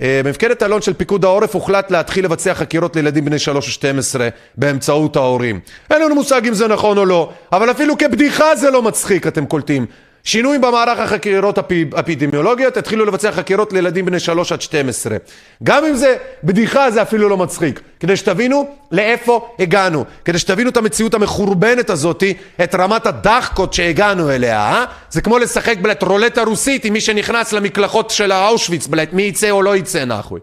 אה, 0.00 0.20
במפקדת 0.24 0.62
אלון 0.62 0.82
של 0.82 0.92
פיקוד 0.92 1.24
העורף 1.24 1.54
הוחלט 1.54 1.90
להתחיל 1.90 2.24
לבצע 2.24 2.54
חקירות 2.54 2.96
לילדים 2.96 3.24
בני 3.24 3.38
3 3.38 3.66
או 3.66 3.72
12 3.72 4.28
באמצעות 4.56 5.16
ההורים. 5.16 5.60
אין 5.90 6.02
לנו 6.02 6.14
מושג 6.14 6.46
אם 6.46 6.54
זה 6.54 6.68
נכון 6.68 6.98
או 6.98 7.04
לא, 7.04 7.32
אבל 7.52 7.70
אפילו 7.70 7.98
כבדיחה 7.98 8.56
זה 8.56 8.70
לא 8.70 8.82
מצחיק, 8.82 9.26
אתם 9.26 9.46
קולטים. 9.46 9.86
שינויים 10.24 10.60
במערך 10.60 10.98
החקירות 10.98 11.58
האפידמיולוגיות, 11.92 12.76
התחילו 12.76 13.04
לבצע 13.04 13.32
חקירות 13.32 13.72
לילדים 13.72 14.04
בני 14.04 14.20
3 14.20 14.52
עד 14.52 14.62
12. 14.62 15.16
גם 15.64 15.84
אם 15.84 15.94
זה 15.94 16.16
בדיחה 16.44 16.90
זה 16.90 17.02
אפילו 17.02 17.28
לא 17.28 17.36
מצחיק. 17.36 17.80
כדי 18.00 18.16
שתבינו 18.16 18.68
לאיפה 18.92 19.48
הגענו. 19.58 20.04
כדי 20.24 20.38
שתבינו 20.38 20.70
את 20.70 20.76
המציאות 20.76 21.14
המחורבנת 21.14 21.90
הזאתי, 21.90 22.34
את 22.62 22.74
רמת 22.74 23.06
הדחקות 23.06 23.74
שהגענו 23.74 24.30
אליה, 24.30 24.58
אה? 24.58 24.84
זה 25.10 25.20
כמו 25.20 25.38
לשחק 25.38 25.76
בלט 25.82 26.02
רולטה 26.02 26.42
רוסית 26.42 26.84
עם 26.84 26.92
מי 26.92 27.00
שנכנס 27.00 27.52
למקלחות 27.52 28.10
של 28.10 28.32
האושוויץ, 28.32 28.86
בלט 28.86 29.12
מי 29.12 29.22
יצא 29.22 29.50
או 29.50 29.62
לא 29.62 29.76
יצא 29.76 30.04
נחוי. 30.04 30.40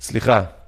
סליחה. 0.00 0.59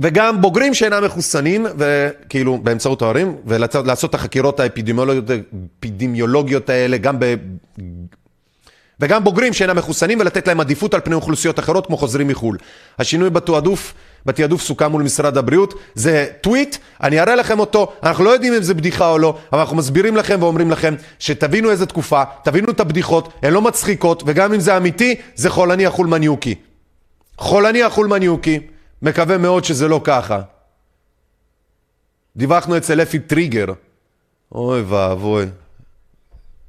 וגם 0.00 0.40
בוגרים 0.40 0.74
שאינם 0.74 1.04
מחוסנים, 1.04 1.66
וכאילו 1.78 2.58
באמצעות 2.58 3.02
ההורים, 3.02 3.36
ולעשות 3.46 4.10
את 4.10 4.14
החקירות 4.14 4.60
האפידמיולוגיות, 4.60 6.70
האלה 6.70 6.96
גם 6.96 7.16
ב... 7.18 7.34
וגם 9.00 9.24
בוגרים 9.24 9.52
שאינם 9.52 9.76
מחוסנים 9.76 10.20
ולתת 10.20 10.48
להם 10.48 10.60
עדיפות 10.60 10.94
על 10.94 11.00
פני 11.00 11.14
אוכלוסיות 11.14 11.58
אחרות 11.58 11.86
כמו 11.86 11.96
חוזרים 11.96 12.28
מחו"ל. 12.28 12.56
השינוי 12.98 13.30
בתעדוף, 13.30 13.94
בתעדוף 14.26 14.62
סוכם 14.62 14.90
מול 14.90 15.02
משרד 15.02 15.36
הבריאות, 15.36 15.74
זה 15.94 16.26
טוויט, 16.40 16.76
אני 17.02 17.20
אראה 17.20 17.34
לכם 17.34 17.58
אותו, 17.58 17.92
אנחנו 18.02 18.24
לא 18.24 18.30
יודעים 18.30 18.54
אם 18.54 18.62
זה 18.62 18.74
בדיחה 18.74 19.10
או 19.10 19.18
לא, 19.18 19.38
אבל 19.52 19.60
אנחנו 19.60 19.76
מסבירים 19.76 20.16
לכם 20.16 20.36
ואומרים 20.40 20.70
לכם 20.70 20.94
שתבינו 21.18 21.70
איזה 21.70 21.86
תקופה, 21.86 22.22
תבינו 22.44 22.70
את 22.70 22.80
הבדיחות, 22.80 23.32
הן 23.42 23.52
לא 23.52 23.62
מצחיקות, 23.62 24.22
וגם 24.26 24.52
אם 24.52 24.60
זה 24.60 24.76
אמיתי, 24.76 25.14
זה 25.34 25.50
חולני 25.50 25.86
החול 25.86 26.06
מניוקי. 26.06 26.54
חולני 27.38 27.82
החול 27.82 28.06
מניוקי, 28.06 28.60
מקווה 29.02 29.38
מאוד 29.38 29.64
שזה 29.64 29.88
לא 29.88 30.00
ככה. 30.04 30.40
דיווחנו 32.36 32.76
אצל 32.76 33.02
אפי 33.02 33.18
טריגר, 33.18 33.66
אוי 34.52 34.82
ואבוי, 34.82 35.46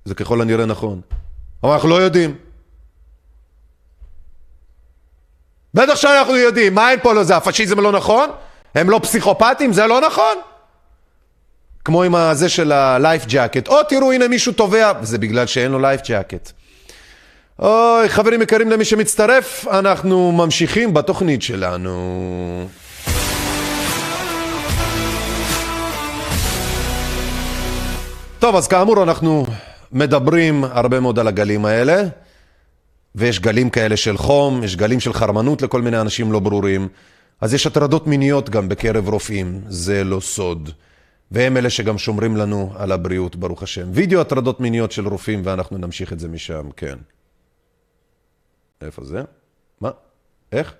זה 0.06 0.16
ככל 0.16 0.42
הנראה 0.42 0.66
נכון. 0.66 1.02
אבל 1.64 1.72
אנחנו 1.72 1.90
לא 1.90 1.96
יודעים. 1.96 2.38
בטח 5.74 5.96
שאנחנו 5.96 6.36
יודעים, 6.36 6.76
מה 6.76 6.92
אין 6.92 7.00
פה 7.00 7.14
לזה? 7.14 7.38
הפשיזם 7.38 7.80
לא 7.80 7.92
נכון? 7.92 8.30
הם 8.76 8.90
לא 8.90 9.00
פסיכופטים? 9.04 9.74
זה 9.74 9.88
לא 9.88 10.02
נכון? 10.02 10.38
כמו 11.86 12.04
עם 12.04 12.16
הזה 12.16 12.50
של 12.50 12.72
ה-life 12.72 13.28
jacket. 13.28 13.68
או 13.68 13.84
תראו, 13.90 14.12
הנה 14.12 14.28
מישהו 14.28 14.54
תובע, 14.54 14.92
זה 15.02 15.18
בגלל 15.18 15.48
שאין 15.48 15.72
לו 15.72 15.80
life 15.80 16.02
jacket. 16.02 16.52
אוי, 17.60 18.10
חברים 18.10 18.42
יקרים 18.42 18.70
למי 18.70 18.86
שמצטרף, 18.86 19.68
אנחנו 19.68 20.32
ממשיכים 20.32 20.94
בתוכנית 20.94 21.42
שלנו. 21.42 22.68
טוב, 28.40 28.56
אז 28.56 28.68
כאמור 28.68 29.04
אנחנו 29.04 29.46
מדברים 29.92 30.64
הרבה 30.64 31.00
מאוד 31.00 31.20
על 31.20 31.28
הגלים 31.28 31.66
האלה, 31.66 32.04
ויש 33.16 33.40
גלים 33.40 33.70
כאלה 33.70 33.98
של 33.98 34.18
חום, 34.18 34.64
יש 34.64 34.76
גלים 34.76 35.00
של 35.00 35.14
חרמנות 35.14 35.62
לכל 35.62 35.82
מיני 35.82 36.02
אנשים 36.02 36.32
לא 36.32 36.40
ברורים, 36.40 36.88
אז 37.42 37.54
יש 37.54 37.68
הטרדות 37.68 38.08
מיניות 38.08 38.50
גם 38.50 38.70
בקרב 38.70 39.10
רופאים, 39.10 39.62
זה 39.68 40.04
לא 40.04 40.20
סוד. 40.20 40.70
והם 41.32 41.58
אלה 41.58 41.70
שגם 41.70 41.98
שומרים 41.98 42.38
לנו 42.38 42.74
על 42.76 42.92
הבריאות, 42.92 43.36
ברוך 43.36 43.64
השם. 43.64 43.88
וידאו 43.92 44.22
הטרדות 44.22 44.60
מיניות 44.60 44.92
של 44.92 45.08
רופאים, 45.08 45.42
ואנחנו 45.44 45.78
נמשיך 45.78 46.14
את 46.14 46.20
זה 46.20 46.28
משם, 46.28 46.70
כן. 46.78 46.96
איפה 48.86 49.04
זה? 49.04 49.22
מה? 49.82 49.90
איך? 50.52 50.74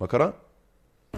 מה 0.00 0.06
קרה? 0.06 0.30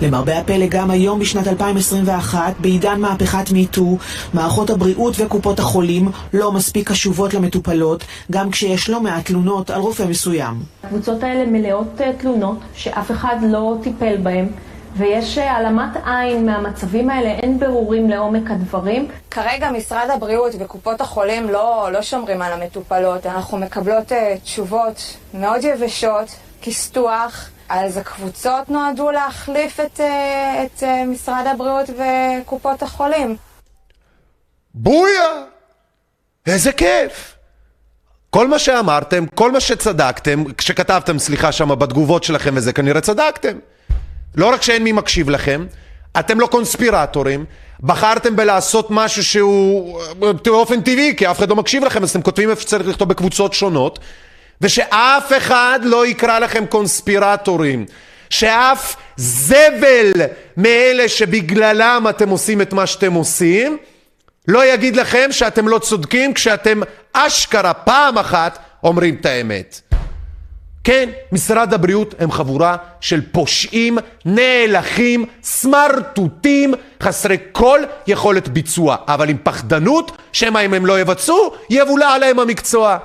למרבה 0.02 0.38
הפלא 0.38 0.66
גם 0.70 0.90
היום 0.90 1.20
בשנת 1.20 1.48
2021, 1.48 2.54
בעידן 2.60 3.00
מהפכת 3.00 3.50
מיטו, 3.52 3.98
מערכות 4.34 4.70
הבריאות 4.70 5.14
וקופות 5.18 5.58
החולים 5.58 6.08
לא 6.34 6.52
מספיק 6.52 6.88
קשובות 6.88 7.34
למטופלות, 7.34 8.04
גם 8.30 8.50
כשיש 8.50 8.90
לא 8.90 9.00
מעט 9.00 9.26
תלונות 9.26 9.70
על 9.70 9.80
רופא 9.80 10.02
מסוים. 10.02 10.54
הקבוצות 10.82 11.22
האלה 11.22 11.46
מלאות 11.50 12.00
תלונות 12.18 12.58
שאף 12.74 13.10
אחד 13.10 13.36
לא 13.42 13.76
טיפל 13.82 14.16
בהן. 14.22 14.48
ויש 14.96 15.38
העלמת 15.38 15.96
עין 16.04 16.46
מהמצבים 16.46 17.10
האלה, 17.10 17.30
אין 17.30 17.58
ברורים 17.58 18.10
לעומק 18.10 18.50
הדברים. 18.50 19.08
כרגע 19.30 19.70
משרד 19.70 20.10
הבריאות 20.10 20.52
וקופות 20.60 21.00
החולים 21.00 21.50
לא, 21.50 21.88
לא 21.92 22.02
שומרים 22.02 22.42
על 22.42 22.52
המטופלות. 22.52 23.26
אנחנו 23.26 23.58
מקבלות 23.58 24.12
uh, 24.12 24.14
תשובות 24.42 25.16
מאוד 25.34 25.64
יבשות, 25.64 26.28
כסתוח. 26.62 27.48
אז 27.68 27.96
הקבוצות 27.96 28.68
נועדו 28.68 29.10
להחליף 29.10 29.80
את, 29.80 30.00
uh, 30.00 30.02
את 30.64 30.82
uh, 30.82 30.86
משרד 31.06 31.44
הבריאות 31.46 31.90
וקופות 31.90 32.82
החולים. 32.82 33.36
בויה! 34.74 35.44
איזה 36.46 36.72
כיף! 36.72 37.34
כל 38.30 38.48
מה 38.48 38.58
שאמרתם, 38.58 39.26
כל 39.26 39.52
מה 39.52 39.60
שצדקתם, 39.60 40.44
כשכתבתם, 40.58 41.18
סליחה, 41.18 41.52
שם 41.52 41.78
בתגובות 41.78 42.24
שלכם 42.24 42.54
וזה, 42.56 42.72
כנראה 42.72 43.00
צדקתם. 43.00 43.58
לא 44.34 44.52
רק 44.52 44.62
שאין 44.62 44.84
מי 44.84 44.92
מקשיב 44.92 45.30
לכם, 45.30 45.66
אתם 46.18 46.40
לא 46.40 46.46
קונספירטורים, 46.46 47.44
בחרתם 47.80 48.36
בלעשות 48.36 48.86
משהו 48.90 49.24
שהוא 49.24 50.00
באופן 50.44 50.80
טבעי, 50.80 51.14
כי 51.16 51.30
אף 51.30 51.38
אחד 51.38 51.48
לא 51.48 51.56
מקשיב 51.56 51.84
לכם, 51.84 52.02
אז 52.02 52.10
אתם 52.10 52.22
כותבים 52.22 52.50
איפה 52.50 52.62
שצריך 52.62 52.88
לכתוב 52.88 53.08
בקבוצות 53.08 53.52
שונות, 53.52 53.98
ושאף 54.60 55.32
אחד 55.36 55.80
לא 55.82 56.06
יקרא 56.06 56.38
לכם 56.38 56.66
קונספירטורים, 56.66 57.86
שאף 58.30 58.96
זבל 59.16 60.12
מאלה 60.56 61.08
שבגללם 61.08 62.06
אתם 62.10 62.28
עושים 62.28 62.60
את 62.60 62.72
מה 62.72 62.86
שאתם 62.86 63.12
עושים, 63.12 63.78
לא 64.48 64.66
יגיד 64.66 64.96
לכם 64.96 65.28
שאתם 65.30 65.68
לא 65.68 65.78
צודקים 65.78 66.34
כשאתם 66.34 66.80
אשכרה 67.12 67.74
פעם 67.74 68.18
אחת 68.18 68.58
אומרים 68.84 69.16
את 69.20 69.26
האמת. 69.26 69.91
כן, 70.84 71.08
משרד 71.32 71.74
הבריאות 71.74 72.14
הם 72.18 72.30
חבורה 72.30 72.76
של 73.00 73.20
פושעים, 73.32 73.98
נאלחים, 74.24 75.26
סמרטוטים, 75.42 76.74
חסרי 77.02 77.36
כל 77.52 77.80
יכולת 78.06 78.48
ביצוע, 78.48 78.96
אבל 79.08 79.28
עם 79.28 79.36
פחדנות, 79.42 80.12
שמא 80.32 80.58
אם 80.64 80.74
הם 80.74 80.86
לא 80.86 81.00
יבצעו, 81.00 81.54
יבולע 81.70 82.08
עליהם 82.08 82.38
המקצוע. 82.38 82.98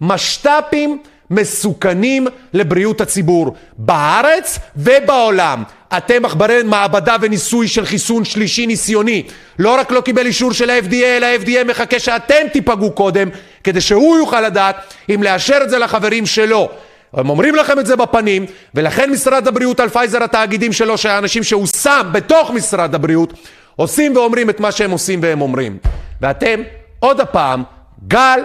משת"פים 0.00 0.98
מסוכנים 1.30 2.26
לבריאות 2.52 3.00
הציבור, 3.00 3.54
בארץ 3.78 4.58
ובעולם. 4.76 5.62
אתם 5.96 6.24
עכברי 6.24 6.62
מעבדה 6.62 7.16
וניסוי 7.20 7.68
של 7.68 7.86
חיסון 7.86 8.24
שלישי 8.24 8.66
ניסיוני. 8.66 9.22
לא 9.58 9.80
רק 9.80 9.90
לא 9.90 10.00
קיבל 10.00 10.26
אישור 10.26 10.52
של 10.52 10.70
ה-FDA, 10.70 11.04
אלא 11.04 11.26
ה-FDA 11.26 11.64
מחכה 11.64 11.98
שאתם 11.98 12.48
תיפגעו 12.52 12.92
קודם, 12.92 13.28
כדי 13.64 13.80
שהוא 13.80 14.16
יוכל 14.16 14.40
לדעת 14.40 14.76
אם 15.14 15.22
לאשר 15.22 15.58
את 15.62 15.70
זה 15.70 15.78
לחברים 15.78 16.26
שלו. 16.26 16.70
הם 17.16 17.30
אומרים 17.30 17.54
לכם 17.54 17.78
את 17.78 17.86
זה 17.86 17.96
בפנים, 17.96 18.46
ולכן 18.74 19.10
משרד 19.10 19.48
הבריאות 19.48 19.80
על 19.80 19.88
פייזר 19.88 20.22
התאגידים 20.22 20.72
שלו, 20.72 20.98
שהאנשים 20.98 21.42
שהוא 21.42 21.66
שם 21.66 22.08
בתוך 22.12 22.50
משרד 22.50 22.94
הבריאות, 22.94 23.32
עושים 23.76 24.16
ואומרים 24.16 24.50
את 24.50 24.60
מה 24.60 24.72
שהם 24.72 24.90
עושים 24.90 25.20
והם 25.22 25.40
אומרים. 25.40 25.78
ואתם, 26.20 26.60
עוד 26.98 27.20
הפעם, 27.20 27.62
גל 28.08 28.40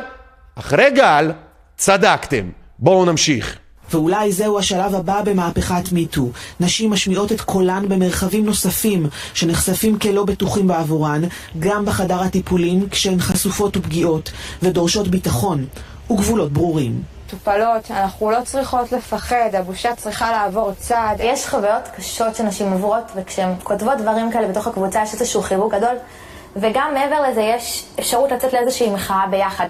אחרי 0.55 0.91
גל, 0.95 1.31
צדקתם. 1.77 2.49
בואו 2.79 3.05
נמשיך. 3.05 3.57
ואולי 3.91 4.31
זהו 4.31 4.59
השלב 4.59 4.95
הבא 4.95 5.21
במהפכת 5.21 5.91
מיטו. 5.91 6.29
נשים 6.59 6.91
משמיעות 6.91 7.31
את 7.31 7.41
קולן 7.41 7.89
במרחבים 7.89 8.45
נוספים 8.45 9.07
שנחשפים 9.33 9.99
כלא 9.99 10.23
בטוחים 10.25 10.67
בעבורן, 10.67 11.21
גם 11.59 11.85
בחדר 11.85 12.21
הטיפולים 12.21 12.89
כשהן 12.89 13.19
חשופות 13.19 13.77
ופגיעות, 13.77 14.31
ודורשות 14.63 15.07
ביטחון 15.07 15.65
וגבולות 16.11 16.53
ברורים. 16.53 17.01
מטופלות, 17.33 17.91
אנחנו 17.91 18.31
לא 18.31 18.39
צריכות 18.45 18.91
לפחד, 18.91 19.49
הבושה 19.53 19.95
צריכה 19.95 20.31
לעבור 20.31 20.73
צעד. 20.77 21.19
יש 21.19 21.47
חוויות 21.47 21.87
קשות 21.97 22.35
שנשים 22.35 22.71
עוברות, 22.71 23.11
וכשהן 23.15 23.49
כותבות 23.63 23.97
דברים 23.97 24.31
כאלה 24.31 24.47
בתוך 24.47 24.67
הקבוצה 24.67 25.03
יש 25.03 25.13
איזשהו 25.13 25.41
חיבוק 25.41 25.73
גדול, 25.73 25.95
וגם 26.55 26.93
מעבר 26.93 27.29
לזה 27.29 27.41
יש 27.41 27.85
אפשרות 27.99 28.31
לצאת 28.31 28.53
לאיזושהי 28.53 28.89
מחאה 28.89 29.27
ביחד. 29.31 29.67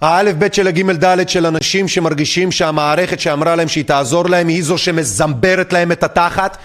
האלף 0.00 0.34
בית 0.34 0.54
של 0.54 0.66
הגימל 0.66 0.96
דלת 0.96 1.28
של 1.28 1.46
אנשים 1.46 1.88
שמרגישים 1.88 2.52
שהמערכת 2.52 3.20
שאמרה 3.20 3.56
להם 3.56 3.68
שהיא 3.68 3.84
תעזור 3.84 4.28
להם 4.28 4.48
היא 4.48 4.62
זו 4.62 4.78
שמזמברת 4.78 5.72
להם 5.72 5.92
את 5.92 6.02
התחת 6.02 6.56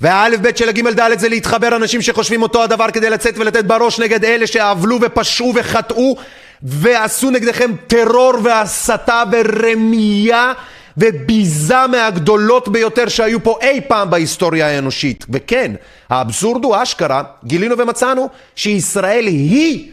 והאלף 0.00 0.40
בית 0.40 0.56
של 0.56 0.68
הגימל 0.68 0.92
דלת 0.92 1.20
זה 1.20 1.28
להתחבר 1.28 1.76
אנשים 1.76 2.02
שחושבים 2.02 2.42
אותו 2.42 2.62
הדבר 2.62 2.90
כדי 2.90 3.10
לצאת 3.10 3.38
ולתת 3.38 3.64
בראש 3.64 4.00
נגד 4.00 4.24
אלה 4.24 4.46
שעוולו 4.46 4.98
ופשעו 5.02 5.52
וחטאו 5.54 6.16
ועשו 6.62 7.30
נגדכם 7.30 7.70
טרור 7.86 8.32
והסתה 8.42 9.22
ורמייה 9.32 10.52
וביזה 10.96 11.86
מהגדולות 11.86 12.68
ביותר 12.68 13.08
שהיו 13.08 13.42
פה 13.42 13.58
אי 13.62 13.80
פעם 13.88 14.10
בהיסטוריה 14.10 14.66
האנושית. 14.66 15.26
וכן, 15.30 15.72
האבסורד 16.08 16.64
הוא 16.64 16.76
אשכרה, 16.82 17.22
גילינו 17.44 17.78
ומצאנו 17.78 18.28
שישראל 18.56 19.26
היא 19.26 19.90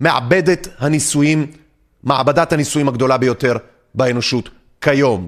מעבדת 0.00 0.68
הניסויים, 0.78 1.46
מעבדת 2.02 2.52
הניסויים 2.52 2.88
הגדולה 2.88 3.18
ביותר 3.18 3.56
באנושות 3.94 4.48
כיום. 4.80 5.26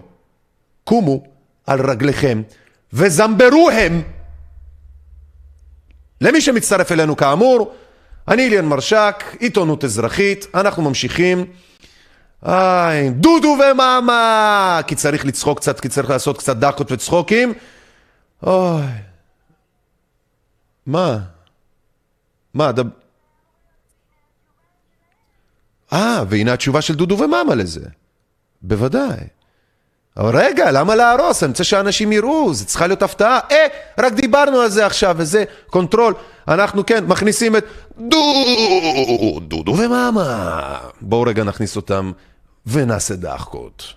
קומו 0.85 1.23
על 1.67 1.91
רגליכם 1.91 2.43
וזמברו 2.93 3.71
הם. 3.71 4.03
למי 6.21 6.41
שמצטרף 6.41 6.93
אלינו 6.93 7.17
כאמור, 7.17 7.75
אני 8.29 8.47
אליאן 8.47 8.65
מרשק, 8.65 9.25
עיתונות 9.41 9.85
אזרחית, 9.85 10.47
אנחנו 10.55 10.83
ממשיכים. 10.83 11.45
איי, 12.47 13.11
דודו 13.11 13.57
ומאמה! 13.73 14.81
כי 14.87 14.95
צריך 14.95 15.27
לצחוק 15.27 15.59
קצת, 15.59 15.81
כי 15.81 15.89
צריך 15.89 16.11
לעשות 16.11 16.39
קצת 16.39 16.57
דקות 16.57 16.93
וצחוקים. 16.93 17.53
אוי. 18.43 18.83
מה? 20.87 21.19
מה, 22.55 22.73
דב... 22.73 22.87
אה, 25.93 26.25
והנה 26.29 26.53
התשובה 26.53 26.81
של 26.83 26.95
דודו 26.95 27.19
ומאמה 27.19 27.55
לזה. 27.55 27.89
בוודאי. 28.63 29.19
אבל 30.17 30.37
רגע, 30.37 30.71
למה 30.71 30.95
להרוס? 30.95 31.43
אני 31.43 31.51
רוצה 31.51 31.65
שאנשים 31.65 32.13
יראו, 32.13 32.55
זה 32.55 32.65
צריכה 32.65 32.87
להיות 32.87 33.03
הפתעה. 33.03 33.39
אה, 33.51 33.67
רק 33.99 34.13
דיברנו 34.13 34.61
על 34.61 34.69
זה 34.69 34.87
עכשיו, 34.87 35.15
וזה 35.19 35.45
control. 35.71 36.15
אנחנו 36.49 36.87
כן, 36.87 37.05
מכניסים 37.05 37.57
את 37.57 37.65
דודו, 37.99 39.41
דודו 39.41 39.77
ומאמה. 39.79 40.79
בואו 41.01 41.23
רגע 41.23 41.45
נכניס 41.45 41.77
אותם 41.77 42.13
ונעשה 42.67 43.17
דחקות. 43.17 43.95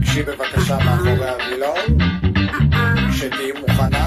גשי 0.00 0.22
בבקשה 0.22 0.78
מאחורי 0.84 1.28
הווילון, 1.30 1.98
כשתהיי 3.10 3.52
מוכנה, 3.60 4.01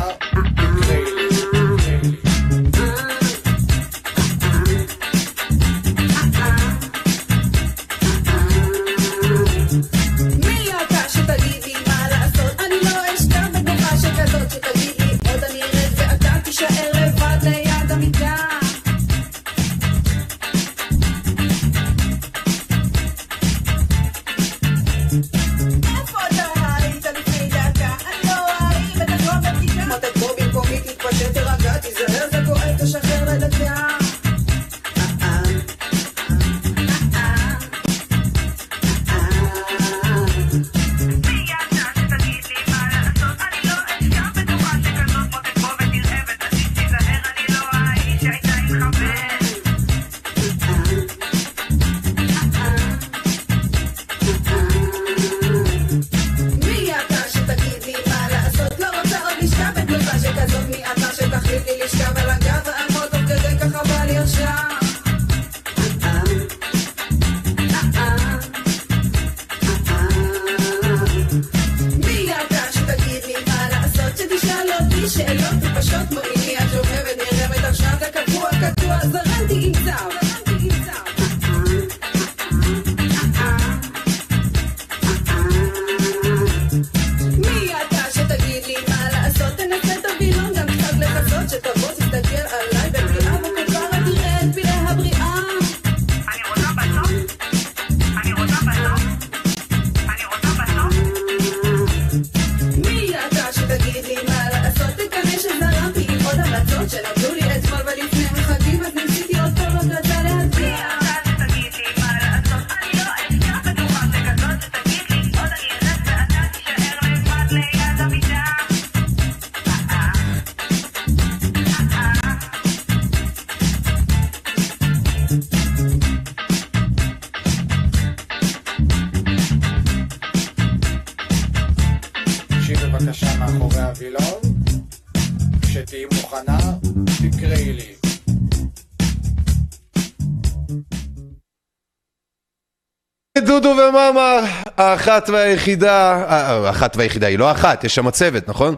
האחת 144.96 145.30
והיחידה, 145.30 146.24
אה, 146.30 146.68
האחת 146.68 146.98
והיחידה 146.98 147.28
היא 147.28 147.40
לא 147.40 147.52
אחת, 147.52 147.84
יש 147.84 147.96
שם 147.96 148.12
צוות, 148.12 148.50
נכון? 148.50 148.76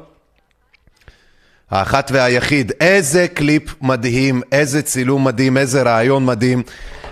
האחת 1.72 2.12
והיחיד, 2.14 2.72
איזה 2.82 3.28
קליפ 3.28 3.64
מדהים, 3.82 4.42
איזה 4.52 4.82
צילום 4.82 5.24
מדהים, 5.24 5.58
איזה 5.58 5.82
רעיון 5.82 6.26
מדהים. 6.26 6.64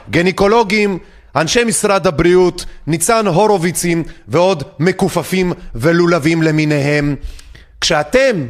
גניקולוגים, 0.10 1.00
אנשי 1.36 1.64
משרד 1.64 2.08
הבריאות, 2.08 2.66
ניצן 2.88 3.28
הורוביצים 3.28 4.04
ועוד 4.28 4.64
מכופפים 4.80 5.54
ולולבים 5.76 6.44
למיניהם. 6.44 7.16
כשאתם 7.82 8.46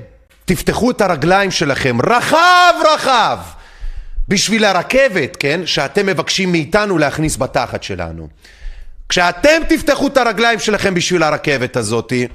תפתחו 0.46 0.92
את 0.92 1.02
הרגליים 1.02 1.52
שלכם 1.52 1.98
רחב 2.02 2.74
רחב 2.94 3.38
בשביל 4.28 4.66
הרכבת, 4.66 5.38
כן, 5.40 5.62
שאתם 5.66 6.06
מבקשים 6.06 6.52
מאיתנו 6.52 6.98
להכניס 6.98 7.38
בתחת 7.38 7.84
שלנו. 7.84 8.28
כשאתם 9.10 9.62
תפתחו 9.70 10.08
את 10.08 10.18
הרגליים 10.18 10.60
שלכם 10.60 10.94
בשביל 10.94 11.24
הרכבת 11.24 11.78
הזאתי, 11.78 12.28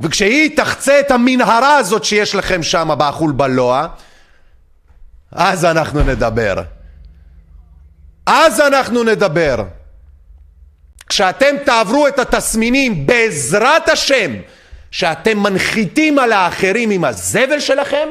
וכשהיא 0.00 0.56
תחצה 0.56 1.00
את 1.00 1.10
המנהרה 1.10 1.76
הזאת 1.76 2.04
שיש 2.04 2.34
לכם 2.34 2.62
שם 2.62 2.90
באכול 2.98 3.32
בלוע, 3.32 3.86
אז 5.32 5.64
אנחנו 5.64 6.02
נדבר. 6.02 6.54
אז 8.26 8.60
אנחנו 8.60 9.04
נדבר. 9.04 9.64
כשאתם 11.08 11.56
תעברו 11.64 12.08
את 12.08 12.18
התסמינים 12.18 13.06
בעזרת 13.06 13.88
השם, 13.88 14.32
שאתם 14.90 15.38
מנחיתים 15.38 16.18
על 16.18 16.32
האחרים 16.32 16.90
עם 16.90 17.04
הזבל 17.04 17.60
שלכם, 17.60 18.08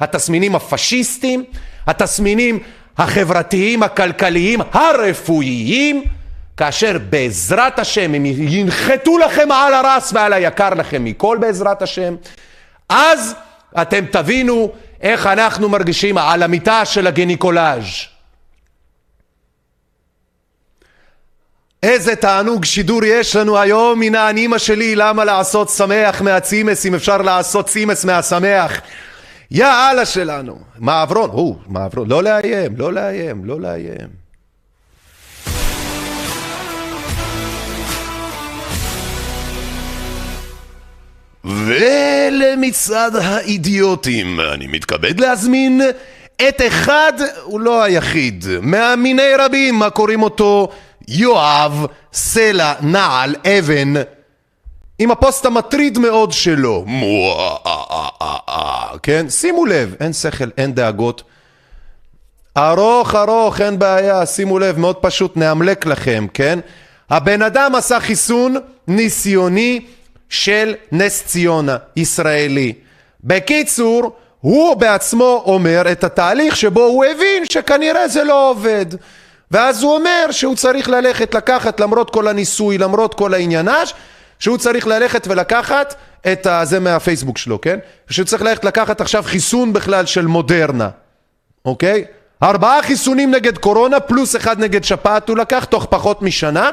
התסמינים 0.00 0.54
הפשיסטיים, 0.54 1.44
התסמינים 1.86 2.58
החברתיים, 2.98 3.82
הכלכליים, 3.82 4.60
הרפואיים, 4.72 6.04
כאשר 6.56 6.96
בעזרת 7.10 7.78
השם 7.78 8.14
הם 8.14 8.26
ינחתו 8.26 9.18
לכם 9.18 9.52
על 9.52 9.74
הרס 9.74 10.12
ועל 10.12 10.32
היקר 10.32 10.74
לכם 10.74 11.04
מכל 11.04 11.38
בעזרת 11.40 11.82
השם, 11.82 12.16
אז 12.88 13.34
אתם 13.82 14.04
תבינו 14.10 14.72
איך 15.00 15.26
אנחנו 15.26 15.68
מרגישים 15.68 16.18
על 16.18 16.42
המיטה 16.42 16.84
של 16.84 17.06
הגניקולאז'. 17.06 17.84
איזה 21.82 22.16
תענוג 22.16 22.64
שידור 22.64 23.04
יש 23.04 23.36
לנו 23.36 23.58
היום, 23.58 24.02
הנה 24.02 24.30
אני 24.30 24.46
אמא 24.46 24.58
שלי, 24.58 24.96
למה 24.96 25.24
לעשות 25.24 25.68
שמח 25.68 26.22
מהצימס 26.22 26.86
אם 26.86 26.94
אפשר 26.94 27.22
לעשות 27.22 27.66
צימס 27.66 28.04
מהשמח? 28.04 28.80
יא 29.50 29.66
אללה 29.66 30.06
שלנו, 30.06 30.58
מעברון, 30.78 31.30
הוא, 31.30 31.56
מעברון, 31.66 32.08
לא 32.08 32.22
לאיים, 32.22 32.76
לא 32.76 32.92
לאיים, 32.92 33.44
לא 33.44 33.60
לאיים. 33.60 34.23
ולמצעד 41.44 43.16
האידיוטים, 43.16 44.40
אני 44.40 44.66
מתכבד 44.66 45.20
להזמין 45.20 45.80
את 46.48 46.62
אחד, 46.66 47.12
הוא 47.42 47.60
לא 47.60 47.82
היחיד, 47.82 48.44
מהמיני 48.62 49.34
רבים, 49.38 49.74
מה 49.74 49.90
קוראים 49.90 50.22
אותו? 50.22 50.68
יואב 51.08 51.86
סלע 52.12 52.72
נעל 52.80 53.34
אבן 53.58 53.94
עם 54.98 55.10
הפוסט 55.10 55.46
המטריד 55.46 55.98
מאוד 55.98 56.32
שלו. 56.32 56.84
כן? 59.02 59.26
שימו 59.30 59.66
לב, 59.66 59.94
אין 60.00 60.12
שכל, 60.12 60.48
אין 60.58 60.74
דאגות. 60.74 61.22
ארוך 62.56 63.14
ארוך, 63.14 63.60
אין 63.60 63.78
בעיה, 63.78 64.26
שימו 64.26 64.58
לב, 64.58 64.78
מאוד 64.78 64.96
פשוט, 64.96 65.36
נאמלק 65.36 65.86
לכם, 65.86 66.26
כן? 66.34 66.58
הבן 67.10 67.42
אדם 67.42 67.74
עשה 67.74 68.00
חיסון 68.00 68.56
ניסיוני 68.88 69.80
של 70.28 70.74
נס 70.92 71.22
ציונה, 71.26 71.76
ישראלי. 71.96 72.72
בקיצור, 73.24 74.12
הוא 74.40 74.74
בעצמו 74.74 75.42
אומר 75.46 75.92
את 75.92 76.04
התהליך 76.04 76.56
שבו 76.56 76.82
הוא 76.82 77.04
הבין 77.04 77.44
שכנראה 77.52 78.08
זה 78.08 78.24
לא 78.24 78.50
עובד. 78.50 78.86
ואז 79.50 79.82
הוא 79.82 79.94
אומר 79.94 80.26
שהוא 80.30 80.56
צריך 80.56 80.88
ללכת 80.88 81.34
לקחת, 81.34 81.80
למרות 81.80 82.10
כל 82.10 82.28
הניסוי, 82.28 82.78
למרות 82.78 83.14
כל 83.14 83.34
העניינש, 83.34 83.94
שהוא 84.38 84.58
צריך 84.58 84.86
ללכת 84.86 85.26
ולקחת 85.26 85.94
את. 86.32 86.46
זה 86.62 86.80
מהפייסבוק 86.80 87.38
שלו, 87.38 87.60
כן? 87.60 87.78
שהוא 88.10 88.26
צריך 88.26 88.42
ללכת 88.42 88.64
לקחת 88.64 89.00
עכשיו 89.00 89.22
חיסון 89.22 89.72
בכלל 89.72 90.06
של 90.06 90.26
מודרנה, 90.26 90.88
אוקיי? 91.64 92.04
ארבעה 92.42 92.82
חיסונים 92.82 93.30
נגד 93.30 93.58
קורונה 93.58 94.00
פלוס 94.00 94.36
אחד 94.36 94.60
נגד 94.60 94.84
שפעת 94.84 95.28
הוא 95.28 95.36
לקח 95.36 95.64
תוך 95.64 95.86
פחות 95.90 96.22
משנה 96.22 96.70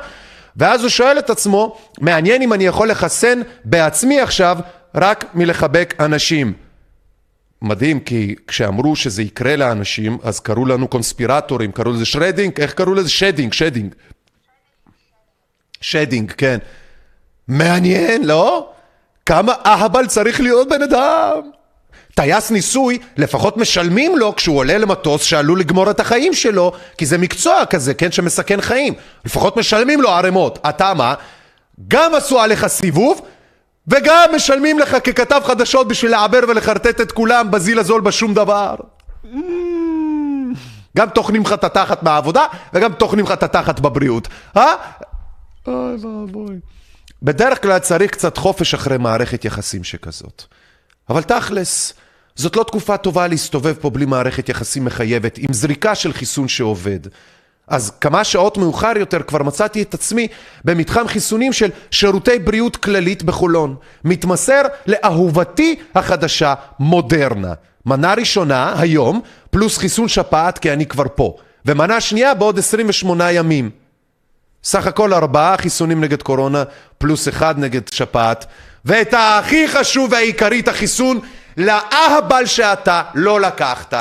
ואז 0.57 0.81
הוא 0.81 0.89
שואל 0.89 1.19
את 1.19 1.29
עצמו, 1.29 1.77
מעניין 1.99 2.41
אם 2.41 2.53
אני 2.53 2.65
יכול 2.65 2.89
לחסן 2.89 3.41
בעצמי 3.65 4.19
עכשיו 4.21 4.57
רק 4.95 5.25
מלחבק 5.33 5.93
אנשים. 5.99 6.53
מדהים, 7.61 7.99
כי 7.99 8.35
כשאמרו 8.47 8.95
שזה 8.95 9.21
יקרה 9.21 9.55
לאנשים, 9.55 10.17
אז 10.23 10.39
קראו 10.39 10.65
לנו 10.65 10.87
קונספירטורים, 10.87 11.71
קראו 11.71 11.91
לזה 11.91 12.05
shredding, 12.05 12.61
איך 12.61 12.73
קראו 12.73 12.93
לזה? 12.93 13.09
shedding, 13.09 13.53
shedding. 13.53 13.95
שדינג, 15.81 16.31
כן. 16.31 16.57
מעניין, 17.47 18.23
לא? 18.23 18.73
כמה 19.25 19.53
אהבל 19.65 20.07
צריך 20.07 20.41
להיות 20.41 20.69
בן 20.69 20.81
אדם. 20.81 21.60
טייס 22.15 22.51
ניסוי, 22.51 22.99
לפחות 23.17 23.57
משלמים 23.57 24.17
לו 24.17 24.35
כשהוא 24.35 24.57
עולה 24.57 24.77
למטוס 24.77 25.23
שעלול 25.23 25.59
לגמור 25.59 25.91
את 25.91 25.99
החיים 25.99 26.33
שלו, 26.33 26.71
כי 26.97 27.05
זה 27.05 27.17
מקצוע 27.17 27.65
כזה, 27.65 27.93
כן, 27.93 28.11
שמסכן 28.11 28.61
חיים. 28.61 28.93
לפחות 29.25 29.57
משלמים 29.57 30.01
לו 30.01 30.09
ערימות. 30.09 30.59
אתה 30.69 30.93
מה? 30.93 31.13
גם 31.87 32.15
עשו 32.15 32.39
עליך 32.39 32.67
סיבוב, 32.67 33.21
וגם 33.87 34.29
משלמים 34.35 34.79
לך 34.79 34.97
ככתב 35.03 35.41
חדשות 35.45 35.87
בשביל 35.87 36.11
לעבר 36.11 36.39
ולחרטט 36.47 37.01
את 37.01 37.11
כולם 37.11 37.51
בזיל 37.51 37.79
הזול 37.79 38.01
בשום 38.01 38.33
דבר. 38.33 38.75
גם 40.97 41.09
טוחנים 41.09 41.41
לך 41.41 41.53
את 41.53 41.63
התחת 41.63 42.03
מהעבודה, 42.03 42.45
וגם 42.73 42.93
טוחנים 42.93 43.25
לך 43.25 43.31
את 43.31 43.43
התחת 43.43 43.79
בבריאות. 43.79 44.27
אה? 44.57 44.73
אוי 45.67 45.95
ואבוי. 45.95 46.55
בדרך 47.23 47.61
כלל 47.61 47.79
צריך 47.79 48.11
קצת 48.11 48.37
חופש 48.37 48.73
אחרי 48.73 48.97
מערכת 48.97 49.45
יחסים 49.45 49.83
שכזאת. 49.83 50.43
אבל 51.09 51.23
תכלס, 51.23 51.93
זאת 52.35 52.55
לא 52.55 52.63
תקופה 52.63 52.97
טובה 52.97 53.27
להסתובב 53.27 53.73
פה 53.81 53.89
בלי 53.89 54.05
מערכת 54.05 54.49
יחסים 54.49 54.85
מחייבת, 54.85 55.37
עם 55.37 55.53
זריקה 55.53 55.95
של 55.95 56.13
חיסון 56.13 56.47
שעובד. 56.47 56.99
אז 57.67 57.91
כמה 58.01 58.23
שעות 58.23 58.57
מאוחר 58.57 58.93
יותר 58.95 59.23
כבר 59.23 59.43
מצאתי 59.43 59.81
את 59.81 59.93
עצמי 59.93 60.27
במתחם 60.65 61.07
חיסונים 61.07 61.53
של 61.53 61.69
שירותי 61.91 62.39
בריאות 62.39 62.75
כללית 62.75 63.23
בחולון. 63.23 63.75
מתמסר 64.03 64.61
לאהובתי 64.87 65.75
החדשה, 65.95 66.53
מודרנה. 66.79 67.53
מנה 67.85 68.13
ראשונה, 68.13 68.73
היום, 68.77 69.21
פלוס 69.51 69.77
חיסון 69.77 70.07
שפעת 70.07 70.57
כי 70.57 70.73
אני 70.73 70.85
כבר 70.85 71.05
פה. 71.15 71.35
ומנה 71.65 72.01
שנייה 72.01 72.33
בעוד 72.33 72.59
28 72.59 73.31
ימים. 73.31 73.69
סך 74.63 74.87
הכל 74.87 75.13
ארבעה 75.13 75.57
חיסונים 75.57 76.01
נגד 76.01 76.21
קורונה, 76.21 76.63
פלוס 76.97 77.27
אחד 77.27 77.59
נגד 77.59 77.81
שפעת. 77.91 78.45
ואת 78.85 79.13
הכי 79.17 79.67
חשוב 79.67 80.11
והעיקרי, 80.11 80.59
את 80.59 80.67
החיסון 80.67 81.19
לאהבל 81.57 82.45
שאתה 82.45 83.03
לא 83.13 83.41
לקחת. 83.41 83.93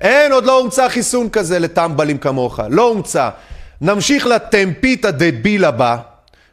אין, 0.00 0.32
עוד 0.32 0.44
לא 0.44 0.58
הומצא 0.58 0.88
חיסון 0.88 1.30
כזה 1.30 1.58
לטמבלים 1.58 2.18
כמוך, 2.18 2.60
לא 2.70 2.82
הומצא. 2.82 3.30
נמשיך 3.80 4.26
לטמפית 4.26 5.04
הדביל 5.04 5.64
הבא. 5.64 5.96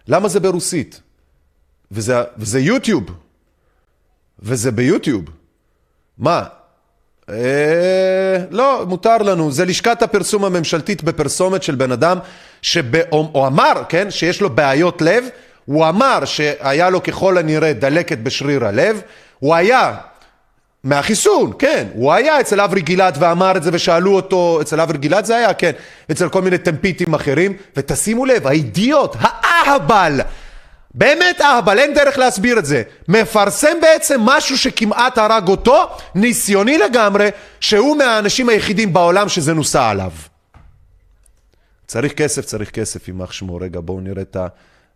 למה 0.08 0.30
זה 0.30 0.40
ברוסית? 0.40 1.02
וזה, 1.92 2.22
וזה 2.38 2.60
יוטיוב. 2.60 3.04
וזה 4.40 4.72
ביוטיוב. 4.72 5.24
מה? 6.18 6.44
אה, 7.30 8.38
לא, 8.52 8.86
מותר 8.88 9.18
לנו. 9.18 9.52
זה 9.52 9.66
לשכת 9.66 10.02
הפרסום 10.02 10.46
הממשלתית 10.46 11.04
בפרסומת 11.04 11.64
של 11.64 11.76
בן 11.76 11.92
אדם 11.92 12.18
שהוא 12.62 13.48
אמר, 13.48 13.84
כן, 13.90 14.12
שיש 14.12 14.42
לו 14.42 14.50
בעיות 14.50 15.02
לב. 15.02 15.26
הוא 15.66 15.88
אמר 15.90 16.26
שהיה 16.26 16.90
לו 16.90 17.04
ככל 17.04 17.38
הנראה 17.38 17.74
דלקת 17.74 18.18
בשריר 18.18 18.66
הלב. 18.66 19.02
הוא 19.40 19.56
היה 19.56 19.94
מהחיסון, 20.84 21.54
כן, 21.60 21.88
הוא 21.94 22.14
היה 22.14 22.40
אצל 22.40 22.62
אברי 22.62 22.82
גלעד 22.82 23.18
ואמר 23.20 23.58
את 23.58 23.64
זה 23.64 23.70
ושאלו 23.74 24.16
אותו, 24.16 24.62
אצל 24.62 24.82
אברי 24.82 24.98
גלעד 24.98 25.26
זה 25.26 25.36
היה, 25.36 25.54
כן, 25.54 25.72
אצל 26.12 26.30
כל 26.30 26.42
מיני 26.42 26.58
טמפיטים 26.58 27.14
אחרים, 27.14 27.58
ותשימו 27.78 28.26
לב, 28.26 28.48
האידיוט, 28.48 29.16
האהבל, 29.20 30.22
באמת 30.94 31.42
אהבל, 31.42 31.80
אין 31.80 31.94
דרך 31.94 32.18
להסביר 32.18 32.60
את 32.60 32.66
זה, 32.66 32.84
מפרסם 33.08 33.78
בעצם 33.82 34.22
משהו 34.22 34.58
שכמעט 34.58 35.18
הרג 35.18 35.48
אותו, 35.48 35.90
ניסיוני 36.16 36.78
לגמרי, 36.78 37.30
שהוא 37.60 37.98
מהאנשים 37.98 38.50
היחידים 38.50 38.94
בעולם 38.94 39.30
שזה 39.30 39.54
נוסע 39.54 39.90
עליו. 39.90 40.12
צריך 41.88 42.14
כסף, 42.14 42.46
צריך 42.46 42.70
כסף, 42.70 43.08
יימח 43.08 43.32
שמו, 43.32 43.56
רגע 43.56 43.80
בואו 43.84 44.00
נראה 44.00 44.22
את 44.22 44.36
ה... 44.36 44.48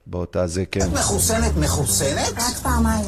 באותה 0.09 0.47
זה, 0.47 0.65
כן. 0.65 0.81
את 0.81 0.93
מחוסנת 0.93 1.51
מחוסנת? 1.57 2.33
רק 2.37 2.57
פעמיים. 2.63 3.05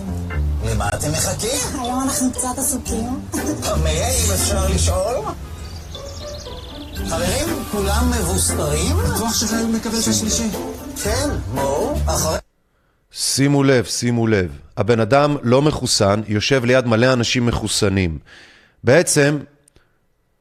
למה 0.65 0.89
אתם 0.89 1.11
מחכים? 1.11 1.81
היום 1.81 2.03
אנחנו 2.03 2.31
קצת 2.31 2.57
עסוקים. 2.57 3.19
קמא, 3.63 3.89
אם 3.89 4.31
אפשר 4.33 4.69
לשאול? 4.69 5.15
חברים, 6.95 7.63
כולם 7.71 8.11
מבוסטרים? 8.19 8.97
בטוח 8.97 9.33
שחייב 9.33 9.67
מקבל 9.67 9.99
את 10.03 10.07
השלישי. 10.07 10.49
כן, 11.03 11.29
בואו, 11.53 11.95
אחרי... 12.05 12.37
שימו 13.11 13.63
לב, 13.63 13.85
שימו 13.85 14.27
לב, 14.27 14.51
הבן 14.77 14.99
אדם 14.99 15.35
לא 15.43 15.61
מחוסן, 15.61 16.21
יושב 16.27 16.65
ליד 16.65 16.85
מלא 16.85 17.13
אנשים 17.13 17.45
מחוסנים. 17.45 18.19
בעצם, 18.83 19.39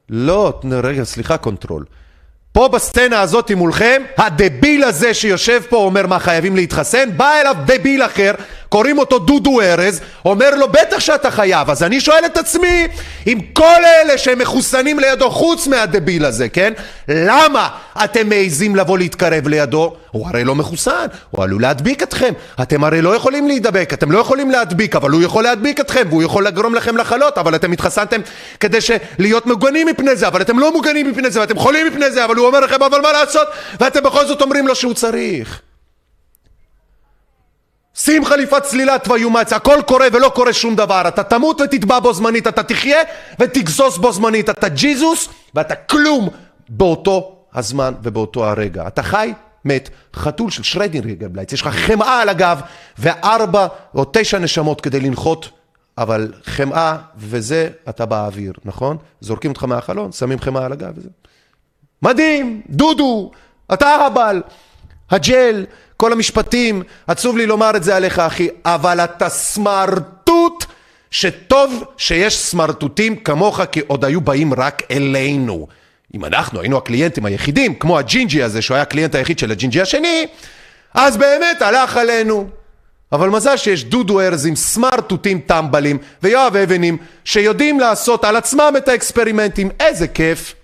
לא, 0.08 0.60
רגע, 0.82 1.04
סליחה, 1.04 1.36
control. 1.36 1.84
פה 2.58 2.68
בסצנה 2.68 3.20
הזאת 3.20 3.50
מולכם, 3.50 4.02
הדביל 4.16 4.84
הזה 4.84 5.14
שיושב 5.14 5.62
פה 5.68 5.76
אומר 5.76 6.06
מה 6.06 6.18
חייבים 6.18 6.56
להתחסן, 6.56 7.08
בא 7.16 7.40
אליו 7.40 7.56
דביל 7.66 8.02
אחר, 8.02 8.32
קוראים 8.68 8.98
אותו 8.98 9.18
דודו 9.18 9.60
ארז, 9.60 10.00
אומר 10.24 10.54
לו 10.54 10.68
בטח 10.68 10.98
שאתה 10.98 11.30
חייב, 11.30 11.70
אז 11.70 11.82
אני 11.82 12.00
שואל 12.00 12.26
את 12.26 12.36
עצמי, 12.36 12.88
עם 13.26 13.40
כל 13.52 13.84
אלה 13.84 14.18
שהם 14.18 14.38
מחוסנים 14.38 14.98
לידו 14.98 15.30
חוץ 15.30 15.66
מהדביל 15.66 16.24
הזה, 16.24 16.48
כן? 16.48 16.72
למה 17.08 17.68
אתם 18.04 18.28
מעזים 18.28 18.76
לבוא 18.76 18.98
להתקרב 18.98 19.48
לידו? 19.48 19.96
הוא 20.10 20.26
הרי 20.28 20.44
לא 20.44 20.54
מחוסן, 20.54 21.06
הוא 21.30 21.44
עלול 21.44 21.62
להדביק 21.62 22.02
אתכם, 22.02 22.32
אתם 22.62 22.84
הרי 22.84 23.02
לא 23.02 23.16
יכולים 23.16 23.48
להידבק, 23.48 23.90
אתם 23.92 24.12
לא 24.12 24.18
יכולים 24.18 24.50
להדביק, 24.50 24.96
אבל 24.96 25.10
הוא 25.10 25.22
יכול 25.22 25.44
להדביק 25.44 25.80
אתכם, 25.80 26.02
והוא 26.08 26.22
יכול 26.22 26.46
לגרום 26.46 26.74
לכם 26.74 26.96
לחלות, 26.96 27.38
אבל 27.38 27.54
אתם 27.54 27.72
התחסנתם 27.72 28.20
כדי 28.60 28.78
להיות 29.18 29.46
מוגנים 29.46 29.86
מפני 29.86 30.16
זה, 30.16 30.28
אבל 30.28 30.42
אתם 30.42 30.58
לא 30.58 30.72
מוגנים 30.72 31.10
מפני 31.10 31.30
זה, 31.30 31.40
ואתם 31.40 31.58
חולים 31.58 31.86
מפני 31.86 32.10
זה, 32.10 32.24
אבל 32.24 32.36
הוא 32.36 32.46
אומר 32.46 32.60
לכם, 32.60 32.82
אבל 32.82 33.00
מה 33.00 33.12
לעשות? 33.12 33.48
ואתם 33.80 34.02
בכל 34.02 34.26
זאת 34.26 34.42
אומרים 34.42 34.66
לו 34.66 34.74
שהוא 34.74 34.94
צריך. 34.94 35.67
שים 37.98 38.24
חליפת 38.24 38.62
צלילת 38.62 39.08
ויומץ, 39.08 39.52
הכל 39.52 39.80
קורה 39.86 40.06
ולא 40.12 40.28
קורה 40.34 40.52
שום 40.52 40.76
דבר, 40.76 41.08
אתה 41.08 41.22
תמות 41.22 41.60
ותטבע 41.60 42.00
בו 42.00 42.14
זמנית, 42.14 42.46
אתה 42.46 42.62
תחיה 42.62 42.98
ותגזוס 43.40 43.98
בו 43.98 44.12
זמנית, 44.12 44.50
אתה 44.50 44.68
ג'יזוס 44.68 45.28
ואתה 45.54 45.74
כלום 45.74 46.28
באותו 46.68 47.36
הזמן 47.54 47.94
ובאותו 48.02 48.44
הרגע. 48.44 48.86
אתה 48.86 49.02
חי, 49.02 49.32
מת, 49.64 49.90
חתול 50.14 50.50
של 50.50 50.62
שרדינגר 50.62 51.28
בלייץ, 51.28 51.52
יש 51.52 51.60
לך 51.60 51.68
חמאה 51.68 52.22
על 52.22 52.28
הגב 52.28 52.60
וארבע 52.98 53.66
או 53.94 54.04
תשע 54.12 54.38
נשמות 54.38 54.80
כדי 54.80 55.00
לנחות, 55.00 55.48
אבל 55.98 56.32
חמאה 56.44 56.96
וזה 57.16 57.68
אתה 57.88 58.06
באוויר, 58.06 58.52
נכון? 58.64 58.96
זורקים 59.20 59.50
אותך 59.50 59.64
מהחלון, 59.64 60.12
שמים 60.12 60.40
חמאה 60.40 60.64
על 60.64 60.72
הגב 60.72 60.92
וזה. 60.96 61.08
מדהים, 62.02 62.62
דודו, 62.70 63.30
אתה 63.72 63.94
הרבל, 63.94 64.42
הג'ל, 65.10 65.66
כל 66.00 66.12
המשפטים, 66.12 66.82
עצוב 67.06 67.36
לי 67.36 67.46
לומר 67.46 67.70
את 67.76 67.84
זה 67.84 67.96
עליך 67.96 68.18
אחי, 68.18 68.48
אבל 68.64 69.00
אתה 69.00 69.28
סמרטוט 69.28 70.64
שטוב 71.10 71.84
שיש 71.96 72.36
סמרטוטים 72.36 73.16
כמוך 73.16 73.60
כי 73.72 73.80
עוד 73.86 74.04
היו 74.04 74.20
באים 74.20 74.54
רק 74.54 74.82
אלינו. 74.90 75.66
אם 76.14 76.24
אנחנו 76.24 76.60
היינו 76.60 76.76
הקליינטים 76.76 77.24
היחידים, 77.24 77.74
כמו 77.74 77.98
הג'ינג'י 77.98 78.42
הזה 78.42 78.62
שהוא 78.62 78.74
היה 78.74 78.82
הקליינט 78.82 79.14
היחיד 79.14 79.38
של 79.38 79.50
הג'ינג'י 79.50 79.80
השני, 79.80 80.26
אז 80.94 81.16
באמת 81.16 81.62
הלך 81.62 81.96
עלינו. 81.96 82.48
אבל 83.12 83.28
מזל 83.28 83.56
שיש 83.56 83.84
דודו 83.84 84.20
ארז 84.20 84.46
עם 84.46 84.56
סמרטוטים 84.56 85.40
טמבלים 85.40 85.98
ויואב 86.22 86.56
אבנים 86.56 86.96
שיודעים 87.24 87.80
לעשות 87.80 88.24
על 88.24 88.36
עצמם 88.36 88.74
את 88.76 88.88
האקספרימנטים, 88.88 89.70
איזה 89.80 90.08
כיף. 90.08 90.54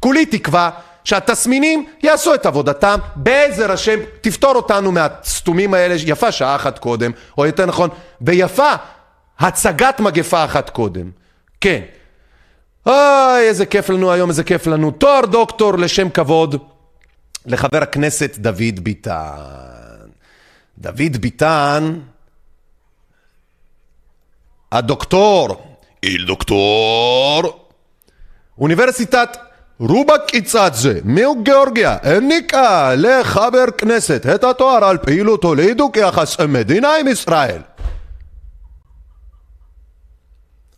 כולי 0.00 0.26
תקווה 0.26 0.70
שהתסמינים 1.04 1.86
יעשו 2.02 2.34
את 2.34 2.46
עבודתם, 2.46 2.98
בעזר 3.16 3.72
השם 3.72 3.98
תפתור 4.20 4.56
אותנו 4.56 4.92
מהסתומים 4.92 5.74
האלה, 5.74 5.94
יפה 6.06 6.32
שעה 6.32 6.56
אחת 6.56 6.78
קודם, 6.78 7.10
או 7.38 7.46
יותר 7.46 7.66
נכון, 7.66 7.90
ויפה 8.20 8.72
הצגת 9.38 10.00
מגפה 10.00 10.44
אחת 10.44 10.70
קודם. 10.70 11.10
כן. 11.60 11.80
אוי, 12.86 13.48
איזה 13.48 13.66
כיף 13.66 13.90
לנו 13.90 14.12
היום, 14.12 14.28
איזה 14.30 14.44
כיף 14.44 14.66
לנו. 14.66 14.90
תואר 14.90 15.26
דוקטור 15.26 15.78
לשם 15.78 16.10
כבוד 16.10 16.56
לחבר 17.46 17.82
הכנסת 17.82 18.38
דוד 18.38 18.80
ביטן. 18.80 19.30
דוד 20.78 21.16
ביטן 21.20 22.00
הדוקטור, 24.72 25.76
איל 26.02 26.26
דוקטור, 26.26 27.68
אוניברסיטת 28.58 29.36
רובה 29.80 30.14
קיצאצ'ה 30.26 30.92
מגיאורגיה 31.04 31.96
העניקה 32.02 32.94
לחבר 32.96 33.64
כנסת 33.78 34.26
את 34.34 34.44
התואר 34.44 34.84
על 34.84 34.98
פעילותו 34.98 35.54
להידוק 35.54 35.96
יחס 35.96 36.40
המדינה 36.40 36.88
עם 37.00 37.08
ישראל. 37.08 37.62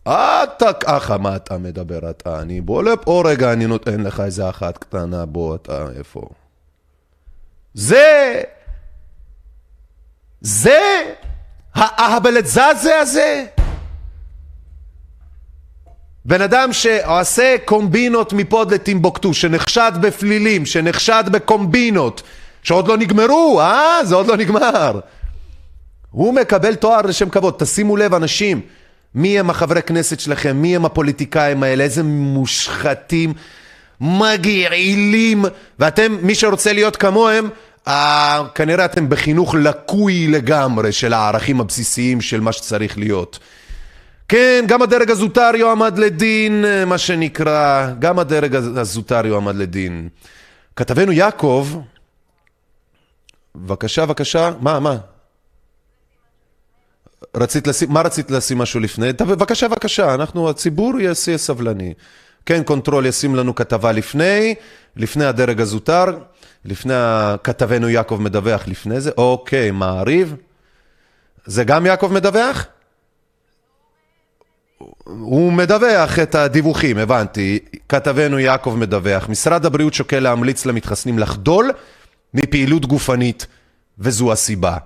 אתה 0.03 0.73
ככה, 0.73 1.17
מה 1.17 1.35
אתה 1.35 1.57
מדבר 1.57 2.09
אתה? 2.09 2.41
אני 2.41 2.61
בוא 2.61 2.83
לפה 2.83 3.23
רגע, 3.25 3.53
אני 3.53 3.67
נותן 3.67 4.01
לך 4.01 4.19
איזה 4.19 4.49
אחת 4.49 4.77
קטנה, 4.77 5.25
בוא 5.25 5.55
אתה, 5.55 5.85
איפה? 5.97 6.21
זה, 7.73 8.41
זה 10.41 11.13
האהבלתזאזה 11.75 12.99
הזה? 12.99 13.45
בן 16.27 16.41
אדם 16.41 16.73
שעושה 16.73 17.55
קומבינות 17.65 18.33
מפה 18.33 18.65
לטימבוקטו, 18.71 19.33
שנחשד 19.33 19.91
בפלילים, 20.01 20.65
שנחשד 20.65 21.23
בקומבינות, 21.31 22.21
שעוד 22.63 22.87
לא 22.87 22.97
נגמרו, 22.97 23.61
אה? 23.61 23.99
זה 24.03 24.15
עוד 24.15 24.27
לא 24.27 24.37
נגמר. 24.37 24.99
הוא 26.11 26.33
מקבל 26.33 26.75
תואר 26.75 27.01
לשם 27.01 27.29
כבוד. 27.29 27.53
תשימו 27.57 27.97
לב, 27.97 28.13
אנשים, 28.13 28.61
מי 29.15 29.39
הם 29.39 29.49
החברי 29.49 29.81
כנסת 29.81 30.19
שלכם? 30.19 30.57
מי 30.57 30.75
הם 30.75 30.85
הפוליטיקאים 30.85 31.63
האלה? 31.63 31.83
איזה 31.83 32.03
מושחתים, 32.03 33.33
מגעילים. 34.01 35.45
ואתם, 35.79 36.17
מי 36.21 36.35
שרוצה 36.35 36.73
להיות 36.73 36.95
כמוהם, 36.95 37.49
אה, 37.87 38.43
כנראה 38.55 38.85
אתם 38.85 39.09
בחינוך 39.09 39.55
לקוי 39.55 40.27
לגמרי 40.27 40.91
של 40.91 41.13
הערכים 41.13 41.61
הבסיסיים 41.61 42.21
של 42.21 42.39
מה 42.39 42.51
שצריך 42.51 42.97
להיות. 42.97 43.39
כן, 44.29 44.65
גם 44.67 44.81
הדרג 44.81 45.11
הזוטר 45.11 45.51
יועמד 45.55 45.97
לדין, 45.97 46.65
מה 46.85 46.97
שנקרא, 46.97 47.87
גם 47.99 48.19
הדרג 48.19 48.55
הזוטר 48.55 49.25
יועמד 49.25 49.55
לדין. 49.55 50.09
כתבנו 50.75 51.11
יעקב, 51.11 51.67
בבקשה, 53.55 54.05
בבקשה, 54.05 54.51
מה, 54.59 54.79
מה? 54.79 54.97
רצית 57.35 57.67
לשים, 57.67 57.91
מה 57.91 58.01
רצית 58.01 58.31
לשים 58.31 58.57
משהו 58.57 58.79
לפני? 58.79 59.13
בבקשה, 59.13 59.67
בבקשה, 59.67 60.13
אנחנו, 60.13 60.49
הציבור 60.49 60.99
יהיה 60.99 61.13
סבלני. 61.13 61.93
כן, 62.45 62.63
control 62.63 63.05
ישים 63.05 63.35
לנו 63.35 63.55
כתבה 63.55 63.91
לפני, 63.91 64.55
לפני 64.95 65.25
הדרג 65.25 65.61
הזוטר, 65.61 66.05
לפני 66.65 66.93
כתבנו 67.43 67.89
יעקב 67.89 68.17
מדווח 68.21 68.67
לפני 68.67 69.01
זה, 69.01 69.11
אוקיי, 69.17 69.71
מעריב. 69.71 70.35
זה 71.45 71.63
גם 71.63 71.85
יעקב 71.85 72.11
מדווח? 72.13 72.67
הוא 75.03 75.53
מדווח 75.53 76.19
את 76.19 76.35
הדיווחים, 76.35 76.97
הבנתי. 76.97 77.59
כתבנו 77.89 78.39
יעקב 78.39 78.75
מדווח. 78.77 79.29
משרד 79.29 79.65
הבריאות 79.65 79.93
שוקל 79.93 80.19
להמליץ 80.19 80.65
למתחסנים 80.65 81.19
לחדול 81.19 81.71
מפעילות 82.33 82.85
גופנית, 82.85 83.47
וזו 83.99 84.31
הסיבה. 84.31 84.77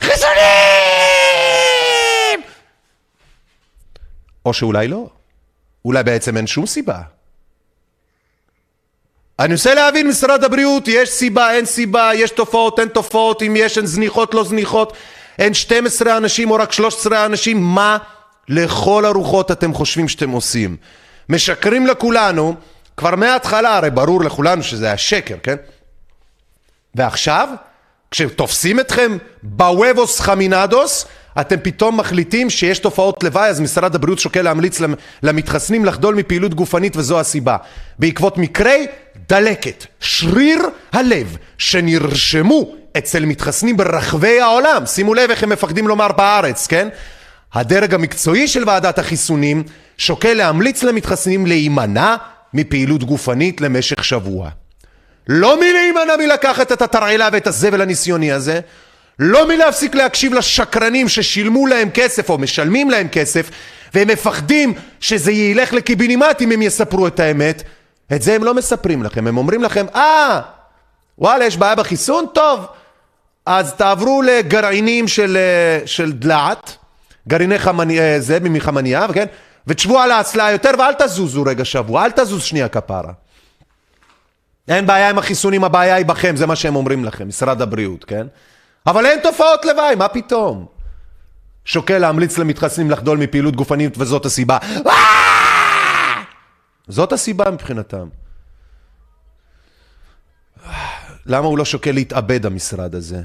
חיסונים! 0.00 0.32
או 4.46 4.52
שאולי 4.52 4.88
לא. 4.88 5.10
אולי 5.84 6.02
בעצם 6.02 6.36
אין 6.36 6.46
שום 6.46 6.66
סיבה. 6.66 7.02
אני 9.38 9.48
מנסה 9.48 9.74
להבין, 9.74 10.08
משרד 10.08 10.44
הבריאות, 10.44 10.88
יש 10.88 11.10
סיבה, 11.10 11.52
אין 11.52 11.66
סיבה, 11.66 12.10
יש 12.14 12.30
תופעות, 12.30 12.78
אין 12.78 12.88
תופעות, 12.88 13.42
אם 13.42 13.54
יש, 13.56 13.78
אין 13.78 13.86
זניחות, 13.86 14.34
לא 14.34 14.44
זניחות, 14.44 14.92
אין 15.38 15.54
12 15.54 16.16
אנשים 16.16 16.50
או 16.50 16.54
רק 16.56 16.72
13 16.72 17.26
אנשים, 17.26 17.62
מה 17.62 17.98
לכל 18.48 19.04
הרוחות 19.04 19.50
אתם 19.50 19.74
חושבים 19.74 20.08
שאתם 20.08 20.30
עושים? 20.30 20.76
משקרים 21.28 21.86
לכולנו, 21.86 22.54
כבר 22.96 23.16
מההתחלה, 23.16 23.76
הרי 23.76 23.90
ברור 23.90 24.24
לכולנו 24.24 24.62
שזה 24.62 24.92
השקר, 24.92 25.36
כן? 25.42 25.56
ועכשיו, 26.94 27.48
כשתופסים 28.10 28.80
אתכם 28.80 29.16
בוובוס 29.42 30.20
חמינדוס, 30.20 31.06
אתם 31.40 31.56
פתאום 31.62 32.00
מחליטים 32.00 32.50
שיש 32.50 32.78
תופעות 32.78 33.24
לוואי, 33.24 33.48
אז 33.48 33.60
משרד 33.60 33.94
הבריאות 33.94 34.18
שוקל 34.18 34.42
להמליץ 34.42 34.80
למ- 34.80 34.94
למתחסנים 35.22 35.84
לחדול 35.84 36.14
מפעילות 36.14 36.54
גופנית 36.54 36.96
וזו 36.96 37.20
הסיבה. 37.20 37.56
בעקבות 37.98 38.38
מקרי 38.38 38.86
דלקת, 39.28 39.86
שריר 40.00 40.62
הלב, 40.92 41.36
שנרשמו 41.58 42.74
אצל 42.98 43.24
מתחסנים 43.24 43.76
ברחבי 43.76 44.40
העולם, 44.40 44.86
שימו 44.86 45.14
לב 45.14 45.30
איך 45.30 45.42
הם 45.42 45.48
מפחדים 45.48 45.88
לומר 45.88 46.12
בארץ, 46.12 46.66
כן? 46.66 46.88
הדרג 47.54 47.94
המקצועי 47.94 48.48
של 48.48 48.64
ועדת 48.66 48.98
החיסונים 48.98 49.62
שוקל 49.98 50.34
להמליץ 50.34 50.82
למתחסנים 50.82 51.46
להימנע 51.46 52.16
מפעילות 52.54 53.04
גופנית 53.04 53.60
למשך 53.60 54.04
שבוע. 54.04 54.50
לא 55.28 55.56
מלהימנע 55.56 56.16
מלקחת 56.18 56.72
את 56.72 56.82
התרעלה 56.82 57.28
ואת 57.32 57.46
הזבל 57.46 57.80
הניסיוני 57.80 58.32
הזה, 58.32 58.60
לא 59.18 59.48
מלהפסיק 59.48 59.94
להקשיב 59.94 60.34
לשקרנים 60.34 61.08
ששילמו 61.08 61.66
להם 61.66 61.90
כסף 61.90 62.30
או 62.30 62.38
משלמים 62.38 62.90
להם 62.90 63.08
כסף 63.08 63.50
והם 63.94 64.08
מפחדים 64.08 64.74
שזה 65.00 65.32
ילך 65.32 65.72
לקיבינימט 65.72 66.42
אם 66.42 66.52
הם 66.52 66.62
יספרו 66.62 67.06
את 67.06 67.20
האמת. 67.20 67.62
את 68.14 68.22
זה 68.22 68.34
הם 68.34 68.44
לא 68.44 68.54
מספרים 68.54 69.02
לכם, 69.02 69.26
הם 69.26 69.36
אומרים 69.36 69.62
לכם, 69.62 69.86
אה, 69.94 70.40
וואלה, 71.18 71.44
יש 71.44 71.56
בעיה 71.56 71.74
בחיסון? 71.74 72.26
טוב, 72.34 72.66
אז 73.46 73.74
תעברו 73.74 74.22
לגרעינים 74.22 75.08
של, 75.08 75.36
אה, 75.36 75.86
של 75.86 76.12
דלעת, 76.12 76.76
גרעיני 77.28 77.58
חמניה, 77.58 78.20
זה 78.20 78.38
מחמניה, 78.40 79.06
כן? 79.14 79.26
ותשבו 79.66 79.98
על 79.98 80.10
האסלה 80.10 80.50
יותר 80.50 80.70
ואל 80.78 80.92
תזוזו 80.98 81.42
רגע 81.42 81.64
שבוע, 81.64 82.04
אל 82.04 82.10
תזוז 82.10 82.42
שנייה 82.42 82.68
כפרה. 82.68 83.12
אין 84.68 84.86
בעיה 84.86 85.10
עם 85.10 85.18
החיסונים, 85.18 85.64
הבעיה 85.64 85.94
היא 85.94 86.06
בכם, 86.06 86.36
זה 86.36 86.46
מה 86.46 86.56
שהם 86.56 86.76
אומרים 86.76 87.04
לכם, 87.04 87.28
משרד 87.28 87.62
הבריאות, 87.62 88.04
כן? 88.04 88.26
אבל 88.86 89.06
אין 89.06 89.20
תופעות 89.22 89.64
לוואי, 89.64 89.94
מה 89.94 90.08
פתאום? 90.08 90.66
שוקל 91.64 91.98
להמליץ 91.98 92.38
למתחסנים 92.38 92.90
לחדול 92.90 93.18
מפעילות 93.18 93.56
גופנית 93.56 93.98
וזאת 93.98 94.26
הסיבה. 94.26 94.58
זאת 96.88 97.12
הסיבה 97.12 97.50
מבחינתם. 97.50 98.08
למה 101.26 101.46
הוא 101.46 101.58
לא 101.58 101.64
שוקל 101.64 101.92
להתאבד 101.92 102.46
המשרד 102.46 102.94
הזה? 102.94 103.22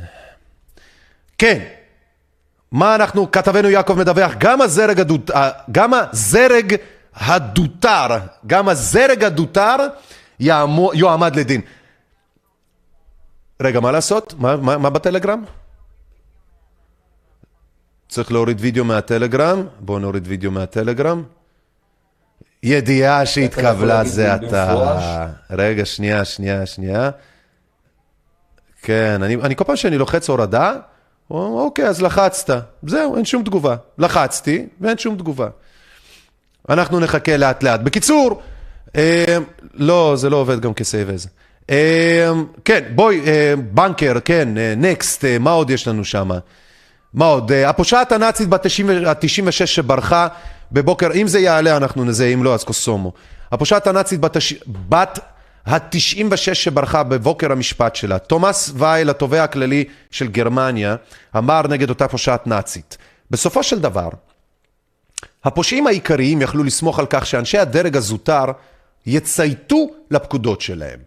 כן, 1.38 1.68
מה 2.72 2.96
אנחנו, 2.96 3.32
כתבנו 3.32 3.70
יעקב 3.70 3.94
מדווח, 3.94 4.34
גם 4.38 4.62
הזרג, 4.62 5.00
הדות, 5.00 5.32
גם 5.72 5.94
הזרג 5.94 6.76
הדותר, 7.16 8.08
גם 8.48 8.70
הזרג 8.70 9.24
הדותר 9.24 9.76
יועמד 10.94 11.36
לדין. 11.36 11.62
רגע, 13.62 13.80
מה 13.80 13.92
לעשות? 13.92 14.34
מה, 14.38 14.58
מה, 14.58 14.78
מה 14.78 14.90
בטלגרם? 14.90 15.44
צריך 18.10 18.32
להוריד 18.32 18.58
וידאו 18.62 18.86
מהטלגרם. 18.86 19.68
בואו 19.80 20.00
נוריד 20.00 20.28
וידאו 20.28 20.52
מהטלגרם. 20.52 21.24
ידיעה 22.64 23.26
שהתקבלה 23.26 24.04
זה 24.04 24.36
אתה. 24.36 25.28
רגע, 25.50 25.86
שנייה, 25.86 26.26
שנייה, 26.26 26.66
שנייה. 26.66 27.10
כן, 28.82 29.24
אני, 29.24 29.36
אני 29.36 29.56
כל 29.56 29.64
פעם 29.64 29.76
שאני 29.76 29.98
לוחץ 29.98 30.30
הורדה, 30.30 30.74
אוקיי, 31.32 31.86
אז 31.86 32.02
לחצת. 32.02 32.64
זהו, 32.84 33.16
אין 33.16 33.26
שום 33.26 33.44
תגובה. 33.44 33.76
לחצתי, 33.98 34.66
ואין 34.82 34.98
שום 34.98 35.18
תגובה. 35.18 35.48
אנחנו 36.70 37.00
נחכה 37.00 37.38
לאט 37.38 37.64
לאט. 37.64 37.80
בקיצור, 37.80 38.42
אה, 38.96 39.38
לא, 39.74 40.14
זה 40.16 40.30
לא 40.30 40.36
עובד 40.36 40.60
גם 40.60 40.74
כסייב 40.74 41.10
איזה. 41.10 41.30
אה, 41.70 42.32
כן, 42.66 42.84
בואי, 42.96 43.22
אה, 43.28 43.54
בנקר, 43.72 44.14
כן, 44.26 44.50
נקסט, 44.78 45.26
אה, 45.26 45.40
מה 45.40 45.52
עוד 45.52 45.70
יש 45.70 45.88
לנו 45.88 46.06
שם? 46.06 46.30
מה 47.14 47.26
עוד? 47.26 47.52
אה, 47.52 47.70
הפושעת 47.70 48.12
הנאצית 48.12 48.50
בת 48.50 48.66
ה-96 48.66 49.66
שברחה 49.66 50.28
בבוקר, 50.72 51.10
אם 51.15 51.27
זה 51.27 51.39
יעלה 51.39 51.77
אנחנו 51.77 52.03
נזה, 52.03 52.27
אם 52.34 52.44
לא 52.44 52.53
אז 52.53 52.64
קוסומו. 52.64 53.14
הפושעת 53.52 53.88
הנאצית 53.88 54.19
בת, 54.19 54.35
הש... 54.35 54.53
בת 54.89 55.19
ה-96 55.65 56.53
שברחה 56.53 57.03
בבוקר 57.03 57.52
המשפט 57.52 57.95
שלה. 57.95 58.19
תומאס 58.19 58.72
וייל, 58.76 59.10
התובע 59.10 59.44
הכללי 59.44 59.84
של 60.11 60.27
גרמניה, 60.27 60.95
אמר 61.38 61.68
נגד 61.68 61.89
אותה 61.89 62.07
פושעת 62.07 62.48
נאצית. 62.48 62.98
בסופו 63.31 63.64
של 63.64 63.80
דבר, 63.80 64.10
הפושעים 65.44 65.88
העיקריים 65.88 66.41
יכלו 66.41 66.64
לסמוך 66.64 66.99
על 66.99 67.06
כך 67.10 67.26
שאנשי 67.26 67.57
הדרג 67.57 67.98
הזוטר 67.98 68.45
יצייתו 69.06 69.88
לפקודות 70.11 70.61
שלהם. 70.61 70.99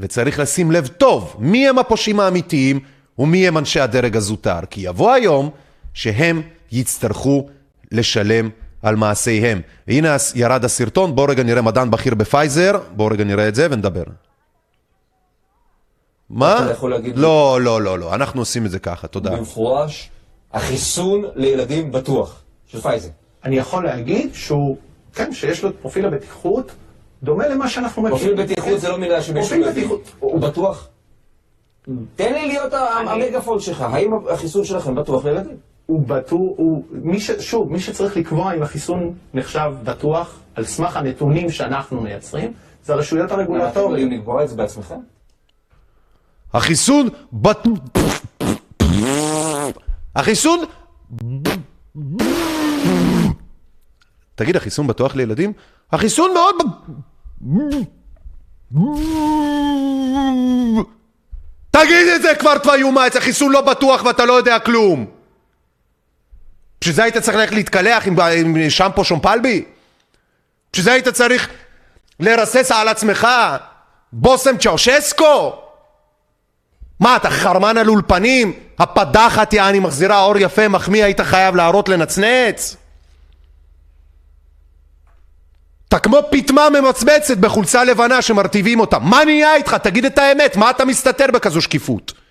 וצריך 0.00 0.38
לשים 0.38 0.70
לב 0.70 0.86
טוב 0.86 1.36
מי 1.38 1.68
הם 1.68 1.78
הפושעים 1.78 2.20
האמיתיים 2.20 2.80
ומי 3.18 3.48
הם 3.48 3.58
אנשי 3.58 3.80
הדרג 3.80 4.16
הזוטר. 4.16 4.60
כי 4.70 4.80
יבוא 4.80 5.12
היום 5.12 5.50
שהם 5.94 6.42
יצטרכו 6.72 7.48
לשלם 7.92 8.50
על 8.82 8.96
מעשיהם. 8.96 9.60
הנה 9.88 10.16
ירד 10.34 10.64
הסרטון, 10.64 11.14
בואו 11.14 11.26
רגע 11.28 11.42
נראה 11.42 11.62
מדען 11.62 11.90
בכיר 11.90 12.14
בפייזר, 12.14 12.72
בואו 12.96 13.08
רגע 13.08 13.24
נראה 13.24 13.48
את 13.48 13.54
זה 13.54 13.66
ונדבר. 13.70 14.04
מה? 16.30 16.58
אתה 16.64 16.70
יכול 16.70 16.90
להגיד 16.90 17.16
לא, 17.18 17.58
לא, 17.62 17.82
לא, 17.82 17.98
לא, 17.98 18.14
אנחנו 18.14 18.40
עושים 18.40 18.66
את 18.66 18.70
זה 18.70 18.78
ככה, 18.78 19.06
תודה. 19.06 19.30
במפורש, 19.30 20.10
החיסון 20.52 21.24
לילדים 21.34 21.92
בטוח, 21.92 22.42
של 22.66 22.80
פייזר. 22.80 23.08
אני 23.44 23.56
יכול 23.56 23.84
להגיד 23.84 24.34
שהוא, 24.34 24.76
כן, 25.14 25.32
שיש 25.32 25.62
לו 25.62 25.70
את 25.70 25.74
פרופיל 25.82 26.06
הבטיחות 26.06 26.72
דומה 27.22 27.48
למה 27.48 27.68
שאנחנו 27.68 28.08
פרופיל 28.08 28.32
מכירים. 28.32 28.50
בטיחות 28.50 28.80
זה 28.80 28.88
לא 28.88 28.98
מילה 28.98 29.22
שמישהו 29.22 29.56
פרופיל. 29.62 29.70
בטיחות. 29.70 30.12
הוא 30.18 30.40
בטוח? 30.40 30.88
תן 32.16 32.32
לי 32.32 32.46
להיות 32.48 32.72
המגפון 33.06 33.60
שלך, 33.60 33.80
האם 33.80 34.10
החיסון 34.30 34.64
שלכם 34.64 34.94
בטוח 34.94 35.24
לילדים? 35.24 35.56
הוא 35.92 36.06
בטוח, 36.06 36.40
הוא, 36.56 36.84
מי 36.90 37.20
ש, 37.20 37.30
שוב, 37.30 37.72
מי 37.72 37.80
שצריך 37.80 38.16
לקבוע 38.16 38.54
אם 38.54 38.62
החיסון 38.62 39.14
נחשב 39.34 39.72
בטוח 39.84 40.38
על 40.54 40.64
סמך 40.64 40.96
הנתונים 40.96 41.50
שאנחנו 41.50 42.00
מייצרים, 42.00 42.52
זה 42.84 42.92
הרשויות 42.92 43.26
אתם 43.26 43.38
הרגולטוריות. 43.38 44.00
יודעים 44.00 44.20
לקבוע 44.20 44.44
את 44.44 44.48
זה 44.48 44.56
בעצמכם? 44.56 44.94
החיסון 46.54 47.08
בת... 47.32 47.66
החיסון... 50.16 50.58
תגיד, 54.34 54.56
החיסון 54.56 54.86
בטוח 54.86 55.16
לילדים? 55.16 55.52
החיסון 55.92 56.30
מאוד... 56.34 56.56
תגיד 61.70 62.06
את 62.16 62.22
זה 62.22 62.32
כבר 62.38 62.58
תביומץ, 62.58 63.16
החיסון 63.16 63.52
לא 63.52 63.60
בטוח 63.60 64.04
ואתה 64.04 64.24
לא 64.24 64.32
יודע 64.32 64.58
כלום. 64.58 65.21
בשביל 66.82 66.94
זה 66.94 67.02
היית 67.02 67.16
צריך 67.16 67.36
ללכת 67.36 67.52
להתקלח 67.52 68.06
עם, 68.06 68.20
עם 68.20 68.70
שמפו 68.70 69.04
שומפלבי? 69.04 69.64
בשביל 70.72 70.84
זה 70.84 70.92
היית 70.92 71.08
צריך 71.08 71.48
לרסס 72.20 72.70
על 72.70 72.88
עצמך 72.88 73.28
בושם 74.12 74.58
צ'אושסקו? 74.58 75.62
מה, 77.00 77.16
אתה 77.16 77.30
חרמן 77.30 77.78
על 77.78 77.88
אולפנים? 77.88 78.52
הפדחת 78.78 79.52
יעני 79.52 79.78
מחזירה 79.78 80.22
אור 80.22 80.38
יפה 80.38 80.68
מחמיא 80.68 81.04
היית 81.04 81.20
חייב 81.20 81.56
להראות 81.56 81.88
לנצנץ? 81.88 82.76
אתה 85.88 85.98
כמו 85.98 86.18
פיטמה 86.30 86.68
ממצמצת 86.70 87.36
בחולצה 87.36 87.84
לבנה 87.84 88.22
שמרטיבים 88.22 88.80
אותה. 88.80 88.98
מה 88.98 89.24
נהיה 89.24 89.54
איתך? 89.54 89.74
תגיד 89.74 90.04
את 90.04 90.18
האמת, 90.18 90.56
מה 90.56 90.70
אתה 90.70 90.84
מסתתר 90.84 91.26
בכזו 91.32 91.60
שקיפות? 91.60 92.21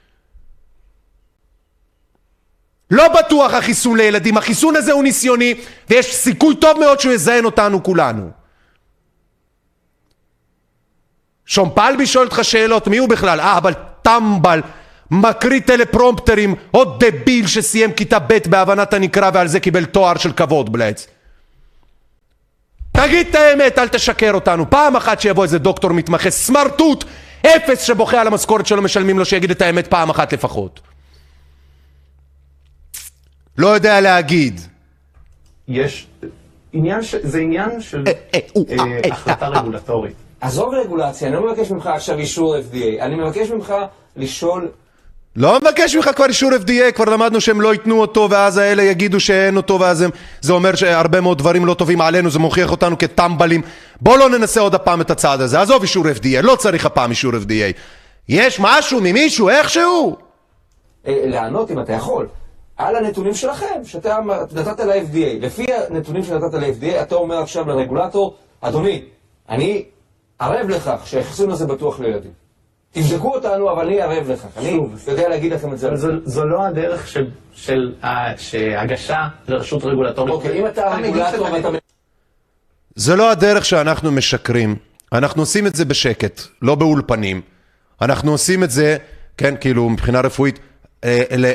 לא 2.92 3.08
בטוח 3.08 3.54
החיסון 3.54 3.98
לילדים, 3.98 4.38
החיסון 4.38 4.76
הזה 4.76 4.92
הוא 4.92 5.04
ניסיוני 5.04 5.56
ויש 5.90 6.16
סיכוי 6.16 6.56
טוב 6.56 6.80
מאוד 6.80 7.00
שהוא 7.00 7.14
יזיין 7.14 7.46
אותנו 7.46 7.84
כולנו. 7.84 8.30
שומפלבי 11.46 12.08
שואל 12.08 12.26
אותך 12.26 12.40
שאלות, 12.44 12.88
מי 12.88 12.98
הוא 12.98 13.10
בכלל? 13.10 13.40
אה, 13.40 13.58
אבל 13.58 13.74
טמבל, 14.02 14.62
מקריא 15.12 15.60
טלפרומפטרים, 15.60 16.56
עוד 16.72 17.04
דביל 17.06 17.48
שסיים 17.48 17.92
כיתה 17.92 18.20
ב' 18.20 18.38
בהבנת 18.50 18.94
הנקרא 18.94 19.32
ועל 19.34 19.48
זה 19.48 19.60
קיבל 19.60 19.86
תואר 19.86 20.18
של 20.18 20.32
כבוד 20.32 20.72
בלעץ. 20.72 21.08
תגיד 22.92 23.28
את 23.30 23.36
האמת, 23.36 23.80
אל 23.80 23.88
תשקר 23.88 24.32
אותנו. 24.34 24.70
פעם 24.70 24.96
אחת 24.96 25.22
שיבוא 25.22 25.44
איזה 25.44 25.60
דוקטור 25.60 25.92
מתמחה, 25.92 26.30
סמרטוט, 26.30 27.04
אפס 27.42 27.82
שבוכה 27.82 28.22
על 28.22 28.28
המשכורת 28.28 28.66
שלו 28.66 28.82
משלמים 28.82 29.20
לו, 29.20 29.26
שיגיד 29.26 29.52
את 29.52 29.62
האמת 29.62 29.88
פעם 29.88 30.10
אחת 30.10 30.34
לפחות. 30.34 30.91
לא 33.58 33.68
יודע 33.68 34.02
להגיד. 34.02 34.62
יש 35.68 36.08
עניין, 36.74 37.02
ש... 37.02 37.16
זה 37.16 37.40
עניין 37.40 37.82
של 37.82 38.04
אה, 38.08 39.00
החלטה 39.12 39.48
רגולטורית. 39.48 40.14
עזוב 40.42 40.74
רגולציה, 40.74 41.28
אני 41.28 41.36
לא 41.36 41.46
מבקש 41.46 41.72
ממך 41.72 41.88
עכשיו 41.88 42.18
אישור 42.18 42.56
FDA, 42.56 43.02
אני 43.02 43.16
מבקש 43.16 43.50
ממך 43.50 43.74
לשאול 44.16 44.72
לא 45.36 45.60
מבקש 45.60 45.96
ממך 45.96 46.10
כבר 46.16 46.26
אישור 46.26 46.50
FDA, 46.52 46.92
כבר 46.96 47.06
למדנו 47.06 47.42
שהם 47.42 47.62
לא 47.62 47.74
ייתנו 47.74 48.02
אותו 48.02 48.28
ואז 48.30 48.58
האלה 48.58 48.84
יגידו 48.84 49.20
שאין 49.20 49.58
אותו 49.58 49.80
ואז 49.80 50.02
הם, 50.02 50.10
זה 50.42 50.54
אומר 50.54 50.76
שהרבה 50.76 51.22
מאוד 51.22 51.38
דברים 51.38 51.66
לא 51.66 51.74
טובים 51.74 52.02
עלינו, 52.02 52.30
זה 52.30 52.40
מוכיח 52.40 52.72
אותנו 52.72 52.98
כטמבלים. 52.98 53.62
בוא 54.02 54.18
לא 54.18 54.30
ננסה 54.30 54.62
עוד 54.62 54.76
הפעם 54.76 55.02
את 55.02 55.12
הצעד 55.12 55.42
הזה, 55.42 55.62
עזוב 55.62 55.82
אישור 55.82 56.06
FDA, 56.06 56.42
לא 56.42 56.56
צריך 56.56 56.86
הפעם 56.86 57.10
אישור 57.10 57.32
FDA. 57.32 57.78
יש 58.30 58.60
משהו 58.60 59.00
ממישהו, 59.04 59.50
איכשהו? 59.50 60.16
אה, 61.08 61.22
לענות 61.26 61.72
אם 61.72 61.80
אתה 61.80 61.94
יכול, 61.94 62.28
על 62.88 62.96
הנתונים 62.96 63.34
שלכם, 63.34 63.82
שאתה 63.84 64.18
נתת 64.56 64.80
ל-FDA. 64.80 65.46
לפי 65.46 65.66
הנתונים 65.90 66.24
שנתת 66.24 66.54
ל-FDA, 66.54 67.02
אתה 67.02 67.16
אומר 67.16 67.38
עכשיו 67.38 67.68
לרגולטור, 67.68 68.36
אדוני, 68.62 69.02
אני 69.50 69.86
ערב 70.40 70.70
לכך 70.70 71.02
שהחיסון 71.06 71.52
הזה 71.52 71.68
בטוח 71.68 72.00
לילדים. 72.00 72.32
תבדקו 72.92 73.34
אותנו, 73.36 73.72
אבל 73.72 73.86
אני 73.86 74.02
ערב 74.02 74.32
לכך. 74.32 74.58
אני 74.58 74.80
יודע 75.08 75.30
להגיד 75.30 75.54
לכם 75.54 75.74
את 75.74 75.78
זה. 75.78 75.96
זו, 75.96 76.08
זו 76.26 76.46
לא 76.46 76.64
הדרך 76.66 77.08
של, 77.08 77.28
של 77.54 77.94
ה- 78.04 78.38
שהגשה 78.38 79.28
לרשות 79.48 79.84
רגולטורית. 79.84 80.34
אוקיי, 80.34 80.60
אם 80.60 80.68
אתה 80.68 80.96
רגולטור 80.96 81.48
ואתה... 81.52 81.70
זה 82.96 83.16
לא 83.16 83.32
הדרך 83.32 83.66
שאנחנו 83.66 84.12
משקרים. 84.12 84.76
אנחנו 85.14 85.42
עושים 85.42 85.68
את 85.68 85.76
זה 85.76 85.86
בשקט, 85.86 86.42
לא 86.62 86.76
באולפנים. 86.76 87.42
אנחנו 88.02 88.32
עושים 88.32 88.64
את 88.64 88.72
זה, 88.72 88.98
כן, 89.38 89.56
כאילו 89.62 89.90
מבחינה 89.90 90.22
רפואית, 90.22 90.56
אה, 90.60 90.64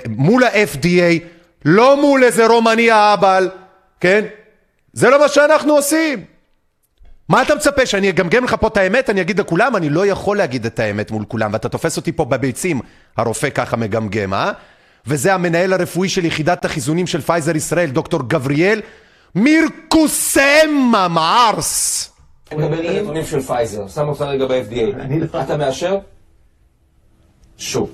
מול 0.08 0.44
ה-FDA, 0.44 1.22
לא 1.64 2.00
מול 2.00 2.24
איזה 2.24 2.46
רומני 2.46 2.92
אהבל, 2.92 3.50
כן? 4.00 4.24
זה 4.92 5.10
לא 5.10 5.20
מה 5.20 5.28
שאנחנו 5.28 5.72
עושים. 5.72 6.24
מה 7.28 7.42
אתה 7.42 7.54
מצפה, 7.54 7.86
שאני 7.86 8.10
אגמגם 8.10 8.44
לך 8.44 8.56
פה 8.60 8.66
את 8.66 8.76
האמת? 8.76 9.10
אני 9.10 9.20
אגיד 9.20 9.40
לכולם? 9.40 9.76
אני 9.76 9.90
לא 9.90 10.06
יכול 10.06 10.36
להגיד 10.36 10.66
את 10.66 10.78
האמת 10.78 11.10
מול 11.10 11.24
כולם, 11.28 11.52
ואתה 11.52 11.68
תופס 11.68 11.96
אותי 11.96 12.12
פה 12.12 12.24
בביצים, 12.24 12.80
הרופא 13.16 13.50
ככה 13.50 13.76
מגמגם, 13.76 14.34
אה? 14.34 14.52
וזה 15.06 15.34
המנהל 15.34 15.72
הרפואי 15.72 16.08
של 16.08 16.24
יחידת 16.24 16.64
החיזונים 16.64 17.06
של 17.06 17.20
פייזר 17.20 17.56
ישראל, 17.56 17.90
דוקטור 17.90 18.22
גבריאל 18.28 18.80
מירקוסמה 19.34 21.08
מארס. 21.08 22.10
אני 22.52 22.58
מדבר 22.58 22.78
על 22.78 22.96
הנתונים 22.96 23.24
של 23.24 23.40
פייזר, 23.40 23.88
שם 23.88 24.08
אותך 24.08 24.20
רגע 24.20 24.46
ב-FDA. 24.46 25.40
אתה 25.42 25.56
מאשר? 25.56 25.98
שוב, 27.58 27.90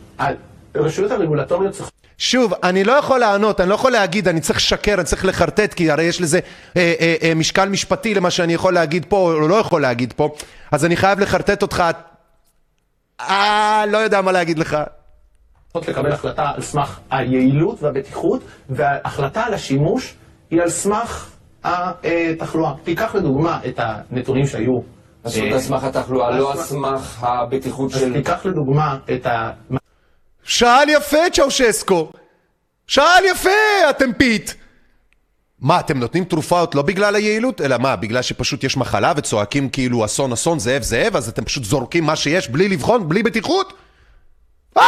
הרשויות 0.75 1.11
הרגולטוריות 1.11 1.73
צריכות... 1.73 1.93
שוב, 2.19 2.55
אני 2.63 2.85
לא 2.85 2.93
יכול 2.93 3.19
לענות, 3.21 3.61
אני 3.61 3.69
לא 3.69 3.75
יכול 3.75 3.93
להגיד, 3.93 4.29
אני 4.29 4.41
צריך 4.41 4.59
לשקר, 4.59 4.95
אני 4.95 5.05
צריך 5.05 5.25
לחרטט, 5.25 5.75
כי 5.75 5.91
הרי 5.91 6.05
יש 6.05 6.21
לזה 6.21 6.41
אה, 6.77 6.95
אה, 7.01 7.15
אה, 7.23 7.35
משקל 7.35 7.69
משפטי 7.69 8.15
למה 8.15 8.31
שאני 8.31 8.55
יכול 8.55 8.75
להגיד 8.75 9.07
פה, 9.09 9.17
או 9.17 9.49
לא 9.49 9.55
יכול 9.55 9.83
להגיד 9.83 10.13
פה, 10.13 10.29
אז 10.73 10.85
אני 10.85 10.97
חייב 10.97 11.21
לחרטט 11.21 11.63
אותך. 11.63 11.85
אה, 13.21 13.85
לא 13.89 13.99
יודע 13.99 14.21
מה 14.21 14.33
להגיד 14.33 14.59
לך. 14.59 14.77
צריכות 15.73 15.89
לקבל 15.89 16.13
החלטה 16.13 16.51
על 16.55 16.63
סמך 16.63 17.01
היעילות 17.11 17.83
והבטיחות, 17.83 18.41
וההחלטה 18.71 19.45
על 19.45 19.55
השימוש 19.55 20.15
היא 20.51 20.63
על 20.63 20.69
סמך 20.69 21.31
התחלואה. 21.65 22.73
תיקח 22.85 23.15
לדוגמה 23.15 23.61
את 23.69 23.81
הנתונים 23.81 24.47
שהיו... 24.47 24.81
פשוט 25.23 25.45
אה, 25.45 25.53
על 25.53 25.59
סמך 25.59 25.85
התחלואה, 25.85 26.39
לא 26.39 26.53
על 26.53 26.59
סמך 26.59 27.25
הבטיחות 27.25 27.93
אז 27.93 28.01
של... 28.01 28.13
תיקח 28.13 28.47
לדוגמה 28.47 28.97
את 29.15 29.27
ה... 29.27 29.51
שאל 30.45 30.89
יפה 30.89 31.31
צ'אושסקו. 31.33 32.13
שאל 32.87 33.25
יפה, 33.25 33.51
פיט. 34.13 34.51
מה, 35.61 35.81
אתם 35.81 35.99
נותנים 35.99 36.25
תרופות 36.25 36.75
לא 36.75 36.83
בגלל 36.83 37.15
היעילות, 37.15 37.61
אלא 37.61 37.79
מה, 37.79 37.97
בגלל 37.97 38.23
שפשוט 38.23 38.65
יש 38.65 38.77
מחלה 38.77 39.13
וצועקים 39.17 39.69
כאילו 39.69 40.05
אסון 40.05 40.33
אסון 40.33 40.59
זאב 40.59 40.83
זאב, 40.83 41.17
אז 41.17 41.29
אתם 41.29 41.45
פשוט 41.45 41.65
זורקים 41.65 42.05
מה 42.05 42.17
שיש 42.17 42.49
בלי 42.49 42.69
לבחון, 42.69 43.09
בלי 43.09 43.23
בטיחות? 43.23 43.73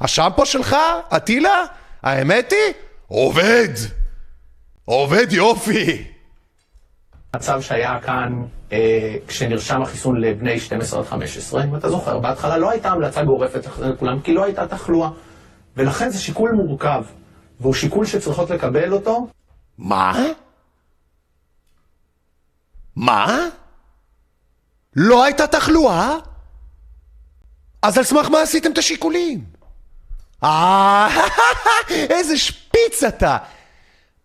השמפו 0.00 0.46
שלך, 0.46 0.76
אטילה, 1.16 1.64
האמת 2.02 2.52
היא, 2.52 2.74
עובד. 3.08 3.68
עובד 4.84 5.32
יופי. 5.32 6.04
מצב 7.36 7.60
שהיה 7.60 8.00
כאן 8.00 8.42
אה, 8.72 9.16
כשנרשם 9.26 9.82
החיסון 9.82 10.20
לבני 10.20 10.60
12 10.60 11.00
עד 11.00 11.06
15, 11.06 11.64
אם 11.64 11.76
אתה 11.76 11.88
זוכר, 11.88 12.18
בהתחלה 12.18 12.58
לא 12.58 12.70
הייתה 12.70 12.90
המלצה 12.90 13.24
גורפת 13.24 13.66
לכולם, 13.80 14.20
כי 14.20 14.34
לא 14.34 14.44
הייתה 14.44 14.66
תחלואה. 14.66 15.10
ולכן 15.76 16.10
זה 16.10 16.18
שיקול 16.18 16.52
מורכב, 16.52 17.04
והוא 17.60 17.74
שיקול 17.74 18.06
שצריכות 18.06 18.50
לקבל 18.50 18.92
אותו. 18.92 19.26
מה? 19.78 20.12
מה? 22.96 23.38
לא 24.96 25.24
הייתה 25.24 25.46
תחלואה? 25.46 26.16
אז 27.82 27.98
על 27.98 28.04
סמך 28.04 28.30
מה 28.30 28.42
עשיתם 28.42 28.72
את 28.72 28.78
השיקולים? 28.78 29.44
אה! 30.44 31.08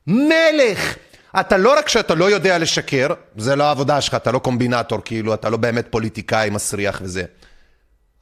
אתה 1.39 1.57
לא 1.57 1.77
רק 1.77 1.89
שאתה 1.89 2.15
לא 2.15 2.29
יודע 2.29 2.57
לשקר, 2.57 3.07
זה 3.37 3.55
לא 3.55 3.63
העבודה 3.63 4.01
שלך, 4.01 4.15
אתה 4.15 4.31
לא 4.31 4.39
קומבינטור, 4.39 4.99
כאילו, 5.05 5.33
אתה 5.33 5.49
לא 5.49 5.57
באמת 5.57 5.87
פוליטיקאי 5.89 6.49
מסריח 6.49 6.99
וזה. 7.03 7.23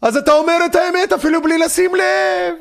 אז 0.01 0.17
אתה 0.17 0.31
אומר 0.31 0.57
את 0.65 0.75
האמת 0.75 1.13
אפילו 1.13 1.43
בלי 1.43 1.57
לשים 1.57 1.95
לב. 1.95 2.55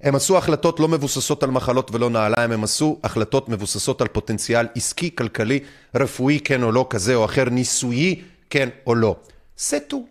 הם 0.00 0.14
עשו 0.14 0.38
החלטות 0.38 0.80
לא 0.80 0.88
מבוססות 0.88 1.42
על 1.42 1.50
מחלות 1.50 1.90
ולא 1.94 2.10
נעליים, 2.10 2.52
הם 2.52 2.64
עשו 2.64 2.98
החלטות 3.04 3.48
מבוססות 3.48 4.00
על 4.00 4.08
פוטנציאל 4.08 4.66
עסקי, 4.76 5.16
כלכלי, 5.16 5.60
רפואי, 5.94 6.40
כן 6.40 6.62
או 6.62 6.72
לא, 6.72 6.86
כזה 6.90 7.14
או 7.14 7.24
אחר, 7.24 7.44
ניסויי, 7.44 8.22
כן 8.50 8.68
או 8.86 8.94
לא. 8.94 9.16
סטו. 9.58 10.06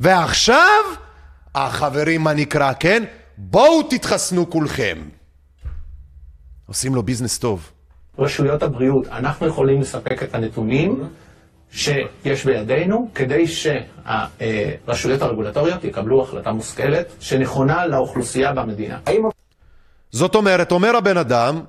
ועכשיו, 0.00 0.84
החברים, 1.54 2.20
מה 2.20 2.32
נקרא, 2.32 2.72
כן? 2.80 3.04
בואו 3.38 3.82
תתחסנו 3.82 4.50
כולכם. 4.50 4.98
עושים 6.70 6.94
לו 6.94 7.02
ביזנס 7.02 7.38
טוב. 7.38 7.70
רשויות 8.18 8.62
הבריאות, 8.62 9.06
אנחנו 9.06 9.46
יכולים 9.46 9.80
לספק 9.80 10.22
את 10.22 10.34
הנתונים 10.34 11.04
שיש 11.72 12.44
בידינו 12.44 13.10
כדי 13.14 13.46
שהרשויות 13.46 15.22
הרגולטוריות 15.22 15.84
יקבלו 15.84 16.22
החלטה 16.22 16.52
מושכלת 16.52 17.06
שנכונה 17.20 17.86
לאוכלוסייה 17.86 18.52
במדינה. 18.52 18.98
זאת 20.10 20.34
אומרת, 20.34 20.72
אומר 20.72 20.96
הבן 20.96 21.16
אדם, 21.16 21.60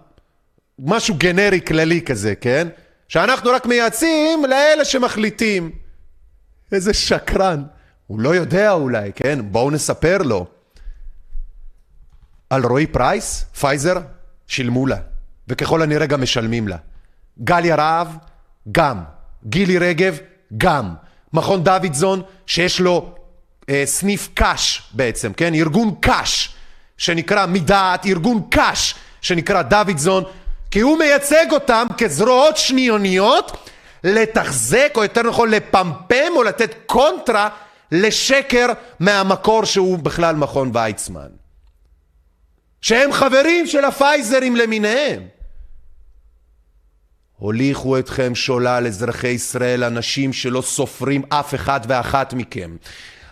משהו 0.79 1.15
גנרי 1.17 1.61
כללי 1.61 2.01
כזה, 2.01 2.35
כן? 2.35 2.67
שאנחנו 3.07 3.51
רק 3.51 3.65
מייעצים 3.65 4.45
לאלה 4.45 4.85
שמחליטים. 4.85 5.71
איזה 6.71 6.93
שקרן. 6.93 7.63
הוא 8.07 8.19
לא 8.19 8.35
יודע 8.35 8.71
אולי, 8.71 9.11
כן? 9.15 9.39
בואו 9.51 9.71
נספר 9.71 10.17
לו. 10.17 10.45
על 12.49 12.65
רועי 12.65 12.87
פרייס, 12.87 13.45
פייזר, 13.59 13.95
שילמו 14.51 14.87
לה, 14.87 14.97
וככל 15.47 15.81
הנראה 15.81 16.05
גם 16.05 16.21
משלמים 16.21 16.67
לה. 16.67 16.77
גליה 17.43 17.75
רהב, 17.75 18.07
גם. 18.71 19.03
גילי 19.45 19.77
רגב, 19.77 20.17
גם. 20.57 20.93
מכון 21.33 21.63
דוידזון, 21.63 22.21
שיש 22.45 22.79
לו 22.79 23.15
אה, 23.69 23.83
סניף 23.85 24.29
קאש 24.33 24.83
בעצם, 24.93 25.33
כן? 25.33 25.53
ארגון 25.53 25.95
קאש, 25.99 26.55
שנקרא 26.97 27.45
מדעת, 27.45 28.05
ארגון 28.05 28.41
קאש, 28.49 28.95
שנקרא 29.21 29.61
דוידזון, 29.61 30.23
כי 30.71 30.79
הוא 30.79 30.99
מייצג 30.99 31.45
אותם 31.51 31.87
כזרועות 31.97 32.57
שניוניות 32.57 33.69
לתחזק, 34.03 34.93
או 34.95 35.03
יותר 35.03 35.23
נכון 35.23 35.49
לפמפם, 35.49 36.31
או 36.35 36.43
לתת 36.43 36.73
קונטרה 36.85 37.49
לשקר 37.91 38.67
מהמקור 38.99 39.65
שהוא 39.65 39.99
בכלל 39.99 40.35
מכון 40.35 40.71
ויצמן. 40.73 41.40
שהם 42.81 43.11
חברים 43.11 43.67
של 43.67 43.85
הפייזרים 43.85 44.55
למיניהם. 44.55 45.21
הוליכו 47.37 47.99
אתכם 47.99 48.35
שולל 48.35 48.83
אזרחי 48.87 49.27
ישראל, 49.27 49.83
אנשים 49.83 50.33
שלא 50.33 50.61
סופרים 50.61 51.21
אף 51.29 51.55
אחד 51.55 51.79
ואחת 51.87 52.33
מכם. 52.33 52.75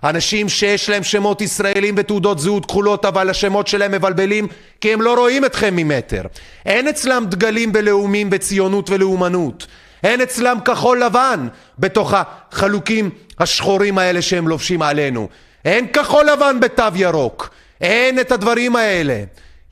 אנשים 0.04 0.50
שיש 0.50 0.90
להם 0.90 1.04
שמות 1.04 1.42
ישראלים 1.42 1.96
ותעודות 1.98 2.40
זהות 2.40 2.66
כחולות, 2.66 3.06
אבל 3.06 3.30
השמות 3.30 3.68
שלהם 3.68 3.92
מבלבלים 3.92 4.48
כי 4.82 4.94
הם 4.94 5.02
לא 5.02 5.14
רואים 5.14 5.46
אתכם 5.46 5.76
ממטר. 5.76 6.22
אין 6.66 6.88
אצלם 6.88 7.26
דגלים 7.30 7.72
בלאומים 7.72 8.30
בציונות 8.30 8.90
ולאומנות. 8.90 9.68
אין 10.04 10.22
אצלם 10.22 10.58
כחול 10.66 11.04
לבן 11.04 11.48
בתוך 11.80 12.14
החלוקים 12.14 13.10
השחורים 13.40 13.98
האלה 13.98 14.22
שהם 14.22 14.48
לובשים 14.48 14.82
עלינו. 14.82 15.30
אין 15.66 15.88
כחול 15.88 16.26
לבן 16.26 16.60
בתו 16.60 16.84
ירוק. 16.96 17.50
אין 17.82 18.20
את 18.20 18.32
הדברים 18.32 18.76
האלה. 18.76 19.24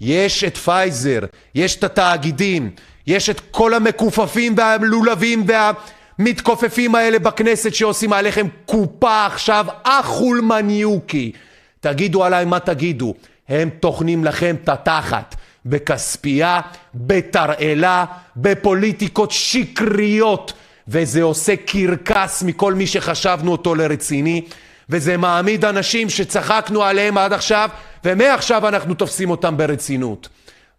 יש 0.01 0.43
את 0.43 0.57
פייזר, 0.57 1.19
יש 1.55 1.75
את 1.75 1.84
התאגידים, 1.84 2.69
יש 3.07 3.29
את 3.29 3.41
כל 3.51 3.73
המכופפים 3.73 4.55
והלולבים 4.57 5.45
והמתכופפים 5.47 6.95
האלה 6.95 7.19
בכנסת 7.19 7.73
שעושים 7.73 8.13
עליכם 8.13 8.47
קופה 8.65 9.25
עכשיו 9.25 9.65
אחולמניוקי. 9.84 11.31
תגידו 11.79 12.23
עליי 12.23 12.45
מה 12.45 12.59
תגידו, 12.59 13.13
הם 13.49 13.69
טוחנים 13.79 14.23
לכם 14.23 14.55
את 14.63 14.69
התחת 14.69 15.35
בכספייה, 15.65 16.61
בתרעלה, 16.95 18.05
בפוליטיקות 18.35 19.31
שקריות, 19.31 20.53
וזה 20.88 21.23
עושה 21.23 21.55
קרקס 21.55 22.43
מכל 22.43 22.73
מי 22.73 22.88
שחשבנו 22.88 23.51
אותו 23.51 23.75
לרציני. 23.75 24.41
וזה 24.89 25.18
מעמיד 25.18 25.65
אנשים 25.65 26.09
שצחקנו 26.09 26.84
עליהם 26.84 27.18
עד 27.18 27.34
עכשיו, 27.34 27.69
ומעכשיו 28.05 28.68
אנחנו 28.68 28.93
תופסים 28.93 29.30
אותם 29.30 29.57
ברצינות. 29.57 30.30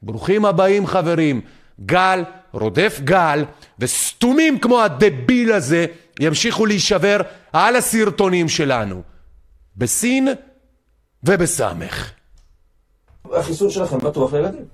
ברוכים 0.02 0.44
הבאים 0.44 0.86
חברים, 0.86 1.40
גל 1.80 2.24
רודף 2.52 3.00
גל, 3.04 3.44
וסתומים 3.78 4.58
כמו 4.58 4.82
הדביל 4.82 5.52
הזה 5.52 5.86
ימשיכו 6.20 6.66
להישבר 6.66 7.20
על 7.52 7.76
הסרטונים 7.76 8.48
שלנו, 8.48 9.02
בסין 9.76 10.28
ובסמך. 11.22 12.10
החיסון 13.32 13.70
שלכם 13.70 13.98
בטוח 13.98 14.32
לילדים. 14.32 14.64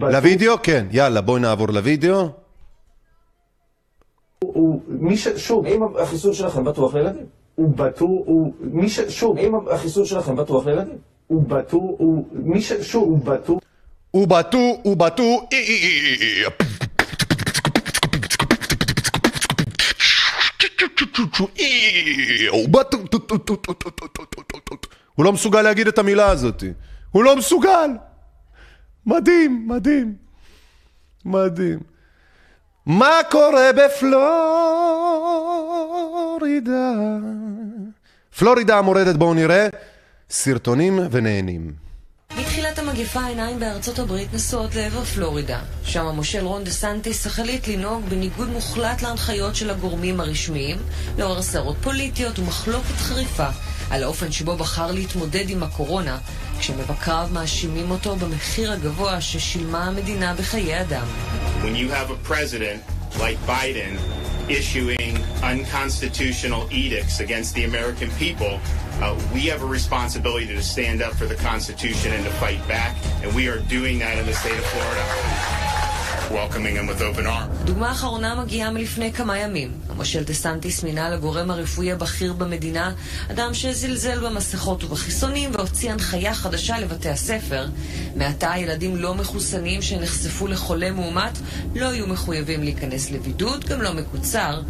לוידאו? 0.00 0.54
כן, 0.62 0.86
יאללה 0.90 1.20
בואי 1.20 1.40
נעבור 1.40 1.68
לוידאו. 1.68 2.28
הוא, 4.38 4.82
מי 4.88 5.16
ש... 5.16 5.28
שוב, 5.28 5.66
אם 5.66 5.82
החיסון 6.02 6.32
שלכם 6.32 6.64
בטוח 6.64 6.94
לילדים. 6.94 7.26
הוא 7.62 7.76
בטוח, 7.76 8.10
הוא... 8.26 8.54
מי 8.60 8.88
ש... 8.88 9.00
שוב, 9.00 9.38
אם 9.38 9.54
החיסון 9.70 10.04
שלכם 10.04 10.36
בטוח 10.36 10.66
לילדים. 10.66 10.98
הוא 11.26 11.42
בטוח, 11.42 11.82
הוא... 11.98 12.26
מי 12.32 12.62
ש... 12.62 12.72
שוב, 12.72 13.08
הוא 13.08 13.18
בטוח. 13.18 13.60
הוא 14.10 14.28
בטוח, 14.28 14.76
הוא 14.84 14.96
בטוח, 14.96 15.44
הוא 25.14 25.24
לא 25.24 25.32
מסוגל 25.32 25.62
להגיד 25.62 25.86
את 25.86 25.98
המילה 25.98 26.30
הזאת. 26.30 26.64
הוא 27.10 27.24
לא 27.24 27.36
מסוגל. 27.36 27.90
מדהים, 29.06 29.68
מדהים. 29.68 30.14
מדהים. 31.24 31.78
מה 32.86 33.20
קורה 33.30 33.70
בפלורידה? 33.72 35.51
פלורידה 38.38 38.78
המורדת, 38.78 39.16
בואו 39.16 39.34
נראה. 39.34 39.68
סרטונים 40.30 41.00
ונהנים. 41.10 41.72
מתחילת 42.38 42.78
המגפה 42.78 43.20
העיניים 43.20 43.60
בארצות 43.60 43.98
הברית 43.98 44.34
נשואות 44.34 44.74
לעבר 44.74 45.04
פלורידה. 45.04 45.60
שם 45.84 46.06
המושל 46.06 46.44
רון 46.44 46.64
דה 46.64 46.70
סנטיס 46.70 47.26
החליט 47.26 47.68
לנהוג 47.68 48.04
בניגוד 48.08 48.48
מוחלט 48.48 49.02
להנחיות 49.02 49.56
של 49.56 49.70
הגורמים 49.70 50.20
הרשמיים, 50.20 50.76
לאור 51.18 51.42
סערות 51.42 51.76
פוליטיות 51.82 52.38
ומחלוקת 52.38 52.96
חריפה 52.96 53.48
על 53.90 54.02
האופן 54.02 54.32
שבו 54.32 54.56
בחר 54.56 54.92
להתמודד 54.92 55.50
עם 55.50 55.62
הקורונה, 55.62 56.18
כשמבקריו 56.58 57.28
מאשימים 57.32 57.90
אותו 57.90 58.16
במחיר 58.16 58.72
הגבוה 58.72 59.20
ששילמה 59.20 59.84
המדינה 59.84 60.34
בחיי 60.34 60.80
אדם. 60.80 61.06
When 61.62 61.76
you 61.76 61.88
have 61.90 62.10
a 62.10 62.28
president 62.28 62.80
like 63.18 63.38
Biden 63.46 63.98
issuing 64.48 65.01
unconstitutional 65.42 66.68
edicts 66.72 67.20
against 67.20 67.54
the 67.54 67.64
American 67.64 68.10
people, 68.12 68.60
uh, 69.00 69.18
we 69.34 69.40
have 69.42 69.62
a 69.62 69.66
responsibility 69.66 70.46
to 70.46 70.62
stand 70.62 71.02
up 71.02 71.12
for 71.14 71.26
the 71.26 71.34
Constitution 71.36 72.12
and 72.12 72.24
to 72.24 72.30
fight 72.32 72.66
back, 72.68 72.96
and 73.22 73.34
we 73.34 73.48
are 73.48 73.58
doing 73.60 73.98
that 73.98 74.18
in 74.18 74.26
the 74.26 74.34
state 74.34 74.56
of 74.56 74.64
Florida. 74.66 75.41
Welcoming 76.32 76.74
them 76.76 76.86
with 76.86 77.02
open 77.02 77.26
arms. 77.26 77.64
דוגמה 77.64 77.92
אחרונה 77.92 78.34
מגיעה 78.34 78.70
מלפני 78.70 79.12
כמה 79.12 79.38
ימים. 79.38 79.70
המושל 79.88 80.24
דה 80.24 80.34
סנטיס 80.34 80.82
מינה 80.82 81.10
לגורם 81.10 81.50
הרפואי 81.50 81.92
הבכיר 81.92 82.32
במדינה, 82.32 82.92
אדם 83.30 83.54
שזלזל 83.54 84.26
במסכות 84.26 84.84
ובחיסונים 84.84 85.50
והוציא 85.52 85.92
הנחיה 85.92 86.34
חדשה 86.34 86.78
לבתי 86.78 87.08
הספר. 87.08 87.66
מעתה 88.16 88.52
ילדים 88.56 88.96
לא 88.96 89.14
מחוסנים 89.14 89.82
שנחשפו 89.82 90.46
לחולה 90.46 90.90
מאומת 90.90 91.38
לא 91.74 91.86
יהיו 91.86 92.06
מחויבים 92.06 92.62
להיכנס 92.62 93.10
לבידוד, 93.10 93.64
גם 93.64 93.82
לא 93.82 93.92
מקוצר. 93.92 94.60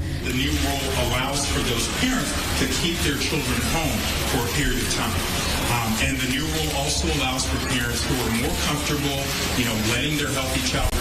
Um, 5.73 5.93
and 6.07 6.17
the 6.23 6.29
new 6.37 6.47
rule 6.55 6.71
also 6.83 7.07
allows 7.17 7.43
for 7.51 7.59
parents 7.75 8.01
who 8.07 8.15
are 8.25 8.33
more 8.45 8.57
comfortable, 8.69 9.19
you 9.59 9.65
know, 9.69 9.77
letting 9.93 10.15
their 10.21 10.33
healthy 10.39 10.63
child. 10.71 10.92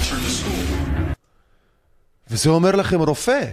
וזה 2.29 2.49
אומר 2.49 2.75
לכם 2.75 2.99
רופא. 2.99 3.45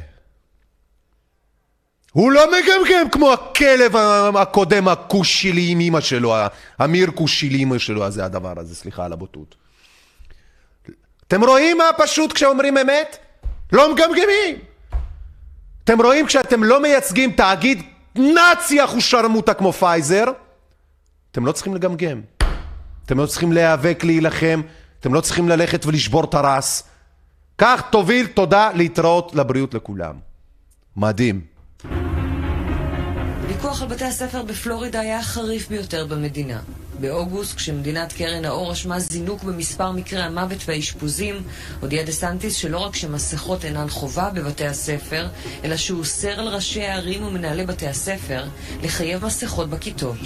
הוא 2.13 2.33
לא 2.33 2.47
מגמגם 2.47 3.11
כמו 3.11 3.33
הכלב 3.33 3.97
הקודם 4.37 4.89
הכושילי 4.89 5.69
עם 5.71 5.81
אמא 5.81 6.01
שלו, 6.01 6.37
אמיר 6.85 7.11
כושילי 7.15 7.63
עם 7.63 7.69
אמא 7.69 7.79
שלו, 7.79 8.11
זה 8.11 8.25
הדבר 8.25 8.55
הזה, 8.57 8.75
סליחה 8.75 9.05
על 9.05 9.13
הבוטות. 9.13 9.55
אתם 11.27 11.45
רואים 11.45 11.79
מה 11.79 11.85
פשוט 11.99 12.33
כשאומרים 12.33 12.79
אמת? 12.79 13.17
לא 13.73 13.93
מגמגמים. 13.93 14.57
אתם 15.85 16.03
רואים 16.03 16.27
כשאתם 16.27 16.65
לא 16.65 16.83
מייצגים 16.83 17.33
תאגיד 17.33 17.83
נאצי 18.15 18.85
אחושרמוטה 18.85 19.55
כמו 19.55 19.73
פייזר, 19.73 20.25
אתם 21.31 21.47
לא 21.47 21.53
צריכים 21.53 21.75
לגמגם. 21.75 22.21
אתם 23.07 23.19
לא 23.19 23.27
צריכים 23.27 23.53
להיאבק, 23.53 24.05
להילחם, 24.05 24.61
אתם 25.01 25.15
לא 25.15 25.21
צריכים 25.21 25.49
ללכת 25.49 25.87
ולשבור 25.87 26.25
את 26.25 26.35
הרס. 26.35 26.83
כך 27.59 27.83
תוביל 27.91 28.27
תודה 28.27 28.71
להתראות 28.75 29.35
לבריאות 29.35 29.75
לכולם. 29.75 30.15
מדהים. 30.97 31.41
הוויכוח 33.43 33.83
על 33.83 33.89
בתי 33.89 34.05
הספר 34.05 34.43
בפלורידה 34.43 35.01
היה 35.01 35.19
החריף 35.19 35.69
ביותר 35.69 36.07
במדינה. 36.07 36.61
באוגוסט, 37.01 37.57
כשמדינת 37.57 38.13
קרן 38.13 38.45
האור 38.45 38.71
רשמה 38.71 39.01
זינוק 39.01 39.43
במספר 39.43 39.91
מקרי 39.91 40.23
המוות 40.23 40.59
והאשפוזים, 40.67 41.43
הודיע 41.81 42.03
דה 42.03 42.13
סנטיס 42.13 42.55
שלא 42.55 42.79
רק 42.79 42.97
שמסכות 42.97 43.65
אינן 43.65 43.89
חובה 43.89 44.31
בבתי 44.31 44.67
הספר, 44.67 45.27
אלא 45.65 45.77
שהוא 45.77 45.99
אוסר 45.99 46.41
על 46.41 46.49
ראשי 46.49 46.83
הערים 46.83 47.25
ומנהלי 47.25 47.67
בתי 47.67 47.89
הספר 47.89 48.45
לחייב 48.83 49.25
מסכות 49.25 49.71
בכיתות. 49.71 50.19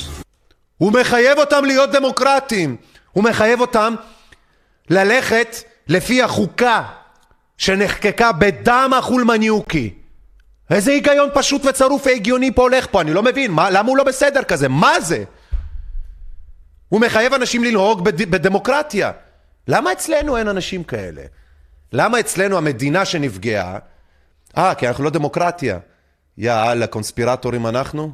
הוא 0.78 0.92
מחייב 0.92 1.38
אותם 1.38 1.64
להיות 1.64 1.90
דמוקרטים. 1.92 2.76
הוא 3.12 3.24
מחייב 3.24 3.60
אותם 3.60 3.94
ללכת 4.90 5.56
לפי 5.88 6.22
החוקה 6.22 6.82
שנחקקה 7.58 8.32
בדם 8.32 8.90
החולמניוקי. 8.98 9.94
איזה 10.70 10.90
היגיון 10.90 11.28
פשוט 11.34 11.64
וצרוף 11.64 12.06
והגיוני 12.06 12.54
פה 12.54 12.62
הולך 12.62 12.86
פה, 12.90 13.00
אני 13.00 13.14
לא 13.14 13.22
מבין, 13.22 13.50
מה, 13.50 13.70
למה 13.70 13.88
הוא 13.88 13.96
לא 13.96 14.04
בסדר 14.04 14.42
כזה? 14.42 14.68
מה 14.68 15.00
זה? 15.00 15.24
הוא 16.88 17.00
מחייב 17.00 17.34
אנשים 17.34 17.64
לנהוג 17.64 18.04
בד... 18.04 18.30
בדמוקרטיה. 18.30 19.12
למה 19.68 19.92
אצלנו 19.92 20.36
אין 20.36 20.48
אנשים 20.48 20.84
כאלה? 20.84 21.22
למה 21.92 22.20
אצלנו 22.20 22.56
המדינה 22.58 23.04
שנפגעה, 23.04 23.78
אה, 24.58 24.74
כי 24.74 24.88
אנחנו 24.88 25.04
לא 25.04 25.10
דמוקרטיה. 25.10 25.78
יאללה, 26.38 26.86
קונספירטורים 26.86 27.66
אנחנו? 27.66 28.12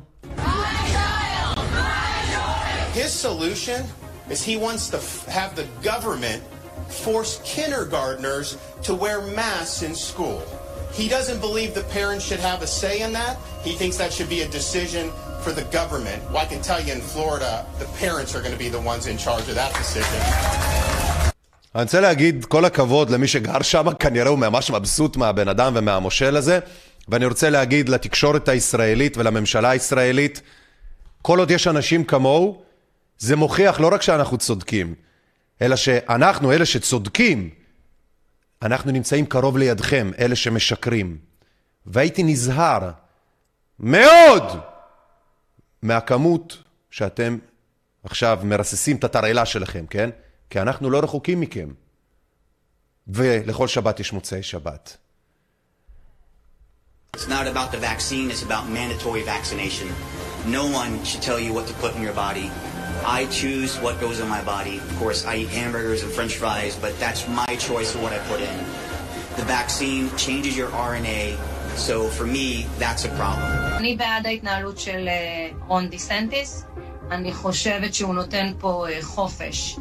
His 2.95 3.13
solution 3.27 3.83
is 4.31 4.43
he 4.43 4.57
wants 4.57 4.91
to 4.91 4.99
have 5.31 5.51
the 5.57 5.67
government 5.89 6.43
force 6.89 7.41
kindergartners 7.45 8.57
to 8.83 8.95
wear 8.95 9.21
masks 9.21 9.83
in 9.83 9.95
school. 9.95 10.43
He 10.93 11.09
doesn't 11.09 11.41
believe 11.41 11.75
the 11.75 11.85
parents 11.85 12.25
should 12.25 12.41
have 12.41 12.63
a 12.63 12.67
say 12.67 13.03
in 13.03 13.13
that. 13.13 13.37
He 13.63 13.73
thinks 13.81 13.97
that 13.99 14.13
should 14.13 14.29
be 14.29 14.41
a 14.43 14.49
decision 14.49 15.11
for 15.43 15.53
the 15.53 15.65
government. 15.79 16.21
Well, 16.31 16.39
I 16.39 16.47
can 16.47 16.63
tell 16.63 16.81
you 16.81 16.93
in 16.93 17.01
Florida, 17.01 17.67
the 17.79 17.89
parents 18.05 18.35
are 18.35 18.43
going 18.45 18.57
to 18.59 18.63
be 18.67 18.71
the 18.71 18.81
ones 18.81 19.07
in 19.07 19.17
charge 19.19 19.47
of 19.49 19.55
that 19.55 19.73
decision. 19.75 20.23
אני 21.75 21.83
רוצה 21.83 22.01
להגיד 22.01 22.45
כל 22.45 22.65
הכבוד 22.65 23.11
למי 23.11 23.27
שגר 23.27 23.63
שם, 23.63 23.87
כנראה 23.99 24.29
הוא 24.29 24.39
ממש 24.39 24.71
מבסוט 24.71 25.17
מהבן 25.17 25.49
אדם 25.49 25.73
ומהמושל 25.77 26.37
הזה, 26.37 26.59
ואני 27.09 27.27
רוצה 27.27 27.51
להגיד 27.51 27.89
לתקשורת 27.89 28.49
הישראלית 28.49 29.17
ולממשלה 29.17 29.71
הישראלית, 29.71 30.41
כל 31.23 31.39
עוד 31.39 31.51
יש 31.51 31.67
אנשים 31.67 32.05
כמוהו, 32.05 32.63
זה 33.19 33.37
מוכיח 33.37 33.81
לא 33.81 33.91
רק 33.93 34.03
שאנחנו 34.03 34.39
צודקים, 34.39 34.95
אלא 35.63 35.77
שאנחנו, 35.77 36.53
אלה 36.53 36.67
שצודקים, 36.67 37.51
אנחנו 38.63 38.93
נמצאים 38.93 39.27
קרוב 39.27 39.59
לידכם, 39.59 40.11
אלה 40.19 40.37
שמשקרים. 40.37 41.19
והייתי 41.87 42.23
נזהר 42.23 42.91
מאוד 43.79 44.43
מהכמות 45.83 46.63
שאתם 46.91 47.39
עכשיו 48.05 48.39
מרססים 48.45 48.97
את 48.97 49.05
התרעלה 49.05 49.47
שלכם, 49.47 49.87
כן? 49.91 50.11
כי 50.51 50.61
אנחנו 50.61 50.91
לא 50.91 50.99
רחוקים 50.99 51.41
מכם. 51.41 51.69
ולכל 53.07 53.69
שבת 53.69 54.01
יש 54.01 54.13
מוצאי 54.13 54.43
שבת. 54.43 54.97
It's 57.17 57.27
not 57.27 57.47
about 57.47 57.73
the 57.73 57.79
vaccine, 57.79 58.31
it's 58.31 58.43
about 58.43 58.65
mandatory 58.69 59.23
vaccination. 59.23 59.89
No 60.47 60.65
one 60.81 60.93
should 61.05 61.23
tell 61.23 61.41
you 61.41 61.53
what 61.57 61.67
to 61.67 61.75
put 61.83 61.97
in 61.97 62.03
your 62.03 62.17
body. 62.25 62.49
I 63.07 63.27
choose 63.27 63.79
what 63.85 64.01
goes 64.01 64.21
in 64.21 64.29
my 64.29 64.43
body. 64.43 64.77
Of 64.79 64.99
course, 64.99 65.25
I 65.25 65.37
eat 65.43 65.49
hamburgers 65.49 66.03
and 66.03 66.11
french 66.13 66.35
fries, 66.43 66.75
but 66.85 66.93
that's 67.01 67.23
my 67.43 67.53
choice 67.69 67.95
of 67.95 68.03
what 68.03 68.13
I 68.13 68.19
put 68.33 68.41
in. 68.41 68.57
The 69.41 69.47
vaccine 69.59 70.05
changes 70.17 70.57
your 70.57 70.71
RNA, 70.91 71.23
so 71.77 72.09
for 72.17 72.27
me, 72.27 72.67
that's 72.79 73.05
a 73.05 73.09
problem. 73.09 73.49
אני 73.77 73.97
בעד 73.97 74.27
ההתנהלות 74.27 74.79
של 74.79 75.09
אה, 75.09 75.15
רון 75.69 75.89
דיסנטיס. 75.89 76.65
אני 77.11 77.33
חושבת 77.35 77.95
שהוא 77.95 78.15
נותן 78.15 78.53
פה 78.61 78.87
אה, 78.89 78.99
חופש 79.03 79.77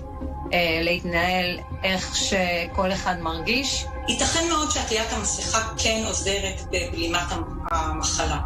אה, 0.53 0.79
להתנהל 0.83 1.59
איך 1.83 2.15
שכל 2.15 2.91
אחד 2.91 3.19
מרגיש. 3.19 3.85
ייתכן 4.07 4.47
מאוד 4.49 4.71
שעטיית 4.71 5.07
המסכה 5.13 5.67
כן 5.77 6.03
עוזרת 6.07 6.61
בבלימת 6.71 7.31
המ- 7.31 7.43
המחלה, 7.71 8.39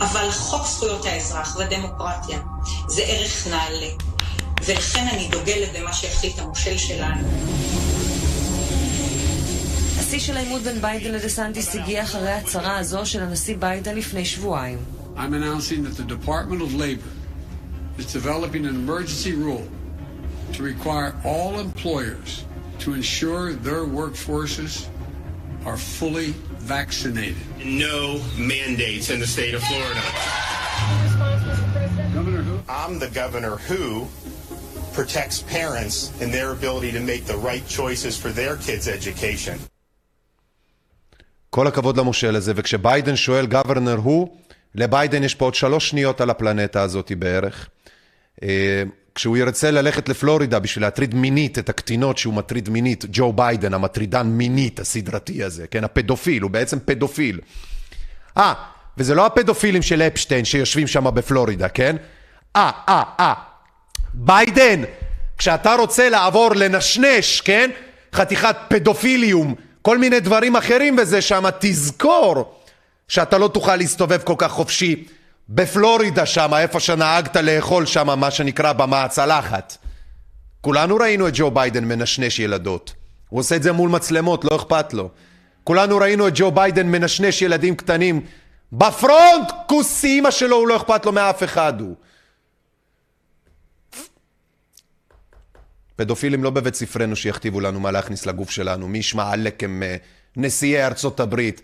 אבל 0.00 0.30
חוק 0.30 0.66
זכויות 0.66 1.04
האזרח 1.04 1.56
ודמוקרטיה 1.56 2.40
זה 2.88 3.02
ערך 3.02 3.46
נעלה, 3.46 3.90
ולכן 4.64 5.06
אני 5.12 5.28
דוגלת 5.28 5.68
במה 5.78 5.92
שהחליט 5.92 6.38
המושל 6.38 6.78
שלנו. 6.78 7.28
השיא 10.00 10.18
של 10.18 10.36
העימות 10.36 10.62
בין 10.62 10.80
ביידן 10.80 11.10
לדה 11.12 11.28
סנטיס 11.28 11.74
הגיע 11.74 12.02
אחרי 12.02 12.30
ההצהרה 12.30 12.78
הזו 12.78 13.06
של 13.06 13.22
הנשיא 13.22 13.56
ביידן 13.58 13.96
לפני 13.96 14.24
שבועיים. 14.24 14.78
I'm 15.16 15.34
announcing 15.34 15.84
that 15.84 15.96
the 15.96 16.06
Department 16.16 16.62
of 16.62 16.74
Labor 16.74 17.12
is 17.98 18.06
developing 18.12 18.64
an 18.66 18.74
emergency 18.74 19.32
rule 19.32 19.66
to 20.54 20.62
require 20.62 21.14
all 21.24 21.58
employers 21.58 22.44
to 22.80 22.94
ensure 22.94 23.52
their 23.68 23.84
workforces 24.00 24.72
are 25.64 25.76
fully 25.76 26.34
vaccinated. 26.62 27.36
No 27.64 28.20
mandates 28.38 29.10
in 29.10 29.18
the 29.20 29.26
state 29.26 29.54
of 29.54 29.62
Florida. 29.70 30.02
I'm 32.68 32.98
the 32.98 33.10
governor 33.22 33.56
who 33.68 34.06
protects 34.98 35.42
parents 35.42 35.96
in 36.22 36.30
their 36.30 36.52
ability 36.52 36.90
to 36.92 37.00
make 37.00 37.24
the 37.32 37.36
right 37.36 37.66
choices 37.78 38.16
for 38.22 38.30
their 38.30 38.56
kids' 38.56 38.88
education. 38.88 39.58
כל 41.50 41.66
הכבוד 41.66 41.96
למושל 41.96 42.36
הזה, 42.36 42.52
וכשביידן 42.56 43.16
שואל 43.16 43.46
גוורנר 43.46 43.96
הוא, 43.96 44.36
לביידן 44.74 45.22
יש 45.22 45.34
פה 45.34 45.44
עוד 45.44 45.54
שלוש 45.54 45.90
שניות 45.90 46.20
על 46.20 46.30
הפלנטה 46.30 46.82
הזאת 46.82 47.12
בערך. 47.18 47.68
כשהוא 49.14 49.36
ירצה 49.36 49.70
ללכת 49.70 50.08
לפלורידה 50.08 50.58
בשביל 50.58 50.84
להטריד 50.84 51.14
מינית 51.14 51.58
את 51.58 51.68
הקטינות 51.68 52.18
שהוא 52.18 52.34
מטריד 52.34 52.68
מינית, 52.68 53.04
ג'ו 53.12 53.32
ביידן, 53.32 53.74
המטרידן 53.74 54.26
מינית 54.26 54.80
הסדרתי 54.80 55.44
הזה, 55.44 55.66
כן, 55.66 55.84
הפדופיל, 55.84 56.42
הוא 56.42 56.50
בעצם 56.50 56.78
פדופיל. 56.84 57.40
אה, 58.38 58.54
וזה 58.98 59.14
לא 59.14 59.26
הפדופילים 59.26 59.82
של 59.82 60.02
אפשטיין 60.02 60.44
שיושבים 60.44 60.86
שם 60.86 61.14
בפלורידה, 61.14 61.68
כן? 61.68 61.96
אה, 62.56 62.70
אה, 62.88 63.02
אה. 63.20 63.34
ביידן, 64.14 64.82
כשאתה 65.38 65.74
רוצה 65.74 66.08
לעבור 66.08 66.50
לנשנש, 66.54 67.40
כן? 67.40 67.70
חתיכת 68.14 68.56
פדופיליום, 68.68 69.54
כל 69.82 69.98
מיני 69.98 70.20
דברים 70.20 70.56
אחרים 70.56 70.96
וזה 70.98 71.20
שם, 71.20 71.44
תזכור 71.60 72.54
שאתה 73.08 73.38
לא 73.38 73.48
תוכל 73.48 73.76
להסתובב 73.76 74.22
כל 74.22 74.34
כך 74.38 74.50
חופשי 74.50 75.04
בפלורידה 75.54 76.26
שם, 76.26 76.50
איפה 76.54 76.80
שנהגת 76.80 77.36
לאכול 77.36 77.86
שם, 77.86 78.18
מה 78.20 78.30
שנקרא 78.30 78.72
במה 78.72 79.04
הצלחת. 79.04 79.76
כולנו 80.60 80.96
ראינו 80.96 81.28
את 81.28 81.32
ג'ו 81.36 81.50
ביידן 81.50 81.84
מנשנש 81.84 82.38
ילדות. 82.38 82.94
הוא 83.28 83.40
עושה 83.40 83.56
את 83.56 83.62
זה 83.62 83.72
מול 83.72 83.90
מצלמות, 83.90 84.44
לא 84.44 84.56
אכפת 84.56 84.94
לו. 84.94 85.10
כולנו 85.64 85.96
ראינו 85.96 86.28
את 86.28 86.32
ג'ו 86.36 86.50
ביידן 86.50 86.86
מנשנש 86.86 87.42
ילדים 87.42 87.76
קטנים 87.76 88.26
בפרונט, 88.72 89.50
כוס 89.66 90.04
אימא 90.04 90.30
שלו, 90.30 90.56
הוא 90.56 90.68
לא 90.68 90.76
אכפת 90.76 91.06
לו 91.06 91.12
מאף 91.12 91.42
אחד 91.42 91.80
הוא. 91.80 91.96
פדופילים 95.96 96.44
לא 96.44 96.50
בבית 96.50 96.74
ספרנו 96.74 97.16
שיכתיבו 97.16 97.60
לנו 97.60 97.80
מה 97.80 97.90
להכניס 97.90 98.26
לגוף 98.26 98.50
שלנו, 98.50 98.88
מי 98.88 98.98
ישמע 98.98 99.30
עלק 99.32 99.64
הם 99.64 99.82
אה, 99.82 99.96
נשיאי 100.36 100.86
ארצות 100.86 101.20
הברית. 101.20 101.62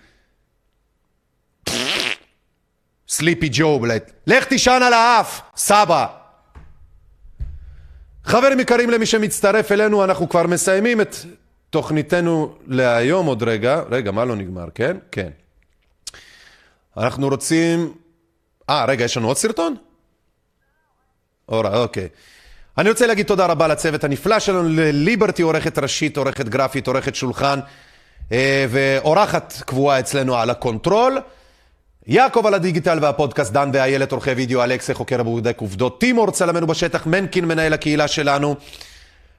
סליפי 3.09 3.49
ג'ו, 3.53 3.81
לך 4.27 4.45
תישן 4.45 4.81
על 4.83 4.93
האף, 4.93 5.41
סבא. 5.57 6.07
חברים 8.25 8.61
יקרים, 8.61 8.91
למי 8.91 9.07
שמצטרף 9.07 9.73
אלינו, 9.73 10.05
אנחנו 10.05 10.29
כבר 10.29 10.47
מסיימים 10.47 11.01
את 11.01 11.17
תוכניתנו 11.71 12.55
להיום 12.67 13.27
עוד 13.27 13.43
רגע. 13.43 13.83
רגע, 13.91 14.11
מה 14.11 14.25
לא 14.25 14.37
נגמר, 14.37 14.67
כן? 14.75 14.97
כן. 15.11 15.29
אנחנו 16.97 17.29
רוצים... 17.29 17.93
אה, 18.71 18.85
רגע, 18.85 19.05
יש 19.05 19.17
לנו 19.17 19.29
עוד 19.29 19.37
סרטון? 19.37 19.77
אורה, 21.49 21.83
אוקיי. 21.83 22.09
אני 22.79 22.91
רוצה 22.91 23.07
להגיד 23.07 23.27
תודה 23.27 23.47
רבה 23.47 23.69
לצוות 23.69 24.05
הנפלא 24.05 24.39
שלנו, 24.39 24.69
לליברטי, 24.69 25.43
עורכת 25.43 25.79
ראשית, 25.79 26.17
עורכת 26.17 26.49
גרפית, 26.49 26.87
עורכת 26.87 27.15
שולחן, 27.15 27.61
אה, 28.33 28.67
ואורחת 28.69 29.55
קבועה 29.67 30.01
אצלנו 30.01 30.37
על 30.37 30.51
ה 30.51 30.58
control. 30.58 31.19
יעקב 32.09 32.47
על 32.47 32.55
הדיגיטל 32.55 32.99
והפודקאסט, 33.03 33.53
דן 33.53 33.71
ואיילת, 33.73 34.13
עורכי 34.13 34.31
וידאו, 34.31 34.65
אלכסה, 34.65 34.95
חוקר 34.95 35.21
ובודק 35.21 35.57
עובדות, 35.61 36.01
טימור 36.01 36.31
צלמנו 36.31 36.67
בשטח, 36.67 37.07
מנקין, 37.07 37.45
מנהל 37.45 37.73
הקהילה 37.73 38.09
שלנו. 38.09 38.57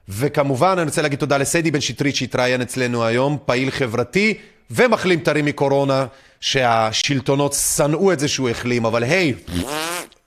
וכמובן, 0.08 0.74
אני 0.78 0.82
רוצה 0.82 1.02
להגיד 1.02 1.18
תודה 1.18 1.38
לסיידי 1.38 1.70
בן 1.70 1.80
שטרית 1.80 2.16
שהתראיין 2.16 2.62
אצלנו 2.62 3.04
היום, 3.04 3.38
פעיל 3.46 3.70
חברתי 3.70 4.34
ומחלים 4.70 5.20
טרי 5.20 5.42
מקורונה, 5.42 6.06
שהשלטונות 6.40 7.52
שנאו 7.52 8.12
את 8.12 8.18
זה 8.18 8.28
שהוא 8.28 8.48
החלים, 8.48 8.84
אבל 8.84 9.02
היי, 9.02 9.34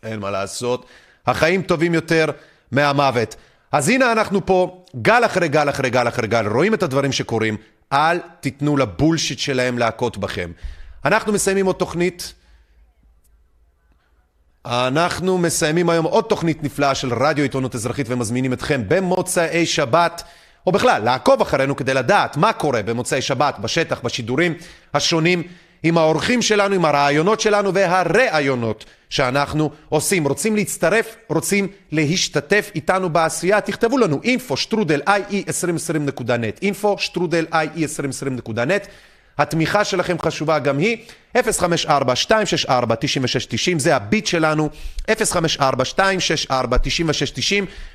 אין 0.03 0.20
מה 0.20 0.32
לעשות, 0.32 0.86
החיים 1.28 1.61
טובים 1.61 1.94
יותר 1.94 2.26
מהמוות. 2.72 3.36
אז 3.72 3.90
הנה 3.90 4.11
אנחנו 4.11 4.45
פה, 4.45 4.84
גל 5.02 5.26
אחרי 5.26 5.48
גל 5.48 5.70
אחרי 5.70 5.90
גל 5.90 6.07
אחרי 6.07 6.28
גל, 6.28 6.48
רואים 6.48 6.74
את 6.74 6.84
הדברים 6.84 7.11
שקורים, 7.11 7.57
אל 7.94 8.20
תיתנו 8.40 8.78
לבולשיט 8.78 9.40
שלהם 9.40 9.78
להכות 9.78 10.18
בכם. 10.18 10.52
אנחנו 11.05 11.34
מסיימים 11.34 11.65
עוד 11.65 11.75
תוכנית. 11.75 12.34
אנחנו 14.65 15.38
מסיימים 15.38 15.89
היום 15.89 16.05
עוד 16.05 16.23
תוכנית 16.23 16.63
נפלאה 16.63 16.95
של 16.95 17.13
רדיו 17.13 17.43
עיתונות 17.43 17.75
אזרחית 17.75 18.05
ומזמינים 18.09 18.53
אתכם 18.53 18.81
במוצאי 18.88 19.65
שבת, 19.65 20.23
או 20.67 20.71
בכלל, 20.71 21.03
לעקוב 21.03 21.41
אחרינו 21.41 21.75
כדי 21.75 21.93
לדעת 21.93 22.38
מה 22.38 22.53
קורה 22.53 22.84
במוצאי 22.84 23.21
שבת, 23.21 23.59
בשטח, 23.59 24.01
בשידורים 24.03 24.53
השונים, 24.93 25.43
עם 25.84 25.97
האורחים 25.97 26.41
שלנו, 26.41 26.75
עם 26.75 26.85
הרעיונות 26.85 27.39
שלנו 27.39 27.73
והראיונות 27.73 28.85
שאנחנו 29.09 29.69
עושים. 29.89 30.27
רוצים 30.27 30.55
להצטרף, 30.55 31.15
רוצים 31.30 31.67
להשתתף 31.91 32.71
איתנו 32.75 33.09
בעשייה, 33.09 33.61
תכתבו 33.61 33.97
לנו 33.97 34.21
info 34.23 34.55
שטרודל 34.55 35.01
ie2020.net 35.07 36.63
info 36.63 36.88
שטרודל 36.97 37.45
ie2020.net 37.53 38.88
התמיכה 39.38 39.84
שלכם 39.85 40.15
חשובה 40.22 40.60
גם 40.60 40.77
היא, 40.77 40.97
054-264-9690, 41.38 41.41
זה 43.77 43.95
הביט 43.95 44.26
שלנו, 44.26 44.69
054-264-9690, 45.11 45.11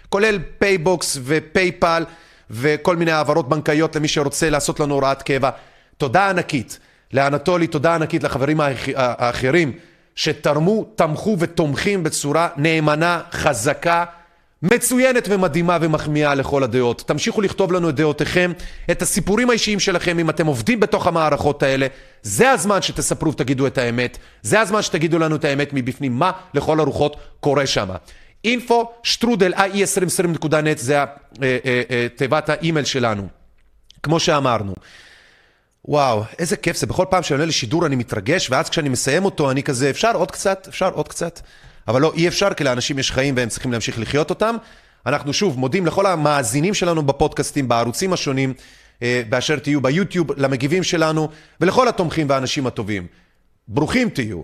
כולל 0.09 0.39
PayBox 0.59 1.19
ו 1.25 1.36
PayPal 1.36 2.05
וכל 2.51 2.97
מיני 2.97 3.13
העברות 3.13 3.49
בנקאיות 3.49 3.97
למי 3.97 4.09
שרוצה 4.09 4.51
לעשות 4.51 4.81
לנו 4.81 4.95
הוראת 4.95 5.23
קבע. 5.23 5.51
תודה 5.97 6.31
ענקית 6.31 6.79
לאנטולי, 7.13 7.67
תודה 7.67 7.95
ענקית 7.95 8.23
לחברים 8.23 8.61
האח- 8.61 8.89
האחרים 8.97 9.73
שתרמו, 10.15 10.85
תמכו 10.95 11.37
ותומכים 11.39 12.03
בצורה 12.03 12.49
נאמנה, 12.57 13.21
חזקה. 13.33 14.05
מצוינת 14.63 15.29
ומדהימה 15.31 15.79
ומחמיאה 15.81 16.35
לכל 16.35 16.63
הדעות. 16.63 17.03
תמשיכו 17.07 17.41
לכתוב 17.41 17.73
לנו 17.73 17.89
את 17.89 17.95
דעותיכם, 17.95 18.53
את 18.91 19.03
הסיפורים 19.03 19.51
האישיים 19.51 19.81
שלכם, 19.81 20.19
אם 20.19 20.31
אתם 20.31 20.47
עובדים 20.47 20.81
בתוך 20.81 21.07
המערכות 21.07 21.63
האלה. 21.63 21.87
זה 22.23 22.51
הזמן 22.51 22.83
שתספרו 22.83 23.33
ותגידו 23.33 23.67
את 23.67 23.79
האמת. 23.79 24.19
זה 24.43 24.61
הזמן 24.61 24.83
שתגידו 24.83 25.19
לנו 25.19 25.37
את 25.37 25.45
האמת 25.45 25.71
מבפנים, 25.73 26.13
מה 26.19 26.31
לכל 26.55 26.81
הרוחות 26.81 27.17
קורה 27.41 27.67
שם. 27.67 27.89
info 28.47 28.75
שטרודל 29.03 29.55
ie2020.net 29.55 30.77
זה 30.79 31.03
ה- 31.03 31.05
אה, 31.43 31.59
אה, 31.65 31.83
אה, 31.91 32.07
תיבת 32.17 32.49
האימייל 32.49 32.85
שלנו. 32.85 33.29
כמו 34.03 34.21
שאמרנו. 34.21 34.75
וואו, 35.85 36.25
איזה 36.39 36.57
כיף 36.57 36.77
זה. 36.77 36.87
בכל 36.87 37.05
פעם 37.11 37.23
שאני 37.23 37.37
עולה 37.37 37.49
לשידור 37.49 37.87
אני 37.87 37.97
מתרגש, 37.97 38.51
ואז 38.51 38.69
כשאני 38.69 38.89
מסיים 38.89 39.25
אותו 39.25 39.51
אני 39.51 39.63
כזה, 39.63 39.91
אפשר 39.91 40.17
עוד 40.17 40.31
קצת? 40.31 40.67
אפשר 40.69 40.89
עוד 40.89 41.09
קצת? 41.09 41.41
אבל 41.89 42.01
לא, 42.03 42.13
אי 42.15 42.29
אפשר, 42.29 42.55
כי 42.55 42.65
לאנשים 42.65 42.99
יש 42.99 43.13
חיים 43.13 43.37
והם 43.37 43.49
צריכים 43.49 43.73
להמשיך 43.73 43.99
לחיות 43.99 44.31
אותם. 44.31 44.57
אנחנו 45.07 45.33
שוב 45.33 45.59
מודים 45.59 45.87
לכל 45.87 46.07
המאזינים 46.07 46.75
שלנו 46.75 47.03
בפודקאסטים, 47.03 47.69
בערוצים 47.69 48.13
השונים, 48.13 48.55
אה, 49.03 49.23
באשר 49.29 49.59
תהיו 49.59 49.81
ביוטיוב, 49.81 50.33
למגיבים 50.37 50.83
שלנו, 50.83 51.29
ולכל 51.61 51.89
התומכים 51.89 52.29
והאנשים 52.29 52.67
הטובים. 52.67 53.07
ברוכים 53.69 54.11
תהיו. 54.11 54.43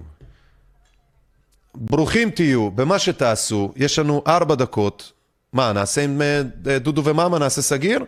ברוכים 1.75 2.31
תהיו 2.31 2.71
במה 2.71 2.99
שתעשו. 2.99 3.73
יש 3.77 3.99
לנו 3.99 4.23
ארבע 4.27 4.55
דקות. 4.55 5.13
מה, 5.53 5.73
נעשה 5.73 6.05
עם 6.05 6.23
אה, 6.23 6.79
דודו 6.79 7.05
ומאמה? 7.05 7.39
נעשה 7.39 7.63
סגיר? 7.63 8.05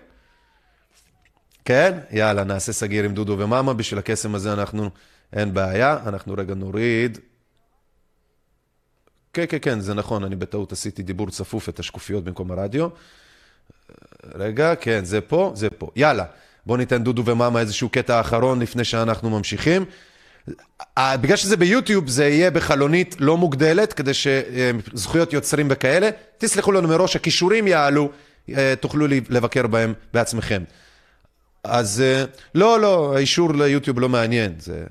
כן? 1.65 1.99
יאללה, 2.11 2.45
נעשה 2.45 2.73
סגיר 2.73 3.05
עם 3.05 3.15
דודו 3.15 3.39
ומאמה. 3.39 3.73
בשביל 3.73 3.99
הקסם 3.99 4.35
הזה 4.35 4.53
אנחנו, 4.53 4.91
אין 5.33 5.55
בעיה. 5.55 5.99
אנחנו 6.07 6.35
רגע 6.39 6.55
נוריד. 6.55 7.19
כן, 9.37 9.45
כן, 9.49 9.59
כן, 9.63 9.81
זה 9.81 9.95
נכון, 9.95 10.25
אני 10.25 10.37
בטעות 10.37 10.73
עשיתי 10.73 11.03
דיבור 11.03 11.31
צפוף 11.31 11.69
את 11.69 11.79
השקופיות 11.79 12.25
במקום 12.25 12.51
הרדיו. 12.51 12.89
רגע, 14.35 14.75
כן, 14.75 15.05
זה 15.05 15.21
פה, 15.21 15.53
זה 15.55 15.71
פה. 15.71 15.91
יאללה, 15.97 16.25
בואו 16.67 16.79
ניתן 16.79 17.05
דודו 17.05 17.25
ומאמה 17.27 17.61
איזשהו 17.61 17.89
קטע 17.89 18.21
אחרון 18.21 18.61
לפני 18.61 18.85
שאנחנו 18.85 19.31
ממשיכים. 19.31 19.85
אה, 20.99 21.17
בגלל 21.17 21.37
שזה 21.37 21.57
ביוטיוב, 21.57 22.09
זה 22.09 22.29
יהיה 22.29 22.51
בחלונית 22.51 23.17
לא 23.19 23.37
מוגדלת, 23.37 23.93
כדי 23.93 24.13
שזכויות 24.15 25.33
יוצרים 25.33 25.67
וכאלה. 25.71 26.11
תסלחו 26.39 26.73
לנו 26.73 26.89
מראש, 26.89 27.17
הכישורים 27.17 27.67
יעלו, 27.67 28.11
אה, 28.57 28.75
תוכלו 28.81 29.07
לבקר 29.09 29.67
בהם 29.67 29.95
בעצמכם. 30.15 30.63
אז 31.65 32.01
אה, 32.01 32.25
לא, 32.55 32.81
לא, 32.81 33.17
האישור 33.17 33.55
ליוטיוב 33.55 34.01
לא 34.01 34.09
מעניין. 34.09 34.55
זה... 34.59 34.85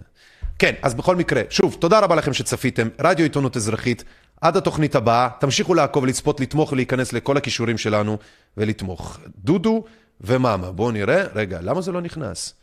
כן, 0.59 0.73
אז 0.81 0.93
בכל 0.93 1.15
מקרה, 1.15 1.41
שוב, 1.49 1.77
תודה 1.79 1.99
רבה 1.99 2.15
לכם 2.15 2.33
שצפיתם. 2.33 2.87
רדיו 2.99 3.23
עיתונות 3.23 3.57
אזרחית, 3.57 4.03
עד 4.41 4.57
התוכנית 4.57 4.95
הבאה, 4.95 5.29
תמשיכו 5.39 5.73
לעקוב, 5.73 6.05
לצפות, 6.05 6.39
לתמוך 6.39 6.71
ולהיכנס 6.71 7.13
לכל 7.13 7.37
הכישורים 7.37 7.77
שלנו 7.77 8.17
ולתמוך. 8.57 9.19
דודו 9.37 9.83
ומאמה, 10.21 10.71
בואו 10.71 10.91
נראה. 10.91 11.23
רגע, 11.35 11.59
למה 11.61 11.81
זה 11.81 11.91
לא 11.91 12.01
נכנס? 12.01 12.53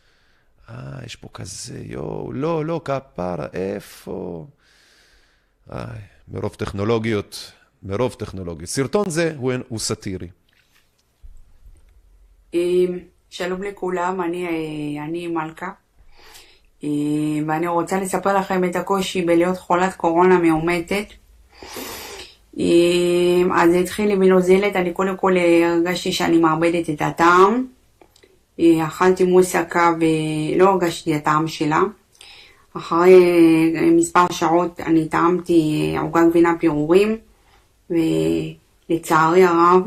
אה, 0.69 0.75
יש 1.07 1.17
פה 1.17 1.29
כזה, 1.35 1.79
יואו, 1.85 2.33
לא, 2.33 2.65
לא, 2.65 2.81
כפרה, 2.85 3.47
איפה? 3.53 4.47
איי, 5.73 6.01
מרוב 6.29 6.55
טכנולוגיות, 6.55 7.53
מרוב 7.83 8.15
טכנולוגיות. 8.19 8.69
סרטון 8.69 9.11
זה 9.11 9.35
הוא, 9.37 9.53
הוא 9.69 9.79
סאטירי. 9.79 10.29
אמ, 12.55 12.99
שלום 13.31 13.63
לכולם, 13.63 14.21
אני, 14.23 14.47
אה, 14.47 15.05
אני 15.05 15.27
מלכה, 15.27 15.71
אמ, 16.83 17.45
ואני 17.49 17.67
רוצה 17.67 18.01
לספר 18.01 18.39
לכם 18.39 18.65
את 18.65 18.77
הקושי 18.77 19.23
בלהיות 19.23 19.59
חולת 19.59 19.95
קורונה 19.95 20.39
מאומתת. 20.39 21.22
אמ, 22.59 23.53
אז 23.55 23.71
זה 23.71 23.79
התחיל 23.79 24.09
לי 24.09 24.17
בנוזלת, 24.17 24.77
אני 24.77 24.93
קודם 24.93 25.17
כל 25.17 25.37
אה, 25.37 25.73
הרגשתי 25.73 26.13
שאני 26.13 26.39
מאבדת 26.39 26.91
את 26.91 27.03
הטעם. 27.03 27.67
אה, 28.61 28.87
אכלתי 28.87 29.25
מוסקה 29.25 29.93
ולא 30.01 30.69
הרגשתי 30.71 31.17
את 31.17 31.21
הטעם 31.21 31.49
שלה. 31.49 31.83
אחרי 32.77 33.15
אה, 33.77 33.91
מספר 33.91 34.27
שעות 34.33 34.81
אני 34.81 35.09
טעמתי 35.09 35.95
עוגת 36.01 36.23
גבינה 36.31 36.55
פירורים, 36.59 37.17
ולצערי 37.91 39.45
הרב 39.45 39.83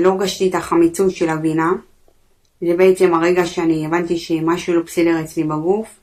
לא 0.00 0.08
הרגשתי 0.08 0.48
את 0.48 0.54
החמיצות 0.54 1.10
של 1.10 1.28
הגבינה. 1.28 1.72
זה 2.60 2.76
בעצם 2.76 3.14
הרגע 3.14 3.46
שאני 3.46 3.86
הבנתי 3.86 4.18
שמשהו 4.18 4.74
לא 4.74 4.82
בסדר 4.82 5.20
אצלי 5.20 5.44
בגוף. 5.44 6.00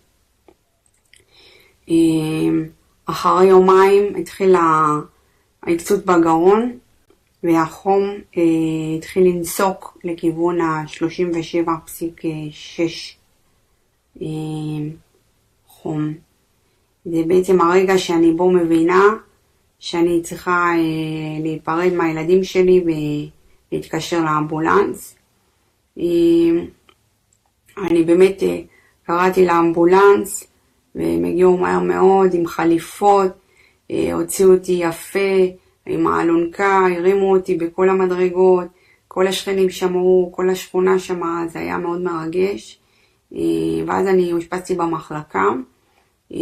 אה, 3.10 3.14
אחרי 3.14 3.46
יומיים 3.46 4.16
התחיל 4.16 4.56
העקצות 5.64 6.06
בגרון, 6.06 6.78
והחום 7.44 8.04
אה, 8.38 8.44
התחיל 8.98 9.24
לנסוק 9.24 9.98
לכיוון 10.04 10.62
ה-37.6 10.62 12.82
אה, 14.22 14.28
חום. 15.68 16.14
זה 17.06 17.22
בעצם 17.28 17.62
הרגע 17.62 17.98
שאני 17.98 18.34
בו 18.34 18.52
מבינה 18.52 19.04
שאני 19.80 20.22
צריכה 20.22 20.72
אה, 20.76 21.44
להיפרד 21.44 21.94
מהילדים 21.94 22.44
שלי 22.44 22.84
ולהתקשר 23.72 24.20
לאמבולנס. 24.20 25.16
אה, 26.00 26.04
אני 27.78 28.04
באמת 28.04 28.44
אה, 28.44 28.62
קראתי 29.04 29.46
לאמבולנס 29.46 30.48
והם 30.98 31.26
הגיעו 31.26 31.57
מהר 31.57 31.80
מאוד 31.80 32.34
עם 32.34 32.48
חליפות, 32.48 33.32
אה, 33.91 34.14
הוציאו 34.14 34.53
אותי 34.53 34.72
יפה 34.72 35.19
עם 35.86 36.07
האלונקה, 36.07 36.80
הרימו 36.98 37.32
אותי 37.32 37.56
בכל 37.56 37.90
המדרגות, 37.90 38.68
כל 39.07 39.28
השכנים 39.28 39.69
שמעו, 39.69 40.32
כל 40.36 40.49
השכונה 40.49 40.99
שמעה, 40.99 41.48
זה 41.48 41.60
היה 41.60 41.78
מאוד 41.78 42.02
מרגש. 42.02 42.80
אה, 43.36 43.40
ואז 43.88 44.07
אני 44.07 44.34
אושפזתי 44.34 44.76
במחלקה. 44.76 45.49
אה, 46.34 46.38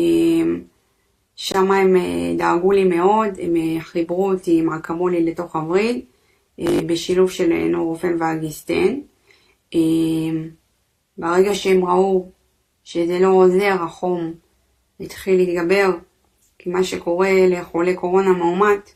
שם 1.36 1.72
הם 1.72 1.96
דאגו 2.38 2.72
לי 2.72 2.84
מאוד, 2.84 3.30
הם 3.42 3.54
חיברו 3.80 4.32
אותי 4.32 4.60
עם 4.60 4.70
אקמולי 4.70 5.26
לתוך 5.26 5.56
הווריד, 5.56 6.06
בשילוב 6.60 7.30
של 7.30 7.68
נורופן 7.68 8.16
ואגיסטן. 8.20 9.00
ברגע 11.18 11.56
שהם 11.56 11.86
ראו 11.86 12.30
שזה 12.84 13.20
לא 13.20 13.28
עוזר, 13.28 13.76
החום 13.82 14.34
התחיל 15.00 15.36
להתגבר, 15.36 15.90
כי 16.58 16.70
מה 16.70 16.84
שקורה 16.84 17.32
לחולה 17.50 17.96
קורונה 17.96 18.32
מאומת, 18.32 18.94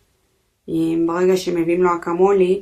אה, 0.69 0.73
ברגע 1.07 1.37
שמביאים 1.37 1.83
לו 1.83 1.95
אקמולי, 1.95 2.61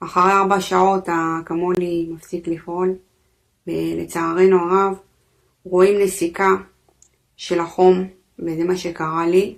אחרי 0.00 0.32
ארבע 0.32 0.60
שעות 0.60 1.04
האקמולי 1.08 2.08
מפסיק 2.10 2.48
לפעול, 2.48 2.94
ולצערנו 3.66 4.56
הרב 4.58 4.96
רואים 5.64 6.00
נסיקה 6.00 6.48
של 7.36 7.60
החום, 7.60 8.08
וזה 8.38 8.64
מה 8.64 8.76
שקרה 8.76 9.26
לי. 9.26 9.56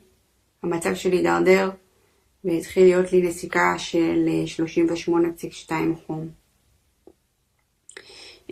המצב 0.62 0.94
שלי 0.94 1.16
הידרדר, 1.16 1.70
והתחיל 2.44 2.82
להיות 2.82 3.12
לי 3.12 3.22
נסיקה 3.22 3.74
של 3.78 4.28
אה, 4.28 4.66
38.2 5.68 5.72
חום. 6.06 6.28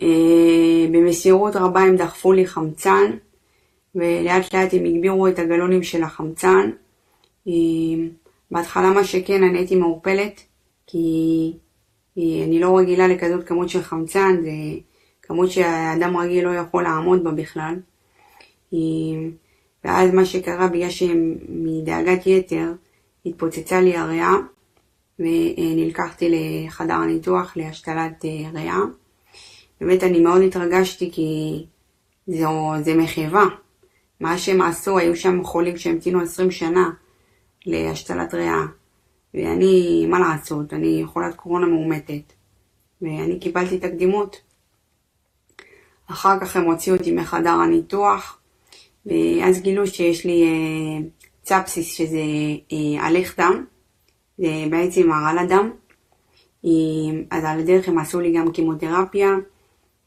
אה, 0.01 0.87
במסירות 0.91 1.55
רבה 1.55 1.81
הם 1.81 1.95
דחפו 1.95 2.33
לי 2.33 2.47
חמצן, 2.47 3.11
ולאט 3.95 4.53
לאט 4.53 4.73
הם 4.73 4.85
הגבירו 4.85 5.27
את 5.27 5.39
הגלונים 5.39 5.83
של 5.83 6.03
החמצן. 6.03 6.69
אה, 7.47 7.53
בהתחלה 8.51 8.91
מה 8.91 9.03
שכן, 9.03 9.43
אני 9.43 9.57
הייתי 9.57 9.75
מעורפלת, 9.75 10.41
כי 10.87 11.53
אה, 12.17 12.43
אני 12.47 12.59
לא 12.59 12.77
רגילה 12.77 13.07
לכזאת 13.07 13.47
כמות 13.47 13.69
של 13.69 13.81
חמצן, 13.81 14.35
זה 14.41 14.51
כמות 15.21 15.51
שאדם 15.51 16.17
רגיל 16.17 16.45
לא 16.45 16.55
יכול 16.55 16.83
לעמוד 16.83 17.23
בה 17.23 17.31
בכלל. 17.31 17.75
אה, 18.73 18.79
ואז 19.83 20.13
מה 20.13 20.25
שקרה, 20.25 20.67
בגלל 20.67 20.89
שמדאגת 20.89 22.27
יתר 22.27 22.71
התפוצצה 23.25 23.81
לי 23.81 23.97
הריאה, 23.97 24.33
ונלקחתי 25.19 26.29
לחדר 26.29 26.93
הניתוח 26.93 27.57
להשתלת 27.57 28.25
אה, 28.25 28.49
ריאה. 28.53 28.79
באמת 29.81 30.03
אני 30.03 30.19
מאוד 30.19 30.41
התרגשתי 30.41 31.11
כי 31.11 31.65
זו, 32.27 32.73
זה 32.81 32.95
מחווה. 32.95 33.45
מה 34.19 34.37
שהם 34.37 34.61
עשו, 34.61 34.97
היו 34.97 35.15
שם 35.15 35.43
חולים 35.43 35.77
שהמתינו 35.77 36.21
20 36.21 36.51
שנה 36.51 36.89
להשתלת 37.65 38.33
ריאה. 38.33 38.65
ואני, 39.33 40.05
מה 40.09 40.19
לעשות, 40.19 40.73
אני 40.73 41.03
חולת 41.05 41.35
קורונה 41.35 41.65
מאומתת. 41.65 42.33
ואני 43.01 43.39
קיבלתי 43.39 43.77
את 43.77 43.83
הקדימות. 43.83 44.41
אחר 46.07 46.39
כך 46.39 46.55
הם 46.55 46.63
הוציאו 46.63 46.95
אותי 46.95 47.11
מחדר 47.11 47.49
הניתוח, 47.49 48.39
ואז 49.05 49.61
גילו 49.61 49.87
שיש 49.87 50.25
לי 50.25 50.43
אה, 50.43 51.07
צפסיס, 51.41 51.93
שזה 51.93 52.21
אה, 52.71 53.05
הלך 53.05 53.39
דם, 53.39 53.65
זה 54.37 54.65
בעצם 54.69 55.11
הרעלת 55.11 55.49
דם. 55.49 55.71
אה, 56.65 56.69
אז 57.31 57.43
על 57.43 57.59
הדרך 57.59 57.87
הם 57.87 57.97
עשו 57.97 58.19
לי 58.19 58.33
גם 58.33 58.51
קימותרפיה 58.51 59.29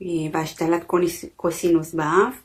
אה, 0.03 0.07
והשתלת 0.33 0.85
קוסינוס 1.37 1.95
באף, 1.95 2.43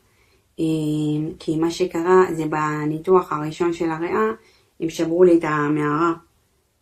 כי 1.39 1.55
מה 1.57 1.71
שקרה 1.71 2.25
זה 2.34 2.45
בניתוח 2.45 3.34
הראשון 3.34 3.73
של 3.73 3.89
הריאה, 3.91 4.31
הם 4.80 4.89
שברו 4.89 5.23
לי 5.23 5.38
את 5.38 5.43
המערה 5.43 6.13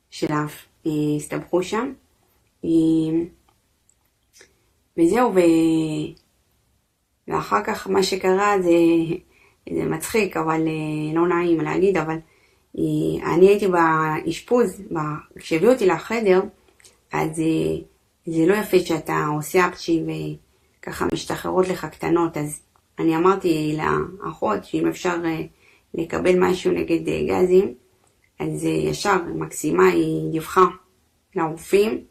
של 0.09 0.33
האף, 0.33 0.65
אה, 0.85 0.91
הסתבכו 1.17 1.63
שם. 1.63 1.93
אה, 2.65 2.69
וזהו, 4.97 5.35
ו... 5.35 5.39
ואחר 7.27 7.63
כך 7.63 7.87
מה 7.87 8.03
שקרה 8.03 8.61
זה, 8.61 8.71
זה 9.69 9.85
מצחיק, 9.85 10.37
אבל 10.37 10.67
אה, 10.67 11.13
לא 11.13 11.27
נעים 11.27 11.61
להגיד, 11.61 11.97
אבל 11.97 12.17
אה, 12.77 13.33
אני 13.33 13.47
הייתי 13.47 13.67
באשפוז, 13.67 14.81
כשהביאו 15.35 15.71
אותי 15.71 15.85
לחדר, 15.85 16.41
אז 17.11 17.39
אה, 17.39 17.81
זה 18.25 18.45
לא 18.45 18.55
יפה 18.55 18.79
שאתה 18.79 19.25
עושה 19.35 19.67
אפצ'י 19.67 20.03
וככה 20.79 21.05
משתחררות 21.13 21.67
לך 21.67 21.85
קטנות, 21.85 22.37
אז 22.37 22.61
אני 23.01 23.15
אמרתי 23.17 23.77
לאחות 23.77 24.65
שאם 24.65 24.87
אפשר 24.87 25.15
אה, 25.25 25.41
לקבל 25.93 26.39
משהו 26.39 26.71
נגד 26.71 27.07
אה, 27.07 27.21
גזים, 27.27 27.73
אז 28.39 28.65
אה, 28.65 28.69
ישר 28.69 29.17
מקסימה 29.35 29.87
היא 29.87 30.31
דיווחה 30.31 30.65
לרופאים, 31.35 32.03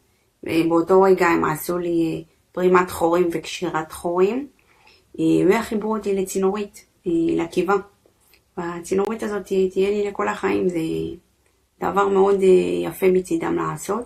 ובאותו 0.44 1.02
רגע 1.02 1.26
הם 1.26 1.44
עשו 1.44 1.78
לי 1.78 2.24
פרימת 2.52 2.90
חורים 2.90 3.28
וקשירת 3.32 3.92
חורים, 3.92 4.46
וחיברו 5.48 5.96
אותי 5.96 6.14
לצינורית, 6.14 6.84
לקיבה. 7.06 7.74
והצינורית 8.56 9.22
הזאת 9.22 9.46
תהיה 9.46 9.90
לי 9.90 10.08
לכל 10.08 10.28
החיים, 10.28 10.68
זה 10.68 10.78
דבר 11.80 12.08
מאוד 12.08 12.40
יפה 12.84 13.10
מצידם 13.10 13.56
לעשות. 13.56 14.04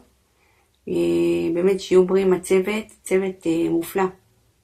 באמת 1.55 1.81
שיהיו 1.81 2.07
בריאים 2.07 2.33
הצוות, 2.33 2.85
צוות 3.03 3.47
מופלא, 3.71 4.05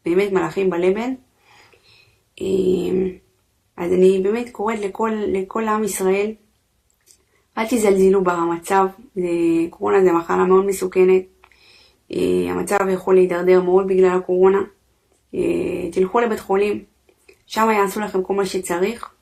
באמת 0.05 0.32
מלאכים 0.32 0.70
בלבן. 0.70 1.14
אה, 2.40 2.46
אז 3.76 3.92
אני 3.92 4.20
באמת 4.22 4.50
קוראת 4.52 4.78
לכל, 4.78 5.10
לכל 5.26 5.68
עם 5.68 5.84
ישראל, 5.84 6.32
אל 7.58 7.66
תזלזלו 7.66 8.24
במצב, 8.24 8.86
קורונה 9.70 10.04
זה 10.04 10.12
מחלה 10.12 10.44
מאוד 10.44 10.64
מסוכנת, 10.66 11.22
אה, 12.12 12.50
המצב 12.50 12.78
יכול 12.92 13.14
להידרדר 13.14 13.62
מאוד 13.62 13.86
בגלל 13.86 14.16
הקורונה. 14.18 14.58
אה, 15.34 15.90
תלכו 15.92 16.20
לבית 16.20 16.40
חולים, 16.40 16.84
שם 17.46 17.68
יעשו 17.70 18.00
לכם 18.00 18.22
כל 18.22 18.34
מה 18.34 18.46
שצריך. 18.46 19.14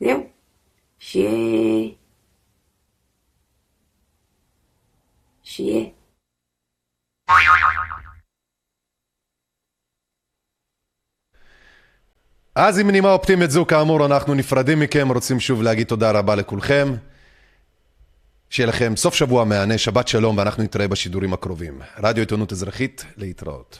זהו, 0.00 0.20
שיהיה... 0.98 1.90
שיהיה. 5.42 5.84
אז 12.54 12.78
עם 12.78 12.90
נימה 12.90 13.12
אופטימית 13.12 13.50
זו, 13.50 13.66
כאמור, 13.66 14.06
אנחנו 14.06 14.34
נפרדים 14.34 14.80
מכם, 14.80 15.08
רוצים 15.12 15.40
שוב 15.40 15.62
להגיד 15.62 15.86
תודה 15.86 16.10
רבה 16.10 16.34
לכולכם. 16.34 16.94
שיהיה 18.50 18.66
לכם 18.66 18.96
סוף 18.96 19.14
שבוע 19.14 19.44
מהנה, 19.44 19.78
שבת 19.78 20.08
שלום, 20.08 20.38
ואנחנו 20.38 20.62
נתראה 20.62 20.88
בשידורים 20.88 21.32
הקרובים. 21.32 21.80
רדיו 22.02 22.22
עיתונות 22.22 22.52
אזרחית, 22.52 23.04
להתראות. 23.16 23.78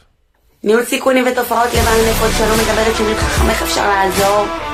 ניהול 0.63 0.83
סיכונים 0.83 1.25
ותופעות 1.31 1.69
על 1.87 2.09
נפות 2.09 2.31
שלום 2.37 2.59
מדברת 2.59 2.95
שמית 2.97 3.17
חכם 3.17 3.49
איך 3.49 3.61
אפשר 3.61 3.89
לעזור 3.89 4.72